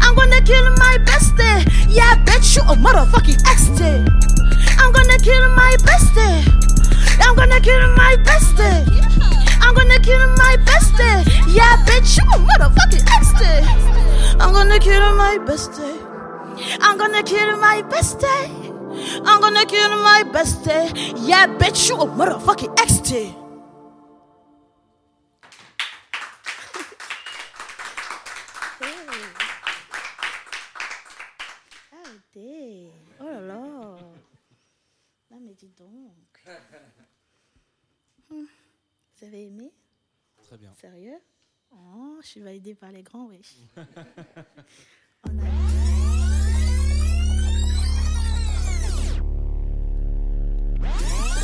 I'm 0.00 0.14
gonna 0.14 0.40
kill 0.42 0.70
my 0.76 0.98
bestie. 1.04 1.64
Yeah, 1.88 2.14
I 2.14 2.22
bet 2.24 2.44
you 2.54 2.62
a 2.62 2.74
motherfucking 2.76 3.40
ecstasy. 3.46 4.04
I'm 4.78 4.92
gonna 4.92 5.18
kill 5.18 5.48
my 5.54 5.76
bestie. 5.80 6.42
I'm 7.20 7.36
gonna 7.36 7.60
kill 7.60 7.80
my 7.96 8.16
bestie. 8.24 8.86
I'm 9.60 9.74
gonna 9.74 9.98
kill 10.00 10.26
my 10.36 10.56
bestie. 10.64 11.24
Yeah, 11.54 11.76
I 11.78 11.84
bet 11.86 12.16
you 12.16 12.24
a 12.24 12.38
motherfucking 12.38 13.04
ecstasy. 13.16 13.82
I'm 14.40 14.52
gonna 14.52 14.78
kill 14.78 15.14
my 15.16 15.38
bestie. 15.46 16.12
I'm 16.80 16.98
gonna 16.98 17.22
kill 17.22 17.56
my 17.58 17.82
bestie. 17.82 18.72
I'm 19.24 19.40
gonna 19.40 19.64
kill 19.66 19.90
my 20.02 20.24
bestie. 20.32 20.92
Yeah, 21.26 21.46
bet 21.46 21.88
you 21.88 21.96
a 21.96 22.06
motherfucking 22.06 22.78
ecstasy. 22.80 23.34
Mais 35.52 35.54
dis 35.54 35.72
donc. 35.76 36.44
Hmm. 38.30 38.44
Vous 39.16 39.24
avez 39.26 39.46
aimé? 39.46 39.70
Très 40.42 40.56
bien. 40.56 40.72
Sérieux? 40.74 41.18
Oh, 41.70 42.18
je 42.22 42.26
suis 42.26 42.40
validée 42.40 42.74
par 42.74 42.92
les 42.92 43.02
grands, 43.02 43.26
oui. 43.26 43.42
Black 50.78 51.38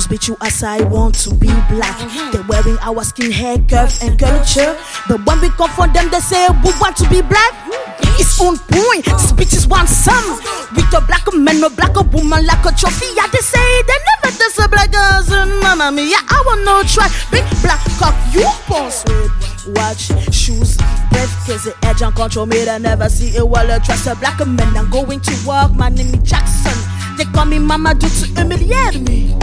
Those 0.00 0.16
bitch 0.16 0.28
you 0.28 0.36
as 0.40 0.62
I 0.62 0.80
want 0.88 1.14
to 1.28 1.34
be 1.34 1.52
black. 1.68 1.92
Uh-huh. 2.00 2.32
They're 2.32 2.48
wearing 2.48 2.78
our 2.80 3.04
skin 3.04 3.30
hair, 3.30 3.58
curve 3.68 3.92
and 4.00 4.18
culture. 4.18 4.72
But 5.04 5.20
when 5.28 5.42
we 5.42 5.50
come 5.60 5.68
for 5.76 5.88
them, 5.92 6.08
they 6.08 6.24
say 6.24 6.48
we 6.64 6.72
want 6.80 6.96
to 7.04 7.08
be 7.10 7.20
black. 7.20 7.52
It's 8.16 8.40
on 8.40 8.56
point. 8.72 9.04
These 9.04 9.36
bitches 9.36 9.68
want 9.68 9.90
some. 9.90 10.40
With 10.72 10.88
a 10.96 11.04
black 11.04 11.28
man, 11.36 11.60
a 11.62 11.68
black 11.68 11.92
woman 12.16 12.46
like 12.48 12.64
a 12.64 12.72
trophy. 12.72 13.12
Yeah, 13.12 13.28
they 13.28 13.44
say 13.44 13.60
they 13.60 13.98
never 14.08 14.32
a 14.40 14.68
black 14.72 14.90
girls 14.90 15.28
and 15.28 15.52
mamma 15.60 15.92
mia. 15.92 16.16
I 16.16 16.42
want 16.48 16.64
no 16.64 16.80
try. 16.88 17.04
Big 17.28 17.44
black 17.60 17.84
cock, 18.00 18.16
you 18.32 18.48
pose 18.64 19.04
with. 19.04 19.76
Watch, 19.76 20.08
shoes, 20.32 20.80
briefcase, 21.12 21.68
edge 21.84 22.00
and 22.00 22.16
control 22.16 22.46
me. 22.46 22.64
They 22.64 22.78
never 22.78 23.10
see 23.10 23.36
a 23.36 23.44
wallet. 23.44 23.84
Trust 23.84 24.06
a 24.06 24.16
black 24.16 24.40
man. 24.48 24.74
I'm 24.78 24.88
going 24.88 25.20
to 25.20 25.34
work. 25.46 25.76
My 25.76 25.90
name 25.90 26.08
is 26.08 26.24
Jackson. 26.24 26.72
They 27.18 27.24
call 27.36 27.44
me 27.44 27.58
mama 27.58 27.94
due 27.94 28.08
to 28.08 28.26
humiliate 28.32 29.02
me. 29.02 29.36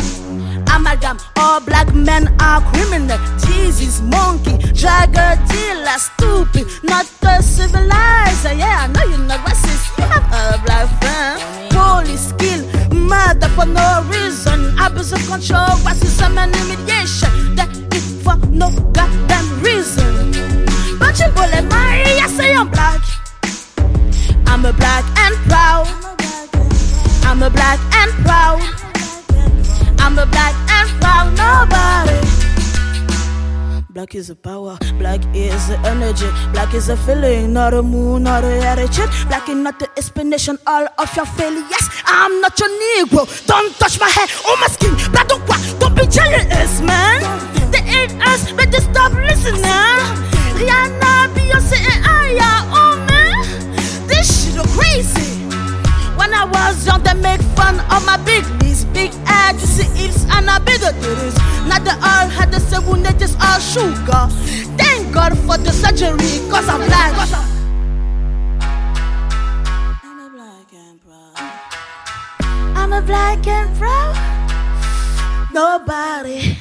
Amalgam, 0.78 1.18
all 1.38 1.60
black 1.60 1.92
men 1.96 2.28
are 2.40 2.62
criminal. 2.72 3.18
Jesus, 3.48 4.00
monkey, 4.00 4.56
drug 4.78 5.12
dealer, 5.50 5.98
stupid, 5.98 6.68
not 6.84 7.08
the 7.20 7.42
civilized. 7.42 8.46
Yeah, 8.46 8.86
I 8.86 8.88
know 8.94 9.04
you're 9.10 9.26
not 9.26 9.40
racist. 9.40 9.98
You 9.98 10.04
have 10.04 10.30
a 10.30 10.62
black 10.64 10.88
friend. 11.02 11.42
Police 11.72 12.30
skill, 12.30 12.62
murder 12.94 13.50
for 13.58 13.66
no 13.66 14.06
reason. 14.06 14.78
Abuse 14.80 15.14
of 15.14 15.26
control, 15.26 15.74
racism 15.82 16.38
and 16.38 16.56
humiliation. 16.56 17.56
That 17.56 17.74
is 17.96 18.22
for 18.22 18.38
no 18.52 18.70
goddamn 18.94 19.48
reason. 19.64 20.32
But 21.00 21.18
you 21.18 21.28
bullet 21.34 21.66
my 21.72 22.04
I 22.22 22.28
say 22.30 22.54
I'm 22.54 22.70
black. 22.70 23.02
I'm 24.46 24.64
a 24.64 24.74
black 24.74 25.06
and 25.26 25.36
proud. 25.50 25.88
I'm 27.24 27.42
a 27.42 27.50
black 27.50 27.80
and 27.96 28.12
proud. 28.24 28.62
I'm 30.00 30.18
a 30.20 30.26
black 30.28 30.67
nobody. 31.58 32.20
Black 33.90 34.14
is 34.14 34.30
a 34.30 34.36
power, 34.36 34.78
black 35.00 35.22
is 35.34 35.68
the 35.70 35.78
energy, 35.94 36.30
black 36.54 36.74
is 36.76 36.90
a 36.90 36.98
feeling, 36.98 37.52
not 37.52 37.74
a 37.74 37.82
moon, 37.82 38.24
not 38.24 38.44
a 38.44 38.60
attitude. 38.72 39.10
Black 39.28 39.50
is 39.50 39.56
not 39.56 39.80
the 39.80 39.90
explanation 39.98 40.58
all 40.68 40.88
of 41.00 41.16
your 41.16 41.26
failures. 41.26 41.86
I'm 42.06 42.40
not 42.42 42.60
your 42.60 42.70
Negro, 42.70 43.26
don't 43.48 43.74
touch 43.80 44.00
my 44.00 44.10
hair 44.10 44.28
or 44.48 44.56
my 44.62 44.68
skin. 44.68 44.94
Black 45.12 45.28
don't 45.30 45.44
cry, 45.48 45.60
don't 45.80 45.96
be 45.96 46.06
jealous, 46.06 46.82
man. 46.82 47.22
They 47.72 47.82
ain't 47.98 48.14
us, 48.22 48.52
but 48.52 48.72
they 48.72 48.80
stop 48.80 49.12
listening. 49.14 49.64
Rihanna, 50.58 51.34
Beyonce, 51.34 51.78
and 51.92 52.06
Aya, 52.06 52.52
oh 52.82 52.96
man, 53.10 54.08
this 54.08 54.28
shit 54.46 54.58
are 54.60 54.68
crazy. 54.78 55.47
When 56.18 56.34
I 56.34 56.46
was 56.46 56.86
young, 56.86 57.04
they 57.04 57.14
make 57.14 57.42
fun 57.56 57.80
of 57.80 58.06
my 58.06 58.18
big 58.26 58.44
knees, 58.62 58.86
big 58.86 59.12
ass, 59.26 59.62
you 59.62 59.68
see 59.68 59.90
hips, 59.98 60.26
and 60.32 60.50
I 60.50 60.60
bigger 60.60 60.92
titties. 61.02 61.38
Now 61.68 61.80
they 61.80 61.92
all 61.92 62.28
had 62.28 62.52
the 62.52 62.60
same 62.60 63.04
they 63.04 63.14
just 63.14 63.38
all 63.40 63.60
sugar. 63.60 64.28
Thank 64.78 65.14
God 65.14 65.38
for 65.46 65.58
the 65.58 65.72
surgery, 65.72 66.42
cause 66.50 66.68
I'm 66.68 66.82
black. 66.88 67.14
I'm 70.04 70.20
a 70.20 70.30
black 70.30 70.74
and 70.74 71.00
proud. 71.06 71.38
I'm 72.76 72.94
a 72.94 73.02
black 73.02 73.48
and 73.48 73.78
proud. 73.78 74.16
Nobody. 75.54 76.58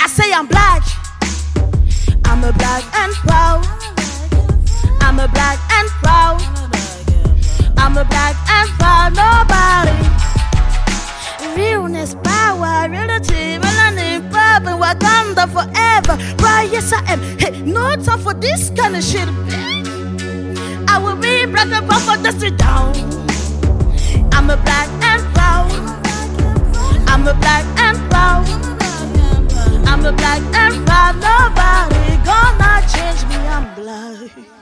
I 0.00 0.06
say 0.06 0.32
I'm 0.32 0.46
black. 0.46 0.82
I'm 2.24 2.44
a 2.44 2.52
black 2.52 2.84
and 2.94 3.12
proud. 3.14 3.66
I'm 5.00 5.18
a 5.18 5.28
black 5.28 5.58
and 5.72 5.88
proud. 6.02 6.67
I'm 7.78 7.96
a 7.96 8.04
black 8.04 8.36
and 8.50 8.68
proud 8.78 9.14
nobody. 9.16 9.96
Realness, 11.56 12.14
power, 12.22 12.88
reality, 12.90 13.58
melanin, 13.58 14.20
purple, 14.30 14.78
Wakanda 14.78 15.46
forever. 15.56 16.16
Right, 16.42 16.68
yes 16.70 16.92
I 16.92 17.00
am. 17.12 17.20
Hey, 17.38 17.62
no 17.62 17.96
time 17.96 18.20
for 18.20 18.34
this 18.34 18.70
kind 18.70 18.96
of 18.96 19.02
shit. 19.02 19.28
I 20.88 20.98
will 20.98 21.16
be 21.16 21.46
black 21.46 21.68
and 21.68 21.86
proud 21.88 22.02
for 22.02 22.16
the 22.22 22.32
sit 22.38 22.56
down. 22.58 22.94
I'm 24.32 24.50
a 24.50 24.56
black 24.56 24.88
and 25.10 25.22
proud. 25.34 25.70
I'm 27.08 27.26
a 27.26 27.34
black 27.34 27.64
and 27.78 27.98
proud. 28.10 28.46
I'm 29.86 30.04
a 30.04 30.12
black 30.12 30.42
and 30.54 30.86
proud. 30.86 31.14
Nobody 31.28 32.16
gonna 32.28 32.82
change 32.92 33.22
me. 33.30 33.36
I'm 33.48 33.74
black. 33.74 34.57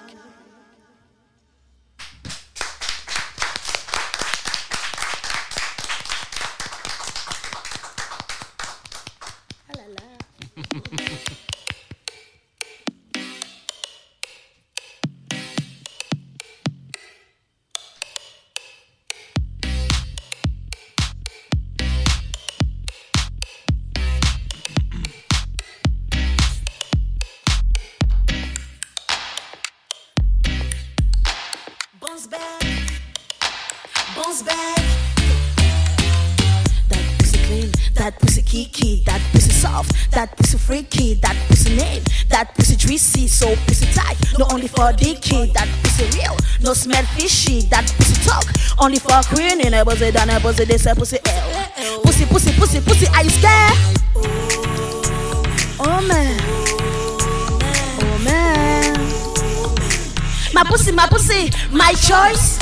For 44.76 44.92
dicky, 44.92 45.46
that 45.52 45.66
pussy 45.82 46.04
real, 46.18 46.36
no 46.62 46.74
smell 46.74 47.02
fishy, 47.16 47.62
that 47.72 47.90
pussy 47.96 48.14
talk, 48.28 48.44
only 48.78 48.98
for 48.98 49.10
queen, 49.34 49.60
in 49.64 49.72
a 49.74 49.84
pussy 49.84 50.10
down, 50.12 50.28
a 50.30 50.38
pussy 50.38 50.64
this, 50.64 50.84
a 50.86 50.94
pussy 50.94 51.18
L. 51.24 52.00
Pussy, 52.02 52.26
pussy, 52.26 52.52
pussy, 52.52 52.80
pussy, 52.80 53.06
are 53.08 53.24
you 53.24 53.30
scared? 53.30 53.72
Oh 55.80 56.00
man, 56.06 56.38
oh 58.02 58.18
man. 58.22 58.94
My 60.52 60.62
pussy, 60.64 60.92
my 60.92 61.06
pussy, 61.06 61.50
my 61.72 61.92
choice. 61.92 62.58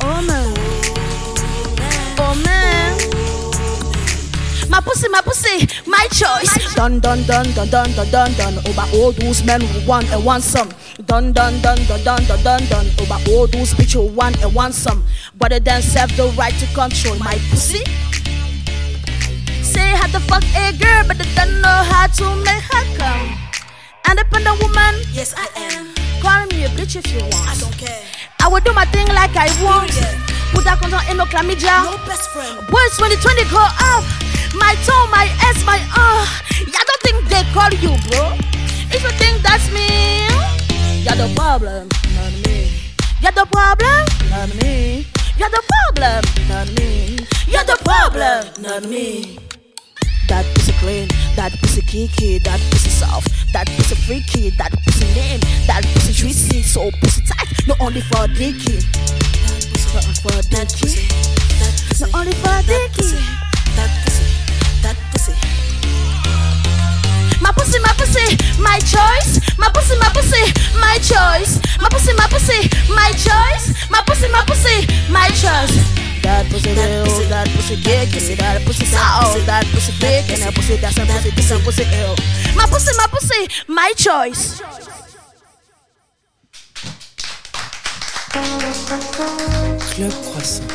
Oh 0.00 0.22
man. 0.26 0.47
My 4.70 4.80
pussy, 4.80 5.08
my 5.08 5.20
pussy, 5.22 5.66
my 5.86 6.06
choice. 6.12 6.74
Dun 6.74 7.00
dun 7.00 7.22
dun 7.24 7.44
dun 7.54 7.68
dun 7.70 7.90
dun 7.94 8.10
dun 8.10 8.32
dun. 8.34 8.54
Over 8.68 8.86
all 8.94 9.12
those 9.12 9.42
men 9.44 9.60
who 9.60 9.86
want 9.88 10.10
and 10.12 10.24
want 10.24 10.42
some. 10.44 10.70
Dun 11.06 11.32
dun 11.32 11.60
dun 11.62 11.78
dun 11.86 12.02
dun 12.04 12.24
dun 12.26 12.42
dun 12.44 12.60
dun. 12.68 12.86
Over 13.00 13.18
all 13.30 13.46
those 13.46 13.72
bitch 13.74 13.94
who 13.94 14.06
want 14.14 14.42
and 14.42 14.54
want 14.54 14.74
some. 14.74 15.04
But 15.38 15.50
they 15.50 15.58
then 15.58 15.82
have 15.82 16.14
the 16.16 16.28
right 16.38 16.54
to 16.54 16.66
control 16.74 17.16
my 17.18 17.34
pussy. 17.50 17.82
Say 19.62 19.88
how 19.96 20.06
to 20.08 20.20
fuck 20.20 20.44
a 20.54 20.72
girl, 20.76 21.04
but 21.06 21.18
they 21.18 21.34
don't 21.34 21.60
know 21.60 21.78
how 21.90 22.06
to 22.06 22.36
make 22.44 22.62
her 22.72 22.84
come. 22.98 23.38
Independent 24.10 24.60
woman, 24.62 24.94
Yes, 25.12 25.34
I 25.36 25.46
am. 25.72 25.94
call 26.22 26.46
me 26.46 26.64
a 26.64 26.68
bitch 26.70 26.96
if 26.96 27.06
you 27.12 27.20
want. 27.20 27.48
I 27.48 27.54
don't 27.60 27.76
care. 27.78 28.02
I 28.40 28.48
will 28.48 28.60
do 28.60 28.72
my 28.72 28.84
thing 28.86 29.06
like 29.08 29.34
I 29.36 29.48
want. 29.62 29.90
Put 29.90 30.27
that 30.64 30.80
condom 30.80 31.00
in 31.10 31.16
no 31.16 31.24
chlamydia. 31.24 31.84
No 31.84 31.96
best 32.06 32.30
friend. 32.30 32.66
Boys, 32.68 32.94
when 33.00 33.10
the 33.10 33.16
20 33.16 33.44
go 33.48 33.60
up, 33.60 34.04
my 34.54 34.74
toe, 34.84 35.06
my 35.10 35.28
S, 35.52 35.64
my 35.64 35.80
uh. 35.96 36.24
Y'all 36.60 36.84
don't 36.84 37.02
think 37.04 37.18
they 37.28 37.44
call 37.52 37.72
you, 37.80 37.92
bro. 38.08 38.36
If 38.90 39.02
you 39.02 39.12
think 39.20 39.42
that's 39.42 39.68
me, 39.72 40.28
you're 41.04 41.16
the 41.16 41.32
problem, 41.34 41.88
not 42.16 42.32
me. 42.46 42.72
You're 43.20 43.32
the 43.32 43.46
problem, 43.50 44.04
not 44.30 44.48
me. 44.62 45.06
You're 45.36 45.50
the 45.50 45.62
problem, 45.68 46.22
not 46.48 46.68
me. 46.78 47.18
You're 47.46 47.64
the 47.64 47.78
problem, 47.84 48.62
not 48.62 48.84
me. 48.88 49.38
That 50.28 50.44
pussy 50.54 50.72
clean, 50.72 51.08
that 51.36 51.52
pussy 51.60 51.80
kiki, 51.82 52.38
that 52.40 52.60
pussy 52.70 52.90
soft, 52.90 53.52
that 53.52 53.66
pussy 53.66 53.94
freaky, 53.94 54.50
that 54.50 54.72
pussy 54.84 55.06
name, 55.14 55.40
that 55.66 55.84
pussy 55.94 56.12
juicy, 56.12 56.62
so 56.62 56.90
pussy 57.00 57.22
tight, 57.22 57.48
not 57.66 57.80
only 57.80 58.02
for 58.02 58.28
dicky. 58.28 58.84
Not 59.94 60.04
only 60.04 60.14
for 60.20 60.42
dicky. 60.52 61.08
Not 62.00 62.14
only 62.14 62.32
for 62.44 62.60
dicky. 62.68 63.16
That 63.74 63.90
pussy. 64.04 64.24
That 64.82 64.96
pussy. 65.10 65.32
My 67.40 67.50
pussy, 67.52 67.78
my 67.80 67.92
pussy, 67.96 68.36
my 68.60 68.78
choice. 68.80 69.40
My 69.56 69.70
pussy, 69.72 69.96
my 69.98 70.08
pussy, 70.12 70.44
my 70.78 70.98
choice. 71.00 71.58
My 71.80 71.88
pussy, 71.88 72.12
my 72.14 72.26
pussy, 72.28 72.68
my 72.94 73.10
choice. 73.16 73.90
My 73.90 74.02
pussy, 74.06 74.28
my 74.28 74.44
pussy, 74.46 74.86
my 75.10 75.28
choice. 75.28 76.07
That 76.28 76.44
pussy 76.50 76.72
real, 76.74 77.04
that 77.30 77.48
pussy 77.56 77.76
kicky, 77.76 78.34
that 78.34 78.62
pussy 78.66 78.84
sour, 78.84 79.40
that 79.46 79.64
pussy 79.72 79.92
fake, 79.92 80.30
and 80.30 80.42
that 80.42 80.54
pussy 80.54 80.76
that's 80.76 80.98
a 80.98 81.06
pussy, 81.06 81.30
this 81.30 81.50
a 81.50 81.58
pussy 81.60 81.84
ill. 82.00 82.14
My 82.54 82.66
pussy, 82.66 82.92
my 82.98 83.06
pussy, 83.06 83.48
my 83.66 83.90
choice. 83.96 84.60
Club 89.94 90.12
Croissant. 90.28 90.68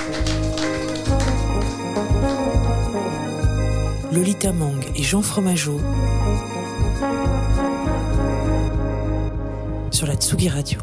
Lolita 4.11 4.51
Mang 4.53 4.83
et 4.95 5.03
Jean 5.03 5.21
Fromageau 5.21 5.79
sur 9.91 10.07
la 10.07 10.15
Tsugi 10.15 10.49
Radio. 10.49 10.79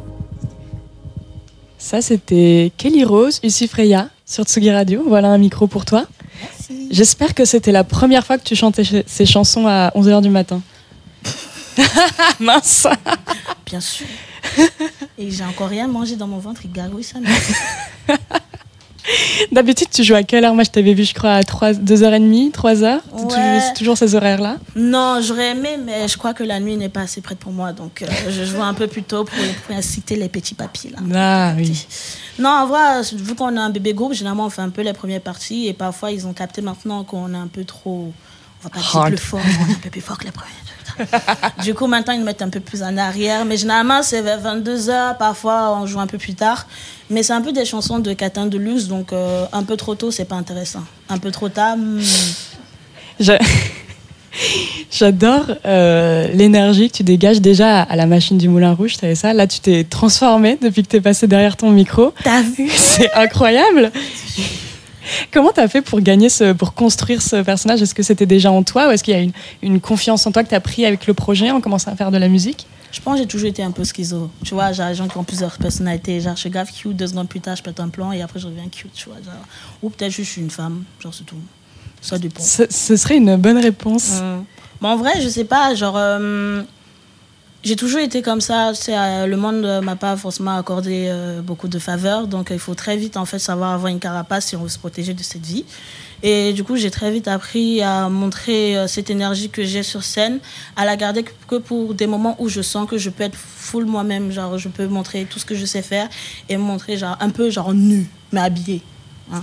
Ça, 1.76 2.00
c'était 2.00 2.70
Kelly 2.76 3.02
Rose, 3.02 3.40
Lucie 3.42 3.66
Freya 3.66 4.10
sur 4.30 4.44
Tsugi 4.44 4.70
Radio. 4.70 5.02
Voilà 5.06 5.28
un 5.28 5.38
micro 5.38 5.66
pour 5.66 5.84
toi. 5.84 6.06
J'espère 6.90 7.34
que 7.34 7.44
c'était 7.44 7.72
la 7.72 7.82
première 7.84 8.24
fois 8.24 8.38
que 8.38 8.44
tu 8.44 8.54
chantais 8.54 8.84
ch- 8.84 9.02
ces 9.06 9.26
chansons 9.26 9.66
à 9.66 9.90
11h 9.96 10.22
du 10.22 10.30
matin. 10.30 10.62
Mince 12.40 12.86
Bien 13.66 13.80
sûr. 13.80 14.06
Et 15.18 15.30
j'ai 15.30 15.44
encore 15.44 15.68
rien 15.68 15.88
mangé 15.88 16.14
dans 16.16 16.26
mon 16.28 16.38
ventre, 16.38 16.60
il 16.64 16.72
gargouille 16.72 17.02
ça. 17.04 17.18
D'habitude, 19.52 19.88
tu 19.90 20.04
joues 20.04 20.14
à 20.14 20.22
quelle 20.22 20.44
heure 20.44 20.54
Moi, 20.54 20.64
je 20.64 20.70
t'avais 20.70 20.94
vu, 20.94 21.04
je 21.04 21.14
crois, 21.14 21.34
à 21.34 21.44
3, 21.44 21.72
2h30, 21.72 22.52
3h. 22.52 23.00
Ouais. 23.12 23.60
C'est 23.60 23.74
toujours 23.74 23.96
ces 23.96 24.14
horaires-là 24.14 24.56
Non, 24.76 25.20
j'aurais 25.22 25.50
aimé, 25.50 25.78
mais 25.84 26.08
je 26.08 26.16
crois 26.16 26.34
que 26.34 26.44
la 26.44 26.60
nuit 26.60 26.76
n'est 26.76 26.88
pas 26.88 27.02
assez 27.02 27.20
prête 27.20 27.38
pour 27.38 27.52
moi. 27.52 27.72
Donc, 27.72 28.02
euh, 28.02 28.06
je 28.28 28.44
joue 28.44 28.62
un 28.62 28.74
peu 28.74 28.86
plus 28.86 29.02
tôt 29.02 29.24
pour, 29.24 29.38
pour 29.66 29.76
inciter 29.76 30.16
les 30.16 30.28
petits 30.28 30.54
papiers. 30.54 30.90
Là. 30.90 30.98
Ah 31.14 31.54
oui. 31.56 31.86
Non, 32.38 32.50
en 32.50 32.66
vrai, 32.66 33.02
vu 33.14 33.34
qu'on 33.34 33.56
a 33.56 33.60
un 33.60 33.70
bébé 33.70 33.92
groupe, 33.94 34.14
généralement, 34.14 34.46
on 34.46 34.50
fait 34.50 34.62
un 34.62 34.70
peu 34.70 34.82
les 34.82 34.92
premières 34.92 35.20
parties. 35.20 35.66
Et 35.66 35.72
parfois, 35.72 36.10
ils 36.10 36.26
ont 36.26 36.32
capté 36.32 36.62
maintenant 36.62 37.04
qu'on 37.04 37.34
est 37.34 37.38
un 37.38 37.48
peu 37.48 37.64
trop. 37.64 38.12
On 38.62 38.68
va 38.68 38.70
pas 38.70 38.80
dire 38.80 39.04
plus 39.06 39.16
fort, 39.16 39.40
on 39.42 39.70
est 39.70 39.74
un 39.74 39.78
peu 39.78 39.90
plus 39.90 40.00
fort 40.00 40.18
que 40.18 40.24
les 40.24 40.32
premiers. 40.32 40.50
du 41.62 41.74
coup, 41.74 41.86
maintenant, 41.86 42.12
ils 42.12 42.18
nous 42.18 42.26
mettent 42.26 42.42
un 42.42 42.50
peu 42.50 42.60
plus 42.60 42.82
en 42.82 42.96
arrière. 42.96 43.44
Mais 43.44 43.56
généralement, 43.56 44.02
c'est 44.02 44.22
vers 44.22 44.40
22h. 44.40 45.16
Parfois, 45.18 45.78
on 45.80 45.86
joue 45.86 46.00
un 46.00 46.06
peu 46.06 46.18
plus 46.18 46.34
tard. 46.34 46.66
Mais 47.10 47.22
c'est 47.24 47.32
un 47.32 47.40
peu 47.42 47.52
des 47.52 47.64
chansons 47.64 47.98
de 47.98 48.12
Catin 48.12 48.46
de 48.46 48.56
Luxe. 48.56 48.86
Donc, 48.86 49.12
euh, 49.12 49.44
un 49.52 49.62
peu 49.64 49.76
trop 49.76 49.94
tôt, 49.96 50.10
c'est 50.10 50.24
pas 50.24 50.36
intéressant. 50.36 50.84
Un 51.08 51.18
peu 51.18 51.30
trop 51.30 51.48
tard. 51.48 51.76
hmm. 51.76 52.00
J'a- 53.18 53.38
J'adore 54.92 55.44
euh, 55.66 56.28
l'énergie 56.32 56.88
que 56.90 56.96
tu 56.98 57.02
dégages 57.02 57.40
déjà 57.40 57.82
à 57.82 57.96
la 57.96 58.06
machine 58.06 58.38
du 58.38 58.48
Moulin 58.48 58.72
Rouge, 58.74 58.92
tu 58.94 58.98
savais 59.00 59.14
ça? 59.16 59.32
Là, 59.34 59.46
tu 59.46 59.60
t'es 59.60 59.84
transformé 59.84 60.56
depuis 60.60 60.82
que 60.82 60.88
tu 60.88 60.96
es 60.96 61.00
passé 61.00 61.26
derrière 61.26 61.56
ton 61.56 61.70
micro. 61.70 62.12
T'as 62.22 62.42
vu? 62.42 62.68
C'est 62.74 63.12
incroyable 63.12 63.90
Comment 65.32 65.50
tu 65.52 65.58
as 65.60 65.66
fait 65.66 65.82
pour 65.82 66.00
gagner 66.00 66.28
ce, 66.28 66.52
pour 66.52 66.74
construire 66.74 67.20
ce 67.22 67.42
personnage? 67.42 67.82
Est-ce 67.82 67.94
que 67.94 68.02
c'était 68.04 68.26
déjà 68.26 68.52
en 68.52 68.62
toi 68.62 68.86
ou 68.88 68.90
est-ce 68.92 69.02
qu'il 69.02 69.12
y 69.14 69.16
a 69.16 69.20
une, 69.20 69.32
une 69.62 69.80
confiance 69.80 70.24
en 70.26 70.30
toi 70.32 70.44
que 70.44 70.48
tu 70.48 70.54
as 70.54 70.60
pris 70.60 70.86
avec 70.86 71.06
le 71.08 71.14
projet 71.14 71.50
en 71.50 71.60
commençant 71.60 71.90
à 71.90 71.96
faire 71.96 72.12
de 72.12 72.18
la 72.18 72.28
musique? 72.28 72.66
Je 72.92 73.00
pense 73.00 73.14
que 73.14 73.22
j'ai 73.22 73.28
toujours 73.28 73.48
été 73.48 73.62
un 73.62 73.70
peu 73.70 73.84
schizo. 73.84 74.30
Tu 74.44 74.54
vois, 74.54 74.72
j'ai 74.72 74.84
des 74.84 74.94
gens 74.94 75.08
qui 75.08 75.16
ont 75.16 75.24
plusieurs 75.24 75.56
personnalités. 75.58 76.20
Genre, 76.20 76.34
je 76.34 76.40
suis 76.40 76.50
grave 76.50 76.70
cute, 76.72 76.96
deux 76.96 77.06
secondes 77.06 77.28
plus 77.28 77.40
tard, 77.40 77.56
je 77.56 77.62
pète 77.62 77.78
un 77.80 77.88
plan 77.88 78.12
et 78.12 78.22
après, 78.22 78.40
je 78.40 78.46
reviens 78.46 78.68
cute, 78.68 78.92
tu 78.92 79.08
vois. 79.08 79.18
Genre. 79.22 79.34
Ou 79.82 79.90
peut-être 79.90 80.10
juste 80.10 80.28
je 80.28 80.32
suis 80.32 80.42
une 80.42 80.50
femme, 80.50 80.84
genre, 80.98 81.14
c'est 81.14 81.24
tout. 81.24 81.36
Ça 82.00 82.18
dépend. 82.18 82.42
ce, 82.42 82.62
ce 82.70 82.96
serait 82.96 83.18
une 83.18 83.36
bonne 83.36 83.58
réponse. 83.58 84.20
Mm. 84.20 84.44
Mais 84.80 84.88
en 84.88 84.96
vrai, 84.96 85.20
je 85.20 85.28
sais 85.28 85.44
pas, 85.44 85.74
genre. 85.74 85.96
euh, 85.96 86.62
j'ai 87.62 87.76
toujours 87.76 88.00
été 88.00 88.22
comme 88.22 88.40
ça. 88.40 88.72
sais, 88.74 88.96
euh, 88.96 89.26
le 89.26 89.36
monde 89.36 89.64
euh, 89.64 89.80
m'a 89.82 89.96
pas 89.96 90.16
forcément 90.16 90.56
accordé 90.56 91.08
euh, 91.08 91.42
beaucoup 91.42 91.68
de 91.68 91.78
faveurs. 91.78 92.26
Donc, 92.26 92.48
il 92.50 92.58
faut 92.58 92.74
très 92.74 92.96
vite, 92.96 93.16
en 93.18 93.26
fait, 93.26 93.38
savoir 93.38 93.72
avoir 93.72 93.88
une 93.88 93.98
carapace 94.00 94.46
si 94.46 94.56
on 94.56 94.62
veut 94.62 94.68
se 94.68 94.78
protéger 94.78 95.12
de 95.12 95.22
cette 95.22 95.44
vie. 95.44 95.64
Et 96.22 96.52
du 96.52 96.64
coup, 96.64 96.76
j'ai 96.76 96.90
très 96.90 97.10
vite 97.10 97.28
appris 97.28 97.80
à 97.82 98.08
montrer 98.08 98.76
euh, 98.76 98.86
cette 98.86 99.08
énergie 99.10 99.48
que 99.48 99.64
j'ai 99.64 99.82
sur 99.82 100.02
scène, 100.04 100.38
à 100.76 100.84
la 100.84 100.96
garder 100.96 101.22
que- 101.22 101.56
pour 101.56 101.94
des 101.94 102.06
moments 102.06 102.36
où 102.38 102.48
je 102.48 102.60
sens 102.62 102.88
que 102.88 102.98
je 102.98 103.08
peux 103.10 103.22
être 103.24 103.36
full 103.36 103.86
moi-même. 103.86 104.30
Genre, 104.30 104.58
je 104.58 104.68
peux 104.68 104.86
montrer 104.86 105.24
tout 105.28 105.38
ce 105.38 105.46
que 105.46 105.54
je 105.54 105.64
sais 105.64 105.82
faire 105.82 106.08
et 106.48 106.56
montrer, 106.56 106.96
genre, 106.98 107.16
un 107.20 107.30
peu, 107.30 107.48
genre, 107.50 107.72
nu, 107.72 108.08
mais 108.32 108.40
habillée. 108.40 108.82
hein. 109.32 109.42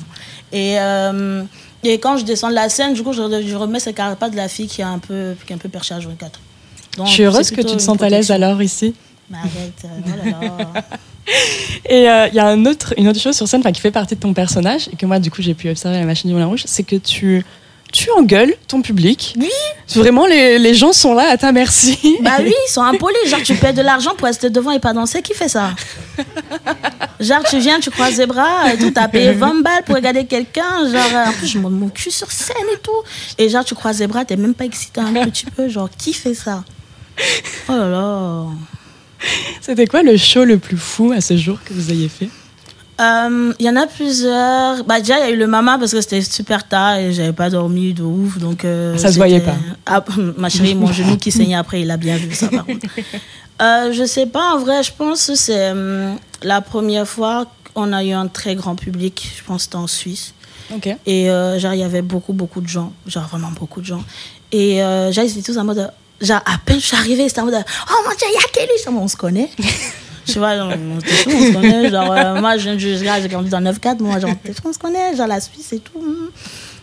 Et, 0.51 0.75
euh, 0.79 1.43
et 1.83 1.99
quand 1.99 2.17
je 2.17 2.25
descends 2.25 2.49
de 2.49 2.55
la 2.55 2.69
scène, 2.69 2.93
du 2.93 3.01
coup, 3.03 3.11
je, 3.13 3.21
je 3.45 3.55
remets 3.55 3.79
cette 3.79 3.95
carapace 3.95 4.31
de 4.31 4.37
la 4.37 4.47
fille 4.47 4.67
qui 4.67 4.81
est 4.81 4.85
un 4.85 4.99
peu, 4.99 5.35
qui 5.45 5.53
est 5.53 5.55
un 5.55 5.59
peu 5.59 5.69
perchée 5.69 5.93
à 5.95 5.99
24. 5.99 6.39
Donc, 6.97 7.07
Je 7.07 7.11
suis 7.13 7.23
heureuse 7.23 7.49
que 7.51 7.61
tu 7.61 7.75
te 7.77 7.81
sentes 7.81 8.01
à 8.03 8.09
l'aise 8.09 8.31
alors 8.31 8.61
ici. 8.61 8.93
Mais 9.29 9.37
arrête, 9.37 9.83
euh, 9.85 9.87
oh 10.05 10.17
là 10.17 10.31
là. 10.31 10.83
Et 11.89 12.09
euh, 12.09 12.27
il 12.27 12.35
y 12.35 12.39
a 12.39 12.47
un 12.47 12.65
autre, 12.65 12.93
une 12.97 13.07
autre 13.07 13.19
chose 13.19 13.35
sur 13.35 13.47
scène 13.47 13.63
qui 13.71 13.81
fait 13.81 13.91
partie 13.91 14.15
de 14.15 14.19
ton 14.19 14.33
personnage 14.33 14.89
et 14.91 14.95
que 14.95 15.05
moi, 15.05 15.19
du 15.19 15.31
coup, 15.31 15.41
j'ai 15.41 15.53
pu 15.53 15.69
observer 15.69 15.97
à 15.97 15.99
la 15.99 16.05
machine 16.05 16.29
du 16.29 16.33
Moulin 16.33 16.47
Rouge, 16.47 16.63
c'est 16.65 16.83
que 16.83 16.95
tu, 16.95 17.45
tu 17.91 18.09
engueules 18.11 18.53
ton 18.67 18.81
public. 18.81 19.33
Oui. 19.37 19.49
Vraiment, 19.95 20.25
les, 20.25 20.59
les 20.59 20.73
gens 20.73 20.93
sont 20.93 21.13
là 21.13 21.29
à 21.29 21.37
ta 21.37 21.51
merci. 21.51 21.97
Bah 22.21 22.37
oui, 22.39 22.53
ils 22.67 22.71
sont 22.71 22.81
impolis. 22.93 23.17
Genre, 23.27 23.41
tu 23.43 23.55
payes 23.55 23.73
de 23.73 23.81
l'argent 23.81 24.11
pour 24.17 24.27
rester 24.27 24.49
devant 24.49 24.71
et 24.71 24.79
pas 24.79 24.93
danser. 24.93 25.21
Qui 25.21 25.33
fait 25.33 25.49
ça? 25.49 25.71
Genre, 27.19 27.43
tu 27.49 27.59
viens, 27.59 27.79
tu 27.79 27.89
croises 27.89 28.17
les 28.17 28.25
bras 28.25 28.73
et 28.73 28.77
tout. 28.77 28.91
T'as 28.91 29.07
payé 29.07 29.31
20 29.31 29.61
balles 29.63 29.83
pour 29.85 29.95
regarder 29.95 30.25
quelqu'un. 30.25 30.89
Genre, 30.91 31.15
euh, 31.15 31.29
en 31.29 31.31
plus, 31.33 31.47
je 31.47 31.57
monte 31.59 31.73
mon 31.73 31.89
cul 31.89 32.11
sur 32.11 32.31
scène 32.31 32.55
et 32.73 32.79
tout. 32.79 32.91
Et 33.37 33.49
genre, 33.49 33.65
tu 33.65 33.75
croises 33.75 33.99
les 33.99 34.07
bras, 34.07 34.25
t'es 34.25 34.35
même 34.35 34.53
pas 34.53 34.65
excité 34.65 35.01
un 35.01 35.13
petit 35.25 35.45
peu. 35.45 35.67
Genre, 35.69 35.89
qui 35.97 36.13
fait 36.13 36.33
ça? 36.33 36.63
Oh 37.69 37.71
là 37.73 37.89
là. 37.89 38.45
C'était 39.61 39.87
quoi 39.87 40.03
le 40.03 40.17
show 40.17 40.43
le 40.43 40.57
plus 40.57 40.77
fou 40.77 41.11
à 41.15 41.21
ce 41.21 41.37
jour 41.37 41.59
que 41.63 41.73
vous 41.73 41.91
ayez 41.91 42.09
fait? 42.09 42.29
Euh, 42.99 43.53
Il 43.59 43.65
y 43.65 43.69
en 43.69 43.75
a 43.75 43.85
plusieurs. 43.85 44.83
Bah, 44.85 44.99
déjà, 44.99 45.19
il 45.19 45.21
y 45.21 45.23
a 45.23 45.29
eu 45.31 45.37
le 45.37 45.47
Mama 45.47 45.77
parce 45.77 45.91
que 45.91 46.01
c'était 46.01 46.21
super 46.21 46.67
tard 46.67 46.95
et 46.95 47.13
j'avais 47.13 47.33
pas 47.33 47.49
dormi 47.49 47.93
de 47.93 48.03
ouf. 48.03 48.39
Donc, 48.39 48.65
euh, 48.65 48.97
Ça 48.97 49.11
se 49.11 49.17
voyait 49.17 49.39
pas. 49.39 49.55
Ah, 49.85 50.03
ma 50.37 50.49
chérie, 50.49 50.73
mon 50.75 50.91
genou 50.91 51.17
qui 51.17 51.31
saignait 51.31 51.55
après, 51.55 51.81
il 51.81 51.91
a 51.91 51.97
bien 51.97 52.17
vu 52.17 52.33
ça 52.33 52.47
par 52.47 52.65
contre. 52.65 52.87
Euh, 53.59 53.91
je 53.91 54.05
sais 54.05 54.27
pas, 54.27 54.53
en 54.53 54.59
vrai, 54.59 54.83
je 54.83 54.91
pense 54.95 55.25
que 55.25 55.33
c'est 55.33 55.71
hum, 55.71 56.15
la 56.43 56.61
première 56.61 57.07
fois 57.07 57.47
qu'on 57.73 57.91
a 57.91 58.03
eu 58.03 58.11
un 58.11 58.27
très 58.27 58.53
grand 58.53 58.75
public. 58.75 59.31
Je 59.35 59.43
pense 59.43 59.57
que 59.57 59.63
c'était 59.63 59.75
en 59.77 59.87
Suisse. 59.87 60.35
Ok. 60.71 60.95
Et 61.07 61.29
euh, 61.31 61.57
genre, 61.57 61.73
il 61.73 61.79
y 61.79 61.83
avait 61.83 62.03
beaucoup, 62.03 62.33
beaucoup 62.33 62.61
de 62.61 62.67
gens. 62.67 62.93
Genre, 63.07 63.27
vraiment 63.27 63.49
beaucoup 63.49 63.81
de 63.81 63.85
gens. 63.87 64.03
Et 64.51 64.83
euh, 64.83 65.11
genre, 65.11 65.25
ils 65.25 65.31
étaient 65.31 65.51
tous 65.51 65.57
en 65.57 65.63
mode. 65.63 65.91
Genre, 66.21 66.41
à 66.45 66.57
peine 66.65 66.79
je 66.79 66.85
suis 66.85 66.97
arrivée, 66.97 67.27
c'était 67.29 67.41
en 67.41 67.45
mode. 67.45 67.55
Oh 67.89 67.93
mon 68.03 68.09
dieu, 68.09 68.27
il 68.29 68.33
y 68.33 68.37
a 68.37 68.47
Kelly 68.51 68.79
Genre, 68.85 68.93
on 69.01 69.07
se 69.07 69.15
connaît. 69.15 69.49
Tu 70.25 70.39
vois, 70.39 70.57
genre, 70.57 70.71
on, 70.73 70.99
se 70.99 71.53
connaît. 71.53 71.89
Genre, 71.89 72.11
euh, 72.11 72.41
moi, 72.41 72.57
je 72.57 72.69
viens 72.69 72.77
j'ai 72.77 73.27
grandi 73.29 73.49
dans 73.49 73.61
9-4. 73.61 73.99
Moi, 73.99 74.19
genre, 74.19 74.31
on 74.65 74.73
se 74.73 74.79
connaît. 74.79 75.15
Genre, 75.15 75.27
la 75.27 75.39
Suisse 75.39 75.73
et 75.73 75.79
tout. 75.79 75.97
hum. 75.97 76.29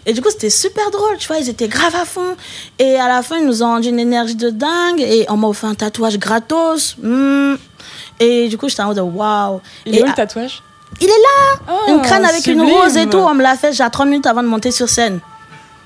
Et 0.06 0.12
du 0.12 0.20
coup, 0.20 0.28
c'était 0.30 0.50
super 0.50 0.90
drôle, 0.90 1.16
tu 1.18 1.26
vois, 1.28 1.38
ils 1.38 1.48
étaient 1.48 1.68
grave 1.68 1.94
à 1.96 2.04
fond. 2.04 2.36
Et 2.78 2.96
à 2.96 3.08
la 3.08 3.22
fin, 3.22 3.38
ils 3.38 3.46
nous 3.46 3.62
ont 3.62 3.66
rendu 3.68 3.88
une 3.88 3.98
énergie 3.98 4.34
de 4.34 4.50
dingue. 4.50 5.00
Et 5.00 5.26
on 5.28 5.36
m'a 5.36 5.48
offert 5.48 5.70
un 5.70 5.74
tatouage 5.74 6.18
gratos. 6.18 6.96
hum. 7.02 7.58
Et 8.20 8.48
du 8.48 8.56
coup, 8.56 8.68
j'étais 8.68 8.82
en 8.82 8.88
mode 8.88 8.98
waouh. 8.98 9.60
Il 9.86 9.96
est 9.96 10.02
où 10.02 10.06
le 10.06 10.12
tatouage? 10.12 10.62
Il 11.00 11.06
est 11.06 11.10
là 11.10 11.60
Oh, 11.68 11.92
Une 11.92 12.02
crâne 12.02 12.24
avec 12.24 12.46
une 12.46 12.62
rose 12.62 12.96
et 12.96 13.08
tout. 13.08 13.18
On 13.18 13.34
me 13.34 13.42
l'a 13.42 13.56
fait 13.56 13.72
genre 13.72 13.90
30 13.90 14.08
minutes 14.08 14.26
avant 14.26 14.42
de 14.42 14.48
monter 14.48 14.70
sur 14.70 14.88
scène. 14.88 15.20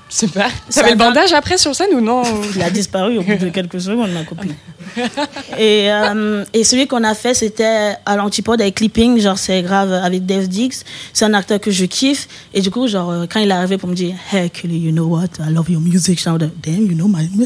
Super. 0.09 0.49
Ça 0.69 0.81
T'avais 0.81 0.93
le 0.93 0.97
bandage 0.97 1.33
après 1.33 1.57
sur 1.59 1.75
scène 1.75 1.89
ou 1.93 2.01
non 2.01 2.23
Il 2.55 2.61
a 2.63 2.71
disparu 2.71 3.19
au 3.19 3.21
bout 3.21 3.35
de 3.35 3.49
quelques 3.49 3.79
secondes, 3.79 4.11
ma 4.11 4.23
copine. 4.23 4.55
Et, 5.57 5.91
euh, 5.91 6.43
et 6.51 6.63
celui 6.63 6.87
qu'on 6.87 7.03
a 7.03 7.13
fait, 7.13 7.35
c'était 7.35 7.95
à 8.05 8.15
l'antipode 8.15 8.59
avec 8.59 8.75
Clipping, 8.75 9.19
genre 9.19 9.37
c'est 9.37 9.61
grave 9.61 9.93
avec 9.93 10.25
Dave 10.25 10.47
Dix. 10.47 10.83
C'est 11.13 11.25
un 11.25 11.33
acteur 11.35 11.59
que 11.59 11.69
je 11.69 11.85
kiffe. 11.85 12.27
Et 12.55 12.61
du 12.61 12.71
coup, 12.71 12.87
genre, 12.87 13.11
euh, 13.11 13.25
quand 13.31 13.39
il 13.39 13.49
est 13.49 13.53
arrivé 13.53 13.77
pour 13.77 13.87
me 13.87 13.93
dire, 13.93 14.15
Hey 14.31 14.49
Kelly, 14.49 14.79
you 14.79 14.91
know 14.91 15.05
what? 15.05 15.27
I 15.39 15.51
love 15.53 15.69
your 15.69 15.81
music. 15.81 16.17
Dit, 16.17 16.51
Damn, 16.63 16.85
you 16.89 16.95
know 16.95 17.07
my. 17.07 17.29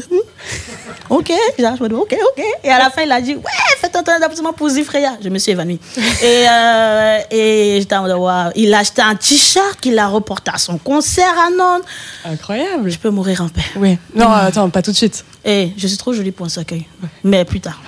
Ok, 1.10 1.30
genre, 1.58 1.76
je 1.76 1.82
me 1.82 1.88
dis, 1.88 1.94
ok, 1.94 2.16
ok. 2.28 2.44
Et 2.64 2.70
à 2.70 2.78
la 2.78 2.90
fin, 2.90 3.02
il 3.02 3.12
a 3.12 3.20
dit, 3.20 3.34
ouais, 3.34 3.42
faites 3.78 3.94
un 3.94 4.02
temps 4.02 4.12
d'applaudissement 4.12 4.54
pour 4.54 4.70
Zifreya. 4.70 5.18
Je 5.22 5.28
me 5.28 5.38
suis 5.38 5.52
évanouie. 5.52 5.78
Et, 6.22 6.46
euh, 6.48 7.18
et 7.30 7.76
j'étais 7.80 7.94
en 7.94 8.02
mode, 8.02 8.12
waouh. 8.12 8.50
Il 8.56 8.72
a 8.72 8.78
acheté 8.78 9.02
un 9.02 9.14
t-shirt 9.14 9.78
qu'il 9.80 9.98
a 9.98 10.06
reporté 10.08 10.50
à 10.54 10.58
son 10.58 10.78
concert 10.78 11.34
à 11.38 11.50
Nantes. 11.50 11.82
Incroyable. 12.24 12.53
Je 12.86 12.98
peux 12.98 13.10
mourir 13.10 13.40
en 13.42 13.48
paix. 13.48 13.62
Oui. 13.76 13.96
Non, 14.14 14.28
attends, 14.30 14.68
pas 14.70 14.82
tout 14.82 14.90
de 14.90 14.96
suite. 14.96 15.24
Eh, 15.44 15.70
je 15.76 15.86
suis 15.86 15.96
trop 15.96 16.12
jolie 16.12 16.32
pour 16.32 16.46
un 16.46 16.48
cercueil. 16.48 16.84
Mais 17.22 17.44
plus 17.46 17.60
tard. 17.60 17.80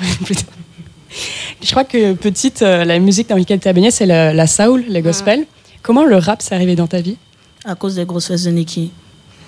Je 1.63 1.71
crois 1.71 1.85
que 1.85 2.13
petite, 2.15 2.63
euh, 2.63 2.85
la 2.85 2.99
musique 2.99 3.29
dans 3.29 3.37
laquelle 3.37 3.61
tu 3.61 3.69
as 3.69 3.73
baigné, 3.73 3.91
c'est 3.91 4.07
la, 4.07 4.33
la 4.35 4.47
soul, 4.47 4.85
le 4.89 5.01
gospel. 5.01 5.47
Comment 5.83 6.05
le 6.05 6.17
rap 6.17 6.43
s'est 6.43 6.55
arrivé 6.55 6.75
dans 6.77 6.87
ta 6.87 7.01
vie? 7.01 7.17
À 7.65 7.75
cause 7.75 7.95
des 7.95 8.05
grosses 8.05 8.27
fesses 8.27 8.45
de 8.45 8.51
Nicki. 8.51 8.91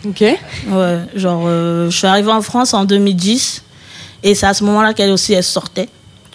Ok. 0.07 0.21
Ouais, 0.21 0.99
genre, 1.15 1.45
euh, 1.47 1.91
je 1.91 1.97
suis 1.97 2.07
arrivée 2.07 2.31
en 2.31 2.43
France 2.43 2.75
en 2.75 2.85
2010. 2.85 3.63
Et 4.23 4.35
c'est 4.35 4.47
à 4.47 4.55
ce 4.55 4.65
moment-là 4.65 4.95
qu'elle 4.95 5.11
aussi, 5.11 5.33
elle 5.33 5.45
sortait. 5.45 5.89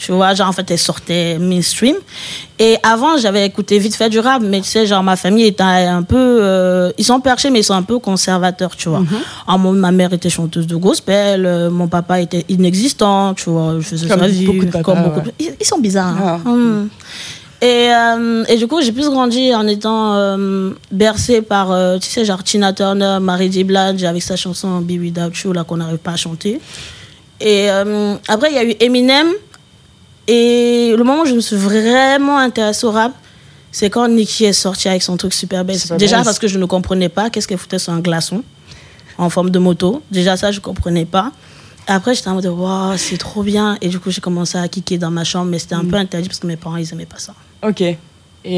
Tu 0.05 0.11
vois, 0.11 0.33
genre, 0.33 0.49
en 0.49 0.51
fait, 0.51 0.69
elle 0.69 0.77
sortait 0.77 1.37
mainstream. 1.39 1.95
Et 2.59 2.75
avant, 2.83 3.15
j'avais 3.17 3.45
écouté 3.45 3.79
vite 3.79 3.95
fait 3.95 4.09
du 4.09 4.19
rap, 4.19 4.41
mais 4.43 4.59
tu 4.59 4.67
sais, 4.67 4.85
genre, 4.85 5.01
ma 5.01 5.15
famille 5.15 5.45
était 5.45 5.63
un 5.63 6.03
peu. 6.03 6.17
euh, 6.17 6.91
ils 6.97 7.05
sont 7.05 7.21
perchés, 7.21 7.49
mais 7.49 7.59
ils 7.61 7.63
sont 7.63 7.73
un 7.73 7.83
peu 7.83 7.99
conservateurs, 7.99 8.75
tu 8.75 8.89
vois. 8.89 9.01
En 9.47 9.57
mon- 9.57 9.71
ma 9.71 9.91
mère 9.91 10.11
était 10.11 10.29
chanteuse 10.29 10.67
de 10.67 10.75
gospel, 10.75 11.45
euh, 11.45 11.69
mon 11.69 11.87
papa 11.87 12.19
était 12.19 12.43
inexistant, 12.49 13.33
tu 13.33 13.49
vois, 13.49 13.75
je 13.79 13.85
faisais 13.85 14.07
Comme 14.09 14.19
sa 14.19 14.27
vie. 14.27 14.45
beaucoup 14.45 14.65
de 14.65 14.71
comme 14.83 15.03
beaucoup 15.03 15.21
de-. 15.21 15.31
Ils, 15.39 15.53
ils 15.61 15.65
sont 15.65 15.79
bizarres. 15.79 16.17
hein. 16.21 16.41
Ah. 16.45 16.49
Hum. 16.49 16.89
Et, 17.61 17.87
euh, 17.93 18.43
et 18.49 18.57
du 18.57 18.67
coup, 18.67 18.81
j'ai 18.81 18.91
plus 18.91 19.09
grandi 19.09 19.55
en 19.55 19.65
étant 19.67 20.15
euh, 20.15 20.71
bercée 20.91 21.41
par, 21.41 21.71
euh, 21.71 21.97
tu 21.97 22.09
sais, 22.09 22.25
genre 22.25 22.43
Tina 22.43 22.73
Turner, 22.73 23.19
Mary 23.21 23.49
J. 23.49 23.63
Blige, 23.63 24.03
avec 24.03 24.21
sa 24.21 24.35
chanson 24.35 24.81
Be 24.81 24.99
Without 24.99 25.31
You, 25.45 25.53
là, 25.53 25.63
qu'on 25.63 25.77
n'arrive 25.77 25.99
pas 25.99 26.11
à 26.11 26.17
chanter. 26.17 26.59
Et 27.39 27.69
après, 28.27 28.49
il 28.51 28.55
y 28.55 28.57
a 28.57 28.63
eu 28.65 28.75
Eminem. 28.81 29.27
Et 30.27 30.93
le 30.97 31.03
moment 31.03 31.21
où 31.23 31.25
je 31.25 31.33
me 31.35 31.41
suis 31.41 31.55
vraiment 31.55 32.37
intéressée 32.37 32.85
au 32.85 32.91
rap, 32.91 33.11
c'est 33.71 33.89
quand 33.89 34.07
Nicki 34.07 34.45
est 34.45 34.53
sortie 34.53 34.87
avec 34.87 35.03
son 35.03 35.17
truc 35.17 35.33
Super. 35.33 35.65
Super 35.75 35.97
Déjà 35.97 36.23
parce 36.23 36.39
que 36.39 36.47
je 36.47 36.57
ne 36.59 36.65
comprenais 36.65 37.09
pas 37.09 37.29
qu'est-ce 37.29 37.47
qu'elle 37.47 37.57
foutait 37.57 37.79
sur 37.79 37.91
un 37.93 37.99
glaçon 37.99 38.43
en 39.17 39.29
forme 39.29 39.49
de 39.49 39.59
moto. 39.59 40.01
Déjà 40.11 40.37
ça, 40.37 40.51
je 40.51 40.57
ne 40.59 40.63
comprenais 40.63 41.05
pas. 41.05 41.31
Après, 41.87 42.15
j'étais 42.15 42.29
en 42.29 42.35
mode, 42.35 42.45
waouh, 42.45 42.95
c'est 42.97 43.17
trop 43.17 43.43
bien. 43.43 43.77
Et 43.81 43.89
du 43.89 43.99
coup, 43.99 44.09
j'ai 44.09 44.21
commencé 44.21 44.57
à 44.57 44.67
kicker 44.69 44.97
dans 44.97 45.11
ma 45.11 45.25
chambre, 45.25 45.51
mais 45.51 45.59
c'était 45.59 45.75
un 45.75 45.83
peu 45.83 45.95
interdit 45.97 46.29
parce 46.29 46.39
que 46.39 46.47
mes 46.47 46.55
parents, 46.55 46.77
ils 46.77 46.87
n'aimaient 46.89 47.05
pas 47.05 47.19
ça. 47.19 47.33
Ok. 47.61 47.81
Et 47.81 47.97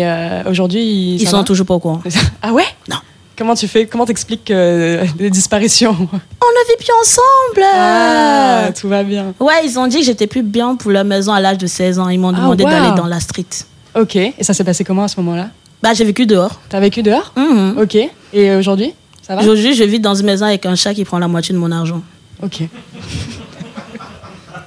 euh, 0.06 0.44
aujourd'hui, 0.50 0.82
ils, 0.84 1.22
Ils 1.22 1.28
sont 1.28 1.38
va? 1.38 1.44
toujours 1.44 1.66
pas 1.66 1.74
au 1.74 1.80
courant. 1.80 2.02
Ah 2.42 2.54
ouais? 2.54 2.66
Non. 2.90 2.98
Comment 3.38 3.56
tu 3.56 3.68
fais 3.68 3.86
Comment 3.86 4.06
t'expliques 4.06 4.50
euh, 4.52 5.06
les 5.20 5.30
disparitions? 5.30 5.92
On 6.00 6.06
ne 6.06 6.68
vit 6.70 6.78
plus 6.78 6.92
ensemble 7.02 7.68
Ah, 7.74 8.70
tout 8.80 8.88
va 8.88 9.04
bien. 9.04 9.34
Ouais, 9.40 9.66
ils 9.66 9.78
ont 9.78 9.88
dit 9.88 10.00
que 10.00 10.06
j'étais 10.06 10.28
plus 10.28 10.42
bien 10.44 10.76
pour 10.76 10.92
la 10.92 11.04
maison 11.04 11.34
à 11.34 11.42
l'âge 11.42 11.58
de 11.58 11.68
16 11.68 12.00
ans. 12.00 12.08
Ils 12.10 12.18
m'ont 12.20 12.30
Ah, 12.30 12.38
demandé 12.38 12.64
wow. 12.64 12.70
d'aller 12.70 12.96
dans 12.96 13.08
la 13.08 13.20
street. 13.20 13.46
Ok. 13.94 14.16
Et 14.16 14.34
ça 14.42 14.54
s'est 14.54 14.64
passé 14.64 14.84
comment 14.86 15.04
à 15.04 15.08
ce 15.10 15.20
moment-là? 15.20 15.50
Bah, 15.84 15.94
j'ai 15.94 16.06
vécu 16.06 16.26
dehors. 16.26 16.60
T'as 16.70 16.80
vécu 16.80 17.04
dehors? 17.04 17.34
Mhm. 17.36 17.78
Ok. 17.78 17.98
Et 18.34 18.56
aujourd'hui 18.56 18.94
Ça 19.22 19.36
va? 19.36 19.42
Aujourd'hui, 19.42 19.74
je 19.76 19.84
vis 19.84 20.00
dans 20.00 20.16
une 20.16 20.26
maison 20.26 20.46
avec 20.46 20.66
un 20.66 20.76
chat 20.76 20.94
qui 20.94 21.04
prend 21.04 21.20
la 21.20 21.28
moitié 21.28 21.54
de 21.54 21.60
mon 21.60 21.72
argent. 21.72 22.02
Ok. 22.42 22.62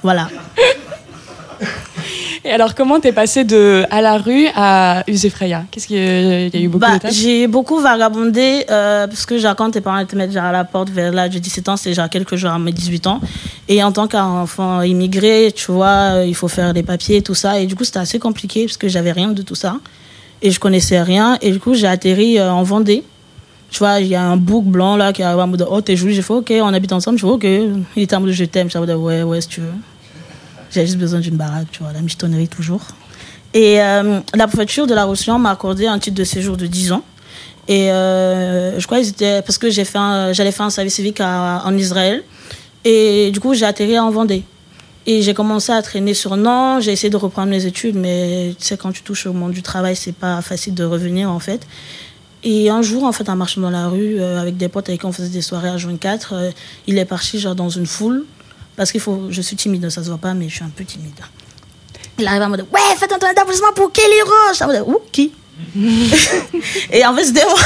Voilà. 0.03 0.29
Et 2.45 2.51
alors, 2.51 2.73
comment 2.73 2.99
t'es 2.99 3.11
passé 3.11 3.43
de 3.43 3.83
à 3.89 4.01
la 4.01 4.17
rue 4.17 4.47
à 4.55 5.03
Usefreya? 5.07 5.65
Qu'est-ce 5.71 5.87
qu'il 5.87 5.97
y 5.97 6.57
a 6.57 6.59
eu 6.59 6.67
beaucoup 6.69 6.79
Bah, 6.79 6.97
j'ai 7.11 7.47
beaucoup 7.47 7.79
vagabondé 7.79 8.65
euh, 8.69 9.07
parce 9.07 9.25
que 9.25 9.37
genre, 9.37 9.55
quand 9.55 9.71
tes 9.71 9.81
parents 9.81 10.05
te 10.05 10.15
mettent 10.15 10.31
genre, 10.31 10.45
à 10.45 10.51
la 10.51 10.63
porte 10.63 10.89
vers 10.89 11.11
l'âge 11.11 11.31
de 11.31 11.39
17 11.39 11.69
ans, 11.69 11.77
c'est 11.77 11.93
genre 11.93 12.09
quelques 12.09 12.35
jours 12.37 12.51
à 12.51 12.59
mes 12.59 12.71
18 12.71 13.07
ans. 13.07 13.19
Et 13.67 13.83
en 13.83 13.91
tant 13.91 14.07
qu'enfant 14.07 14.81
immigré, 14.81 15.51
tu 15.53 15.71
vois, 15.71 15.87
euh, 16.15 16.25
il 16.25 16.35
faut 16.35 16.47
faire 16.47 16.73
des 16.73 16.83
papiers 16.83 17.17
et 17.17 17.21
tout 17.21 17.35
ça. 17.35 17.59
Et 17.59 17.65
du 17.65 17.75
coup, 17.75 17.83
c'était 17.83 17.99
assez 17.99 18.19
compliqué 18.19 18.65
parce 18.65 18.77
que 18.77 18.87
j'avais 18.87 19.11
rien 19.11 19.29
de 19.29 19.41
tout 19.41 19.55
ça. 19.55 19.77
Et 20.41 20.51
je 20.51 20.59
connaissais 20.61 21.01
rien. 21.01 21.37
Et 21.41 21.51
du 21.51 21.59
coup, 21.59 21.73
j'ai 21.73 21.87
atterri 21.87 22.39
euh, 22.39 22.51
en 22.51 22.63
Vendée. 22.63 23.03
Tu 23.69 23.79
vois, 23.79 23.99
il 23.99 24.07
y 24.07 24.15
a 24.15 24.23
un 24.23 24.37
bouc 24.37 24.65
blanc 24.65 24.95
là 24.95 25.11
qui 25.13 25.21
arrive 25.21 25.39
en 25.39 25.47
mode 25.47 25.67
Oh, 25.69 25.81
t'es 25.81 25.97
jolie. 25.97 26.15
J'ai 26.15 26.21
fait 26.21 26.33
Ok, 26.33 26.53
on 26.61 26.73
habite 26.73 26.93
ensemble. 26.93 27.19
Je 27.19 27.25
fais 27.25 27.31
Ok. 27.31 27.43
Il 27.97 28.03
était 28.03 28.15
en 28.15 28.21
mode 28.21 28.31
Je 28.31 28.45
t'aime. 28.45 28.69
J'ai 28.69 28.79
dit 28.79 28.93
Ouais, 28.93 29.23
ouais, 29.23 29.41
si 29.41 29.49
tu 29.49 29.59
veux. 29.61 29.73
J'ai 30.71 30.85
juste 30.85 30.97
besoin 30.97 31.19
d'une 31.19 31.35
baraque, 31.35 31.67
tu 31.71 31.83
vois, 31.83 31.93
la 31.93 32.01
michetonnerie 32.01 32.47
toujours. 32.47 32.81
Et 33.53 33.81
euh, 33.81 34.19
la 34.35 34.47
préfecture 34.47 34.85
de 34.85 34.93
la 34.93 35.05
Roussillon 35.05 35.39
m'a 35.39 35.51
accordé 35.51 35.87
un 35.87 35.97
titre 35.97 36.15
de 36.15 36.23
séjour 36.23 36.57
de 36.57 36.67
10 36.67 36.91
ans. 36.91 37.03
Et 37.67 37.91
euh, 37.91 38.79
je 38.79 38.85
crois 38.85 38.99
qu'ils 38.99 39.09
étaient. 39.09 39.41
Parce 39.41 39.57
que 39.57 39.69
j'allais 39.69 39.85
faire 39.85 40.65
un 40.65 40.69
service 40.69 40.95
civique 40.95 41.21
en 41.21 41.77
Israël. 41.77 42.23
Et 42.85 43.31
du 43.31 43.39
coup, 43.39 43.53
j'ai 43.53 43.65
atterri 43.65 43.97
en 43.99 44.11
Vendée. 44.11 44.43
Et 45.05 45.21
j'ai 45.21 45.33
commencé 45.33 45.71
à 45.71 45.81
traîner 45.81 46.13
sur 46.13 46.37
Nantes. 46.37 46.83
J'ai 46.83 46.91
essayé 46.91 47.09
de 47.09 47.17
reprendre 47.17 47.49
mes 47.49 47.65
études, 47.65 47.95
mais 47.95 48.53
tu 48.59 48.65
sais, 48.65 48.77
quand 48.77 48.91
tu 48.91 49.01
touches 49.01 49.25
au 49.25 49.33
monde 49.33 49.51
du 49.51 49.63
travail, 49.63 49.95
c'est 49.95 50.11
pas 50.13 50.41
facile 50.41 50.75
de 50.75 50.83
revenir, 50.83 51.31
en 51.31 51.39
fait. 51.39 51.65
Et 52.43 52.69
un 52.69 52.81
jour, 52.81 53.03
en 53.03 53.11
fait, 53.11 53.27
en 53.27 53.35
marchant 53.35 53.61
dans 53.61 53.69
la 53.69 53.87
rue, 53.87 54.19
euh, 54.19 54.39
avec 54.39 54.55
des 54.55 54.69
potes 54.69 54.87
avec 54.87 55.01
qui 55.01 55.05
on 55.05 55.11
faisait 55.11 55.29
des 55.29 55.41
soirées 55.41 55.69
à 55.69 55.77
Juin 55.77 55.97
4, 55.97 56.33
euh, 56.33 56.51
il 56.87 56.97
est 56.97 57.05
parti, 57.05 57.39
genre, 57.39 57.55
dans 57.55 57.69
une 57.69 57.85
foule. 57.85 58.25
Parce 58.79 58.93
qu'il 58.93 59.01
faut. 59.01 59.23
Je 59.29 59.41
suis 59.41 59.57
timide, 59.57 59.89
ça 59.89 60.01
se 60.01 60.07
voit 60.07 60.17
pas, 60.17 60.33
mais 60.33 60.47
je 60.47 60.55
suis 60.55 60.63
un 60.63 60.71
peu 60.73 60.85
timide. 60.85 61.19
Il 62.17 62.25
arrive 62.25 62.43
en 62.43 62.47
mode 62.47 62.65
Ouais, 62.71 62.79
faites 62.97 63.11
un 63.11 63.19
tonnerre 63.19 63.35
d'applaudissements 63.35 63.73
pour 63.75 63.91
Kelly 63.91 64.21
Roche. 64.21 64.61
En 64.61 64.67
mode 64.67 64.85
Ouh, 64.87 65.01
qui 65.11 65.33
Et 66.93 67.05
en 67.05 67.13
fait, 67.13 67.25
c'était 67.25 67.43
moi. 67.43 67.59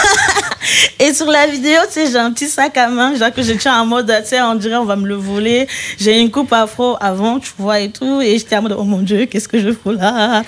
Et 1.00 1.14
sur 1.14 1.28
la 1.28 1.46
vidéo, 1.46 1.82
tu 1.86 1.94
sais, 1.94 2.08
j'ai 2.08 2.18
un 2.18 2.32
petit 2.32 2.48
sac 2.48 2.76
à 2.78 2.88
main, 2.88 3.14
genre 3.16 3.32
que 3.32 3.44
je 3.44 3.54
tiens 3.54 3.80
en 3.80 3.86
mode, 3.86 4.12
tu 4.24 4.30
sais, 4.30 4.42
on 4.42 4.56
dirait 4.56 4.78
on 4.78 4.86
va 4.86 4.96
me 4.96 5.08
le 5.08 5.14
voler. 5.14 5.68
J'ai 6.00 6.20
une 6.20 6.32
coupe 6.32 6.52
afro 6.52 6.98
avant, 7.00 7.38
tu 7.38 7.52
vois, 7.60 7.80
et 7.80 7.92
tout. 7.92 8.20
Et 8.20 8.40
j'étais 8.40 8.58
en 8.58 8.64
mode, 8.64 8.76
oh 8.76 8.84
mon 8.84 9.04
Dieu, 9.04 9.28
qu'est-ce 9.28 9.48
que 9.48 9.60
je 9.60 9.72
fous 9.72 9.92
là? 9.92 10.42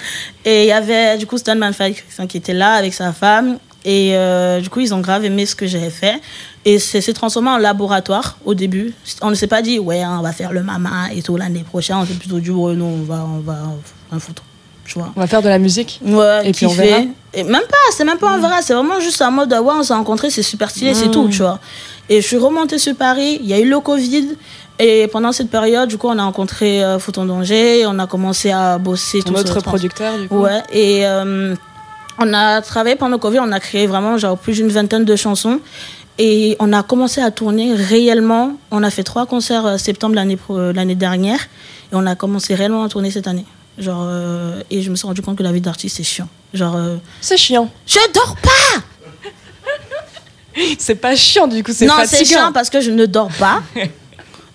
Et 0.45 0.63
il 0.63 0.67
y 0.67 0.71
avait, 0.71 1.15
du 1.19 1.27
coup, 1.27 1.37
Stan 1.37 1.55
Manfred 1.55 1.95
qui 2.27 2.37
était 2.37 2.55
là 2.55 2.73
avec 2.73 2.95
sa 2.95 3.13
femme. 3.13 3.59
Et 3.87 4.15
euh, 4.17 4.59
du 4.61 4.69
coup, 4.69 4.79
ils 4.79 4.93
ont 4.93 4.99
grave 4.99 5.23
aimé 5.25 5.45
ce 5.45 5.55
que 5.55 5.67
j'avais 5.67 5.91
fait. 5.91 6.19
Et 6.65 6.79
c'est 6.79 7.13
transformé 7.13 7.49
en 7.51 7.57
laboratoire 7.57 8.37
au 8.43 8.55
début. 8.55 8.93
On 9.21 9.29
ne 9.29 9.35
s'est 9.35 9.45
pas 9.47 9.61
dit, 9.61 9.77
ouais, 9.77 10.03
on 10.05 10.21
va 10.21 10.31
faire 10.33 10.51
le 10.51 10.63
mama 10.63 11.13
et 11.13 11.21
tout 11.21 11.37
l'année 11.37 11.63
prochaine. 11.63 11.97
On 11.97 12.05
s'est 12.05 12.13
plutôt 12.15 12.39
dit, 12.39 12.49
ouais, 12.49 12.73
non, 12.73 12.87
on 12.87 13.03
va, 13.03 13.23
on 13.23 13.39
va, 13.41 13.57
on 14.11 14.15
va 14.15 14.19
foutre. 14.19 14.41
Tu 14.85 14.99
vois. 14.99 15.11
On 15.15 15.19
va 15.19 15.27
faire 15.27 15.41
de 15.41 15.49
la 15.49 15.57
musique 15.59 15.99
Ouais, 16.03 16.47
Et 16.47 16.51
puis 16.51 16.65
on 16.67 16.69
verra. 16.69 17.01
Et 17.33 17.43
même 17.43 17.61
pas, 17.69 17.75
c'est 17.91 18.03
même 18.05 18.17
pas 18.19 18.35
on 18.35 18.39
verra, 18.39 18.61
c'est 18.61 18.73
vraiment 18.75 18.99
juste 18.99 19.19
en 19.21 19.31
mode, 19.31 19.51
ouais, 19.51 19.59
on 19.79 19.81
s'est 19.81 19.93
rencontrés, 19.95 20.29
c'est 20.29 20.43
super 20.43 20.69
stylé, 20.69 20.93
c'est 20.93 21.07
Mm. 21.07 21.11
tout, 21.11 21.27
tu 21.29 21.39
vois. 21.39 21.59
Et 22.07 22.21
je 22.21 22.27
suis 22.27 22.37
remontée 22.37 22.77
sur 22.77 22.95
Paris, 22.95 23.39
il 23.41 23.47
y 23.47 23.53
a 23.53 23.59
eu 23.59 23.67
le 23.67 23.79
Covid. 23.79 24.35
Et 24.77 25.07
pendant 25.07 25.31
cette 25.31 25.49
période, 25.49 25.89
du 25.89 25.97
coup, 25.97 26.07
on 26.07 26.17
a 26.19 26.23
rencontré 26.23 26.83
euh, 26.83 26.99
Photon 26.99 27.25
Danger, 27.25 27.85
on 27.87 27.97
a 27.97 28.05
commencé 28.07 28.51
à 28.51 28.77
bosser. 28.77 29.21
Ton 29.23 29.33
tout 29.33 29.39
autre 29.39 29.59
producteur, 29.61 30.17
du 30.19 30.27
coup 30.27 30.41
Ouais, 30.41 30.61
et 30.71 31.05
euh, 31.07 31.55
on 32.19 32.33
a 32.33 32.61
travaillé 32.61 32.95
pendant 32.95 33.11
le 33.13 33.17
Covid, 33.17 33.39
on 33.39 33.51
a 33.51 33.59
créé 33.59 33.87
vraiment 33.87 34.17
genre 34.17 34.37
plus 34.37 34.53
d'une 34.53 34.69
vingtaine 34.69 35.05
de 35.05 35.15
chansons. 35.15 35.59
Et 36.17 36.55
on 36.59 36.71
a 36.71 36.81
commencé 36.81 37.19
à 37.21 37.29
tourner 37.29 37.73
réellement. 37.73 38.53
On 38.71 38.83
a 38.83 38.89
fait 38.89 39.03
trois 39.03 39.25
concerts 39.25 39.65
euh, 39.65 39.77
septembre 39.77 40.15
l'année 40.15 40.37
pro- 40.37 40.71
l'année 40.71 40.95
dernière. 40.95 41.39
Et 41.91 41.95
on 41.95 42.05
a 42.07 42.15
commencé 42.15 42.55
réellement 42.55 42.83
à 42.83 42.89
tourner 42.89 43.11
cette 43.11 43.27
année. 43.27 43.45
Genre, 43.77 44.01
euh, 44.07 44.61
et 44.71 44.81
je 44.81 44.89
me 44.89 44.95
suis 44.95 45.05
rendu 45.05 45.21
compte 45.21 45.37
que 45.37 45.43
la 45.43 45.51
vie 45.51 45.59
d'artiste, 45.59 45.97
c'est 45.97 46.03
chiant. 46.03 46.29
Genre. 46.53 46.75
euh, 46.77 46.95
C'est 47.19 47.35
chiant. 47.35 47.69
Je 47.85 47.99
dors 48.13 48.37
pas 48.37 48.81
C'est 50.79 50.95
pas 50.95 51.15
chiant, 51.17 51.47
du 51.47 51.61
coup, 51.63 51.71
c'est 51.73 51.85
Non, 51.85 51.95
fatigant. 51.95 52.17
c'est 52.17 52.25
chiant 52.25 52.51
parce 52.53 52.69
que 52.69 52.79
je 52.79 52.91
ne 52.91 53.05
dors 53.05 53.31
pas. 53.37 53.61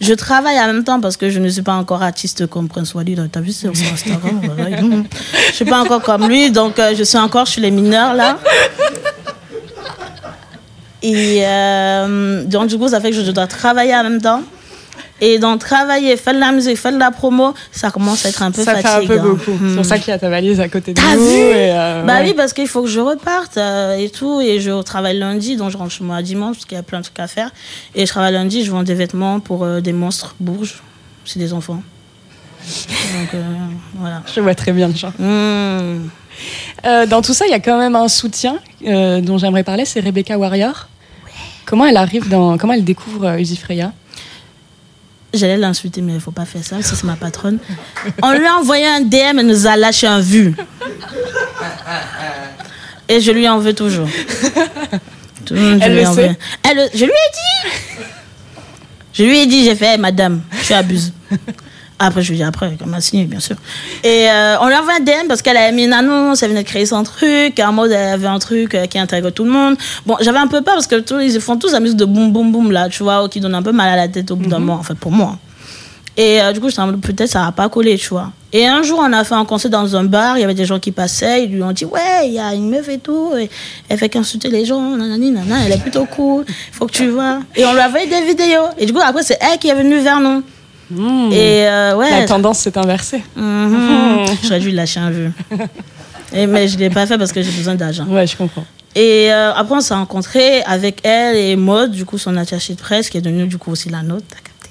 Je 0.01 0.15
travaille 0.15 0.59
en 0.59 0.67
même 0.67 0.83
temps 0.83 1.01
parce 1.01 1.17
que 1.19 1.29
je 1.29 1.39
ne 1.41 1.49
suis 1.49 1.63
pas 1.63 1.75
encore 1.75 2.03
artiste 2.03 2.47
comme 2.47 2.69
Prince 2.69 2.95
Wally. 2.95 3.15
là. 3.17 3.25
T'as 3.31 3.41
vu 3.41 3.53
sur 3.53 3.77
son 3.77 3.93
Instagram 3.93 4.41
voilà. 4.43 4.79
Je 5.49 5.55
suis 5.55 5.65
pas 5.67 5.81
encore 5.83 6.01
comme 6.03 6.27
lui, 6.27 6.51
donc 6.51 6.79
euh, 6.79 6.95
je 6.97 7.05
suis 7.05 7.19
encore 7.19 7.47
chez 7.47 7.61
les 7.61 7.71
mineurs 7.71 8.15
là. 8.15 8.39
Et 11.03 11.43
euh, 11.45 12.45
donc 12.45 12.69
du 12.69 12.79
coup, 12.79 12.89
ça 12.89 13.01
fait 13.01 13.11
que 13.11 13.23
je 13.23 13.31
dois 13.31 13.47
travailler 13.47 13.95
en 13.95 14.03
même 14.03 14.21
temps. 14.21 14.43
Et 15.21 15.39
donc 15.39 15.61
travailler, 15.61 16.17
faire 16.17 16.35
de 16.35 16.39
la 16.41 16.53
musique, 16.53 16.77
faire 16.79 16.93
de 16.93 16.99
la 16.99 17.11
promo, 17.11 17.53
ça 17.73 17.91
commence 17.91 18.25
à 18.25 18.31
être 18.31 18.43
un 18.43 18.51
peu 18.51 18.63
Ça 18.65 18.75
fait 18.77 18.83
fatigant. 18.83 19.15
un 19.15 19.17
peu 19.19 19.29
beaucoup. 19.29 19.59
C'est 19.69 19.77
pour 19.77 19.85
ça 19.85 19.99
qu'il 19.99 20.09
y 20.09 20.13
a 20.15 20.19
ta 20.19 20.31
valise 20.31 20.61
à 20.61 20.69
côté 20.69 20.93
de 20.95 21.01
T'as 21.01 21.15
nous. 21.17 21.25
vu 21.27 21.37
et, 21.37 21.71
euh, 21.73 22.03
Bah 22.05 22.21
ouais. 22.21 22.29
oui, 22.29 22.35
parce 22.35 22.53
qu'il 22.53 22.67
faut 22.69 22.83
que 22.83 22.89
je 22.89 23.01
reparte 23.01 23.57
euh, 23.59 23.97
et 23.97 24.09
tout. 24.11 24.41
Et 24.41 24.61
je 24.61 24.83
travaille 24.83 25.19
lundi, 25.19 25.57
donc 25.57 25.71
je 25.71 25.77
rentre 25.77 25.93
chez 25.93 26.05
moi 26.05 26.23
dimanche 26.23 26.57
parce 26.57 26.65
qu'il 26.67 26.77
y 26.77 26.81
a 26.81 26.83
plein 26.83 26.99
de 26.99 27.05
trucs 27.05 27.19
à 27.21 27.27
faire. 27.27 27.51
Et 27.95 28.07
je 28.07 28.11
travaille 28.11 28.33
lundi, 28.33 28.65
je 28.65 28.71
vends 28.71 28.83
des 28.83 28.95
vêtements 28.95 29.41
pour 29.41 29.65
euh, 29.65 29.81
des 29.81 29.93
monstres 29.93 30.35
bourges. 30.41 30.83
C'est 31.25 31.39
des 31.39 31.53
enfants. 31.53 31.83
Donc 32.65 33.41
voilà. 33.97 34.23
Je 34.35 34.41
vois 34.41 34.55
très 34.55 34.73
bien 34.73 34.89
le 34.89 34.95
genre. 34.95 35.13
Hmm. 35.19 36.09
Dans 37.09 37.21
tout 37.23 37.35
ça, 37.35 37.47
il 37.47 37.51
y 37.51 37.55
a 37.55 37.61
quand 37.61 37.79
même 37.79 37.97
un 37.97 38.09
soutien 38.09 38.59
dont 38.83 39.39
j'aimerais 39.39 39.65
parler, 39.65 39.85
c'est 39.85 40.01
Rebecca 40.01 40.39
Warrior. 40.39 40.89
Comment 41.67 41.87
elle 41.87 41.97
arrive 41.99 42.29
dans. 42.29 42.59
Comment 42.59 42.73
elle 42.73 42.85
découvre 42.85 43.27
euh, 43.27 43.39
Uzi 43.39 43.57
Freya 43.57 43.93
J'allais 45.33 45.57
l'insulter, 45.57 46.01
mais 46.01 46.15
il 46.15 46.21
faut 46.21 46.33
pas 46.33 46.45
faire 46.45 46.65
ça, 46.65 46.77
c'est 46.83 47.05
ma 47.05 47.15
patronne. 47.15 47.59
On 48.23 48.33
lui 48.33 48.47
a 48.47 48.57
envoyé 48.57 48.87
un 48.87 49.01
DM, 49.01 49.39
elle 49.39 49.47
nous 49.47 49.67
a 49.67 49.77
lâché 49.77 50.07
un 50.07 50.21
vu. 50.21 50.55
Et 53.09 53.21
je 53.21 53.31
lui 53.31 53.49
en 53.49 53.59
veux 53.59 53.75
toujours. 53.75 54.09
Tout 55.45 55.55
le 55.55 55.61
monde, 55.61 55.81
je 55.81 55.85
Elle 55.85 55.95
lui 55.95 56.03
le 56.03 56.09
en 56.09 56.15
sait 56.15 56.29
veux. 56.29 56.37
Elle 56.69 56.91
je 56.95 57.05
lui 57.05 57.13
ai 57.13 57.31
dit. 57.33 58.05
Je 59.13 59.23
lui 59.25 59.39
ai 59.39 59.47
dit, 59.47 59.65
j'ai 59.65 59.75
fait, 59.75 59.87
Hey, 59.87 59.99
madame, 59.99 60.43
tu 60.65 60.73
abuses. 60.73 61.13
Après, 62.03 62.23
je 62.23 62.31
lui 62.31 62.39
dit 62.39 62.43
après, 62.43 62.77
comme 62.79 62.95
a 62.95 63.01
signé, 63.03 63.27
bien 63.27 63.41
sûr. 63.41 63.57
Et 64.03 64.31
euh, 64.31 64.57
on 64.63 64.69
lui 64.69 64.75
a 64.75 64.81
envoyé 64.81 65.01
un 65.01 65.05
DM 65.05 65.29
parce 65.29 65.43
qu'elle 65.43 65.59
avait 65.59 65.71
mis 65.71 65.85
une 65.85 65.93
annonce, 65.93 66.43
elle 66.43 66.49
venait 66.49 66.63
de 66.63 66.67
créer 66.67 66.87
son 66.87 67.03
truc, 67.03 67.61
en 67.61 67.73
mode, 67.75 67.93
elle 67.93 68.15
avait 68.15 68.27
un 68.27 68.39
truc 68.39 68.75
euh, 68.75 68.87
qui 68.87 68.99
intègre 68.99 69.29
tout 69.29 69.45
le 69.45 69.51
monde. 69.51 69.77
Bon, 70.07 70.17
j'avais 70.23 70.39
un 70.39 70.47
peu 70.47 70.63
peur 70.63 70.77
parce 70.77 70.87
que 70.87 70.99
tous, 70.99 71.21
ils 71.21 71.39
font 71.43 71.59
tous 71.59 71.73
la 71.73 71.81
musique 71.81 71.99
de 71.99 72.07
boum 72.07 72.33
boum 72.33 72.53
boum 72.53 72.73
là, 72.73 72.89
tu 72.89 73.03
vois, 73.03 73.29
qui 73.29 73.39
donne 73.39 73.55
un 73.55 73.63
peu 73.63 73.73
mal 73.73 73.91
à 73.91 73.97
la 73.97 74.09
tête 74.09 74.31
au 74.31 74.37
bout 74.37 74.49
d'un 74.49 74.61
moment, 74.61 74.77
en 74.77 74.83
fait, 74.83 74.95
pour 74.95 75.13
moi. 75.13 75.37
Et 76.17 76.41
euh, 76.41 76.53
du 76.53 76.61
coup, 76.61 76.69
en 76.79 76.87
mode, 76.87 77.03
peut-être 77.03 77.29
ça 77.29 77.45
va 77.45 77.53
pas 77.53 77.69
coller, 77.69 77.99
tu 77.99 78.09
vois. 78.09 78.33
Et 78.55 78.67
un 78.67 78.83
jour, 78.83 78.99
on 79.03 79.13
a 79.13 79.23
fait 79.23 79.35
un 79.35 79.45
concert 79.45 79.71
dans 79.71 79.95
un 79.95 80.05
bar, 80.05 80.39
il 80.39 80.41
y 80.41 80.45
avait 80.45 80.55
des 80.55 80.65
gens 80.65 80.79
qui 80.79 80.93
passaient, 80.93 81.45
ils 81.45 81.53
lui 81.53 81.63
ont 81.63 81.73
dit, 81.73 81.85
ouais, 81.85 82.27
il 82.27 82.33
y 82.33 82.39
a 82.39 82.55
une 82.55 82.71
meuf 82.71 82.89
et 82.89 82.99
tout, 82.99 83.33
et 83.39 83.51
elle 83.91 83.99
fait 83.99 84.09
qu'insulter 84.09 84.49
les 84.49 84.65
gens, 84.65 84.97
nanani, 84.97 85.33
nanana, 85.33 85.67
elle 85.67 85.73
est 85.73 85.83
plutôt 85.83 86.07
cool, 86.07 86.47
faut 86.73 86.87
que 86.87 86.93
tu 86.93 87.09
vois. 87.09 87.41
Et 87.55 87.67
on 87.67 87.75
lui 87.75 87.81
a 87.81 87.89
envoyé 87.89 88.07
des 88.07 88.23
vidéos. 88.23 88.69
Et 88.79 88.87
du 88.87 88.95
coup, 88.95 89.01
après, 89.05 89.23
c'est 89.23 89.39
elle 89.39 89.59
qui 89.59 89.69
est 89.69 89.75
venue 89.75 89.99
vers 89.99 90.19
nous. 90.19 90.43
Et 90.93 91.67
euh, 91.69 91.95
ouais. 91.97 92.11
La 92.11 92.27
tendance 92.27 92.59
s'est 92.61 92.77
inversée. 92.79 93.23
Mhm. 93.37 94.25
J'aurais 94.43 94.61
dû 94.61 94.71
lâcher 94.71 95.01
un 95.01 95.11
vœu. 95.11 95.31
Et, 96.33 96.47
mais 96.47 96.69
je 96.69 96.77
ne 96.77 96.81
l'ai 96.81 96.91
pas 96.91 97.07
fait 97.07 97.19
parce 97.19 97.33
que 97.33 97.43
j'ai 97.43 97.51
besoin 97.51 97.75
d'argent. 97.75 98.05
Ouais, 98.07 98.25
je 98.27 98.37
comprends. 98.37 98.65
Et 98.95 99.33
euh, 99.33 99.53
après, 99.53 99.75
on 99.77 99.81
s'est 99.81 99.95
rencontrés 99.95 100.63
avec 100.63 101.01
elle 101.05 101.37
et 101.37 101.57
Maud, 101.57 101.91
du 101.91 102.05
coup, 102.05 102.19
son 102.19 102.37
attachée 102.37 102.75
de 102.75 102.81
presse, 102.81 103.09
qui 103.11 103.19
est 103.19 103.21
devenue 103.21 103.47
du 103.49 103.59
coup 103.59 103.73
aussi 103.73 103.89
la 103.89 104.03
nôtre. 104.03 104.25
t'as 104.29 104.37
capté. 104.37 104.71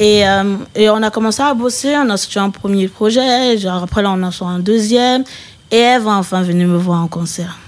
Et, 0.00 0.26
euh, 0.28 0.56
et 0.74 0.90
on 0.90 1.00
a 1.02 1.10
commencé 1.10 1.40
à 1.42 1.54
bosser, 1.54 1.94
on 1.96 2.10
a 2.10 2.16
sorti 2.16 2.38
un 2.40 2.50
premier 2.50 2.88
projet, 2.88 3.56
genre 3.58 3.82
après 3.84 4.02
là, 4.02 4.10
on 4.10 4.22
en 4.24 4.30
sort 4.32 4.48
un 4.48 4.58
deuxième. 4.58 5.22
Et 5.70 5.78
elle 5.78 6.02
va 6.02 6.12
enfin 6.12 6.42
venir 6.42 6.66
me 6.66 6.76
voir 6.78 7.00
en 7.00 7.06
concert. 7.08 7.58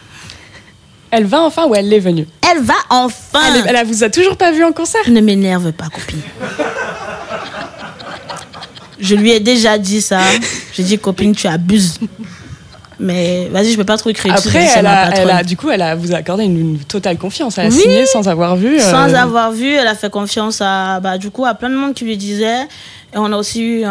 Elle 1.13 1.25
va 1.27 1.41
enfin 1.43 1.67
ou 1.67 1.75
elle 1.77 1.93
est 1.93 2.01
venue? 2.01 2.27
Elle 2.51 2.63
va 2.63 2.75
enfin 2.91 3.39
Elle, 3.49 3.57
est- 3.61 3.79
elle 3.81 3.87
vous 3.87 4.03
a 4.03 4.11
toujours 4.11 4.37
pas 4.37 4.51
vu 4.51 4.65
en 4.65 4.73
concert? 4.73 5.03
Ne 5.09 5.21
m'énerve 5.21 5.71
pas, 5.73 5.87
copine. 5.89 6.21
Je 9.05 9.15
lui 9.15 9.31
ai 9.31 9.41
déjà 9.41 9.77
dit 9.79 10.01
ça. 10.01 10.21
J'ai 10.73 10.83
dit, 10.83 10.99
copine, 10.99 11.35
tu 11.35 11.47
abuses. 11.47 11.99
Mais 13.01 13.49
vas-y, 13.51 13.73
je 13.73 13.77
peux 13.77 13.85
pas 13.85 13.97
trop 13.99 14.13
créer 14.13 14.31
Après, 14.33 14.67
elle 14.77 14.87
a, 14.87 15.11
elle 15.17 15.31
a- 15.31 15.43
du 15.43 15.57
coup, 15.57 15.69
elle 15.69 15.83
a, 15.83 15.95
vous 15.97 16.13
a 16.13 16.17
accordé 16.17 16.45
une, 16.45 16.59
une 16.59 16.79
totale 16.79 17.19
confiance. 17.19 17.59
Elle 17.59 17.67
a 17.67 17.69
Oui. 17.71 17.81
signé 17.81 18.07
sans 18.07 18.29
avoir 18.29 18.55
vu. 18.57 18.79
euh, 18.79 18.91
Sans 18.91 19.13
avoir 19.15 19.51
vu, 19.51 19.69
elle 19.75 19.89
a 19.89 19.95
fait 19.97 20.11
confiance 20.11 20.61
à, 20.61 21.01
bah, 21.01 21.19
du 21.19 21.31
coup, 21.31 21.45
à 21.45 21.55
plein 21.55 21.71
de 21.71 21.75
monde 21.77 21.93
qui 21.95 22.05
lui 22.05 22.17
disait. 22.17 22.63
Et 23.13 23.17
on 23.17 23.33
a 23.33 23.37
aussi 23.37 23.63
eu 23.63 23.85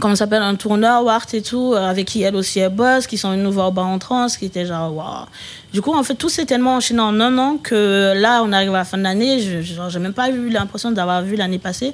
comment 0.00 0.14
s'appelle, 0.14 0.42
un 0.42 0.54
tourneur, 0.56 1.04
Wart 1.04 1.26
et 1.34 1.42
tout, 1.42 1.72
euh, 1.74 1.88
avec 1.88 2.06
qui 2.06 2.22
elle 2.22 2.36
aussi 2.36 2.60
est 2.60 2.68
boss, 2.68 3.06
qui 3.06 3.16
sont 3.18 3.32
une 3.32 3.42
nouvelle 3.42 3.72
bas 3.72 3.82
en 3.82 3.98
trans, 3.98 4.26
qui 4.28 4.44
était 4.46 4.66
genre, 4.66 4.94
waouh. 4.94 5.26
Du 5.72 5.80
coup, 5.82 5.94
en 5.94 6.02
fait, 6.02 6.14
tout 6.14 6.28
s'est 6.28 6.44
tellement 6.44 6.76
enchaîné 6.76 7.00
en 7.00 7.18
un 7.20 7.36
an 7.38 7.58
que 7.62 8.12
là, 8.16 8.42
on 8.44 8.52
arrive 8.52 8.70
à 8.74 8.78
la 8.78 8.84
fin 8.84 8.98
de 8.98 9.02
l'année. 9.02 9.40
Je 9.40 9.60
j'ai 9.88 9.98
même 9.98 10.12
pas 10.12 10.30
eu 10.30 10.48
l'impression 10.50 10.90
d'avoir 10.92 11.22
vu 11.22 11.36
l'année 11.36 11.58
passée 11.58 11.92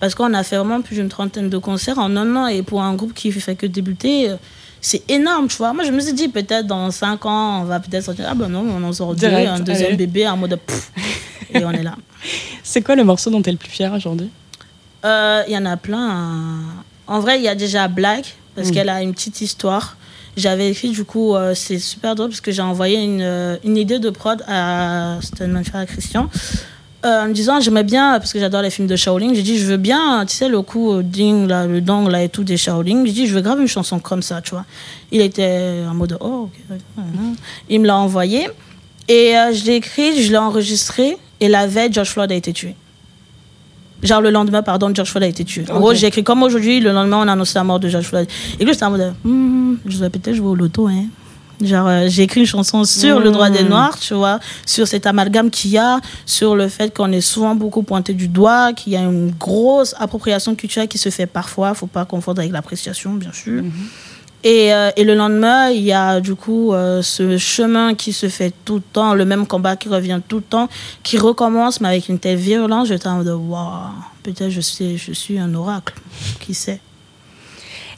parce 0.00 0.14
qu'on 0.14 0.32
a 0.34 0.42
fait 0.42 0.56
vraiment 0.56 0.80
plus 0.82 0.96
d'une 0.96 1.08
trentaine 1.08 1.48
de 1.48 1.58
concerts 1.58 1.98
en 1.98 2.14
un 2.16 2.36
an. 2.36 2.46
Et 2.46 2.62
pour 2.62 2.82
un 2.82 2.94
groupe 2.94 3.14
qui 3.14 3.32
fait 3.32 3.54
que 3.56 3.66
débuter, 3.66 4.30
euh, 4.30 4.36
c'est 4.80 5.02
énorme, 5.10 5.48
tu 5.48 5.56
vois. 5.56 5.72
Moi, 5.72 5.84
je 5.84 5.90
me 5.90 6.00
suis 6.00 6.12
dit, 6.12 6.28
peut-être 6.28 6.66
dans 6.66 6.90
cinq 6.90 7.24
ans, 7.26 7.62
on 7.62 7.64
va 7.64 7.80
peut-être 7.80 8.04
sortir. 8.04 8.26
Ah 8.28 8.34
ben 8.34 8.48
non, 8.48 8.64
on 8.68 8.82
en 8.84 8.92
sort 8.92 9.14
deux, 9.14 9.26
un 9.26 9.58
deuxième 9.60 9.88
allez. 9.88 9.96
bébé 9.96 10.28
en 10.28 10.36
mode 10.36 10.56
pff, 10.56 10.90
et 11.54 11.64
on 11.64 11.70
est 11.70 11.82
là. 11.82 11.94
C'est 12.62 12.82
quoi 12.82 12.94
le 12.94 13.04
morceau 13.04 13.30
dont 13.30 13.40
tu 13.42 13.48
es 13.48 13.52
le 13.52 13.58
plus 13.58 13.70
fier 13.70 13.92
aujourd'hui? 13.92 14.28
Euh, 15.04 15.42
Il 15.48 15.54
y 15.54 15.58
en 15.58 15.66
a 15.66 15.76
plein. 15.76 16.10
hein. 16.10 16.60
En 17.06 17.20
vrai, 17.20 17.38
il 17.38 17.42
y 17.44 17.48
a 17.48 17.54
déjà 17.54 17.88
Black, 17.88 18.36
parce 18.54 18.68
Mm. 18.68 18.72
qu'elle 18.72 18.88
a 18.88 19.02
une 19.02 19.12
petite 19.14 19.40
histoire. 19.40 19.96
J'avais 20.36 20.70
écrit, 20.70 20.90
du 20.90 21.04
coup, 21.04 21.34
euh, 21.36 21.54
c'est 21.54 21.78
super 21.78 22.14
drôle, 22.14 22.30
parce 22.30 22.40
que 22.40 22.50
j'ai 22.50 22.62
envoyé 22.62 23.02
une, 23.02 23.20
euh, 23.22 23.56
une 23.64 23.76
idée 23.76 23.98
de 24.00 24.10
prod 24.10 24.42
à 24.48 25.18
Stan 25.22 25.46
Manfer 25.48 25.76
à 25.76 25.86
Christian. 25.86 26.28
euh, 27.04 27.24
en 27.24 27.28
me 27.28 27.34
disant, 27.34 27.60
j'aimais 27.60 27.82
bien, 27.84 28.18
parce 28.18 28.32
que 28.32 28.40
j'adore 28.40 28.62
les 28.62 28.70
films 28.70 28.88
de 28.88 28.96
Shaolin, 28.96 29.34
j'ai 29.34 29.42
dit, 29.42 29.58
je 29.58 29.66
veux 29.66 29.76
bien, 29.76 30.24
tu 30.26 30.34
sais, 30.34 30.48
le 30.48 30.62
coup 30.62 31.02
ding, 31.02 31.46
là, 31.46 31.66
le 31.66 31.82
dong, 31.82 32.08
là, 32.10 32.22
et 32.22 32.30
tout 32.30 32.44
des 32.44 32.56
Shaolin. 32.56 33.04
J'ai 33.04 33.12
dit, 33.12 33.26
je 33.26 33.34
veux 33.34 33.42
grave 33.42 33.60
une 33.60 33.68
chanson 33.68 33.98
comme 33.98 34.22
ça, 34.22 34.40
tu 34.40 34.52
vois. 34.52 34.64
Il 35.12 35.20
était 35.20 35.82
en 35.86 35.92
mode, 35.92 36.16
oh, 36.20 36.48
ok. 36.70 36.78
mhm. 36.96 37.36
Il 37.68 37.80
me 37.82 37.86
l'a 37.86 37.98
envoyé. 37.98 38.48
Et 39.08 39.36
euh, 39.36 39.52
je 39.52 39.66
l'ai 39.66 39.74
écrit, 39.74 40.22
je 40.22 40.30
l'ai 40.32 40.38
enregistré, 40.38 41.18
et 41.40 41.48
la 41.48 41.66
veille, 41.66 41.92
George 41.92 42.08
Floyd 42.08 42.32
a 42.32 42.34
été 42.36 42.54
tué. 42.54 42.74
Genre 44.04 44.20
le 44.20 44.30
lendemain, 44.30 44.62
pardon, 44.62 44.90
George 44.94 45.10
Floyd 45.10 45.24
a 45.24 45.28
été 45.28 45.44
tué. 45.44 45.64
En 45.70 45.80
gros, 45.80 45.94
j'ai 45.94 46.06
écrit 46.06 46.22
comme 46.22 46.42
aujourd'hui, 46.42 46.78
le 46.80 46.92
lendemain, 46.92 47.18
on 47.24 47.28
a 47.28 47.32
annoncé 47.32 47.52
la 47.54 47.64
mort 47.64 47.80
de 47.80 47.88
George 47.88 48.04
Floyd. 48.04 48.28
Et 48.60 48.64
là, 48.64 48.72
j'étais 48.72 48.84
en 48.84 48.90
mode, 48.90 49.14
Hmm, 49.24 49.74
je 49.86 49.96
vais 49.98 50.10
peut-être 50.10 50.34
jouer 50.34 50.48
au 50.48 50.54
loto, 50.54 50.86
hein. 50.88 51.06
Genre, 51.62 51.86
euh, 51.86 52.06
j'ai 52.08 52.24
écrit 52.24 52.40
une 52.40 52.46
chanson 52.46 52.82
sur 52.84 53.20
le 53.20 53.30
droit 53.30 53.48
des 53.48 53.62
Mm. 53.62 53.68
Noirs, 53.68 53.98
tu 53.98 54.12
vois, 54.14 54.40
sur 54.66 54.88
cet 54.88 55.06
amalgame 55.06 55.50
qu'il 55.50 55.70
y 55.70 55.78
a, 55.78 56.00
sur 56.26 56.56
le 56.56 56.68
fait 56.68 56.92
qu'on 56.94 57.12
est 57.12 57.20
souvent 57.20 57.54
beaucoup 57.54 57.82
pointé 57.84 58.12
du 58.12 58.26
doigt, 58.26 58.72
qu'il 58.72 58.92
y 58.92 58.96
a 58.96 59.02
une 59.02 59.30
grosse 59.30 59.94
appropriation 59.98 60.54
culturelle 60.56 60.88
qui 60.88 60.98
se 60.98 61.10
fait 61.10 61.26
parfois, 61.26 61.72
faut 61.74 61.86
pas 61.86 62.04
confondre 62.04 62.40
avec 62.40 62.52
l'appréciation, 62.52 63.14
bien 63.14 63.32
sûr. 63.32 63.62
Et, 64.44 64.74
euh, 64.74 64.90
et 64.96 65.04
le 65.04 65.14
lendemain, 65.14 65.70
il 65.70 65.82
y 65.82 65.92
a 65.92 66.20
du 66.20 66.34
coup 66.34 66.74
euh, 66.74 67.00
ce 67.00 67.38
chemin 67.38 67.94
qui 67.94 68.12
se 68.12 68.28
fait 68.28 68.52
tout 68.66 68.74
le 68.74 68.82
temps, 68.82 69.14
le 69.14 69.24
même 69.24 69.46
combat 69.46 69.74
qui 69.74 69.88
revient 69.88 70.20
tout 70.28 70.36
le 70.36 70.42
temps, 70.42 70.68
qui 71.02 71.16
recommence, 71.16 71.80
mais 71.80 71.88
avec 71.88 72.10
une 72.10 72.18
telle 72.18 72.36
violence. 72.36 72.88
J'étais 72.88 73.06
en 73.06 73.16
mode, 73.16 73.28
waouh, 73.28 73.88
peut-être 74.22 74.50
je 74.50 74.60
suis, 74.60 74.98
je 74.98 75.12
suis 75.12 75.38
un 75.38 75.54
oracle, 75.54 75.94
qui 76.40 76.52
sait. 76.52 76.80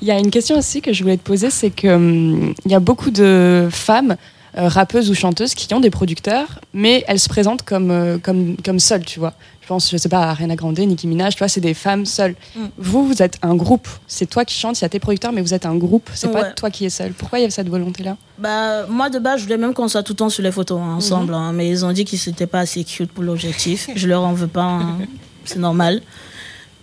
Il 0.00 0.06
y 0.06 0.12
a 0.12 0.18
une 0.20 0.30
question 0.30 0.56
aussi 0.56 0.80
que 0.80 0.92
je 0.92 1.02
voulais 1.02 1.16
te 1.16 1.24
poser, 1.24 1.50
c'est 1.50 1.70
que 1.70 1.88
hum, 1.88 2.54
y 2.64 2.74
a 2.76 2.80
beaucoup 2.80 3.10
de 3.10 3.68
femmes 3.72 4.16
euh, 4.56 4.68
rappeuses 4.68 5.10
ou 5.10 5.14
chanteuses 5.14 5.54
qui 5.54 5.72
ont 5.74 5.80
des 5.80 5.90
producteurs, 5.90 6.60
mais 6.72 7.04
elles 7.08 7.18
se 7.18 7.28
présentent 7.28 7.62
comme 7.62 8.20
comme 8.22 8.56
comme 8.64 8.78
seules, 8.78 9.04
tu 9.04 9.18
vois. 9.18 9.34
Je 9.66 9.68
pense, 9.68 9.90
je 9.90 9.96
sais 9.96 10.08
pas, 10.08 10.20
à 10.22 10.30
Ariana 10.30 10.54
Grande, 10.54 10.78
Nicki 10.78 11.08
Minaj, 11.08 11.32
tu 11.34 11.40
vois, 11.40 11.48
c'est 11.48 11.60
des 11.60 11.74
femmes 11.74 12.06
seules. 12.06 12.36
Mm. 12.54 12.60
Vous, 12.78 13.04
vous 13.04 13.20
êtes 13.20 13.36
un 13.42 13.56
groupe. 13.56 13.88
C'est 14.06 14.26
toi 14.30 14.44
qui 14.44 14.54
chantes, 14.54 14.78
il 14.78 14.82
y 14.82 14.84
a 14.84 14.88
tes 14.88 15.00
producteurs, 15.00 15.32
mais 15.32 15.42
vous 15.42 15.54
êtes 15.54 15.66
un 15.66 15.74
groupe. 15.74 16.08
C'est 16.14 16.30
pas 16.30 16.42
Ouais. 16.42 16.54
toi 16.54 16.70
qui 16.70 16.84
es 16.84 16.88
seul. 16.88 17.10
Pourquoi 17.14 17.40
il 17.40 17.42
y 17.42 17.46
a 17.46 17.50
cette 17.50 17.68
volonté-là? 17.68 18.16
Bah, 18.38 18.86
moi, 18.86 19.10
de 19.10 19.18
base, 19.18 19.40
je 19.40 19.44
voulais 19.46 19.56
même 19.56 19.74
qu'on 19.74 19.88
soit 19.88 20.04
tout 20.04 20.12
le 20.12 20.18
temps 20.18 20.28
sur 20.28 20.44
les 20.44 20.52
photos 20.52 20.78
hein, 20.80 20.94
ensemble. 20.98 21.34
hein, 21.34 21.50
mais 21.52 21.68
ils 21.68 21.84
ont 21.84 21.90
dit 21.90 22.04
qu'ils 22.04 22.20
n'étaient 22.28 22.46
pas 22.46 22.60
assez 22.60 22.84
cute 22.84 23.10
pour 23.10 23.24
l'objectif. 23.24 23.90
je 23.96 24.06
leur 24.06 24.22
en 24.22 24.34
veux 24.34 24.46
pas. 24.46 24.62
hein, 24.62 24.98
c'est 25.44 25.58
normal. 25.58 26.00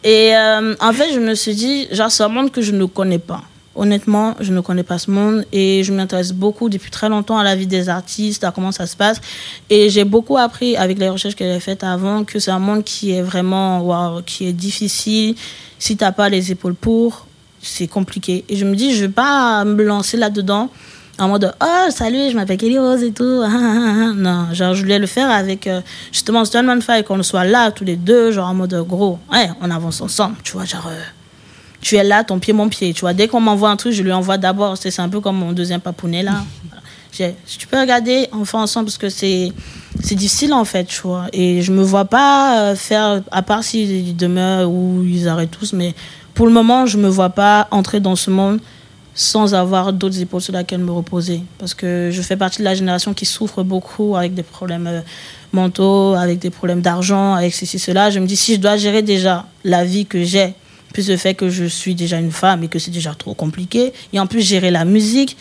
Et 0.03 0.35
euh, 0.35 0.76
en 0.81 0.91
fait, 0.91 1.14
je 1.14 1.19
me 1.22 1.35
suis 1.35 1.55
dit, 1.55 1.88
genre, 1.91 2.11
c'est 2.11 2.23
un 2.23 2.27
monde 2.27 2.51
que 2.51 2.61
je 2.61 2.73
ne 2.73 2.84
connais 2.84 3.18
pas. 3.19 3.43
Honnêtement, 3.75 4.35
je 4.39 4.53
ne 4.53 4.61
connais 4.61 4.83
pas 4.83 4.99
ce 4.99 5.09
monde 5.09 5.45
et 5.51 5.83
je 5.83 5.91
m'intéresse 5.91 6.31
beaucoup 6.31 6.69
depuis 6.69 6.91
très 6.91 7.09
longtemps 7.09 7.39
à 7.39 7.43
la 7.43 7.55
vie 7.55 7.65
des 7.65 7.89
artistes, 7.89 8.43
à 8.43 8.51
comment 8.51 8.71
ça 8.71 8.85
se 8.85 8.95
passe. 8.95 9.19
Et 9.69 9.89
j'ai 9.89 10.03
beaucoup 10.03 10.37
appris 10.37 10.77
avec 10.77 10.99
les 10.99 11.09
recherches 11.09 11.35
que 11.35 11.43
j'ai 11.43 11.59
faites 11.59 11.83
avant 11.83 12.23
que 12.23 12.37
c'est 12.37 12.51
un 12.51 12.59
monde 12.59 12.83
qui 12.83 13.11
est 13.11 13.23
vraiment, 13.23 13.81
waouh, 13.81 14.21
qui 14.21 14.47
est 14.47 14.53
difficile. 14.53 15.35
Si 15.79 15.97
t'as 15.97 16.11
pas 16.11 16.29
les 16.29 16.51
épaules 16.51 16.75
pour, 16.75 17.25
c'est 17.63 17.87
compliqué. 17.87 18.45
Et 18.47 18.57
je 18.57 18.65
me 18.65 18.75
dis, 18.75 18.93
je 18.93 19.05
vais 19.05 19.11
pas 19.11 19.65
me 19.65 19.83
lancer 19.83 20.17
là-dedans 20.17 20.69
en 21.19 21.27
mode 21.27 21.53
oh 21.61 21.89
salut 21.91 22.31
je 22.31 22.35
m'appelle 22.35 22.57
Kelly 22.57 22.79
Rose 22.79 23.03
et 23.03 23.11
tout 23.11 23.23
non 24.15 24.51
genre 24.51 24.73
je 24.73 24.81
voulais 24.81 24.97
le 24.97 25.05
faire 25.05 25.29
avec 25.29 25.67
euh, 25.67 25.81
justement 26.11 26.43
Stoneman 26.43 26.81
Fire 26.81 27.03
qu'on 27.03 27.21
soit 27.21 27.43
là 27.43 27.69
tous 27.71 27.83
les 27.83 27.95
deux 27.95 28.31
genre 28.31 28.49
en 28.49 28.55
mode 28.55 28.73
gros 28.87 29.19
ouais 29.31 29.47
on 29.61 29.69
avance 29.69 30.01
ensemble 30.01 30.37
tu 30.43 30.53
vois 30.53 30.65
genre 30.65 30.87
euh, 30.87 30.99
tu 31.84 31.95
es 31.95 32.03
là 32.03 32.23
ton 32.23 32.39
pied 32.39 32.53
mon 32.53 32.69
pied 32.69 32.93
tu 32.93 33.01
vois 33.01 33.14
dès 33.14 33.27
qu'on 33.27 33.41
m'envoie 33.41 33.69
un 33.69 33.76
truc 33.76 33.93
je 33.93 34.01
lui 34.01 34.11
envoie 34.11 34.38
d'abord 34.38 34.77
c'est 34.77 34.99
un 34.99 35.10
peu 35.10 35.19
comme 35.19 35.38
mon 35.38 35.51
deuxième 35.51 35.81
papounet 35.81 36.23
là 36.23 36.43
Voilà. 36.69 37.34
Si 37.45 37.60
tu 37.60 37.68
peux 37.68 37.80
regarder 37.80 38.27
on 38.31 38.43
fait 38.43 38.57
ensemble 38.57 38.85
parce 38.85 38.97
que 38.97 39.10
c'est 39.10 39.51
c'est 40.01 40.15
difficile 40.15 40.53
en 40.53 40.65
fait 40.65 40.85
tu 40.85 41.01
vois 41.01 41.27
et 41.31 41.61
je 41.61 41.72
me 41.72 41.84
vois 41.84 42.05
pas 42.05 42.60
euh, 42.60 42.76
faire 42.76 43.22
à 43.31 43.41
part 43.43 43.64
s'ils 43.64 44.15
demeurent 44.15 44.72
ou 44.72 45.03
ils 45.03 45.27
arrêtent 45.27 45.51
tous 45.51 45.73
mais 45.73 45.93
pour 46.34 46.47
le 46.47 46.51
moment 46.51 46.88
je 46.88 46.97
me 46.97 47.07
vois 47.07 47.30
pas 47.30 47.68
entrer 47.69 47.99
dans 47.99 48.15
ce 48.15 48.31
monde 48.31 48.60
sans 49.15 49.53
avoir 49.53 49.93
d'autres 49.93 50.19
épaules 50.19 50.41
sur 50.41 50.53
lesquelles 50.53 50.80
me 50.80 50.91
reposer. 50.91 51.43
Parce 51.57 51.73
que 51.73 52.10
je 52.11 52.22
fais 52.22 52.38
partie 52.38 52.60
de 52.60 52.64
la 52.64 52.73
génération 52.73 53.14
qui 53.14 53.26
souffre 53.26 53.64
beaucoup 53.64 54.15
avec 54.15 54.34
des 54.34 54.43
problèmes 54.43 54.88
euh, 54.88 55.01
mentaux, 55.51 56.15
avec 56.15 56.39
des 56.39 56.49
problèmes 56.49 56.81
d'argent, 56.81 57.35
avec 57.35 57.53
ceci, 57.53 57.80
cela. 57.80 58.10
Je 58.10 58.19
me 58.19 58.26
dis, 58.26 58.35
si 58.35 58.55
je 58.55 58.60
dois 58.60 58.77
gérer 58.77 59.01
déjà 59.01 59.45
la 59.64 59.85
vie 59.85 60.05
que 60.05 60.23
j'ai, 60.23 60.55
plus 60.93 61.09
le 61.09 61.17
fait 61.17 61.33
que 61.33 61.49
je 61.49 61.65
suis 61.65 61.95
déjà 61.95 62.17
une 62.19 62.31
femme 62.31 62.63
et 62.63 62.69
que 62.69 62.79
c'est 62.79 62.91
déjà 62.91 63.13
trop 63.13 63.33
compliqué, 63.33 63.91
et 64.13 64.19
en 64.19 64.27
plus 64.27 64.41
gérer 64.41 64.71
la 64.71 64.85
musique, 64.85 65.35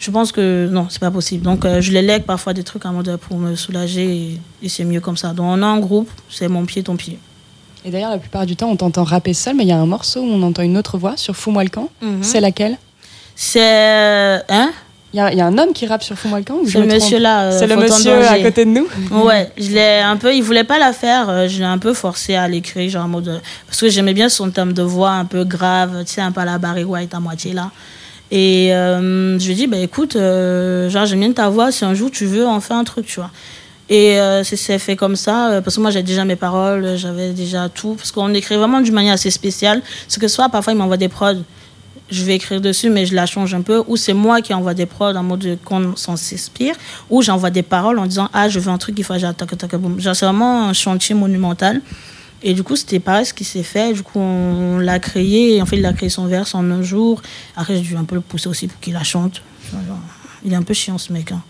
je 0.00 0.10
pense 0.10 0.32
que 0.32 0.68
non, 0.72 0.86
c'est 0.88 0.98
pas 0.98 1.10
possible. 1.10 1.44
Donc 1.44 1.64
euh, 1.64 1.80
je 1.80 1.92
les 1.92 2.02
lègue 2.02 2.24
parfois 2.24 2.54
des 2.54 2.64
trucs 2.64 2.86
en 2.86 2.92
mode 2.92 3.16
pour 3.18 3.36
me 3.36 3.54
soulager 3.54 4.04
et, 4.04 4.40
et 4.62 4.68
c'est 4.68 4.84
mieux 4.84 5.00
comme 5.00 5.16
ça. 5.16 5.34
Donc 5.34 5.46
on 5.46 5.62
a 5.62 5.66
un 5.66 5.78
groupe, 5.78 6.10
c'est 6.30 6.48
mon 6.48 6.64
pied, 6.64 6.82
ton 6.82 6.96
pied. 6.96 7.18
Et 7.84 7.90
d'ailleurs, 7.90 8.10
la 8.10 8.18
plupart 8.18 8.44
du 8.46 8.56
temps, 8.56 8.70
on 8.70 8.76
t'entend 8.76 9.04
rapper 9.04 9.32
seul, 9.34 9.56
mais 9.56 9.64
il 9.64 9.68
y 9.68 9.72
a 9.72 9.78
un 9.78 9.86
morceau 9.86 10.20
où 10.20 10.26
on 10.26 10.42
entend 10.42 10.62
une 10.62 10.76
autre 10.76 10.98
voix 10.98 11.16
sur 11.16 11.36
Fous-moi 11.36 11.64
le 11.64 11.70
camp. 11.70 11.88
Mhm. 12.02 12.22
C'est 12.22 12.40
laquelle? 12.40 12.76
C'est. 13.36 14.42
Hein? 14.48 14.72
Il 15.12 15.16
y, 15.16 15.20
a- 15.20 15.32
il 15.32 15.38
y 15.38 15.40
a 15.40 15.46
un 15.46 15.58
homme 15.58 15.72
qui 15.72 15.86
rappe 15.86 16.04
sur 16.04 16.16
Fous-moi 16.16 16.38
le 16.38 16.44
camp 16.44 16.54
ou 16.62 16.66
je 16.66 16.72
Ce 16.72 16.78
me 16.78 16.86
trompe 16.86 16.94
monsieur-là. 17.02 17.42
euh, 17.46 17.58
C'est 17.58 17.66
le 17.66 17.74
monsieur 17.76 18.12
à 18.28 18.38
côté 18.38 18.64
de 18.64 18.70
nous 18.70 18.86
Ouais, 19.10 19.50
je 19.58 19.70
l'ai 19.70 19.98
un 19.98 20.16
peu. 20.16 20.32
Il 20.34 20.42
voulait 20.42 20.62
pas 20.62 20.78
la 20.78 20.92
faire. 20.92 21.28
euh, 21.28 21.48
Je 21.48 21.58
l'ai 21.58 21.64
un 21.64 21.78
peu 21.78 21.92
forcé 21.94 22.36
à 22.36 22.46
l'écrire, 22.46 22.88
genre 22.88 23.06
en 23.06 23.08
mode. 23.08 23.26
euh, 23.28 23.38
Parce 23.66 23.80
que 23.80 23.88
j'aimais 23.88 24.14
bien 24.14 24.28
son 24.28 24.50
thème 24.50 24.72
de 24.72 24.82
voix 24.82 25.10
un 25.10 25.24
peu 25.24 25.42
grave, 25.44 26.04
tu 26.06 26.12
sais, 26.14 26.20
un 26.20 26.30
peu 26.30 26.40
à 26.40 26.44
la 26.44 26.58
Barry 26.58 26.84
White 26.84 27.12
à 27.12 27.18
moitié 27.18 27.52
là. 27.54 27.70
Et 28.30 28.72
euh, 28.72 29.36
je 29.40 29.44
lui 29.46 29.52
ai 29.52 29.56
dit, 29.56 29.66
bah 29.66 29.78
écoute, 29.78 30.14
euh, 30.14 30.88
genre 30.88 31.06
j'aime 31.06 31.18
bien 31.18 31.32
ta 31.32 31.48
voix. 31.48 31.72
Si 31.72 31.84
un 31.84 31.94
jour 31.94 32.12
tu 32.12 32.26
veux, 32.26 32.46
on 32.46 32.60
fait 32.60 32.74
un 32.74 32.84
truc, 32.84 33.06
tu 33.06 33.16
vois. 33.18 33.30
Et 33.88 34.20
euh, 34.20 34.44
c'est- 34.44 34.54
c'est 34.54 34.78
fait 34.78 34.94
comme 34.94 35.16
ça, 35.16 35.48
euh, 35.50 35.60
parce 35.60 35.74
que 35.74 35.80
moi 35.80 35.90
j'avais 35.90 36.04
déjà 36.04 36.24
mes 36.24 36.36
paroles, 36.36 36.94
j'avais 36.96 37.30
déjà 37.32 37.68
tout, 37.68 37.94
parce 37.96 38.12
qu'on 38.12 38.32
écrit 38.34 38.54
vraiment 38.54 38.80
d'une 38.80 38.94
manière 38.94 39.14
assez 39.14 39.32
spéciale. 39.32 39.82
C'est 40.06 40.20
que 40.20 40.28
soit 40.28 40.48
parfois 40.48 40.72
il 40.72 40.76
m'envoie 40.76 40.96
des 40.96 41.08
prods, 41.08 41.42
je 42.10 42.24
vais 42.24 42.34
écrire 42.34 42.60
dessus, 42.60 42.90
mais 42.90 43.06
je 43.06 43.14
la 43.14 43.26
change 43.26 43.54
un 43.54 43.62
peu, 43.62 43.82
ou 43.86 43.96
c'est 43.96 44.12
moi 44.14 44.40
qui 44.40 44.52
envoie 44.54 44.74
des 44.74 44.86
prods 44.86 45.14
en 45.14 45.22
mode 45.22 45.58
qu'on 45.64 45.94
s'en 45.96 46.16
s'inspire, 46.16 46.74
ou 47.08 47.22
j'envoie 47.22 47.50
des 47.50 47.62
paroles 47.62 47.98
en 47.98 48.06
disant 48.06 48.28
ah 48.32 48.48
je 48.48 48.58
veux 48.58 48.70
un 48.70 48.78
truc, 48.78 48.94
il 48.98 49.04
faut 49.04 49.14
que 49.14 49.32
tac 49.32 49.56
tac 49.56 49.74
boum. 49.76 49.98
C'est 50.00 50.24
vraiment 50.24 50.68
un 50.68 50.72
chantier 50.72 51.14
monumental. 51.14 51.80
Et 52.42 52.54
du 52.54 52.62
coup, 52.62 52.74
c'était 52.74 53.00
pareil 53.00 53.26
ce 53.26 53.34
qui 53.34 53.44
s'est 53.44 53.62
fait. 53.62 53.92
Du 53.92 54.02
coup, 54.02 54.18
on 54.18 54.78
l'a 54.78 54.98
créé. 54.98 55.60
En 55.60 55.66
fait, 55.66 55.76
il 55.76 55.84
a 55.84 55.92
créé 55.92 56.08
son 56.08 56.24
verse 56.26 56.54
en 56.54 56.70
un 56.70 56.80
jour. 56.82 57.20
Après, 57.54 57.74
j'ai 57.76 57.82
dû 57.82 57.96
un 57.98 58.04
peu 58.04 58.14
le 58.14 58.22
pousser 58.22 58.48
aussi 58.48 58.66
pour 58.66 58.80
qu'il 58.80 58.94
la 58.94 59.04
chante. 59.04 59.42
Il 60.42 60.52
est 60.54 60.56
un 60.56 60.62
peu 60.62 60.72
chiant, 60.74 60.96
ce 60.98 61.12
mec. 61.12 61.32
hein 61.32 61.42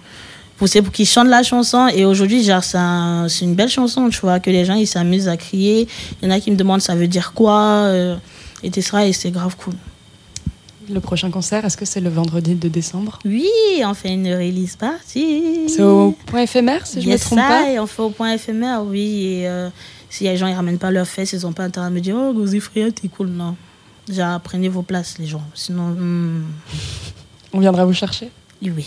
poussé 0.58 0.82
pour 0.82 0.92
qu'il 0.92 1.06
chante 1.06 1.28
la 1.28 1.42
chanson. 1.42 1.88
Et 1.88 2.04
aujourd'hui, 2.04 2.44
c'est 2.44 2.76
un- 2.76 3.28
c'est 3.28 3.46
une 3.46 3.54
belle 3.54 3.70
chanson, 3.70 4.10
tu 4.10 4.20
vois, 4.20 4.40
que 4.40 4.50
les 4.50 4.66
gens, 4.66 4.74
ils 4.74 4.86
s'amusent 4.86 5.28
à 5.28 5.38
crier. 5.38 5.88
Il 6.20 6.28
y 6.28 6.30
en 6.30 6.34
a 6.34 6.38
qui 6.40 6.50
me 6.50 6.56
demandent 6.56 6.82
ça 6.82 6.94
veut 6.94 7.06
dire 7.08 7.32
quoi, 7.32 7.60
euh, 7.86 8.16
etc. 8.62 8.98
Et 9.06 9.12
c'est 9.14 9.30
grave 9.30 9.56
cool. 9.56 9.72
Le 10.92 11.00
prochain 11.00 11.30
concert, 11.30 11.64
est-ce 11.64 11.76
que 11.76 11.84
c'est 11.84 12.00
le 12.00 12.10
vendredi 12.10 12.54
de 12.54 12.68
décembre 12.68 13.18
Oui, 13.24 13.50
on 13.84 13.94
fait 13.94 14.12
une 14.12 14.26
release 14.26 14.76
party. 14.76 15.68
C'est 15.68 15.82
au 15.82 16.12
point 16.26 16.42
éphémère, 16.42 16.86
si 16.86 17.00
je 17.00 17.08
me 17.08 17.16
trompe 17.18 17.38
ça, 17.38 17.48
pas 17.48 17.70
et 17.70 17.78
on 17.78 17.86
fait 17.86 18.02
au 18.02 18.10
point 18.10 18.32
éphémère, 18.32 18.82
oui. 18.82 19.24
Et 19.24 19.48
euh, 19.48 19.68
si 20.08 20.24
les 20.24 20.36
gens 20.36 20.48
ils 20.48 20.54
ramènent 20.54 20.78
pas 20.78 20.90
leurs 20.90 21.06
fesses, 21.06 21.32
ils 21.32 21.46
ont 21.46 21.52
pas 21.52 21.64
intérêt 21.64 21.86
à 21.86 21.90
me 21.90 22.00
dire 22.00 22.16
Oh, 22.18 22.32
Gozi 22.32 22.60
Frère, 22.60 22.88
t'es 22.92 23.08
cool. 23.08 23.28
Non. 23.28 23.56
Genre, 24.08 24.40
prenez 24.40 24.68
vos 24.68 24.82
places, 24.82 25.16
les 25.18 25.26
gens. 25.26 25.42
Sinon, 25.54 25.90
hmm, 25.90 26.44
On 27.52 27.60
viendra 27.60 27.84
vous 27.84 27.92
chercher 27.92 28.30
oui, 28.68 28.86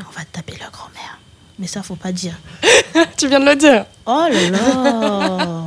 on 0.00 0.12
va 0.16 0.24
taper 0.30 0.54
leur 0.60 0.70
grand-mère. 0.70 1.18
Mais 1.58 1.66
ça, 1.66 1.82
faut 1.82 1.96
pas 1.96 2.12
dire. 2.12 2.38
Tu 3.16 3.26
viens 3.26 3.40
de 3.40 3.46
le 3.46 3.56
dire 3.56 3.84
Oh 4.06 4.26
là 4.30 4.50
là 4.50 5.57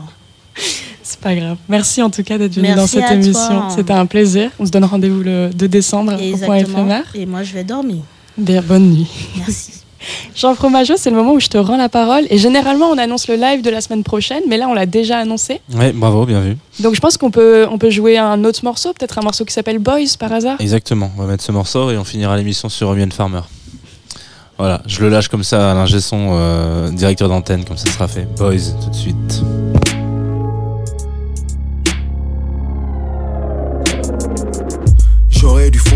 pas 1.22 1.36
grave. 1.36 1.58
Merci 1.70 2.02
en 2.02 2.10
tout 2.10 2.24
cas 2.24 2.38
d'être 2.38 2.56
venu 2.56 2.74
dans 2.74 2.88
cette 2.88 3.10
émission. 3.12 3.70
C'était 3.70 3.94
un 3.94 4.06
plaisir. 4.06 4.52
On 4.60 4.66
se 4.66 4.72
donne 4.72 4.86
rendez-vous 4.86 5.22
le 5.22 5.50
2 5.54 5.68
décembre 5.68 6.14
au 6.14 6.18
point 6.18 6.26
Exactement. 6.26 6.58
éphémère. 6.58 7.04
Et 7.16 7.26
moi, 7.26 7.44
je 7.44 7.54
vais 7.54 7.64
dormir. 7.64 8.02
Bien, 8.38 8.62
bonne 8.62 8.90
nuit. 8.92 9.08
Merci. 9.38 9.72
Jean 10.36 10.56
Fromageau, 10.56 10.96
c'est 10.98 11.12
le 11.12 11.16
moment 11.16 11.34
où 11.34 11.40
je 11.40 11.48
te 11.48 11.58
rends 11.58 11.78
la 11.78 11.90
parole. 11.90 12.24
Et 12.30 12.38
généralement, 12.38 12.88
on 12.88 12.98
annonce 12.98 13.28
le 13.28 13.36
live 13.36 13.62
de 13.62 13.70
la 13.70 13.82
semaine 13.82 14.04
prochaine, 14.04 14.42
mais 14.50 14.58
là, 14.58 14.68
on 14.68 14.74
l'a 14.74 14.86
déjà 14.88 15.20
annoncé. 15.20 15.62
Ouais, 15.74 15.92
bravo, 15.92 16.26
bien 16.26 16.42
vu. 16.42 16.58
Donc, 16.80 16.96
je 16.96 17.00
pense 17.00 17.18
qu'on 17.18 17.30
peut, 17.32 17.68
on 17.70 17.78
peut 17.78 17.92
jouer 17.92 18.18
un 18.18 18.44
autre 18.44 18.62
morceau, 18.64 18.94
peut-être 18.94 19.20
un 19.20 19.22
morceau 19.22 19.46
qui 19.46 19.54
s'appelle 19.54 19.78
Boys 19.80 20.18
par 20.20 20.34
hasard. 20.34 20.60
Exactement, 20.60 21.12
on 21.18 21.22
va 21.22 21.28
mettre 21.28 21.44
ce 21.44 21.52
morceau 21.52 21.92
et 21.92 21.98
on 21.98 22.04
finira 22.04 22.36
l'émission 22.36 22.68
sur 22.70 22.88
Romian 22.88 23.12
Farmer. 23.12 23.42
Voilà, 24.58 24.82
je 24.86 25.02
le 25.02 25.10
lâche 25.10 25.28
comme 25.28 25.44
ça 25.44 25.72
à 25.72 25.74
l'ingé 25.74 26.00
son 26.00 26.30
euh, 26.34 26.90
directeur 26.92 27.30
d'antenne, 27.30 27.64
comme 27.66 27.78
ça 27.78 27.90
sera 27.92 28.08
fait. 28.08 28.28
Boys, 28.38 28.58
tout 28.84 28.90
de 28.90 28.96
suite. 28.96 29.44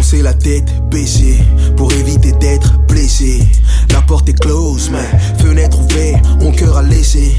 J'aurais 0.06 0.18
dû 0.18 0.18
foncer 0.18 0.22
la 0.22 0.34
tête 0.34 0.90
baissée 0.90 1.38
pour 1.76 1.92
éviter 1.94 2.32
d'être 2.34 2.78
blessé. 2.88 3.42
La 3.96 4.02
porte 4.02 4.28
est 4.28 4.38
close, 4.38 4.92
mais 4.92 5.08
fenêtre 5.42 5.80
ouverte, 5.80 6.22
mon 6.42 6.52
cœur 6.52 6.76
a 6.76 6.84
laissé. 6.84 7.38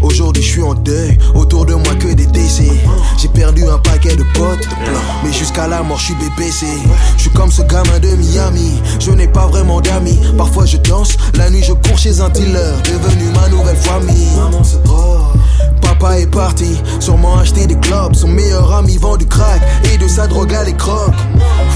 Aujourd'hui, 0.00 0.40
je 0.40 0.48
suis 0.48 0.62
en 0.62 0.74
deuil, 0.74 1.18
autour 1.34 1.66
de 1.66 1.74
moi 1.74 1.96
que 1.98 2.14
des 2.14 2.26
décès. 2.26 2.70
J'ai 3.18 3.26
perdu 3.26 3.64
un 3.66 3.76
paquet 3.78 4.14
de 4.14 4.22
potes, 4.34 4.68
mais 5.24 5.32
jusqu'à 5.32 5.66
la 5.66 5.82
mort, 5.82 5.98
je 5.98 6.04
suis 6.04 6.14
BBC. 6.14 6.66
Je 7.16 7.22
suis 7.22 7.30
comme 7.30 7.50
ce 7.50 7.62
gamin 7.62 7.98
de 7.98 8.14
Miami, 8.14 8.80
je 9.00 9.10
n'ai 9.10 9.26
pas 9.26 9.48
vraiment 9.48 9.80
d'amis. 9.80 10.20
Parfois, 10.38 10.64
je 10.64 10.76
danse, 10.76 11.16
la 11.34 11.50
nuit, 11.50 11.64
je 11.64 11.72
cours 11.72 11.98
chez 11.98 12.20
un 12.20 12.28
dealer, 12.28 12.80
devenu 12.84 13.24
ma 13.34 13.48
nouvelle 13.48 13.76
famille. 13.76 14.28
Maman, 14.36 14.62
c'est 14.62 14.84
drôle. 14.84 15.18
Papa 15.82 16.20
est 16.20 16.30
parti, 16.30 16.80
sûrement 17.00 17.36
acheter 17.38 17.66
des 17.66 17.74
clubs. 17.74 18.14
Son 18.14 18.28
meilleur 18.28 18.72
ami 18.72 18.96
vend 18.96 19.16
du 19.16 19.26
crack 19.26 19.60
et 19.92 19.98
de 19.98 20.06
sa 20.06 20.28
drogue 20.28 20.54
à 20.54 20.62
les 20.62 20.72
crocs. 20.72 21.12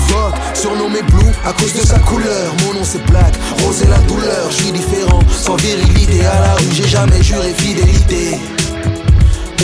Fuck, 0.07 0.35
surnommé 0.55 1.03
Blue 1.03 1.33
à 1.45 1.53
cause 1.53 1.75
de 1.75 1.87
sa 1.87 1.99
couleur. 1.99 2.55
Mon 2.65 2.75
nom 2.75 2.85
c'est 2.85 3.05
Black, 3.11 3.35
rose 3.63 3.83
et 3.83 3.89
la 3.89 3.99
douleur. 4.07 4.51
Je 4.51 4.57
suis 4.57 4.73
différent, 4.73 5.21
sans 5.31 5.57
virilité 5.57 6.25
à 6.27 6.41
la 6.41 6.55
rue, 6.55 6.73
j'ai 6.73 6.89
jamais 6.89 7.23
juré 7.23 7.53
fidélité. 7.57 8.39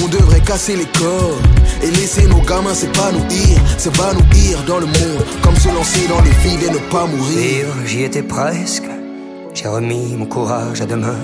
On 0.02 0.08
devrait 0.08 0.40
casser 0.40 0.76
les 0.76 0.86
codes 0.86 1.40
et 1.82 1.90
laisser 1.90 2.26
nos 2.26 2.40
gamins 2.40 2.74
s'épanouir, 2.74 3.58
s'évanouir 3.78 4.62
dans 4.66 4.78
le 4.78 4.86
monde, 4.86 5.24
comme 5.42 5.56
se 5.56 5.68
lancer 5.68 6.06
dans 6.08 6.20
le 6.20 6.30
vide 6.42 6.62
et 6.68 6.70
ne 6.70 6.78
pas 6.90 7.06
mourir. 7.06 7.36
Vivre, 7.36 7.74
j'y 7.86 8.02
étais 8.02 8.22
presque. 8.22 8.84
J'ai 9.54 9.68
remis 9.68 10.16
mon 10.16 10.26
courage 10.26 10.80
à 10.80 10.86
demain. 10.86 11.18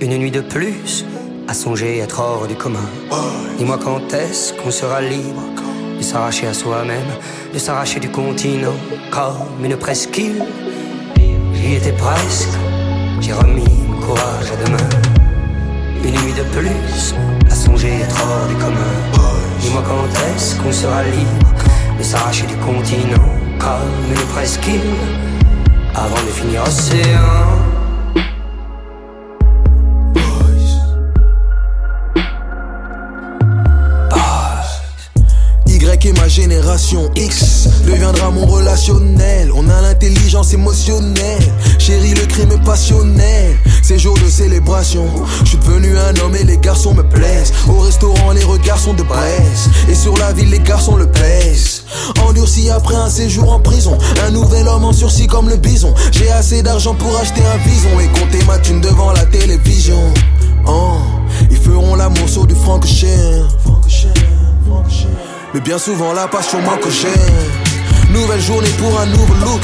Une 0.00 0.16
nuit 0.18 0.30
de 0.30 0.40
plus 0.40 1.04
à 1.48 1.54
songer 1.54 1.98
être 1.98 2.20
hors 2.20 2.46
du 2.46 2.54
commun. 2.54 2.88
Dis-moi 3.58 3.78
quand 3.82 4.12
est-ce 4.12 4.52
qu'on 4.54 4.70
sera 4.70 5.00
libre 5.00 5.42
de 5.98 6.02
s'arracher 6.02 6.48
à 6.48 6.54
soi-même, 6.54 7.12
de 7.54 7.58
s'arracher 7.58 8.00
du 8.00 8.08
continent 8.10 8.74
comme 9.10 9.64
une 9.64 9.76
presqu'île. 9.76 10.42
J'y 11.62 11.74
étais 11.76 11.92
presque. 11.92 12.48
J'ai 13.20 13.32
remis 13.32 13.64
mon 13.88 14.00
courage 14.00 14.50
à 14.52 14.64
demain. 14.64 14.88
Une 16.02 16.10
nuit 16.10 16.32
de 16.32 16.42
plus 16.54 17.14
à 17.48 17.54
songer 17.54 18.00
être 18.00 18.16
hors 18.20 18.48
du 18.48 18.56
commun. 18.56 19.30
Dis-moi 19.60 19.82
quand 19.86 20.34
est-ce 20.34 20.56
qu'on 20.56 20.72
sera 20.72 21.04
libre 21.04 21.54
de 21.96 22.02
s'arracher 22.02 22.46
du 22.46 22.56
continent 22.56 23.28
comme 23.60 24.10
une 24.10 24.26
presqu'île 24.34 24.80
avant 25.94 26.20
de 26.26 26.32
finir 26.32 26.62
océan. 26.64 27.61
Et 36.04 36.12
ma 36.14 36.26
génération 36.26 37.10
X 37.14 37.68
deviendra 37.86 38.30
mon 38.30 38.46
relationnel. 38.46 39.50
On 39.54 39.68
a 39.68 39.80
l'intelligence 39.82 40.52
émotionnelle. 40.52 41.52
Chérie, 41.78 42.14
le 42.14 42.26
crime 42.26 42.50
est 42.52 42.64
passionnel. 42.64 43.56
C'est 43.82 43.98
jour 43.98 44.16
de 44.18 44.28
célébration. 44.28 45.06
Je 45.44 45.50
suis 45.50 45.58
devenu 45.58 45.96
un 45.96 46.16
homme 46.22 46.34
et 46.34 46.44
les 46.44 46.58
garçons 46.58 46.94
me 46.94 47.02
plaisent. 47.02 47.52
Au 47.68 47.80
restaurant, 47.80 48.32
les 48.32 48.42
regards 48.42 48.78
sont 48.78 48.94
de 48.94 49.02
braise. 49.02 49.68
Et 49.88 49.94
sur 49.94 50.16
la 50.16 50.32
ville, 50.32 50.50
les 50.50 50.58
garçons 50.58 50.96
le 50.96 51.06
pèsent. 51.06 51.84
Endurci 52.26 52.70
après 52.70 52.96
un 52.96 53.10
séjour 53.10 53.52
en 53.52 53.60
prison. 53.60 53.96
Un 54.26 54.30
nouvel 54.30 54.66
homme 54.66 54.84
en 54.84 54.92
sursis 54.92 55.26
comme 55.26 55.48
le 55.48 55.56
bison. 55.56 55.94
J'ai 56.10 56.30
assez 56.30 56.62
d'argent 56.62 56.94
pour 56.94 57.16
acheter 57.18 57.42
un 57.44 57.58
bison 57.68 58.00
et 58.00 58.08
compter 58.18 58.44
ma 58.46 58.58
thune 58.58 58.80
devant 58.80 59.12
la 59.12 59.26
télévision. 59.26 60.12
Oh, 60.66 60.98
ils 61.50 61.56
feront 61.56 61.94
l'amour 61.94 62.28
sur 62.28 62.46
du 62.46 62.54
franc 62.54 62.80
cher. 62.82 63.46
Mais 65.54 65.60
bien 65.60 65.78
souvent 65.78 66.14
la 66.14 66.28
passion 66.28 66.60
manque 66.62 66.88
j'ai 66.88 68.12
Nouvelle 68.12 68.40
journée 68.40 68.70
pour 68.78 68.98
un 69.00 69.06
nouveau 69.06 69.34
look. 69.34 69.60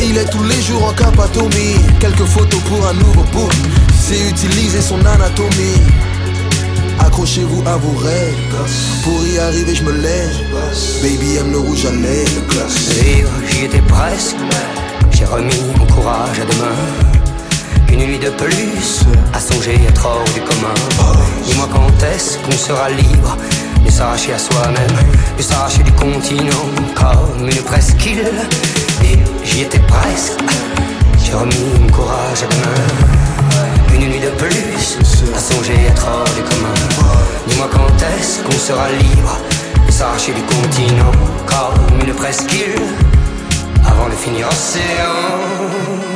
Il 0.00 0.16
est 0.16 0.28
tous 0.30 0.42
les 0.42 0.60
jours 0.62 0.84
en 0.84 0.92
capatomie. 0.92 1.76
Quelques 2.00 2.24
photos 2.24 2.60
pour 2.62 2.86
un 2.86 2.94
nouveau 2.94 3.22
book. 3.32 3.52
C'est 4.00 4.28
utiliser 4.28 4.80
son 4.80 4.98
anatomie. 5.04 5.82
Accrochez-vous 6.98 7.62
à 7.66 7.76
vos 7.76 7.98
rêves. 7.98 8.56
Pour 9.04 9.26
y 9.26 9.38
arriver 9.38 9.74
je 9.74 9.84
me 9.84 9.92
lève. 9.92 10.36
Baby 11.02 11.36
aime 11.36 11.52
le 11.52 11.58
rouge 11.58 11.86
à 11.86 11.92
lèvres. 11.92 12.66
Vivre, 13.00 13.30
j'y 13.48 13.64
étais 13.64 13.82
presque. 13.82 14.36
J'ai 15.12 15.24
remis 15.24 15.60
mon 15.76 15.86
courage 15.86 16.40
à 16.40 16.44
demain. 16.44 16.74
Une 17.92 18.06
nuit 18.06 18.18
de 18.18 18.30
plus 18.30 19.04
à 19.32 19.40
songer 19.40 19.74
être 19.88 20.04
hors 20.04 20.24
du 20.34 20.40
commun. 20.40 20.74
Dis-moi 21.44 21.68
quand 21.72 22.06
est-ce 22.06 22.38
qu'on 22.38 22.52
sera 22.52 22.90
libre 22.90 23.36
de 23.88 23.92
s'arracher 23.92 24.34
à 24.34 24.38
soi-même, 24.38 24.96
de 25.36 25.42
s'arracher 25.42 25.82
du 25.82 25.92
continent 25.92 26.66
comme 26.94 27.48
une 27.48 27.62
presqu'île. 27.62 28.32
Et 29.02 29.18
j'y 29.44 29.62
étais 29.62 29.80
presque. 29.80 30.40
J'ai 31.24 31.34
remis 31.34 31.64
mon 31.80 31.90
courage 31.90 32.42
à 32.44 32.46
demain. 32.46 33.94
Une 33.94 34.10
nuit 34.10 34.20
de 34.20 34.30
plus 34.30 34.98
à 35.34 35.38
songer 35.38 35.74
être 35.88 36.06
hors 36.06 36.34
du 36.34 36.42
commun. 36.42 36.74
Dis-moi 37.46 37.68
quand 37.72 37.94
est-ce 38.14 38.42
qu'on 38.42 38.58
sera 38.58 38.90
libre 38.90 39.36
de 39.86 39.92
s'arracher 39.92 40.32
du 40.32 40.42
continent 40.42 41.12
comme 41.46 42.06
une 42.06 42.14
presqu'île 42.14 42.80
avant 43.84 44.08
de 44.08 44.14
finir 44.14 44.46
océan. 44.48 46.07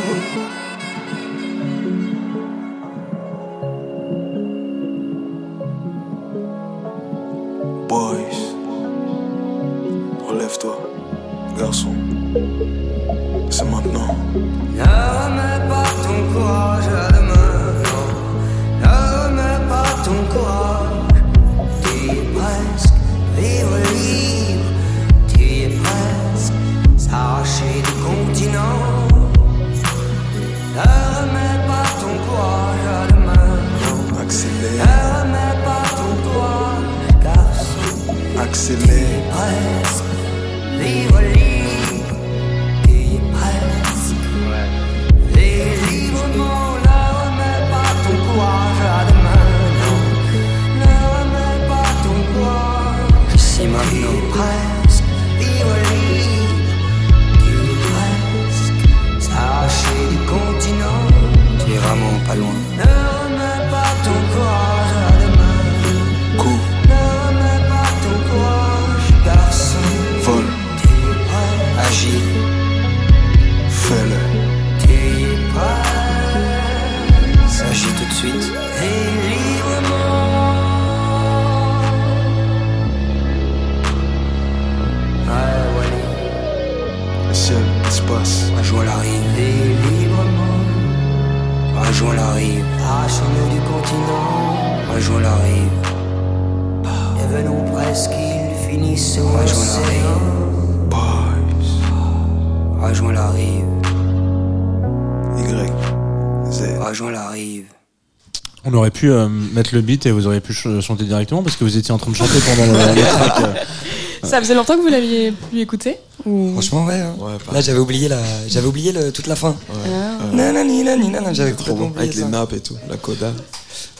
On 108.83 108.87
aurait 108.87 108.91
pu 108.91 109.13
euh, 109.13 109.29
mettre 109.29 109.77
le 109.77 109.81
beat 109.81 110.07
et 110.07 110.11
vous 110.11 110.27
auriez 110.27 110.41
pu 110.41 110.53
ch- 110.53 110.81
chanter 110.85 111.05
directement 111.05 111.45
parce 111.45 111.55
que 111.55 111.63
vous 111.63 111.77
étiez 111.77 111.93
en 111.95 111.99
train 111.99 112.11
de 112.11 112.17
chanter 112.17 112.33
pendant 112.45 112.67
le, 112.67 112.95
le 112.97 113.03
track. 113.03 113.41
euh. 113.45 113.55
Ça 114.29 114.41
faisait 114.41 114.55
longtemps 114.57 114.77
que 114.77 114.81
vous 114.83 114.89
l'aviez 114.89 115.31
pu 115.31 115.61
écouter 115.61 115.99
ou... 116.27 116.51
Franchement, 116.55 116.85
ouais. 116.87 116.95
hein. 116.99 117.15
Ouais, 117.21 117.31
Là, 117.53 117.61
j'avais 117.61 117.79
oublié, 117.79 118.09
la... 118.09 118.19
j'avais 118.49 118.67
oublié 118.67 118.91
le... 118.91 119.13
toute 119.13 119.29
la 119.29 119.37
fin. 119.37 119.55
Ah. 119.73 120.25
Nanani, 120.35 120.83
nanani, 120.83 121.13
J'avais 121.33 121.53
Trop 121.53 121.77
bon. 121.77 121.87
oublié 121.91 122.01
Avec 122.09 122.17
les 122.17 122.25
nappes 122.25 122.55
et 122.55 122.61
tout, 122.61 122.75
la 122.89 122.97
coda. 122.97 123.33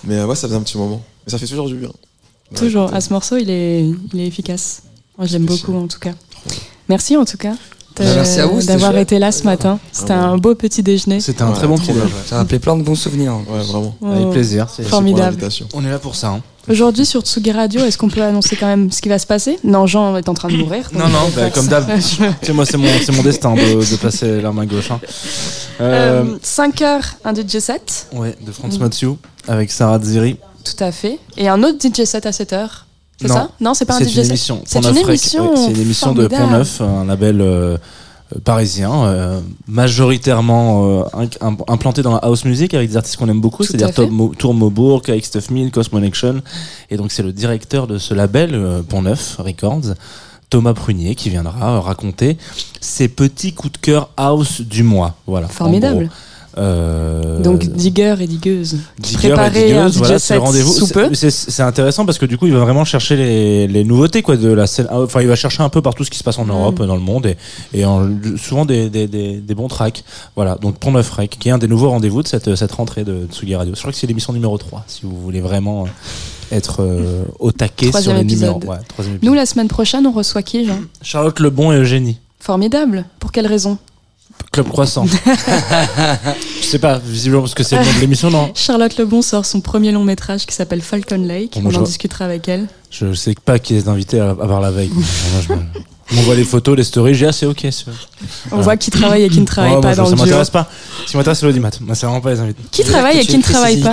Mais 0.03 0.17
euh, 0.17 0.27
ouais, 0.27 0.35
ça 0.35 0.49
faisait 0.49 0.59
un 0.59 0.63
petit 0.63 0.77
moment. 0.79 1.01
Mais 1.27 1.31
ça 1.31 1.39
fait 1.39 1.47
toujours 1.47 1.69
du 1.69 1.77
bien. 1.77 1.91
Toujours. 2.57 2.91
Ouais, 2.91 2.97
À 2.97 3.01
ce 3.01 3.11
morceau, 3.13 3.37
il 3.37 3.51
est, 3.51 3.87
il 4.13 4.21
est 4.21 4.27
efficace. 4.27 4.83
Moi, 5.17 5.29
j'aime 5.29 5.45
Spécial. 5.47 5.67
beaucoup 5.69 5.79
en 5.85 5.87
tout 5.87 6.01
cas. 6.01 6.15
Merci 6.89 7.17
en 7.17 7.25
tout 7.25 7.37
cas. 7.39 7.55
Bah, 7.99 8.05
merci 8.15 8.41
à 8.41 8.47
vous, 8.47 8.61
c'était 8.61 8.73
d'avoir 8.75 8.97
été 8.97 9.19
là 9.19 9.31
ce 9.33 9.45
matin. 9.45 9.79
C'était 9.93 10.13
un 10.13 10.37
beau 10.39 10.55
petit 10.55 10.83
déjeuner. 10.83 11.21
C'était 11.21 11.43
un 11.43 11.49
Ouais, 11.51 11.55
très 11.55 11.67
bon 11.67 11.77
petit 11.79 11.93
bien. 11.93 12.05
déj. 12.05 12.13
Ça 12.27 12.37
a 12.37 12.39
rappelé 12.39 12.59
plein 12.59 12.77
de 12.77 12.83
bons 12.83 12.95
souvenirs. 12.95 13.35
Ouais, 13.49 13.63
vraiment. 13.63 13.95
Avec 14.05 14.27
Oh. 14.27 14.31
plaisir. 14.31 14.65
Merci 14.67 14.83
pour 14.83 14.91
Formidable. 14.91 15.49
On 15.75 15.85
est 15.85 15.91
là 15.91 15.99
pour 15.99 16.15
ça. 16.17 16.29
hein. 16.29 16.41
Aujourd'hui 16.71 17.05
sur 17.05 17.23
Tsugi 17.23 17.51
Radio, 17.51 17.81
est-ce 17.85 17.99
qu'on 17.99 18.09
peut 18.09 18.23
annoncer 18.23 18.55
quand 18.55 18.69
même 18.69 18.93
ce 18.93 19.03
qui 19.03 19.09
va 19.09 19.19
se 19.19 19.27
passer? 19.27 19.59
Non, 19.65 19.87
Jean 19.89 20.17
est 20.17 20.29
en 20.29 20.35
train 20.35 20.49
de 20.49 20.57
mourir. 20.57 20.89
Non, 20.95 21.09
non, 21.09 21.19
bah, 21.35 21.51
comme 21.51 21.67
d'hab. 21.67 21.85
Je- 21.89 22.01
Tu 22.41 22.47
sais, 22.47 22.53
moi, 22.53 22.65
c'est 22.65 22.77
mon, 22.77 22.87
c'est 23.05 23.11
mon 23.13 23.23
destin 23.23 23.55
de, 23.55 23.59
de 23.91 23.97
passer 23.97 24.41
la 24.41 24.53
main 24.53 24.65
gauche. 24.65 24.91
hein. 24.93 25.01
Euh, 25.81 26.23
Euh, 26.23 26.37
5 26.43 26.81
heures, 26.83 27.05
un 27.25 27.35
DJ 27.35 27.59
set, 27.59 28.07
ouais, 28.13 28.37
de 28.41 28.53
Franz 28.53 28.79
Mathieu 28.79 29.15
avec 29.49 29.73
Sarah 29.73 29.99
Ziri. 30.01 30.37
tout 30.65 30.85
à 30.85 30.93
fait. 30.93 31.19
Et 31.37 31.49
un 31.49 31.63
autre 31.65 31.79
DJ 31.81 32.05
set 32.05 32.27
à 32.27 32.33
7 32.33 32.53
heures. 32.53 32.87
C'est 33.23 33.29
Non. 33.29 33.35
ça 33.35 33.51
Non, 33.61 33.75
c'est 33.75 33.85
pas 33.85 33.95
un 33.95 33.99
C'est 33.99 34.13
une 34.13 34.25
émission. 34.27 34.63
C'est 34.67 34.79
une 34.79 34.97
émission 34.97 35.57
C'est 35.57 35.71
une 35.71 35.81
émission 35.81 36.13
de 36.13 36.27
Pont. 36.27 36.51
Neuf, 36.51 36.81
un 36.81 37.05
label 37.05 37.41
euh, 37.41 37.77
parisien, 38.45 39.05
euh, 39.05 39.41
majoritairement 39.67 41.01
euh, 41.01 41.27
implanté 41.69 42.03
dans 42.03 42.13
la 42.13 42.19
house 42.19 42.45
music 42.45 42.75
avec 42.75 42.91
des 42.91 42.97
artistes 42.97 43.17
qu'on 43.17 43.29
aime 43.29 43.41
beaucoup, 43.41 43.63
c'est-à-dire 43.63 44.09
Tour 44.39 44.55
Mobourg, 44.55 45.03
KX 45.03 45.23
Stuff 45.23 45.51
Mill, 45.51 45.71
Cosmo 45.71 46.01
Nation. 46.01 46.43
Et 46.91 46.97
donc 46.97 47.13
c'est 47.13 47.23
le 47.23 47.33
directeur 47.33 47.87
de 47.87 47.99
ce 47.99 48.15
label, 48.15 48.83
Pont 48.89 49.03
Neuf 49.03 49.37
Records. 49.39 49.95
Thomas 50.51 50.75
Prunier 50.75 51.15
qui 51.15 51.31
viendra 51.31 51.81
raconter 51.81 52.37
ses 52.79 53.09
petits 53.09 53.55
coups 53.55 53.73
de 53.73 53.79
cœur 53.79 54.11
house 54.19 54.61
du 54.61 54.83
mois. 54.83 55.15
Voilà. 55.27 55.49
Formidable. 55.49 56.11
Euh, 56.59 57.41
Donc 57.41 57.65
digueur 57.65 58.21
et 58.21 58.27
digueuse. 58.27 58.77
Digger 58.99 59.35
et 59.47 59.51
digueuse, 59.69 59.97
voilà, 59.99 60.19
c'est 60.19 60.37
rendez-vous. 60.37 60.73
sous 60.73 60.89
peu. 60.89 61.13
C'est- 61.15 61.61
intéressant 61.63 62.05
parce 62.05 62.19
que 62.19 62.27
du 62.27 62.37
coup, 62.39 62.47
il 62.47 62.53
va 62.53 62.61
vraiment 62.61 62.85
chercher 62.85 63.17
les, 63.17 63.67
les 63.69 63.85
nouveautés 63.85 64.23
quoi 64.23 64.37
de 64.37 64.49
la 64.49 64.67
scène. 64.67 64.87
Enfin, 64.91 65.21
il 65.23 65.29
va 65.29 65.37
chercher 65.37 65.63
un 65.63 65.69
peu 65.69 65.81
par 65.83 65.95
tout 65.95 66.05
ce 66.05 66.11
qui 66.11 66.19
se 66.19 66.25
passe 66.25 66.39
en 66.39 66.45
Europe, 66.47 66.83
dans 66.83 66.95
le 66.97 67.01
monde 67.01 67.27
et, 67.27 67.37
et 67.73 67.85
en- 67.85 68.09
souvent 68.37 68.65
des, 68.65 68.91
des, 68.91 69.07
des, 69.07 69.37
des 69.37 69.55
bons 69.55 69.69
tracks. 69.69 70.05
Voilà. 70.37 70.57
Donc 70.57 70.77
Pont 70.79 70.93
Neuf 70.93 71.11
Rec, 71.11 71.37
qui 71.39 71.49
est 71.49 71.53
un 71.53 71.59
des 71.59 71.69
nouveaux 71.69 71.91
rendez-vous 71.91 72.23
de 72.23 72.29
cette, 72.29 72.55
cette 72.55 72.73
rentrée 72.73 73.05
de 73.05 73.27
Tsugi 73.31 73.55
Radio. 73.55 73.75
Je 73.75 73.81
crois 73.81 73.93
que 73.93 73.99
c'est 73.99 74.07
l'émission 74.07 74.33
numéro 74.33 74.59
3 74.59 74.85
si 74.87 75.01
vous 75.05 75.19
voulez 75.21 75.41
vraiment 75.41 75.85
euh, 75.85 76.57
être 76.57 76.83
euh, 76.83 77.25
au 77.39 77.53
taquet 77.53 77.87
sur 77.87 77.93
Troisième 77.93 78.17
les 78.17 78.23
épisode. 78.23 78.55
numéros. 78.57 78.73
Ouais, 78.73 79.07
Nous, 79.23 79.35
la 79.35 79.47
semaine 79.47 79.69
prochaine, 79.69 80.07
on 80.07 80.13
reçoit 80.13 80.43
qui, 80.43 80.67
Jean? 80.67 80.79
Charlotte 81.01 81.39
Lebon 81.41 81.73
et 81.73 81.77
Eugénie. 81.77 82.19
Formidable. 82.41 83.05
Pour 83.21 83.31
quelle 83.33 83.47
raison? 83.47 83.79
Club 84.53 84.69
Croissant. 84.69 85.07
Je 86.61 86.67
sais 86.67 86.79
pas, 86.79 86.99
visiblement 87.05 87.43
parce 87.43 87.55
que 87.55 87.63
c'est 87.63 87.77
le 87.79 87.85
nom 87.85 87.93
de 87.95 88.01
l'émission, 88.01 88.31
non? 88.31 88.51
Charlotte 88.55 88.97
Lebon 88.99 89.23
sort 89.23 89.45
son 89.47 89.61
premier 89.61 89.93
long 89.93 90.05
métrage 90.05 90.47
qui 90.47 90.55
s'appelle 90.55 90.83
Falcon 90.83 91.23
Lake. 91.27 91.53
Bon, 91.55 91.63
on 91.65 91.69
en 91.69 91.79
vois- 91.79 91.83
discutera 91.83 92.25
avec 92.27 92.49
elle. 92.49 92.67
Je 92.91 93.13
sais 93.15 93.35
pas 93.45 93.59
qui 93.59 93.77
est 93.77 93.89
invité 93.89 94.21
à, 94.21 94.31
à 94.31 94.35
part 94.35 94.61
la 94.61 94.71
veille. 94.71 94.91
Moi, 95.49 95.57
me- 95.57 96.19
on 96.19 96.23
voit 96.23 96.35
les 96.35 96.45
photos, 96.45 96.77
les 96.77 96.85
stories, 96.85 97.15
j'ai 97.15 97.27
assez 97.27 97.47
ok. 97.47 97.61
c'est- 97.71 97.87
On 98.51 98.61
voit 98.61 98.77
qui 98.77 98.91
travaille 98.91 99.23
et 99.23 99.29
qui 99.31 99.41
ne 99.41 99.47
travaille 99.47 99.77
Ouais, 99.77 99.81
pas 99.81 99.89
moi, 99.89 99.97
dans 99.97 100.05
ça 100.05 100.11
le 100.11 100.17
duo. 100.17 100.25
m'intéresse 100.27 100.51
pas. 100.51 100.69
Ce 101.07 101.11
qui 101.13 101.17
m'intéresse, 101.17 101.39
c'est 101.39 101.47
l'audimat. 101.47 101.71
Moi, 101.81 101.95
c'est 101.95 102.05
vraiment 102.07 102.21
pas 102.21 102.31
les 102.33 102.41
invités. 102.41 102.63
Qui 102.71 102.85
travaille 102.85 103.19
et 103.19 103.25
qui 103.25 103.39
ne 103.39 103.43
travaille 103.43 103.81
pas 103.81 103.93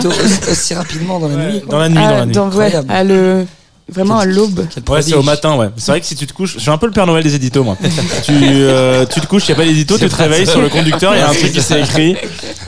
aussi- 0.51 0.73
rapidement 0.73 1.19
dans 1.19 1.29
la 1.29 1.35
nuit. 1.51 1.61
Dans 1.69 1.79
la 1.79 1.87
nuit, 1.89 1.95
dans 1.95 2.01
Ah, 2.03 2.11
la 2.11 2.25
nuit. 2.25 2.33
dans- 2.33 2.45
ouais, 2.49 2.65
Incroyable. 2.65 2.91
à 2.91 3.03
le... 3.05 3.45
Vraiment 3.93 4.19
à 4.19 4.25
l'aube. 4.25 4.67
Ouais, 4.89 5.01
c'est 5.01 5.13
au 5.15 5.23
matin, 5.23 5.55
ouais. 5.55 5.69
C'est 5.77 5.91
vrai 5.91 6.01
que 6.01 6.05
si 6.05 6.15
tu 6.15 6.27
te 6.27 6.33
couches, 6.33 6.55
je 6.55 6.59
suis 6.59 6.69
un 6.69 6.77
peu 6.77 6.85
le 6.85 6.91
Père 6.91 7.07
Noël 7.07 7.23
des 7.23 7.35
éditos, 7.35 7.63
moi. 7.63 7.77
tu, 8.23 8.31
euh, 8.33 9.05
tu 9.05 9.19
te 9.21 9.25
couches, 9.27 9.45
il 9.45 9.49
y 9.49 9.53
a 9.53 9.55
pas 9.55 9.65
d'édito, 9.65 9.97
tu 9.97 10.07
te 10.07 10.15
réveilles 10.15 10.47
sur 10.47 10.61
le 10.61 10.69
conducteur, 10.69 11.15
il 11.15 11.19
y 11.19 11.21
a 11.21 11.29
un 11.29 11.33
truc 11.33 11.51
qui 11.51 11.61
s'est 11.61 11.79
écrit. 11.81 12.11
Et 12.11 12.15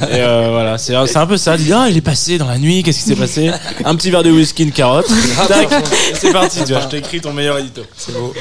euh, 0.01 0.49
voilà, 0.51 0.77
c'est 0.77 0.93
c'est 1.07 1.17
un 1.17 1.25
peu 1.27 1.37
ça. 1.37 1.57
Tu 1.57 1.63
dis, 1.63 1.73
ah, 1.73 1.87
il 1.89 1.97
est 1.97 2.01
passé 2.01 2.37
dans 2.37 2.47
la 2.47 2.57
nuit, 2.57 2.83
qu'est-ce 2.83 2.99
qui 2.99 3.05
s'est 3.05 3.15
passé? 3.15 3.51
Un 3.85 3.95
petit 3.95 4.11
verre 4.11 4.23
de 4.23 4.31
whisky, 4.31 4.63
une 4.63 4.71
carotte. 4.71 5.07
Tac, 5.47 5.71
et 5.71 6.15
c'est 6.15 6.31
parti, 6.31 6.59
tu 6.65 6.73
vois, 6.73 6.81
je 6.81 6.87
t'ai 6.87 6.97
écrit 6.97 7.21
ton 7.21 7.33
meilleur 7.33 7.57
édito. 7.57 7.81
C'est 7.97 8.13
beau. 8.13 8.33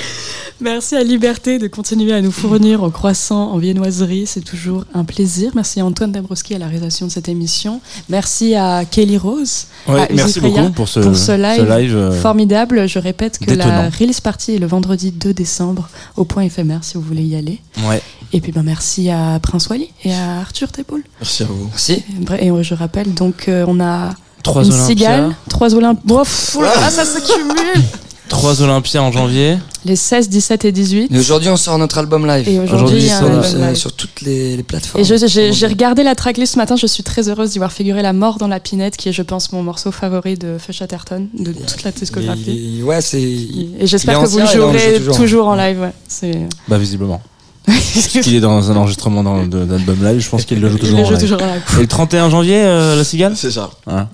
Merci 0.61 0.95
à 0.95 1.03
Liberté 1.03 1.59
de 1.59 1.69
continuer 1.69 2.13
à 2.13 2.21
nous 2.21 2.31
fournir 2.31 2.83
au 2.83 2.91
croissant 2.91 3.51
en 3.53 3.59
viennoiserie. 3.59 4.27
C'est 4.27 4.43
toujours 4.43 4.85
un 4.93 5.05
plaisir. 5.05 5.53
Merci 5.55 5.81
à 5.81 5.87
Antoine 5.87 6.13
Dabrowski 6.13 6.55
à 6.55 6.59
la 6.59 6.67
réalisation 6.67 7.07
de 7.07 7.11
cette 7.11 7.29
émission. 7.29 7.81
Merci 8.11 8.55
à 8.55 8.85
Kelly 8.85 9.17
Rose. 9.17 9.67
Ouais, 9.89 10.03
à 10.03 10.09
merci 10.13 10.41
beaucoup 10.41 10.71
pour 10.71 10.89
ce, 10.89 11.01
pour 11.01 11.17
ce 11.17 11.33
live, 11.33 11.97
euh, 11.97 12.13
formidable. 12.13 12.87
Je 12.87 12.99
répète 12.99 13.39
que 13.39 13.53
la 13.53 13.89
release 13.89 14.21
party 14.21 14.57
est 14.57 14.59
le 14.59 14.67
vendredi 14.67 15.13
2 15.13 15.33
décembre 15.33 15.89
au 16.17 16.25
point 16.25 16.43
éphémère 16.43 16.85
si 16.85 16.95
vous 16.95 17.03
voulez 17.03 17.25
y 17.25 17.37
aller. 17.37 17.59
Ouais. 17.89 18.03
Et 18.33 18.41
puis 18.41 18.53
ben, 18.53 18.63
merci 18.63 19.11
à 19.11 19.39
Prince 19.43 19.69
Wally 19.69 19.89
et 20.05 20.13
à 20.13 20.41
Arthur 20.41 20.71
Tepoul. 20.71 21.03
Merci 21.21 21.43
à 21.43 21.47
vous. 21.47 21.69
Merci. 21.71 22.05
Et 22.39 22.63
je 22.63 22.75
rappelle 22.75 23.15
donc 23.15 23.49
euh, 23.49 23.65
on 23.67 23.81
a 23.81 24.15
Trois 24.43 24.65
une 24.65 24.73
cigale, 24.73 25.35
trois 25.49 25.75
Olympias. 25.75 26.57
ah, 26.61 26.91
ça 26.91 27.05
s'accumule 27.05 27.83
Trois 28.31 28.63
Olympias 28.63 29.03
en 29.03 29.13
janvier. 29.13 29.59
Les 29.85 29.97
16, 29.97 30.29
17 30.29 30.65
et 30.65 30.73
18. 30.73 31.13
Et 31.13 31.19
aujourd'hui, 31.19 31.49
on 31.51 31.57
sort 31.57 31.77
notre 31.79 31.99
album 31.99 32.27
live. 32.27 32.49
Et 32.49 32.59
aujourd'hui, 32.61 32.75
Aujourd'hui, 32.77 33.03
il 33.05 33.11
sur, 33.11 33.59
live. 33.59 33.75
sur 33.75 33.93
toutes 33.93 34.21
les, 34.23 34.57
les 34.57 34.63
plateformes. 34.63 35.03
Et 35.03 35.05
je- 35.05 35.27
j'ai 35.27 35.53
j'ai 35.53 35.67
regardé 35.67 36.03
la 36.03 36.15
tracklist 36.15 36.55
ce 36.55 36.59
matin, 36.59 36.77
je 36.77 36.87
suis 36.87 37.03
très 37.03 37.29
heureuse 37.29 37.51
d'y 37.51 37.59
voir 37.59 37.73
figurer 37.73 38.03
La 38.03 38.13
mort 38.13 38.39
dans 38.39 38.47
la 38.49 38.61
pinette, 38.61 38.97
qui 38.97 39.09
est, 39.09 39.13
je 39.13 39.23
pense, 39.23 39.53
mon 39.53 39.63
morceau 39.63 39.91
favori 39.91 40.37
de 40.37 40.57
Fush 40.59 40.77
Chatterton, 40.79 41.27
de 41.39 41.53
toute 41.53 41.83
la 41.83 41.91
discographie. 41.91 42.45
Il- 42.47 42.77
il- 42.79 42.85
ouais, 42.85 43.01
c'est. 43.01 43.21
Et 43.21 43.69
j'espère 43.87 44.19
il 44.21 44.25
que 44.25 44.29
vous 44.29 44.39
le 44.39 44.45
et 44.45 44.49
jouerez 44.49 44.95
toujours. 44.99 45.17
toujours. 45.17 45.49
en 45.49 45.55
live. 45.57 45.81
Ouais. 45.81 45.93
C'est- 46.09 46.47
Bah, 46.69 46.79
visiblement. 46.79 47.21
Qu'il 48.23 48.35
est 48.37 48.41
dans 48.41 48.71
un 48.71 48.77
enregistrement 48.77 49.23
dans- 49.23 49.45
de- 49.47 49.65
d'album 49.65 50.03
live, 50.05 50.21
je 50.21 50.29
pense 50.31 50.45
qu'il 50.45 50.61
le 50.61 50.69
joue 50.71 50.77
Il 50.77 50.81
toujours 50.81 50.99
le 50.99 51.03
en 51.05 51.07
joue 51.09 51.13
live. 51.15 51.21
toujours 51.23 51.43
en 51.43 51.47
live. 51.53 51.63
Et 51.77 51.81
le 51.81 51.87
31 51.87 52.31
janvier, 52.31 52.57
euh, 52.63 52.97
la 52.97 53.05
cigale? 53.05 53.33
C'est 53.37 53.51
ça. 53.51 53.71
Hein? 53.87 54.09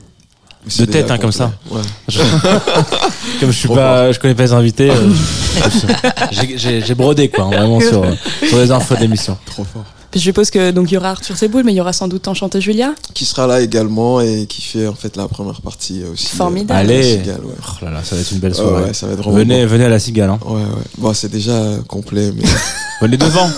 De 0.79 0.85
tête, 0.85 1.11
hein, 1.11 1.19
comme 1.19 1.33
ça. 1.33 1.53
complet. 1.69 1.81
Ouais. 1.81 1.87
Je- 2.09 2.19
Comme 3.41 3.51
je 3.51 3.57
suis 3.57 3.69
pas, 3.69 4.11
je 4.13 4.19
connais 4.19 4.35
pas 4.35 4.43
les 4.45 4.53
invités, 4.53 4.91
euh, 4.91 5.11
j'ai- 6.81 6.95
brodé 6.95 7.29
quoi, 7.29 7.45
hein, 7.45 7.49
vraiment 7.51 7.81
sur, 7.81 8.03
euh, 8.03 8.13
sur 8.49 8.59
les 8.59 8.71
infos 8.71 8.95
de 8.95 9.01
l'émission. 9.01 9.37
Trop 9.47 9.65
fort. 9.65 9.85
Puis 10.11 10.21
je 10.21 10.25
suppose 10.25 10.51
que 10.51 10.71
donc 10.71 10.91
il 10.91 10.95
y 10.95 10.97
aura 10.97 11.11
Arthur 11.11 11.37
Seboul, 11.37 11.63
mais 11.65 11.73
il 11.73 11.77
y 11.77 11.81
aura 11.81 11.93
sans 11.93 12.09
doute 12.09 12.27
Enchanté 12.29 12.61
Julia. 12.61 12.95
Qui 13.13 13.25
sera 13.25 13.47
là 13.47 13.61
également 13.61 14.21
et 14.21 14.47
qui 14.47 14.63
fait 14.63 14.87
en 14.87 14.95
fait 14.95 15.17
la 15.17 15.29
première 15.29 15.61
partie 15.61 16.03
aussi. 16.11 16.27
euh, 16.33 16.37
Formidable. 16.37 16.73
à 16.81 16.83
la 16.85 16.95
Allez, 16.95 17.03
Cigale, 17.19 17.41
ouais. 17.45 17.55
Oh 17.61 17.85
là 17.85 17.91
là, 17.91 18.01
ça 18.05 18.15
va 18.17 18.23
être 18.23 18.33
une 18.33 18.39
belle 18.39 18.55
soirée. 18.55 18.85
ouais, 18.85 18.95
ça 18.95 19.07
va 19.07 19.13
être 19.13 19.31
venez, 19.31 19.67
venez 19.67 19.85
à 19.85 19.89
la 19.89 19.99
cigale, 19.99 20.31
hein. 20.31 20.39
Ouais, 20.47 20.55
ouais. 20.63 20.63
Bon, 20.99 21.13
c'est 21.13 21.31
déjà 21.31 21.61
complet, 21.87 22.33
mais. 22.35 22.45
venez 23.03 23.17
devant, 23.19 23.51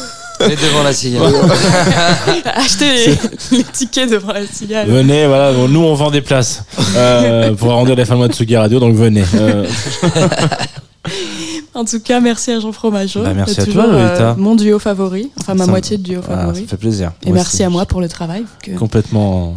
On 0.49 0.51
est 0.51 0.57
devant 0.57 0.83
la 0.83 0.93
cigale. 0.93 1.23
Achetez 2.55 3.07
les, 3.51 3.59
les 3.59 3.65
tickets 3.65 4.11
devant 4.11 4.33
la 4.33 4.47
cigale. 4.47 4.89
venez, 4.89 5.27
voilà, 5.27 5.53
bon, 5.53 5.69
nous 5.69 5.81
on 5.81 5.95
vend 5.95 6.11
des 6.11 6.23
places 6.23 6.65
euh, 6.97 7.53
pour 7.57 7.71
arrondir 7.71 7.95
les 7.97 8.05
fins 8.05 8.15
de 8.15 8.19
mois 8.19 8.29
de 8.29 8.33
Tsugi 8.33 8.57
Radio, 8.57 8.81
donc 8.81 8.95
venez. 8.95 9.25
Euh, 9.35 9.67
En 11.75 11.85
tout 11.85 12.01
cas, 12.01 12.19
merci 12.19 12.51
à 12.51 12.59
Jean 12.59 12.73
Fromageau. 12.73 13.23
Bah, 13.23 13.35
merci 13.35 13.61
à 13.61 13.67
toi, 13.67 13.87
Lolita. 13.87 14.35
mon 14.37 14.57
duo 14.57 14.81
favori, 14.81 15.31
enfin 15.39 15.55
ma 15.55 15.65
Ça 15.65 15.71
moitié 15.71 15.97
de 15.97 16.03
duo 16.03 16.21
Ah, 16.29 16.37
favori. 16.39 16.63
ça 16.63 16.67
fait 16.71 16.77
plaisir. 16.77 17.13
Et 17.23 17.27
Moi 17.29 17.37
merci 17.37 17.57
aussi. 17.57 17.63
à 17.63 17.71
moi 17.71 17.87
pour 17.87 18.01
le 18.01 18.09
travail. 18.09 18.43
que 18.65 18.73
Complètement 18.73 19.55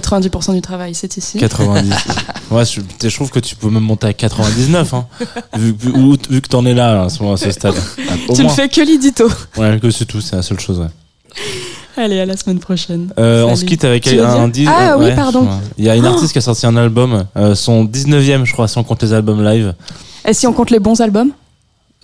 90% 0.00 0.54
du 0.54 0.60
travail, 0.60 0.94
c'est 0.94 1.16
ici. 1.16 1.38
90. 1.38 1.90
ouais, 2.50 2.64
je, 2.64 2.80
je 3.08 3.14
trouve 3.14 3.30
que 3.30 3.38
tu 3.40 3.56
peux 3.56 3.68
même 3.70 3.82
monter 3.82 4.06
à 4.08 4.12
99, 4.12 4.94
hein, 4.94 5.06
vu, 5.56 5.74
vu, 5.78 5.90
où- 5.92 6.16
vu 6.30 6.40
que 6.40 6.48
t'en 6.48 6.64
es 6.66 6.74
là, 6.74 7.04
à 7.04 7.08
ce, 7.08 7.20
moment- 7.22 7.34
à 7.34 7.36
ce 7.36 7.50
stade. 7.50 7.74
Ah, 8.08 8.12
Au 8.28 8.34
tu 8.34 8.44
ne 8.44 8.48
fais 8.48 8.68
que 8.68 8.80
l'édito. 8.80 9.28
Ouais, 9.56 9.78
que 9.80 9.90
c'est 9.90 10.04
tout, 10.04 10.20
c'est 10.20 10.36
la 10.36 10.42
seule 10.42 10.60
chose, 10.60 10.80
ouais. 10.80 10.86
Allez, 11.98 12.20
à 12.20 12.26
la 12.26 12.36
semaine 12.36 12.58
prochaine. 12.58 13.08
Euh, 13.18 13.44
on 13.44 13.56
se 13.56 13.64
quitte 13.64 13.84
avec 13.84 14.06
un 14.08 14.10
dire 14.12 14.48
disque. 14.48 14.70
Ah 14.74 14.96
oui, 14.98 15.06
ouais, 15.06 15.14
pardon. 15.14 15.48
Il 15.78 15.84
y 15.84 15.88
a 15.90 15.96
une 15.96 16.04
Oh. 16.04 16.08
artiste 16.10 16.32
qui 16.32 16.38
a 16.38 16.42
sorti 16.42 16.66
un 16.66 16.76
album, 16.76 17.24
euh, 17.36 17.54
son 17.54 17.84
19ème, 17.86 18.44
je 18.44 18.52
crois, 18.52 18.68
si 18.68 18.76
on 18.76 18.84
compte 18.84 19.02
les 19.02 19.14
albums 19.14 19.42
live. 19.42 19.74
Et 20.28 20.34
si 20.34 20.46
on 20.46 20.52
compte 20.52 20.70
les 20.70 20.78
bons 20.78 21.00
albums? 21.00 21.30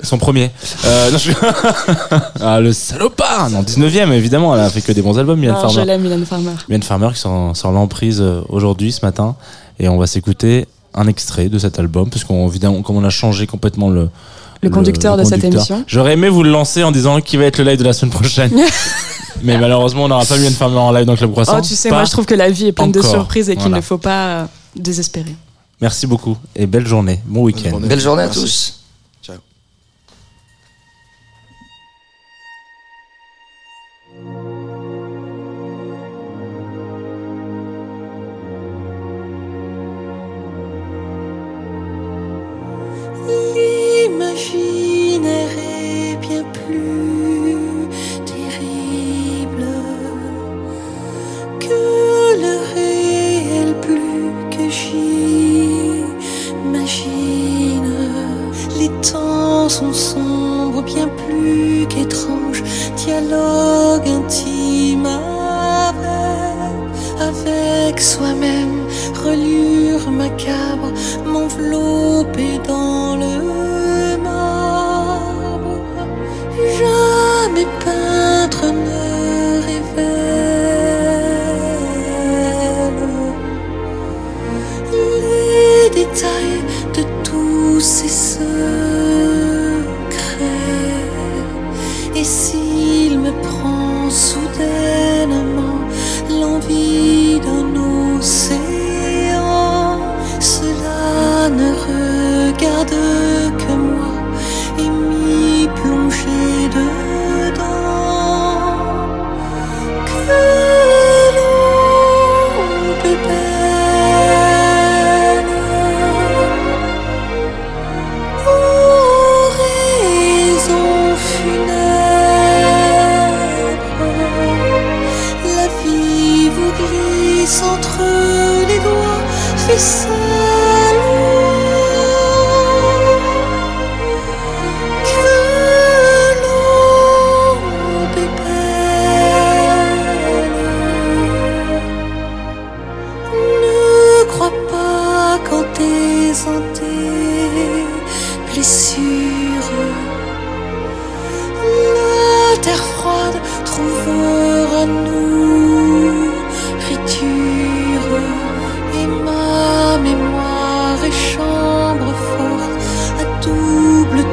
Son 0.03 0.19
premier. 0.19 0.51
Euh, 0.85 1.11
non, 1.11 1.19
je- 1.19 1.31
ah, 2.41 2.61
le 2.61 2.73
salopard 2.73 3.51
Non, 3.51 3.63
19ème, 3.63 4.13
évidemment, 4.13 4.55
elle 4.55 4.61
a 4.63 4.69
fait 4.71 4.81
que 4.81 4.93
des 4.93 5.03
bons 5.03 5.19
albums, 5.19 5.39
Mylène 5.39 5.55
Non, 5.55 5.69
je 5.69 5.75
Farmer. 5.75 5.85
l'aime, 5.85 6.03
Mylène 6.03 6.27
Farmer. 6.27 6.51
Mylène 6.69 6.83
Farmer 6.83 7.09
qui 7.15 7.21
sort, 7.21 7.57
sort 7.57 7.73
l'emprise 7.73 8.21
euh, 8.21 8.41
aujourd'hui, 8.49 8.91
ce 8.93 9.05
matin. 9.05 9.37
Et 9.79 9.89
on 9.89 9.99
va 9.99 10.07
s'écouter 10.07 10.67
un 10.95 11.07
extrait 11.07 11.49
de 11.49 11.59
cet 11.59 11.79
album, 11.79 12.11
parce 12.11 12.25
qu'on, 12.25 12.49
évidemment, 12.49 12.83
comme 12.83 12.97
on 12.97 13.05
a 13.05 13.11
changé 13.11 13.47
complètement 13.47 13.89
le. 13.91 14.09
Le 14.61 14.71
conducteur 14.71 15.17
de 15.17 15.25
cette 15.25 15.43
émission. 15.43 15.83
J'aurais 15.89 16.13
aimé 16.13 16.29
vous 16.29 16.45
le 16.45 16.51
lancer 16.51 16.85
en 16.85 16.93
disant 16.93 17.21
qui 17.21 17.37
va 17.37 17.45
être 17.47 17.59
le 17.59 17.65
live 17.65 17.79
de 17.79 17.85
la 17.85 17.93
semaine 17.93 18.13
prochaine. 18.13 18.53
Mais 19.43 19.59
malheureusement, 19.59 20.05
on 20.05 20.09
n'aura 20.09 20.25
pas 20.25 20.37
Mylène 20.37 20.53
Farmer 20.53 20.79
en 20.79 20.93
live 20.93 21.05
dans 21.05 21.17
Club 21.17 21.33
Croissant. 21.33 21.57
Oh, 21.59 21.61
tu 21.61 21.75
sais, 21.75 21.89
Pas 21.89 21.97
moi 21.97 22.05
je 22.05 22.11
trouve 22.13 22.27
que 22.27 22.35
la 22.35 22.49
vie 22.49 22.67
est 22.69 22.73
pleine 22.73 22.93
de 22.93 23.03
surprises 23.03 23.49
et 23.51 23.55
qu'il 23.55 23.63
Voilà. 23.63 23.79
ne 23.79 23.83
faut 23.83 23.99
pas 23.99 24.27
euh, 24.29 24.45
désespérer. 24.77 25.35
Merci 25.81 26.07
beaucoup 26.07 26.37
et 26.55 26.67
belle 26.67 26.87
journée. 26.87 27.21
Bon 27.27 27.43
week-end. 27.43 27.81
Belle 27.81 27.99
journée 27.99 28.23
à 28.23 28.29
tous. 28.29 28.82
L'imaginaire 44.13 45.49
est 45.59 46.17
bien 46.17 46.45
plus 46.53 47.89
terrible 48.27 49.67
que 51.59 51.83
le 52.45 52.55
réel, 52.75 53.75
plus 53.81 54.35
que 54.51 54.65
j'imagine. 54.69 56.05
Les 58.79 58.91
temps 59.01 59.71
sont 59.71 59.95
sombres, 59.95 60.83
bien 60.83 61.09
plus 61.27 61.87
qu'étranges. 61.89 62.63
Dialogue 62.97 64.07
intime 64.07 65.07
avec, 65.07 66.83
avec 67.19 67.99
soi-même. 68.01 68.83
Reliure 69.25 70.11
macabre, 70.11 70.93
m'envelopper 71.25 72.59
dans 72.69 73.17
le 73.17 73.72
Jamais 77.55 77.82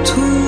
to 0.10 0.39